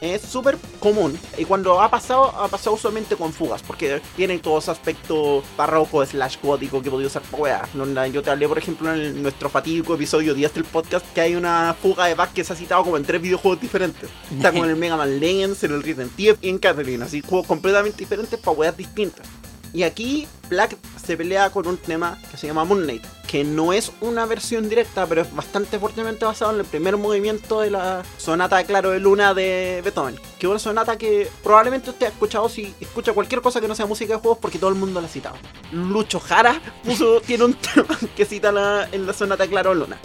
Es 0.00 0.22
súper 0.22 0.56
común 0.78 1.18
y 1.36 1.44
cuando 1.44 1.80
ha 1.82 1.90
pasado, 1.90 2.26
ha 2.26 2.46
pasado 2.46 2.76
usualmente 2.76 3.16
con 3.16 3.32
fugas, 3.32 3.64
porque 3.64 4.00
tienen 4.14 4.38
todo 4.38 4.60
ese 4.60 4.70
aspecto 4.70 5.42
barroco 5.56 6.06
slash 6.06 6.36
gótico 6.40 6.80
que 6.80 6.88
podía 6.88 7.08
usar 7.08 7.22
para 7.22 8.06
Yo 8.06 8.22
te 8.22 8.30
hablé, 8.30 8.46
por 8.46 8.58
ejemplo, 8.58 8.94
en 8.94 9.00
el- 9.00 9.20
nuestro 9.20 9.50
fatídico 9.50 9.94
episodio 9.96 10.34
10 10.34 10.54
del 10.54 10.62
podcast, 10.62 11.04
que 11.14 11.20
hay 11.22 11.34
una 11.34 11.74
fuga 11.82 12.06
de 12.06 12.14
Bach 12.14 12.32
que 12.32 12.44
se 12.44 12.52
ha 12.52 12.56
citado 12.56 12.84
como 12.84 12.96
en 12.96 13.02
tres 13.04 13.20
videojuegos 13.20 13.60
diferentes. 13.60 14.08
Está 14.30 14.52
como 14.52 14.66
en 14.66 14.70
el 14.70 14.76
Mega 14.80 14.96
Man 14.96 15.18
Legends, 15.18 15.64
en 15.64 15.72
el 15.72 15.82
Resident 15.82 16.12
Evil 16.16 16.36
y 16.42 16.48
en 16.50 16.58
Catherine, 16.58 17.04
así 17.04 17.20
juegos 17.20 17.48
completamente 17.48 17.98
diferentes 17.98 18.38
para 18.38 18.56
weas 18.56 18.76
distintas. 18.76 19.26
Y 19.74 19.82
aquí 19.82 20.26
Black 20.48 20.76
se 21.04 21.16
pelea 21.16 21.50
con 21.50 21.66
un 21.66 21.76
tema 21.76 22.18
que 22.30 22.36
se 22.38 22.46
llama 22.46 22.64
Moon 22.64 22.82
Knight, 22.84 23.04
que 23.26 23.44
no 23.44 23.72
es 23.74 23.92
una 24.00 24.24
versión 24.24 24.68
directa, 24.68 25.06
pero 25.06 25.20
es 25.22 25.34
bastante 25.34 25.78
fuertemente 25.78 26.24
basado 26.24 26.52
en 26.52 26.60
el 26.60 26.64
primer 26.64 26.96
movimiento 26.96 27.60
de 27.60 27.70
la 27.70 28.02
sonata 28.16 28.64
Claro 28.64 28.90
de 28.90 28.98
Luna 29.00 29.34
de 29.34 29.80
Beethoven. 29.84 30.16
Que 30.38 30.46
es 30.46 30.50
una 30.50 30.58
sonata 30.58 30.96
que 30.96 31.30
probablemente 31.42 31.90
usted 31.90 32.06
ha 32.06 32.08
escuchado 32.10 32.48
si 32.48 32.74
escucha 32.80 33.12
cualquier 33.12 33.42
cosa 33.42 33.60
que 33.60 33.68
no 33.68 33.74
sea 33.74 33.86
música 33.86 34.14
de 34.14 34.20
juegos 34.20 34.38
porque 34.40 34.58
todo 34.58 34.70
el 34.70 34.76
mundo 34.76 35.00
la 35.02 35.06
ha 35.06 35.10
citado. 35.10 35.36
Lucho 35.72 36.18
Jara 36.18 36.60
puso, 36.84 37.20
tiene 37.26 37.44
un 37.44 37.54
tema 37.54 37.98
que 38.16 38.24
cita 38.24 38.50
la- 38.50 38.88
en 38.90 39.06
la 39.06 39.12
sonata 39.12 39.46
Claro 39.46 39.70
de 39.70 39.76
Luna. 39.76 39.98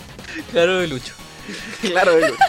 Claro 0.51 0.77
de 0.79 0.87
Lucho. 0.87 1.13
Claro 1.81 2.13
de 2.15 2.29
Luna. 2.29 2.45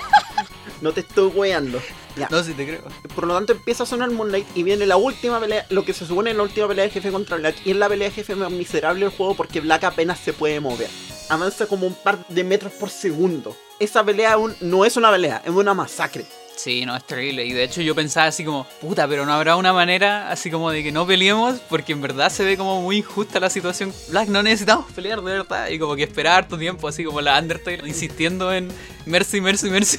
No 0.80 0.92
te 0.92 1.00
estoy 1.00 1.28
weando. 1.28 1.80
Ya. 2.16 2.28
No, 2.30 2.42
si 2.42 2.54
te 2.54 2.66
creo. 2.66 2.82
Por 3.14 3.26
lo 3.26 3.34
tanto 3.34 3.52
empieza 3.52 3.82
a 3.82 3.86
sonar 3.86 4.10
Moonlight 4.10 4.46
y 4.54 4.62
viene 4.62 4.86
la 4.86 4.96
última 4.96 5.40
pelea, 5.40 5.66
lo 5.70 5.84
que 5.84 5.92
se 5.92 6.06
supone 6.06 6.30
es 6.30 6.36
la 6.36 6.42
última 6.44 6.68
pelea 6.68 6.84
de 6.84 6.90
jefe 6.90 7.10
contra 7.10 7.36
Black. 7.36 7.56
Y 7.64 7.72
es 7.72 7.76
la 7.76 7.88
pelea 7.88 8.08
de 8.08 8.14
jefe 8.14 8.34
más 8.34 8.50
miserable 8.50 9.04
del 9.04 9.16
juego 9.16 9.34
porque 9.34 9.60
Black 9.60 9.84
apenas 9.84 10.20
se 10.20 10.32
puede 10.32 10.60
mover. 10.60 10.88
Avanza 11.28 11.66
como 11.66 11.86
un 11.86 11.94
par 11.94 12.26
de 12.28 12.44
metros 12.44 12.72
por 12.72 12.90
segundo. 12.90 13.56
Esa 13.80 14.04
pelea 14.04 14.34
aún 14.34 14.54
no 14.60 14.84
es 14.84 14.96
una 14.96 15.10
pelea, 15.10 15.42
es 15.44 15.50
una 15.50 15.74
masacre. 15.74 16.24
Sí, 16.56 16.86
no, 16.86 16.96
es 16.96 17.04
terrible. 17.04 17.44
Y 17.44 17.52
de 17.52 17.64
hecho 17.64 17.82
yo 17.82 17.94
pensaba 17.94 18.26
así 18.26 18.44
como, 18.44 18.66
puta, 18.80 19.08
pero 19.08 19.26
no 19.26 19.32
habrá 19.32 19.56
una 19.56 19.72
manera 19.72 20.30
así 20.30 20.50
como 20.50 20.70
de 20.70 20.82
que 20.82 20.92
no 20.92 21.06
peleemos, 21.06 21.60
porque 21.68 21.92
en 21.92 22.00
verdad 22.00 22.30
se 22.30 22.44
ve 22.44 22.56
como 22.56 22.80
muy 22.80 22.98
injusta 22.98 23.40
la 23.40 23.50
situación. 23.50 23.92
Black, 24.08 24.28
no 24.28 24.42
necesitamos 24.42 24.90
pelear, 24.92 25.20
de 25.20 25.32
verdad. 25.32 25.68
Y 25.68 25.78
como 25.78 25.96
que 25.96 26.04
esperar 26.04 26.44
harto 26.44 26.56
tiempo, 26.56 26.88
así 26.88 27.04
como 27.04 27.20
la 27.20 27.38
Undertale 27.38 27.86
insistiendo 27.86 28.52
en 28.52 28.68
Mercy, 29.06 29.40
Mercy, 29.40 29.68
Mercy. 29.68 29.98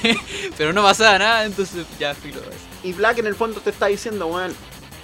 pero 0.58 0.72
no 0.72 0.82
pasaba 0.82 1.18
nada, 1.18 1.44
entonces 1.44 1.86
ya 1.98 2.14
filo. 2.14 2.40
Y 2.82 2.92
Black 2.92 3.18
en 3.18 3.26
el 3.26 3.34
fondo 3.34 3.60
te 3.60 3.70
está 3.70 3.86
diciendo, 3.86 4.26
weón, 4.26 4.54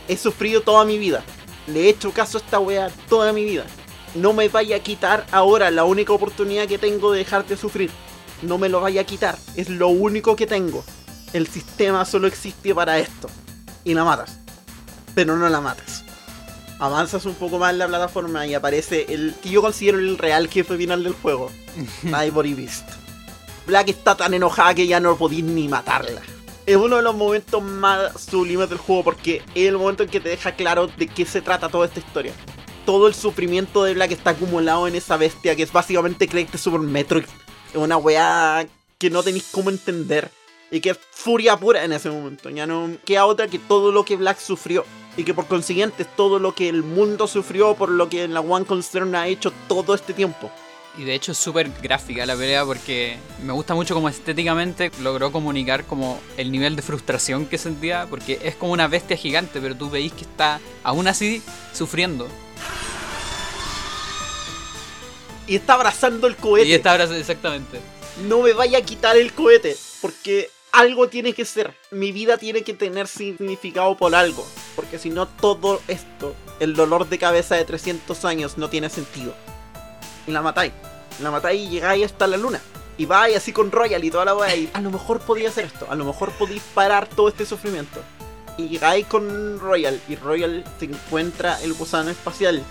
he 0.09 0.17
sufrido 0.17 0.61
toda 0.61 0.85
mi 0.85 0.99
vida. 0.99 1.25
Le 1.67 1.85
he 1.85 1.89
hecho 1.89 2.13
caso 2.13 2.39
a 2.39 2.41
esta 2.41 2.59
wea 2.59 2.91
toda 3.09 3.33
mi 3.33 3.45
vida. 3.45 3.65
No 4.15 4.33
me 4.33 4.49
vaya 4.49 4.77
a 4.77 4.81
quitar 4.81 5.27
ahora 5.33 5.71
la 5.71 5.85
única 5.85 6.13
oportunidad 6.13 6.67
que 6.67 6.77
tengo 6.77 7.13
de 7.13 7.19
dejar 7.19 7.47
de 7.47 7.57
sufrir. 7.57 7.91
No 8.43 8.59
me 8.59 8.69
lo 8.69 8.81
vaya 8.81 9.03
a 9.03 9.05
quitar. 9.05 9.39
Es 9.57 9.69
lo 9.69 9.89
único 9.89 10.37
que 10.37 10.47
tengo. 10.47 10.85
El 11.33 11.47
sistema 11.47 12.05
solo 12.05 12.27
existe 12.27 12.75
para 12.75 12.99
esto. 12.99 13.31
Y 13.85 13.95
la 13.95 14.05
matas. 14.05 14.39
Pero 15.15 15.37
no 15.37 15.49
la 15.49 15.61
matas. 15.61 16.05
Avanzas 16.79 17.25
un 17.27 17.35
poco 17.35 17.59
más 17.59 17.73
en 17.73 17.79
la 17.79 17.87
plataforma 17.87 18.47
y 18.47 18.55
aparece 18.55 19.07
el 19.09 19.35
que 19.41 19.51
yo 19.51 19.63
considero 19.63 19.99
el 19.99 20.19
real 20.19 20.49
jefe 20.49 20.77
final 20.77 21.05
del 21.05 21.13
juego. 21.13 21.51
Ivory 22.27 22.55
Beast. 22.55 22.89
Black 23.67 23.89
está 23.91 24.17
tan 24.17 24.35
enojada 24.35 24.75
que 24.75 24.87
ya 24.87 24.99
no 24.99 25.17
podéis 25.17 25.45
ni 25.45 25.69
matarla. 25.69 26.21
Es 26.67 26.77
uno 26.77 26.97
de 26.97 27.03
los 27.03 27.15
momentos 27.15 27.63
más 27.63 28.21
sublimes 28.21 28.69
del 28.69 28.79
juego 28.79 29.05
porque 29.05 29.43
es 29.55 29.69
el 29.69 29.79
momento 29.79 30.03
en 30.03 30.09
que 30.09 30.21
te 30.21 30.29
deja 30.29 30.53
claro 30.53 30.89
de 30.89 31.07
qué 31.07 31.25
se 31.25 31.41
trata 31.41 31.69
toda 31.69 31.87
esta 31.87 32.01
historia. 32.01 32.33
Todo 32.85 33.07
el 33.07 33.15
sufrimiento 33.15 33.85
de 33.85 33.95
Black 33.95 34.11
está 34.11 34.31
acumulado 34.31 34.89
en 34.89 34.97
esa 34.97 35.17
bestia 35.17 35.55
que 35.55 35.63
es 35.63 35.73
básicamente 35.73 36.27
creerte 36.27 36.59
Super 36.59 36.81
Metroid. 36.81 37.25
Una 37.75 37.97
weá 37.97 38.67
que 38.99 39.11
no 39.11 39.23
tenéis 39.23 39.49
cómo 39.51 39.71
entender. 39.71 40.31
Y 40.71 40.81
que 40.81 40.91
es 40.91 40.99
furia 41.11 41.57
pura 41.57 41.85
en 41.85 41.93
ese 41.93 42.11
momento. 42.11 42.49
Ya 42.51 42.67
no 42.67 42.97
queda 43.05 43.27
otra 43.27 43.49
que 43.49 43.59
todo 43.59 43.93
lo 43.93 44.05
que 44.05 44.17
Black 44.17 44.39
sufrió. 44.39 44.85
Y 45.17 45.25
que 45.25 45.35
por 45.35 45.47
consiguiente 45.47 46.05
es 46.05 46.17
todo 46.17 46.39
lo 46.39 46.55
que 46.55 46.69
el 46.69 46.83
mundo 46.83 47.27
sufrió 47.27 47.75
por 47.75 47.91
lo 47.91 48.09
que 48.09 48.27
la 48.29 48.41
One 48.41 48.65
Concern 48.65 49.15
ha 49.15 49.27
hecho 49.27 49.53
todo 49.69 49.95
este 49.95 50.15
tiempo. 50.15 50.51
Y 50.97 51.05
de 51.05 51.15
hecho 51.15 51.33
es 51.33 51.39
súper 51.39 51.71
gráfica 51.83 52.27
la 52.27 52.37
pelea 52.37 52.65
porque 52.67 53.17
me 53.43 53.53
gusta 53.53 53.75
mucho 53.75 53.95
como 53.95 54.11
estéticamente 54.11 54.91
logró 55.01 55.33
comunicar 55.33 55.85
como 55.85 56.21
el 56.37 56.53
nivel 56.53 56.77
de 56.77 56.83
frustración 56.83 57.47
que 57.47 57.57
sentía 57.57 58.07
porque 58.11 58.39
es 58.43 58.57
como 58.57 58.73
una 58.73 58.89
bestia 58.89 59.17
gigante 59.17 59.59
pero 59.59 59.75
tú 59.75 59.89
veis 59.89 60.13
que 60.13 60.25
está 60.25 60.61
aún 60.85 61.09
así 61.09 61.43
sufriendo. 61.73 62.29
Y 65.53 65.57
está 65.57 65.75
abrazando 65.75 66.27
el 66.29 66.37
cohete. 66.37 66.67
Y 66.67 66.73
está 66.73 66.93
ahora 66.93 67.05
exactamente. 67.05 67.79
no 68.27 68.41
me 68.41 68.55
vaya 68.55 68.79
a 68.79 68.81
quitar 68.81 69.19
el 69.19 69.35
cohete, 69.35 69.77
porque 70.01 70.49
algo 70.73 71.09
tiene 71.09 71.35
que 71.35 71.45
ser, 71.45 71.77
mi 71.91 72.11
vida 72.11 72.39
tiene 72.39 72.63
que 72.63 72.73
tener 72.73 73.07
significado 73.07 73.95
por 73.95 74.15
algo, 74.15 74.47
porque 74.75 74.99
si 74.99 75.11
no 75.11 75.29
todo 75.29 75.83
esto, 75.89 76.35
el 76.59 76.73
dolor 76.73 77.07
de 77.07 77.19
cabeza 77.19 77.55
de 77.55 77.67
300 77.67 78.25
años 78.25 78.57
no 78.57 78.71
tiene 78.71 78.89
sentido. 78.89 79.35
Y 80.27 80.31
la 80.31 80.41
matáis, 80.41 80.73
la 81.21 81.31
matáis 81.31 81.61
y 81.61 81.69
llegáis 81.69 82.07
hasta 82.07 82.27
la 82.27 82.39
luna. 82.39 82.63
Y 82.97 83.05
vais 83.05 83.37
así 83.37 83.53
con 83.53 83.71
Royal 83.71 84.03
y 84.03 84.11
toda 84.11 84.25
la 84.25 84.35
weá 84.35 84.57
y 84.57 84.71
a 84.73 84.81
lo 84.81 84.91
mejor 84.91 85.21
podía 85.21 85.51
hacer 85.51 85.67
esto, 85.67 85.87
a 85.91 85.95
lo 85.97 86.07
mejor 86.07 86.31
podéis 86.33 86.63
parar 86.73 87.07
todo 87.07 87.29
este 87.29 87.45
sufrimiento. 87.45 88.01
Y 88.57 88.69
llegáis 88.69 89.05
con 89.05 89.61
Royal 89.61 90.01
y 90.09 90.17
Royal 90.17 90.65
se 90.79 90.87
encuentra 90.87 91.61
el 91.61 91.75
gusano 91.75 92.09
espacial 92.09 92.63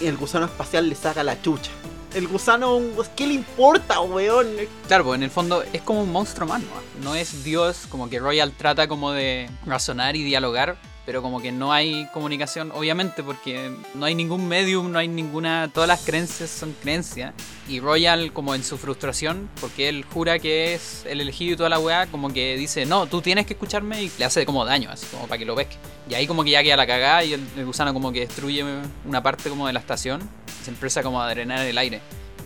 y 0.00 0.06
el 0.06 0.16
gusano 0.16 0.46
espacial 0.46 0.88
le 0.88 0.96
saca 0.96 1.22
la 1.22 1.40
chucha. 1.40 1.70
El 2.14 2.28
gusano, 2.28 2.80
¿qué 3.16 3.26
le 3.26 3.34
importa, 3.34 4.00
weón? 4.00 4.46
Claro, 4.86 5.04
pues 5.04 5.16
en 5.16 5.24
el 5.24 5.30
fondo 5.30 5.64
es 5.72 5.82
como 5.82 6.02
un 6.02 6.12
monstruo 6.12 6.46
más, 6.46 6.62
¿no? 6.62 6.68
No 7.02 7.14
es 7.16 7.42
Dios, 7.42 7.86
como 7.88 8.08
que 8.08 8.20
Royal 8.20 8.52
trata 8.52 8.86
como 8.86 9.10
de 9.10 9.50
razonar 9.66 10.14
y 10.14 10.22
dialogar, 10.22 10.76
pero 11.06 11.22
como 11.22 11.40
que 11.40 11.52
no 11.52 11.72
hay 11.72 12.06
comunicación, 12.12 12.70
obviamente, 12.72 13.22
porque 13.22 13.70
no 13.94 14.06
hay 14.06 14.14
ningún 14.14 14.48
medium, 14.48 14.90
no 14.90 14.98
hay 14.98 15.08
ninguna... 15.08 15.70
Todas 15.72 15.88
las 15.88 16.04
creencias 16.04 16.50
son 16.50 16.74
creencias. 16.80 17.34
Y 17.68 17.80
Royal, 17.80 18.32
como 18.32 18.54
en 18.54 18.64
su 18.64 18.78
frustración, 18.78 19.48
porque 19.60 19.88
él 19.88 20.04
jura 20.04 20.38
que 20.38 20.74
es 20.74 21.04
el 21.06 21.20
elegido 21.20 21.54
y 21.54 21.56
toda 21.56 21.68
la 21.68 21.78
weá, 21.78 22.06
como 22.06 22.32
que 22.32 22.56
dice, 22.56 22.86
no, 22.86 23.06
tú 23.06 23.20
tienes 23.20 23.46
que 23.46 23.54
escucharme 23.54 24.02
y 24.02 24.10
le 24.18 24.24
hace 24.24 24.46
como 24.46 24.64
daño, 24.64 24.90
así 24.90 25.06
como 25.06 25.26
para 25.26 25.38
que 25.38 25.44
lo 25.44 25.54
pesque. 25.54 25.76
Y 26.08 26.14
ahí 26.14 26.26
como 26.26 26.44
que 26.44 26.50
ya 26.50 26.62
queda 26.62 26.76
la 26.76 26.86
cagada 26.86 27.24
y 27.24 27.34
el, 27.34 27.46
el 27.56 27.64
gusano 27.64 27.92
como 27.92 28.12
que 28.12 28.20
destruye 28.20 28.64
una 29.04 29.22
parte 29.22 29.48
como 29.50 29.66
de 29.66 29.72
la 29.72 29.80
estación 29.80 30.20
y 30.60 30.64
se 30.64 30.70
empieza 30.70 31.02
como 31.02 31.20
a 31.20 31.28
drenar 31.28 31.66
el 31.66 31.78
aire. 31.78 32.00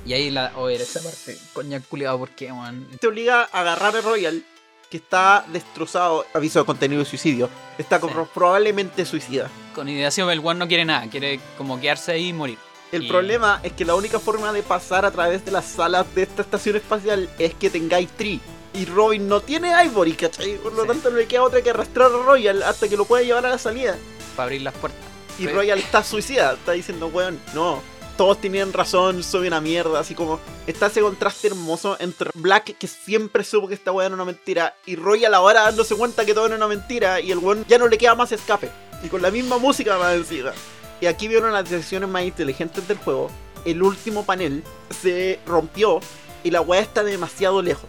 Y 0.08 0.14
ahí 0.14 0.30
la. 0.30 0.52
O 0.56 0.68
era 0.70 0.82
esa 0.82 1.02
parte. 1.02 1.36
Coña 1.52 1.80
culiado, 1.80 2.18
¿por 2.18 2.30
qué, 2.30 2.50
man? 2.50 2.86
te 2.98 3.06
obliga 3.06 3.48
a 3.52 3.60
agarrar 3.60 3.94
a 3.94 4.00
Royal, 4.00 4.42
que 4.90 4.96
está 4.96 5.44
destrozado, 5.48 6.24
aviso 6.32 6.60
de 6.60 6.64
contenido 6.64 7.00
de 7.02 7.04
suicidio, 7.08 7.48
está 7.76 8.00
Sí. 8.00 8.06
probablemente 8.34 9.04
suicida. 9.04 9.50
Con 9.74 9.88
ideación, 9.88 10.30
el 10.30 10.40
one 10.40 10.58
no 10.58 10.68
quiere 10.68 10.84
nada, 10.84 11.08
quiere 11.10 11.40
como 11.56 11.78
quedarse 11.80 12.12
ahí 12.12 12.28
y 12.28 12.32
morir. 12.32 12.58
El 12.90 13.04
Y- 13.04 13.08
problema 13.08 13.60
es 13.62 13.72
que 13.74 13.84
la 13.84 13.94
única 13.94 14.18
forma 14.18 14.50
de 14.52 14.62
pasar 14.62 15.04
a 15.04 15.10
través 15.10 15.44
de 15.44 15.50
las 15.50 15.66
salas 15.66 16.06
de 16.14 16.22
esta 16.22 16.40
estación 16.42 16.76
espacial 16.76 17.28
es 17.38 17.52
que 17.54 17.68
tengáis 17.68 18.08
Tree. 18.16 18.40
Y 18.72 18.84
Robin 18.86 19.28
no 19.28 19.40
tiene 19.40 19.72
Ivory, 19.84 20.12
¿cachai? 20.14 20.56
Por 20.56 20.72
lo 20.72 20.82
Sí. 20.82 20.88
tanto 20.88 21.10
no 21.10 21.16
le 21.18 21.26
queda 21.26 21.42
otra 21.42 21.60
que 21.62 21.70
arrastrar 21.70 22.10
a 22.10 22.16
Royal 22.24 22.62
hasta 22.62 22.88
que 22.88 22.96
lo 22.96 23.04
pueda 23.04 23.22
llevar 23.22 23.44
a 23.44 23.50
la 23.50 23.58
salida. 23.58 23.96
Para 24.36 24.44
abrir 24.44 24.62
las 24.62 24.74
puertas. 24.74 25.00
Y. 25.38 25.46
Royal 25.48 25.78
está 25.78 26.02
suicida, 26.02 26.54
está 26.54 26.72
diciendo, 26.72 27.08
weón, 27.08 27.40
no, 27.54 27.82
todos 28.18 28.40
tenían 28.40 28.72
razón, 28.72 29.22
soy 29.22 29.46
una 29.46 29.60
mierda, 29.60 30.00
así 30.00 30.14
como 30.14 30.40
está 30.66 30.86
ese 30.88 31.00
contraste 31.00 31.46
hermoso 31.46 31.96
entre 32.00 32.30
Black, 32.34 32.76
que 32.76 32.86
siempre 32.88 33.44
supo 33.44 33.68
que 33.68 33.74
esta 33.74 33.92
weá 33.92 34.06
era 34.06 34.14
una 34.16 34.24
mentira, 34.24 34.74
y 34.84 34.96
Royal 34.96 35.32
ahora 35.34 35.62
dándose 35.62 35.94
cuenta 35.94 36.26
que 36.26 36.34
todo 36.34 36.46
era 36.46 36.56
una 36.56 36.66
mentira, 36.66 37.20
y 37.20 37.30
el 37.30 37.38
weón 37.38 37.64
ya 37.68 37.78
no 37.78 37.86
le 37.86 37.96
queda 37.96 38.16
más 38.16 38.32
escape, 38.32 38.70
y 39.04 39.08
con 39.08 39.22
la 39.22 39.30
misma 39.30 39.58
música 39.58 39.96
más 39.98 40.16
encima. 40.16 40.52
Y 41.00 41.06
aquí 41.06 41.28
vieron 41.28 41.52
las 41.52 41.70
decisiones 41.70 42.08
más 42.08 42.24
inteligentes 42.24 42.88
del 42.88 42.98
juego. 42.98 43.30
El 43.64 43.82
último 43.84 44.26
panel 44.26 44.64
se 45.00 45.38
rompió 45.46 46.00
y 46.42 46.50
la 46.50 46.60
weá 46.60 46.80
está 46.80 47.04
demasiado 47.04 47.62
lejos. 47.62 47.88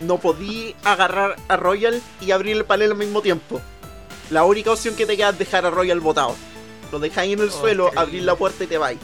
No 0.00 0.18
podí 0.18 0.76
agarrar 0.84 1.36
a 1.48 1.56
Royal 1.56 2.02
y 2.20 2.30
abrir 2.32 2.58
el 2.58 2.66
panel 2.66 2.90
al 2.90 2.98
mismo 2.98 3.22
tiempo. 3.22 3.58
La 4.30 4.44
única 4.44 4.70
opción 4.70 4.96
que 4.96 5.06
te 5.06 5.16
queda 5.16 5.30
es 5.30 5.38
dejar 5.38 5.64
a 5.64 5.70
Royal 5.70 6.00
botado. 6.00 6.34
Lo 6.90 6.98
dejáis 6.98 7.32
en 7.32 7.40
el 7.40 7.48
Oh, 7.48 7.52
suelo, 7.52 7.84
increíble. 7.84 8.00
abrir 8.00 8.22
la 8.24 8.34
puerta 8.34 8.64
y 8.64 8.66
te 8.66 8.76
vais. 8.76 8.98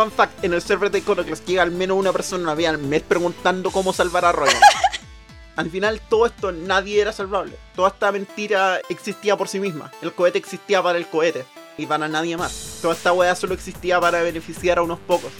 Fun 0.00 0.10
fact, 0.10 0.42
en 0.44 0.54
el 0.54 0.62
server 0.62 0.90
de 0.90 1.00
Iconoclast 1.00 1.46
llega 1.46 1.62
al 1.62 1.72
menos 1.72 1.98
una 1.98 2.10
persona 2.10 2.44
una 2.44 2.54
vez 2.54 2.68
al 2.68 2.78
mes 2.78 3.02
preguntando 3.02 3.70
cómo 3.70 3.92
salvar 3.92 4.24
a 4.24 4.32
Royal. 4.32 4.56
al 5.56 5.68
final 5.68 6.00
todo 6.08 6.24
esto 6.24 6.52
nadie 6.52 7.02
era 7.02 7.12
salvable. 7.12 7.52
Toda 7.76 7.90
esta 7.90 8.10
mentira 8.10 8.80
existía 8.88 9.36
por 9.36 9.46
sí 9.46 9.60
misma. 9.60 9.92
El 10.00 10.14
cohete 10.14 10.38
existía 10.38 10.82
para 10.82 10.96
el 10.96 11.06
cohete 11.06 11.44
y 11.76 11.84
para 11.84 12.08
nadie 12.08 12.38
más. 12.38 12.78
Toda 12.80 12.94
esta 12.94 13.12
weá 13.12 13.34
solo 13.34 13.52
existía 13.52 14.00
para 14.00 14.22
beneficiar 14.22 14.78
a 14.78 14.82
unos 14.82 15.00
pocos. 15.00 15.32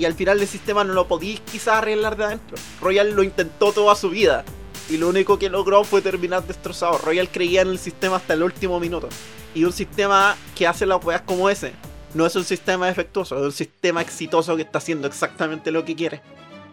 Y 0.00 0.04
al 0.04 0.14
final 0.14 0.40
el 0.40 0.48
sistema 0.48 0.82
no 0.82 0.94
lo 0.94 1.06
podéis 1.06 1.38
quizás 1.38 1.74
arreglar 1.76 2.16
de 2.16 2.24
adentro. 2.24 2.56
Royal 2.80 3.12
lo 3.12 3.22
intentó 3.22 3.70
toda 3.70 3.94
su 3.94 4.10
vida. 4.10 4.44
Y 4.90 4.96
lo 4.96 5.10
único 5.10 5.38
que 5.38 5.48
logró 5.48 5.84
fue 5.84 6.02
terminar 6.02 6.44
destrozado. 6.44 6.98
Royal 6.98 7.28
creía 7.30 7.62
en 7.62 7.68
el 7.68 7.78
sistema 7.78 8.16
hasta 8.16 8.34
el 8.34 8.42
último 8.42 8.80
minuto. 8.80 9.08
Y 9.54 9.62
un 9.62 9.72
sistema 9.72 10.34
que 10.56 10.66
hace 10.66 10.86
las 10.86 11.04
weas 11.04 11.22
como 11.22 11.48
ese 11.48 11.72
no 12.14 12.26
es 12.26 12.34
un 12.36 12.44
sistema 12.44 12.86
defectuoso, 12.86 13.36
es 13.38 13.42
un 13.44 13.52
sistema 13.52 14.00
exitoso 14.02 14.56
que 14.56 14.62
está 14.62 14.78
haciendo 14.78 15.06
exactamente 15.06 15.70
lo 15.70 15.84
que 15.84 15.94
quiere. 15.94 16.20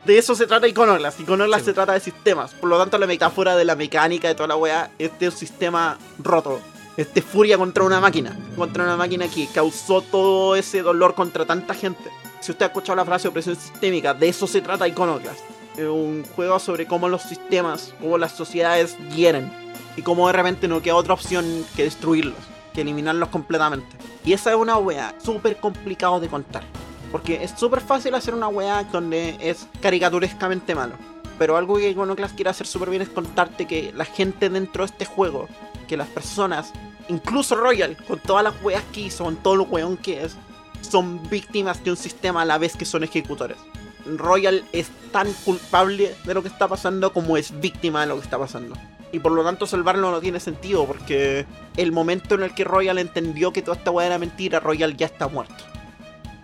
De 0.06 0.18
eso 0.18 0.36
se 0.36 0.45
trata 0.45 0.68
Iconoclast. 0.68 1.20
Iconoclast 1.20 1.64
Sí. 1.66 1.72
se 1.72 1.74
trata 1.74 1.94
de 1.94 1.99
sistemas. 1.99 2.53
Por 2.53 2.70
lo 2.70 2.78
tanto, 2.78 2.98
la 2.98 3.07
metáfora 3.07 3.56
de 3.56 3.66
la 3.66 3.76
mecánica 3.76 4.28
de 4.28 4.36
toda 4.36 4.48
la 4.48 4.56
wea, 4.56 4.91
este 4.99 5.26
es 5.26 5.34
un 5.34 5.40
sistema 5.40 5.98
roto. 6.20 6.62
Este 6.95 7.20
es 7.22 7.26
furia 7.26 7.57
contra 7.57 7.84
una 7.84 7.99
máquina. 7.99 8.38
Contra 8.56 8.84
una 8.84 8.95
máquina 8.98 9.28
que 9.28 9.48
causó 9.48 10.02
todo 10.02 10.56
ese 10.56 10.82
dolor 10.84 11.16
contra 11.16 11.45
tanta 11.45 11.74
gente. 11.74 12.10
Si 12.40 12.52
usted 12.52 12.66
ha 12.66 12.68
escuchado 12.68 12.95
la 12.95 13.03
frase 13.06 13.28
opresión 13.28 13.56
sistémica, 13.56 14.14
de 14.14 14.30
eso 14.30 14.45
se 14.45 14.62
trata 14.62 14.88
Iconoclast. 14.88 15.40
Es 15.76 15.86
un 15.88 16.24
juego 16.36 16.60
sobre 16.60 16.86
cómo 16.86 17.10
los 17.10 17.24
sistemas, 17.24 17.94
cómo 17.99 18.18
las 18.20 18.32
sociedades 18.34 18.95
hieren. 19.16 19.52
Y 19.98 20.03
cómo 20.03 20.28
de 20.28 20.34
repente 20.34 20.68
no 20.68 20.82
queda 20.82 20.95
otra 20.95 21.16
opción 21.16 21.66
que 21.76 21.84
destruirlos, 21.84 22.36
que 22.76 22.81
eliminarlos 22.81 23.30
completamente. 23.30 23.97
Y 24.23 24.34
esa 24.34 24.52
es 24.52 24.57
una 24.57 24.77
wea 24.77 25.15
súper 25.23 25.57
complicado 25.57 26.19
de 26.19 26.27
contar. 26.27 26.64
Porque 27.11 27.43
es 27.43 27.52
súper 27.52 27.81
fácil 27.81 28.14
hacer 28.14 28.35
una 28.35 28.49
wea 28.49 28.84
donde 28.84 29.38
es 29.39 29.68
caricaturescamente 29.81 30.76
malo. 30.76 30.95
Pero 31.39 31.57
algo 31.57 31.77
que 31.77 31.89
Iconoclast 31.89 32.35
quiere 32.35 32.49
hacer 32.49 32.68
súper 32.68 32.89
bien 32.89 33.02
es 33.02 33.10
contarte 33.10 33.65
que 33.65 33.91
la 33.95 34.06
gente 34.06 34.49
dentro 34.49 34.84
de 34.84 34.91
este 34.91 35.06
juego, 35.06 35.47
que 35.88 35.97
las 35.97 36.07
personas, 36.10 36.72
incluso 37.10 37.56
Royal, 37.56 37.97
con 38.07 38.19
todas 38.19 38.43
las 38.43 38.53
weas 38.61 38.84
que 38.93 39.02
hizo, 39.02 39.23
con 39.23 39.38
todo 39.38 39.56
lo 39.56 39.64
weón 39.64 39.97
que 39.97 40.23
es, 40.23 40.35
son 40.81 41.27
víctimas 41.30 41.84
de 41.84 41.91
un 41.91 41.97
sistema 41.97 42.43
a 42.43 42.45
la 42.45 42.57
vez 42.57 42.76
que 42.76 42.85
son 42.85 43.03
ejecutores. 43.03 43.57
Royal 44.06 44.64
es 44.72 44.89
tan 45.11 45.31
culpable 45.45 46.15
de 46.26 46.34
lo 46.34 46.41
que 46.41 46.49
está 46.49 46.68
pasando 46.68 47.11
como 47.11 47.38
es 47.38 47.60
víctima 47.60 48.02
de 48.02 48.07
lo 48.07 48.15
que 48.15 48.22
está 48.22 48.38
pasando. 48.38 48.76
Y 49.16 49.20
por 49.20 49.32
lo 49.32 49.46
tanto 49.46 49.66
salvarlo 49.66 50.12
no 50.12 50.20
tiene 50.20 50.42
sentido 50.42 50.86
porque 50.86 51.46
el 51.78 51.94
momento 51.94 52.36
en 52.36 52.44
el 52.44 52.54
que 52.54 52.66
Royal 52.66 52.98
entendió 52.98 53.54
que 53.54 53.62
toda 53.62 53.78
esta 53.78 53.90
weá 53.90 54.08
era 54.08 54.18
mentira, 54.20 54.60
Royal 54.60 54.98
ya 54.98 55.06
está 55.06 55.30
muerto. 55.30 55.56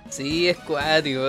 Sí, 0.09 0.47
es 0.47 0.55
cuático. 0.59 1.19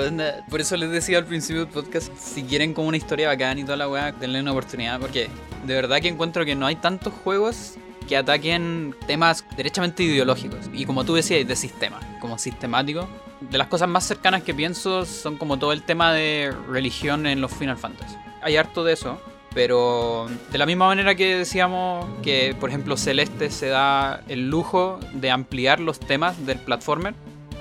Por 0.49 0.61
eso 0.61 0.77
les 0.77 0.93
decía 0.93 1.19
al 1.19 1.25
principio 1.25 1.65
del 1.65 1.75
podcast, 1.75 2.17
si 2.17 2.45
quieren 2.45 2.75
como 2.75 2.87
una 2.87 2.97
historia 2.97 3.27
bacán 3.27 3.59
y 3.59 3.65
toda 3.65 3.77
la 3.77 3.89
weá, 3.89 4.13
denle 4.13 4.41
una 4.41 4.53
oportunidad. 4.53 5.01
Porque 5.01 5.29
de 5.67 5.75
verdad 5.75 6.01
que 6.01 6.07
encuentro 6.07 6.45
que 6.45 6.55
no 6.55 6.65
hay 6.65 6.77
tantos 6.77 7.13
juegos 7.13 7.75
que 8.07 8.17
ataquen 8.17 8.95
temas 9.09 9.45
derechamente 9.57 10.05
ideológicos. 10.05 10.71
Y 10.73 10.87
como 10.87 11.03
tú 11.03 11.15
decías, 11.17 11.45
de 11.45 11.57
sistema, 11.57 11.99
como 12.21 12.39
sistemático. 12.39 13.09
De 13.41 13.59
las 13.59 13.67
cosas 13.67 13.89
más 13.89 14.05
cercanas 14.05 14.45
que 14.45 14.55
pienso 14.55 15.05
son 15.05 15.39
como 15.39 15.59
todo 15.59 15.73
el 15.73 15.83
tema 15.83 16.13
de 16.13 16.55
religión 16.69 17.27
en 17.27 17.41
los 17.41 17.53
Final 17.53 17.79
Fantasy. 17.79 18.15
Hay 18.43 18.57
harto 18.57 18.85
de 18.85 18.93
eso. 18.93 19.21
Pero 19.55 20.29
de 20.51 20.59
la 20.59 20.67
misma 20.67 20.87
manera 20.87 21.15
que 21.15 21.37
decíamos 21.37 22.07
que, 22.23 22.57
por 22.59 22.71
ejemplo, 22.71 22.97
Celeste 22.97 23.51
se 23.51 23.69
da 23.69 24.23
el 24.29 24.49
lujo 24.49 24.99
de 25.13 25.31
ampliar 25.31 25.81
los 25.81 26.01
temas 26.01 26.47
del 26.47 26.59
platformer, 26.59 27.15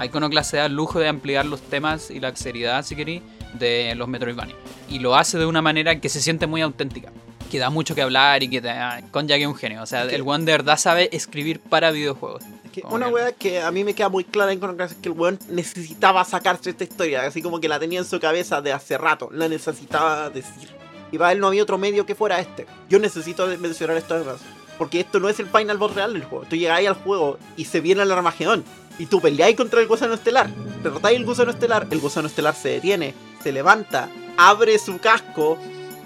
Iconoclast 0.04 0.52
se 0.52 0.58
da 0.58 0.66
el 0.66 0.74
lujo 0.74 1.00
de 1.00 1.08
ampliar 1.08 1.46
los 1.46 1.62
temas 1.62 2.10
y 2.10 2.20
la 2.20 2.36
seriedad, 2.36 2.84
si 2.84 2.96
queréis, 2.96 3.22
de 3.54 3.94
los 3.96 4.08
Metroidvania. 4.08 4.56
Y 4.90 5.00
lo 5.00 5.16
hace 5.16 5.38
de 5.38 5.46
una 5.46 5.62
manera 5.62 6.00
que 6.00 6.10
se 6.10 6.22
siente 6.22 6.48
muy 6.48 6.62
auténtica. 6.62 7.12
Que 7.52 7.60
da 7.60 7.70
mucho 7.70 7.94
que 7.94 8.02
hablar 8.02 8.42
y 8.44 8.50
que 8.50 8.62
te, 8.62 8.70
ah, 8.70 9.02
Konja 9.12 9.36
que 9.36 9.42
es 9.42 9.48
un 9.48 9.56
genio. 9.56 9.84
O 9.84 9.86
sea, 9.86 10.04
el 10.04 10.22
one 10.26 10.46
de 10.46 10.54
verdad 10.54 10.78
sabe 10.78 11.10
escribir 11.12 11.60
para 11.60 11.92
videojuegos. 11.92 12.44
Que 12.72 12.82
una 12.90 13.10
weá 13.10 13.34
que 13.34 13.62
a 13.62 13.70
mí 13.72 13.84
me 13.84 13.94
queda 13.94 14.08
muy 14.08 14.24
clara 14.24 14.54
en 14.54 14.58
Iconoclast 14.58 14.94
es 14.94 14.98
que 15.00 15.10
el 15.10 15.16
weón 15.16 15.38
necesitaba 15.50 16.24
sacarse 16.24 16.70
esta 16.70 16.86
historia, 16.86 17.24
así 17.24 17.42
como 17.42 17.60
que 17.60 17.68
la 17.68 17.78
tenía 17.78 18.00
en 18.00 18.06
su 18.06 18.18
cabeza 18.22 18.62
de 18.62 18.72
hace 18.72 18.98
rato, 18.98 19.30
la 19.34 19.50
necesitaba 19.50 20.30
decir. 20.30 20.81
Y 21.12 21.18
para 21.18 21.34
él 21.34 21.40
no 21.40 21.48
había 21.48 21.64
otro 21.64 21.78
medio 21.78 22.06
que 22.06 22.16
fuera 22.16 22.40
este. 22.40 22.66
Yo 22.90 23.00
necesito 23.00 23.46
mencionar 23.60 23.98
esto 23.98 24.16
además. 24.16 24.38
Porque 24.78 25.02
esto 25.02 25.20
no 25.20 25.30
es 25.30 25.40
el 25.40 25.48
final 25.48 25.78
boss 25.78 25.94
real 25.94 26.14
del 26.14 26.24
juego. 26.24 26.46
Tú 26.50 26.56
llegáis 26.56 26.88
al 26.88 26.96
juego 26.96 27.38
y 27.58 27.66
se 27.66 27.82
viene 27.82 28.02
el 28.02 28.12
Armagedón. 28.12 28.64
Y 28.98 29.06
tú 29.06 29.22
peleáis 29.22 29.56
contra 29.56 29.82
el 29.82 29.88
gusano 29.88 30.14
estelar. 30.14 30.50
Derrotáis 30.84 31.18
el 31.18 31.26
gusano 31.26 31.52
estelar. 31.52 31.88
El 31.90 32.00
gusano 32.00 32.28
estelar 32.28 32.56
se 32.56 32.70
detiene, 32.70 33.14
se 33.44 33.52
levanta, 33.52 34.10
abre 34.38 34.78
su 34.80 34.98
casco. 35.00 35.58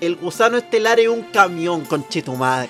El 0.02 0.16
gusano 0.16 0.58
estelar 0.58 1.00
es 1.00 1.08
un 1.08 1.24
camión, 1.24 1.86
conche 1.86 2.22
tu 2.22 2.36
madre. 2.36 2.70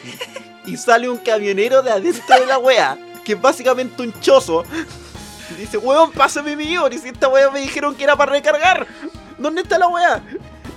Y 0.65 0.77
sale 0.77 1.09
un 1.09 1.17
camionero 1.17 1.81
de 1.81 1.91
adentro 1.91 2.39
de 2.39 2.45
la 2.45 2.57
wea. 2.57 2.97
Que 3.23 3.33
es 3.33 3.41
básicamente 3.41 4.01
un 4.03 4.13
chozo. 4.19 4.63
Y 5.51 5.61
dice, 5.61 5.77
weón, 5.77 6.11
pásame 6.11 6.55
mi 6.55 6.65
Iori. 6.65 6.97
Si 6.97 7.09
esta 7.09 7.27
wea 7.27 7.49
me 7.49 7.61
dijeron 7.61 7.95
que 7.95 8.03
era 8.03 8.15
para 8.15 8.31
recargar. 8.31 8.87
¿Dónde 9.37 9.61
está 9.61 9.77
la 9.77 9.87
wea? 9.87 10.23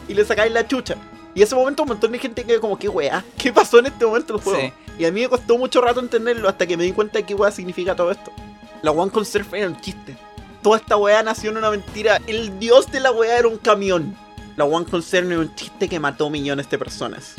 Y 0.09 0.15
le 0.15 0.25
sacáis 0.25 0.53
la 0.53 0.67
chucha. 0.67 0.97
Y 1.39 1.43
ese 1.43 1.55
momento 1.55 1.85
un 1.85 1.91
montón 1.91 2.11
de 2.11 2.19
gente 2.19 2.43
quedó 2.43 2.61
como, 2.61 2.77
¿qué 2.77 2.89
wea? 2.89 3.25
¿Qué 3.37 3.53
pasó 3.53 3.79
en 3.79 3.87
este 3.87 4.05
momento 4.05 4.33
del 4.33 4.43
juego? 4.43 4.59
Sí. 4.59 4.73
Y 4.99 5.05
a 5.05 5.13
mí 5.13 5.21
me 5.21 5.29
costó 5.29 5.57
mucho 5.57 5.81
rato 5.81 6.01
entenderlo 6.01 6.49
hasta 6.49 6.67
que 6.67 6.77
me 6.77 6.83
di 6.83 6.91
cuenta 6.91 7.21
de 7.21 7.25
qué 7.25 7.33
wea 7.33 7.53
significa 7.53 7.95
todo 7.95 8.11
esto. 8.11 8.33
La 8.83 8.91
One 8.91 9.13
Concert 9.13 9.47
era 9.55 9.69
un 9.69 9.81
chiste. 9.81 10.17
Toda 10.65 10.79
esta 10.79 10.97
wea 10.97 11.23
nació 11.23 11.51
en 11.51 11.59
una 11.59 11.71
mentira. 11.71 12.21
El 12.27 12.59
dios 12.59 12.91
de 12.91 12.99
la 12.99 13.13
wea 13.13 13.39
era 13.39 13.47
un 13.47 13.57
camión. 13.57 14.17
La 14.57 14.65
One 14.65 14.85
Concern 14.85 15.31
era 15.31 15.41
un 15.41 15.55
chiste 15.55 15.89
que 15.89 16.01
mató 16.01 16.29
millones 16.29 16.69
de 16.71 16.77
personas. 16.77 17.37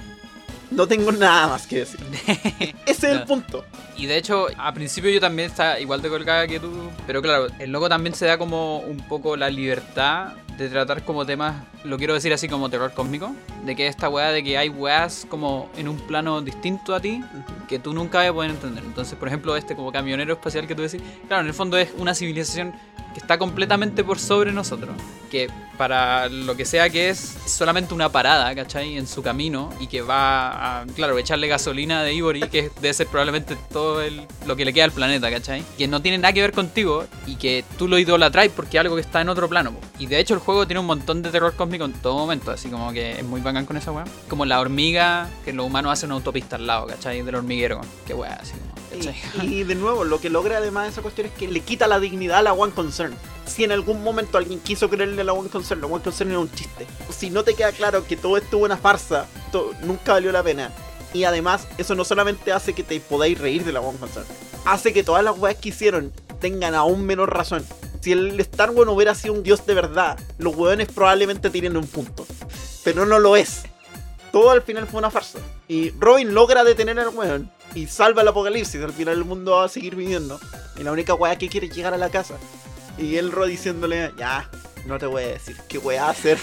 No 0.72 0.88
tengo 0.88 1.12
nada 1.12 1.48
más 1.48 1.66
que 1.66 1.80
decir. 1.80 2.00
Ese 2.86 2.86
es 2.86 3.04
el 3.04 3.24
punto. 3.24 3.66
Y 3.98 4.06
de 4.06 4.18
hecho, 4.18 4.48
a 4.58 4.74
principio 4.74 5.10
yo 5.10 5.20
también 5.20 5.50
estaba 5.50 5.80
igual 5.80 6.02
de 6.02 6.10
colgada 6.10 6.48
que 6.48 6.60
tú. 6.60 6.72
Pero 7.08 7.22
claro, 7.22 7.48
el 7.60 7.72
loco 7.72 7.90
también 7.90 8.14
se 8.14 8.26
da 8.26 8.38
como 8.38 8.80
un 8.80 8.98
poco 9.08 9.36
la 9.36 9.50
libertad 9.50 10.34
de 10.58 10.68
tratar 10.68 11.06
como 11.06 11.26
temas, 11.26 11.56
lo 11.86 11.98
quiero 11.98 12.14
decir 12.14 12.34
así 12.34 12.50
como 12.50 12.70
terror 12.70 12.92
cósmico. 12.94 13.34
De 13.66 13.76
que 13.76 13.88
esta 13.88 14.10
weá 14.10 14.32
de 14.32 14.44
que 14.44 14.58
hay 14.58 14.70
weas 14.70 15.26
como 15.30 15.70
en 15.78 15.88
un 15.88 15.98
plano 15.98 16.42
distinto 16.42 16.94
a 16.94 17.00
ti 17.00 17.22
que 17.68 17.80
tú 17.80 17.94
nunca 17.94 18.20
vas 18.20 18.30
a 18.30 18.34
poder 18.34 18.52
entender. 18.52 18.84
Entonces, 18.84 19.18
por 19.18 19.28
ejemplo, 19.28 19.56
este 19.56 19.76
como 19.76 19.92
camionero 19.92 20.34
espacial 20.34 20.68
que 20.68 20.76
tú 20.76 20.82
decís, 20.82 21.02
claro, 21.28 21.42
en 21.42 21.48
el 21.48 21.54
fondo 21.54 21.78
es 21.78 21.90
una 21.98 22.14
civilización 22.14 22.74
que 23.14 23.20
está 23.20 23.38
completamente 23.38 24.04
por 24.04 24.20
sobre 24.20 24.52
nosotros. 24.52 24.96
Que 25.32 25.50
para 25.78 26.28
lo 26.28 26.58
que 26.58 26.66
sea 26.66 26.90
que 26.90 27.10
es, 27.10 27.38
es 27.46 27.52
solamente 27.52 27.94
una 27.94 28.10
parada, 28.10 28.54
¿cachai? 28.54 28.98
En 28.98 29.08
su 29.08 29.22
camino 29.22 29.72
y 29.80 29.88
que 29.88 30.02
va 30.02 30.59
a, 30.60 30.86
claro, 30.96 31.18
echarle 31.18 31.48
gasolina 31.48 32.04
de 32.04 32.14
Ivory, 32.14 32.42
que 32.42 32.72
debe 32.82 32.94
ser 32.94 33.08
probablemente 33.08 33.56
todo 33.72 34.02
el, 34.02 34.28
lo 34.46 34.56
que 34.56 34.66
le 34.66 34.74
queda 34.74 34.86
al 34.86 34.92
planeta, 34.92 35.32
¿cachai? 35.32 35.64
Que 35.78 35.88
no 35.88 36.02
tiene 36.02 36.18
nada 36.18 36.34
que 36.34 36.42
ver 36.42 36.52
contigo 36.52 37.06
y 37.26 37.36
que 37.36 37.64
tú 37.78 37.88
lo 37.88 37.98
idolatráis 37.98 38.52
porque 38.56 38.78
es 38.78 38.82
algo 38.82 38.96
que 38.96 39.02
está 39.02 39.22
en 39.22 39.30
otro 39.30 39.48
plano. 39.48 39.74
Y 39.98 40.08
de 40.08 40.20
hecho 40.20 40.34
el 40.34 40.40
juego 40.40 40.68
tiene 40.68 40.80
un 40.80 40.86
montón 40.86 41.22
de 41.22 41.30
terror 41.30 41.56
cósmico 41.56 41.86
en 41.86 41.94
todo 41.94 42.16
momento, 42.16 42.52
así 42.52 42.70
como 42.70 42.92
que 42.92 43.14
es 43.14 43.24
muy 43.24 43.42
bacán 43.42 43.66
con 43.66 43.78
esa 43.78 43.92
weá. 43.92 44.06
Como 44.28 44.46
la 44.46 44.60
hormiga, 44.60 45.30
que 45.46 45.54
los 45.54 45.66
humanos 45.66 45.94
hacen 45.94 46.10
una 46.10 46.16
autopista 46.16 46.58
al 46.58 46.68
lado, 46.68 46.88
¿cachai? 46.88 47.22
Del 47.22 47.36
hormiguero. 47.36 47.82
Qué 48.06 48.14
weá, 48.14 48.34
así 48.34 48.54
como. 48.54 48.79
Y, 49.42 49.64
de 49.64 49.76
nuevo, 49.76 50.04
lo 50.04 50.20
que 50.20 50.30
logra 50.30 50.58
además 50.58 50.86
de 50.86 50.90
esa 50.92 51.02
cuestión 51.02 51.28
es 51.28 51.34
que 51.34 51.48
le 51.48 51.62
quita 51.62 51.88
la 51.88 52.00
dignidad 52.00 52.40
a 52.40 52.42
la 52.42 52.54
One 52.54 52.74
Concern. 52.74 53.14
Si 53.46 53.64
en 53.64 53.72
algún 53.72 54.04
momento 54.04 54.38
alguien 54.38 54.60
quiso 54.60 54.90
creerle 54.90 55.22
a 55.22 55.26
la 55.26 55.34
One 55.34 55.50
Concern, 55.50 55.82
la 55.82 55.88
One 55.88 56.04
Concern 56.04 56.30
era 56.32 56.40
un 56.40 56.52
chiste. 56.52 56.88
Si 57.10 57.30
no 57.30 57.44
te 57.44 57.54
queda 57.54 57.72
claro 57.72 58.06
que 58.06 58.18
todo 58.18 58.38
esto 58.38 58.58
es 58.58 58.64
una 58.64 58.78
farsa, 58.78 59.28
esto 59.46 59.74
nunca 59.84 60.14
valió 60.14 60.32
la 60.32 60.44
pena. 60.44 60.72
Y 61.14 61.24
además, 61.24 61.68
eso 61.78 61.96
no 61.96 62.06
solamente 62.06 62.52
hace 62.52 62.74
que 62.74 62.84
te 62.84 63.00
podáis 63.00 63.38
reír 63.40 63.64
de 63.64 63.72
la 63.72 63.82
One 63.82 63.98
Concern, 63.98 64.26
hace 64.66 64.94
que 64.94 65.04
todas 65.04 65.24
las 65.24 65.38
weas 65.38 65.58
que 65.58 65.70
hicieron 65.70 66.12
tengan 66.40 66.76
aún 66.76 67.06
menor 67.06 67.34
razón. 67.34 67.66
Si 68.02 68.12
el 68.14 68.40
Star 68.40 68.70
Wars 68.72 68.90
hubiera 68.90 69.14
sido 69.14 69.34
un 69.34 69.44
dios 69.44 69.66
de 69.66 69.74
verdad, 69.74 70.18
los 70.38 70.56
weones 70.56 70.88
probablemente 70.90 71.50
tienen 71.50 71.76
un 71.76 71.86
punto. 71.86 72.26
Pero 72.84 73.06
no 73.06 73.20
lo 73.20 73.36
es. 73.36 73.64
Todo 74.32 74.52
al 74.52 74.62
final 74.62 74.88
fue 74.88 75.00
una 75.00 75.12
farsa. 75.12 75.40
Y 75.68 75.90
Robin 75.92 76.34
logra 76.34 76.64
detener 76.64 77.00
al 77.00 77.10
weón 77.10 77.52
y 77.76 77.88
salva 77.88 78.22
el 78.22 78.28
apocalipsis. 78.28 78.82
Al 78.82 78.94
final 78.94 79.16
el 79.16 79.26
mundo 79.26 79.52
va 79.54 79.66
a 79.66 79.70
seguir 79.70 79.96
viviendo. 79.96 80.40
Y 80.78 80.84
la 80.84 80.92
única 80.92 81.14
weá 81.14 81.38
que 81.38 81.50
quiere 81.50 81.68
es 81.68 81.76
llegar 81.76 81.94
a 81.94 81.98
la 81.98 82.10
casa. 82.10 82.36
Y 82.98 83.16
el 83.18 83.32
Ro 83.32 83.46
diciéndole, 83.46 84.14
ya, 84.18 84.50
No 84.86 84.98
te 84.98 85.06
voy 85.06 85.24
a 85.24 85.28
decir 85.28 85.58
qué 85.68 85.80
a 85.98 86.10
hacer. 86.10 86.38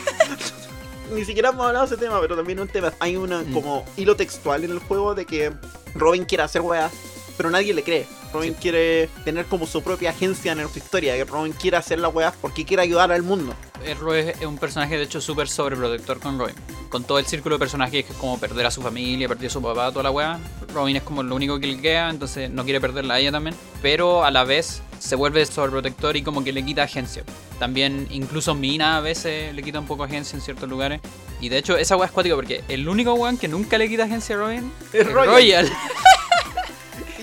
Ni 1.15 1.25
siquiera 1.25 1.51
hemos 1.51 1.67
hablado 1.67 1.87
de 1.87 1.95
ese 1.95 2.05
tema, 2.05 2.21
pero 2.21 2.37
también 2.37 2.61
un 2.61 2.69
tema. 2.69 2.93
Hay 3.01 3.17
un 3.17 3.31
Mm. 3.31 3.53
como 3.53 3.85
hilo 3.97 4.17
textual 4.17 4.65
en 4.65 4.73
el 4.73 4.79
juego 4.79 5.15
de 5.15 5.25
que 5.25 5.53
Robin 5.95 6.25
quiere 6.25 6.43
hacer 6.45 6.63
weas, 6.63 6.93
pero 7.37 7.51
nadie 7.51 7.75
le 7.75 7.83
cree. 7.83 8.07
Robin 8.33 8.55
quiere 8.55 9.09
tener 9.25 9.47
como 9.47 9.67
su 9.67 9.83
propia 9.83 10.11
agencia 10.11 10.53
en 10.53 10.69
su 10.69 10.79
historia. 10.79 11.15
Que 11.17 11.25
Robin 11.25 11.53
quiere 11.53 11.77
hacer 11.77 11.99
las 11.99 12.15
weas 12.15 12.35
porque 12.41 12.65
quiere 12.65 12.83
ayudar 12.83 13.13
al 13.13 13.23
mundo. 13.23 13.55
Erro 13.85 14.15
es, 14.15 14.37
es 14.39 14.47
un 14.47 14.59
personaje 14.59 14.97
de 14.97 15.05
hecho 15.05 15.21
súper 15.21 15.49
sobreprotector 15.49 16.19
con 16.21 16.39
Robin. 16.39 16.55
Con 16.89 17.05
todo 17.05 17.19
el 17.19 17.27
círculo 17.27 17.57
de 17.57 17.59
personajes 17.59 18.05
que 18.05 18.13
es 18.13 18.19
como 18.19 18.39
perder 18.39 18.67
a 18.67 18.71
su 18.71 18.83
familia, 18.83 19.29
perder 19.29 19.49
a 19.49 19.51
su 19.51 19.63
papá, 19.63 19.91
toda 19.91 20.05
la 20.05 20.11
weá. 20.11 20.39
Robin 20.75 20.97
es 20.97 21.03
como 21.03 21.23
lo 21.23 21.35
único 21.35 21.59
que 21.59 21.67
le 21.67 21.81
queda, 21.81 22.11
entonces 22.11 22.51
no 22.51 22.65
quiere 22.65 22.81
perderla 22.81 23.15
a 23.15 23.19
ella 23.21 23.33
también. 23.33 23.55
Pero 23.83 24.25
a 24.25 24.31
la 24.31 24.45
vez 24.45 24.83
se 24.99 25.17
vuelve 25.17 25.45
sobreprotector 25.45 26.17
y 26.17 26.23
como 26.23 26.43
que 26.43 26.53
le 26.53 26.65
quita 26.65 26.83
agencia. 26.83 27.23
También 27.59 28.07
incluso 28.11 28.55
Mina 28.55 28.99
a 28.99 29.01
veces 29.01 29.55
le 29.55 29.63
quita 29.63 29.81
un 29.81 29.87
poco 29.87 30.05
agencia 30.05 30.37
en 30.37 30.43
ciertos 30.43 30.69
lugares. 30.69 31.01
Y 31.41 31.49
de 31.49 31.59
hecho 31.59 31.77
esa 31.77 31.97
weá 31.97 32.07
es 32.07 32.13
cuática 32.13 32.35
porque 32.35 32.63
el 32.69 32.89
único 32.89 33.13
weón 33.15 33.37
que 33.37 33.49
nunca 33.49 33.79
le 33.79 33.89
quita 33.89 34.05
agencia 34.05 34.37
a 34.37 34.39
Robin 34.39 34.73
Es 34.93 35.11
Royal. 35.11 35.71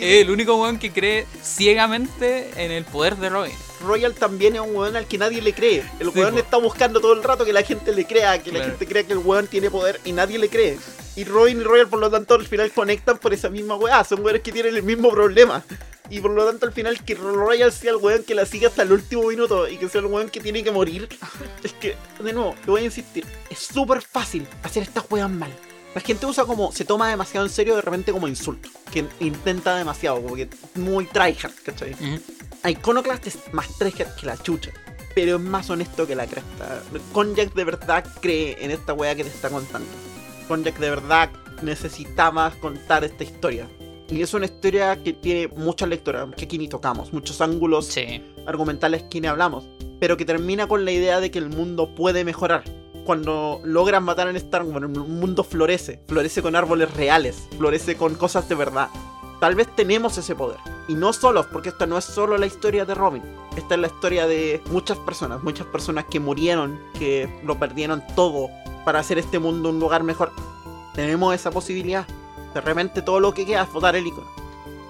es 0.03 0.21
el 0.23 0.29
único 0.31 0.55
weón 0.55 0.79
que 0.79 0.91
cree 0.91 1.25
ciegamente 1.43 2.49
en 2.57 2.71
el 2.71 2.83
poder 2.85 3.15
de 3.17 3.29
Robin. 3.29 3.53
Royal 3.85 4.13
también 4.13 4.55
es 4.55 4.61
un 4.61 4.75
weón 4.75 4.95
al 4.95 5.07
que 5.07 5.17
nadie 5.17 5.41
le 5.41 5.53
cree. 5.53 5.83
El 5.99 6.11
Sí, 6.11 6.19
weón 6.19 6.33
po. 6.33 6.39
está 6.39 6.57
buscando 6.57 7.01
todo 7.01 7.13
el 7.13 7.23
rato 7.23 7.43
que 7.45 7.51
la 7.53 7.63
gente 7.63 7.93
le 7.93 8.05
crea, 8.05 8.41
que 8.41 8.51
la 8.51 8.59
Claro. 8.59 8.71
gente 8.71 8.87
crea 8.87 9.03
que 9.03 9.13
el 9.13 9.19
weón 9.19 9.47
tiene 9.47 9.69
poder 9.69 9.99
y 10.05 10.11
nadie 10.13 10.37
le 10.39 10.49
cree. 10.49 10.77
Y 11.15 11.25
Robin 11.25 11.59
y 11.61 11.63
Royal 11.63 11.87
por 11.87 11.99
lo 11.99 12.09
tanto 12.09 12.33
al 12.35 12.45
final 12.45 12.71
conectan 12.71 13.17
por 13.17 13.33
esa 13.33 13.49
misma 13.49 13.75
weá. 13.75 14.03
Son 14.03 14.21
weones 14.23 14.41
que 14.41 14.51
tienen 14.51 14.75
el 14.75 14.83
mismo 14.83 15.09
problema. 15.11 15.63
Y 16.09 16.19
por 16.19 16.31
lo 16.31 16.45
tanto 16.45 16.65
al 16.65 16.73
final 16.73 17.03
que 17.03 17.15
Royal 17.15 17.71
sea 17.71 17.91
el 17.91 17.97
weón 17.97 18.23
que 18.23 18.35
la 18.35 18.45
sigue 18.45 18.67
hasta 18.67 18.83
el 18.83 18.91
último 18.91 19.23
minuto 19.27 19.67
y 19.67 19.77
que 19.77 19.89
sea 19.89 20.01
el 20.01 20.07
weón 20.07 20.29
que 20.29 20.39
tiene 20.39 20.63
que 20.63 20.71
morir. 20.71 21.07
Es 21.63 21.73
que, 21.73 21.95
de 22.19 22.33
nuevo, 22.33 22.55
te 22.63 22.71
voy 22.71 22.81
a 22.81 22.85
insistir. 22.85 23.25
Es 23.49 23.59
súper 23.59 24.01
fácil 24.01 24.45
hacer 24.63 24.83
estas 24.83 25.05
weas 25.09 25.29
mal. 25.29 25.51
La 25.95 26.01
gente 26.01 26.25
usa 26.25 26.45
como, 26.45 26.71
se 26.71 26.85
toma 26.85 27.09
demasiado 27.09 27.45
en 27.45 27.51
serio 27.51 27.75
de 27.75 27.81
repente 27.81 28.11
como 28.11 28.27
insulto. 28.27 28.69
Que 28.91 29.05
intenta 29.19 29.75
demasiado, 29.75 30.21
como 30.21 30.35
que 30.35 30.49
muy 30.75 31.05
tryhard, 31.05 31.53
¿cachai? 31.63 31.93
Ujú. 31.93 32.19
Iconoclast 32.67 33.27
es 33.27 33.37
más 33.53 33.67
tryhard 33.77 34.15
que 34.15 34.25
la 34.25 34.37
chucha. 34.41 34.71
Pero 35.13 35.35
es 35.35 35.41
más 35.41 35.69
honesto 35.69 36.07
que 36.07 36.15
la 36.15 36.25
cresta. 36.25 36.81
Konjak 37.11 37.53
de 37.53 37.63
verdad 37.63 38.03
cree 38.21 38.57
en 38.59 38.71
esta 38.71 38.93
wea 38.93 39.15
que 39.15 39.23
te 39.23 39.29
está 39.29 39.49
contando. 39.49 39.87
Konjak 40.47 40.79
de 40.79 40.89
verdad 40.89 41.29
necesitaba 41.61 42.49
contar 42.59 43.03
esta 43.03 43.23
historia. 43.23 43.67
Y 44.09 44.21
es 44.21 44.33
una 44.33 44.45
historia 44.45 45.01
que 45.01 45.13
tiene 45.13 45.47
muchas 45.55 45.89
lecturas, 45.89 46.27
que 46.35 46.45
aquí 46.45 46.57
ni 46.57 46.67
tocamos, 46.67 47.13
muchos 47.13 47.39
ángulos 47.41 47.85
Sí. 47.87 48.23
argumentales 48.45 49.03
que 49.03 49.21
ni 49.21 49.27
hablamos. 49.27 49.65
Pero 49.99 50.17
que 50.17 50.25
termina 50.25 50.67
con 50.67 50.83
la 50.85 50.91
idea 50.91 51.19
de 51.19 51.31
que 51.31 51.39
el 51.39 51.49
mundo 51.49 51.93
puede 51.95 52.25
mejorar. 52.25 52.63
Cuando 53.05 53.59
logran 53.65 54.03
matar 54.03 54.29
en 54.29 54.35
Star 54.37 54.63
Wars, 54.63 54.83
el 54.83 54.89
mundo 54.89 55.43
florece. 55.43 56.01
Florece 56.07 56.41
con 56.41 56.55
árboles 56.55 56.93
reales. 56.93 57.47
Florece 57.57 57.97
con 57.97 58.15
cosas 58.15 58.47
de 58.47 58.55
verdad. 58.55 58.87
Tal 59.41 59.55
vez 59.55 59.67
tenemos 59.75 60.17
ese 60.17 60.35
poder. 60.35 60.57
Y 60.87 60.95
no 60.95 61.11
solos, 61.11 61.45
porque 61.47 61.69
esta 61.69 61.85
no 61.85 61.97
es 61.97 62.05
solo 62.05 62.37
la 62.37 62.45
historia 62.45 62.85
de 62.85 62.95
Robin. 62.95 63.23
Esta 63.57 63.75
es 63.75 63.81
la 63.81 63.87
historia 63.87 64.25
de 64.25 64.61
muchas 64.71 64.97
personas. 64.99 65.43
Muchas 65.43 65.67
personas 65.67 66.05
que 66.05 66.21
murieron, 66.21 66.79
que 66.97 67.29
lo 67.43 67.59
perdieron 67.59 68.03
todo 68.15 68.49
para 68.85 68.99
hacer 68.99 69.17
este 69.17 69.39
mundo 69.39 69.69
un 69.69 69.79
lugar 69.79 70.03
mejor. 70.03 70.31
Tenemos 70.93 71.35
esa 71.35 71.51
posibilidad. 71.51 72.07
De 72.53 72.61
repente 72.61 73.01
todo 73.01 73.19
lo 73.19 73.33
que 73.33 73.45
queda 73.45 73.63
es 73.63 73.73
votar 73.73 73.95
el 73.95 74.07
icono. 74.07 74.42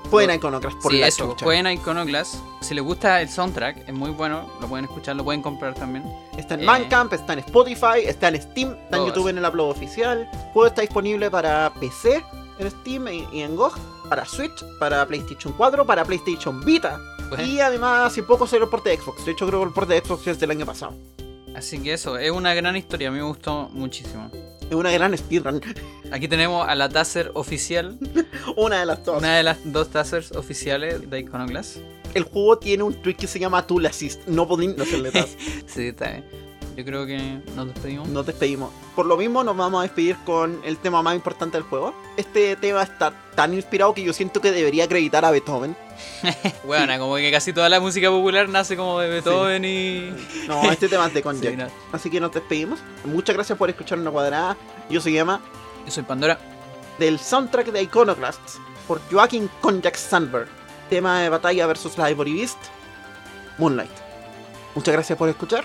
Pueden 0.10 0.30
a 0.30 0.36
Iconoclast 0.36 0.78
por 0.82 0.92
sí, 0.92 1.00
la 1.00 1.08
eso, 1.08 1.30
chucha. 1.32 1.46
jueguen 1.46 1.66
a 1.68 1.74
Iconoclast. 1.74 2.36
Si 2.62 2.74
les 2.76 2.84
gusta 2.84 3.22
el 3.22 3.30
soundtrack, 3.30 3.88
es 3.88 3.94
muy 3.94 4.12
bueno, 4.12 4.48
lo 4.62 4.68
pueden 4.68 4.86
escuchar, 4.86 5.16
lo 5.16 5.24
pueden 5.24 5.42
comprar 5.42 5.74
también. 5.74 6.04
Está 6.38 6.54
en 6.54 6.62
Eh. 6.62 6.66
Bandcamp, 6.66 7.12
está 7.14 7.34
en 7.34 7.40
Spotify, 7.40 8.02
está 8.06 8.28
en 8.28 8.42
Steam, 8.42 8.74
está 8.86 8.98
en. 8.98 9.06
YouTube 9.08 9.28
en 9.30 9.38
el 9.40 9.46
upload 9.46 9.70
oficial. 9.72 10.30
El 10.32 10.40
juego 10.52 10.68
está 10.68 10.82
disponible 10.82 11.32
para 11.32 11.74
PC 11.80 12.24
en 12.60 12.70
Steam 12.72 13.08
y 13.08 13.28
y 13.32 13.42
en 13.42 13.56
GOG, 13.56 13.74
para 14.10 14.26
Switch, 14.26 14.64
para 14.80 15.06
PlayStation 15.08 15.54
4, 15.58 15.86
para 15.86 16.06
PlayStation 16.06 16.64
Vita. 16.64 17.00
Pues, 17.30 17.48
Y 17.48 17.60
además, 17.60 18.12
hace 18.12 18.22
poco 18.22 18.46
salió 18.46 18.66
el 18.66 18.70
porte 18.70 18.90
de 18.92 18.98
Xbox. 18.98 19.26
De 19.26 19.32
hecho, 19.32 19.48
creo 19.48 19.62
que 19.62 19.68
el 19.68 19.74
porte 19.74 19.94
de 19.94 20.02
Xbox 20.02 20.28
es 20.28 20.40
del 20.40 20.52
año 20.52 20.66
pasado. 20.66 20.94
Así 21.56 21.80
que 21.80 21.94
eso, 21.94 22.18
es 22.18 22.32
una 22.32 22.54
gran 22.54 22.76
historia, 22.76 23.10
a 23.10 23.12
mí 23.12 23.18
me 23.18 23.24
gustó 23.24 23.70
muchísimo. 23.74 24.30
Es 24.74 24.80
una 24.80 24.90
gran 24.90 25.16
speedrun. 25.16 25.62
Aquí 26.12 26.28
tenemos 26.28 26.68
a 26.68 26.74
la 26.74 26.90
Taser 26.90 27.30
oficial, 27.36 27.96
una 28.58 28.80
de 28.80 28.88
las 28.88 29.06
dos. 29.06 29.20
una 29.20 29.38
de 29.38 29.44
las 29.44 29.60
dos 29.72 29.90
Tasers 29.90 30.32
oficiales 30.32 31.12
de 31.12 31.20
Iconoclast. 31.20 31.78
El 32.16 32.24
juego 32.24 32.58
tiene 32.58 32.82
un 32.82 32.96
tweak 32.96 33.18
que 33.18 33.28
se 33.28 33.38
llama 33.38 33.68
Tool 33.68 33.86
Assist. 33.86 34.26
No 34.26 34.48
podéis 34.48 34.76
no 34.76 34.82
hacerle 34.82 35.12
task. 35.12 35.38
Sí, 35.68 35.90
está 35.90 36.10
bien. 36.10 36.26
Yo 36.76 36.84
creo 36.86 37.06
que 37.06 37.40
nos 37.56 37.68
despedimos. 37.68 38.10
Nos 38.10 38.26
despedimos. 38.26 38.72
Por 38.96 39.06
lo 39.06 39.16
mismo, 39.16 39.44
nos 39.44 39.56
vamos 39.56 39.82
a 39.82 39.84
despedir 39.84 40.16
con 40.26 40.60
el 40.66 40.78
tema 40.78 41.04
más 41.04 41.14
importante 41.14 41.56
del 41.56 41.68
juego. 41.68 41.94
Este 42.18 42.56
tema 42.56 42.82
está 42.82 43.14
tan 43.36 43.54
inspirado 43.54 43.94
que 43.94 44.02
yo 44.04 44.12
siento 44.12 44.42
que 44.42 44.52
debería 44.52 44.86
acreditar 44.86 45.24
a 45.24 45.30
Beethoven. 45.30 45.76
Bueno, 46.66 46.98
como 47.00 47.16
que 47.16 47.32
casi 47.32 47.54
toda 47.54 47.70
la 47.70 47.80
música 47.80 48.10
popular 48.10 48.48
nace 48.50 48.76
como 48.78 49.00
de 49.00 49.10
Beethoven 49.10 49.66
y. 49.66 50.14
No, 50.48 50.64
este 50.72 50.88
tema 50.90 51.08
es 51.08 51.14
de. 51.14 51.24
Sí, 51.42 51.56
no. 51.56 51.68
Así 51.92 52.10
que 52.10 52.20
nos 52.20 52.32
despedimos. 52.32 52.80
Muchas 53.06 53.36
gracias 53.36 53.58
por 53.58 53.70
escuchar 53.70 54.00
una 54.00 54.12
cuadrada. 54.12 54.58
Yo 54.90 55.00
soy 55.02 55.18
Emma, 55.18 55.42
Yo 55.86 55.92
soy 55.92 56.04
Pandora. 56.04 56.38
del 57.00 57.20
soundtrack 57.20 57.68
de 57.68 57.82
Iconoclast 57.84 58.40
por 58.88 59.02
Joaquin 59.12 59.50
Konjak 59.62 59.96
Sandberg. 59.96 60.48
Tema 60.90 61.22
de 61.22 61.30
batalla 61.30 61.66
versus 61.68 61.98
la 61.98 62.12
Ivory 62.12 62.34
Beast, 62.34 62.58
Moonlight. 63.58 63.90
Muchas 64.76 64.94
gracias 64.94 65.18
por 65.18 65.30
escuchar 65.30 65.64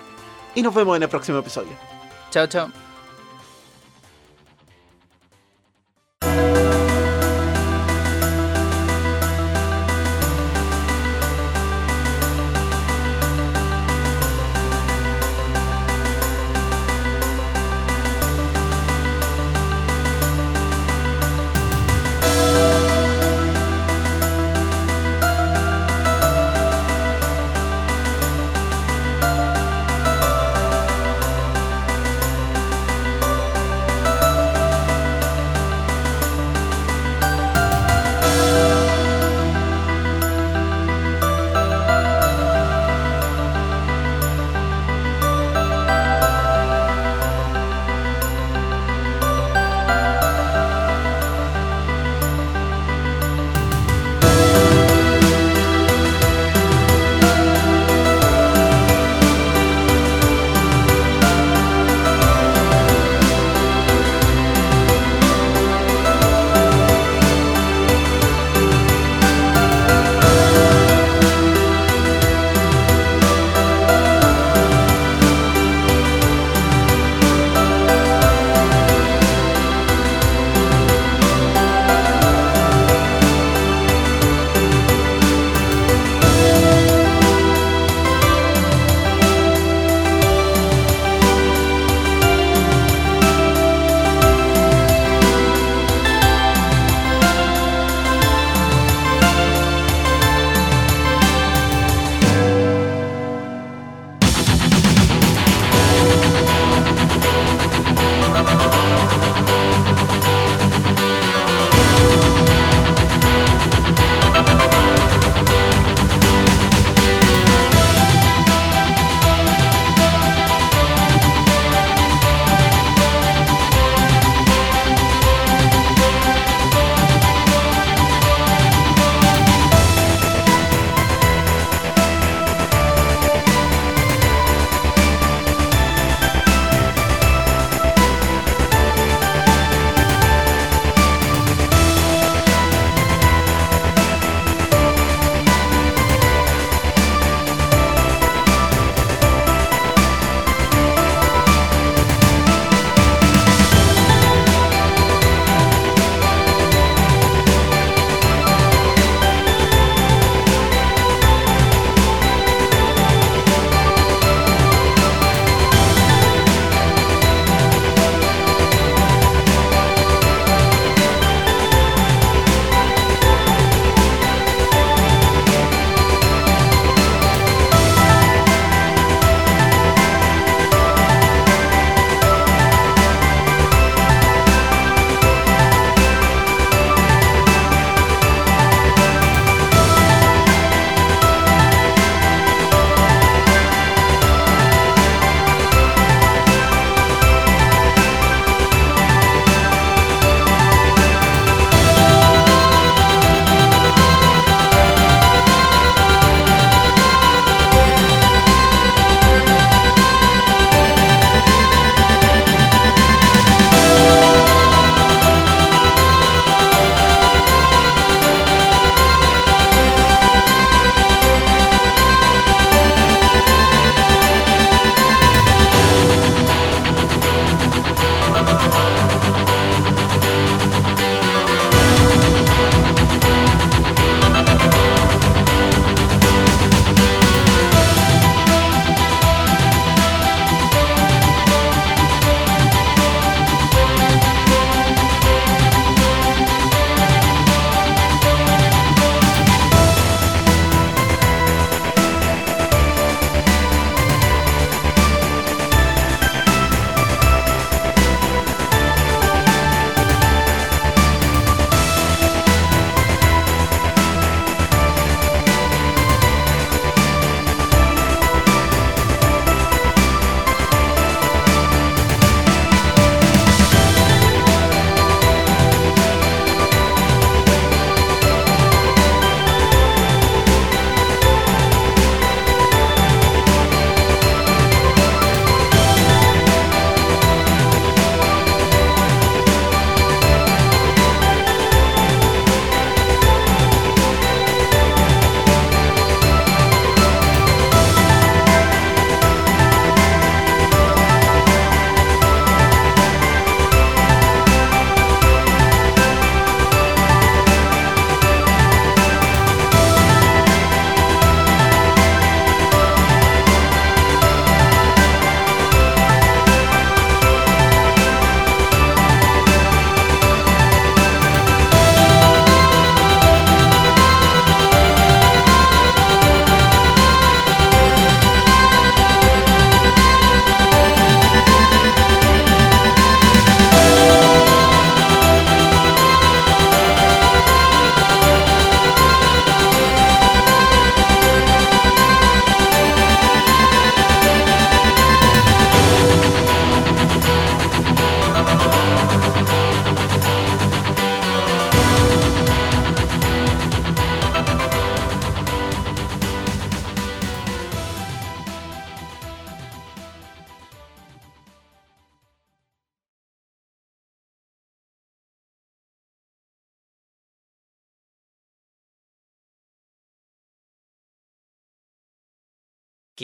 y 0.55 0.62
nos 0.62 0.74
vemos 0.74 0.96
en 0.96 1.02
el 1.02 1.09
próximo 1.09 1.38
episodio. 1.38 1.72
Chao, 2.30 2.46
chao. 2.46 2.70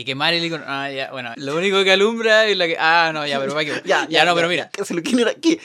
Que 0.05 0.11
quemar 0.11 0.35
el 0.35 0.45
icono. 0.45 0.65
Ah, 0.67 0.91
ya, 0.91 1.11
bueno. 1.11 1.33
Lo 1.37 1.57
único 1.57 1.83
que 1.83 1.91
alumbra 1.91 2.45
es 2.45 2.59
la 2.59 2.67
que. 2.67 2.77
Ah, 2.79 3.11
no, 3.15 3.27
ya, 3.27 3.41
pero 3.41 3.55
va 3.55 3.65
que. 3.65 3.81
Ya, 3.87 4.07
ya, 4.07 4.27
no, 4.27 4.35
pero 4.35 4.49
mira. 4.49 4.69
Que 4.69 4.85
se 4.85 4.93
lo 4.93 5.03
que, 5.03 5.59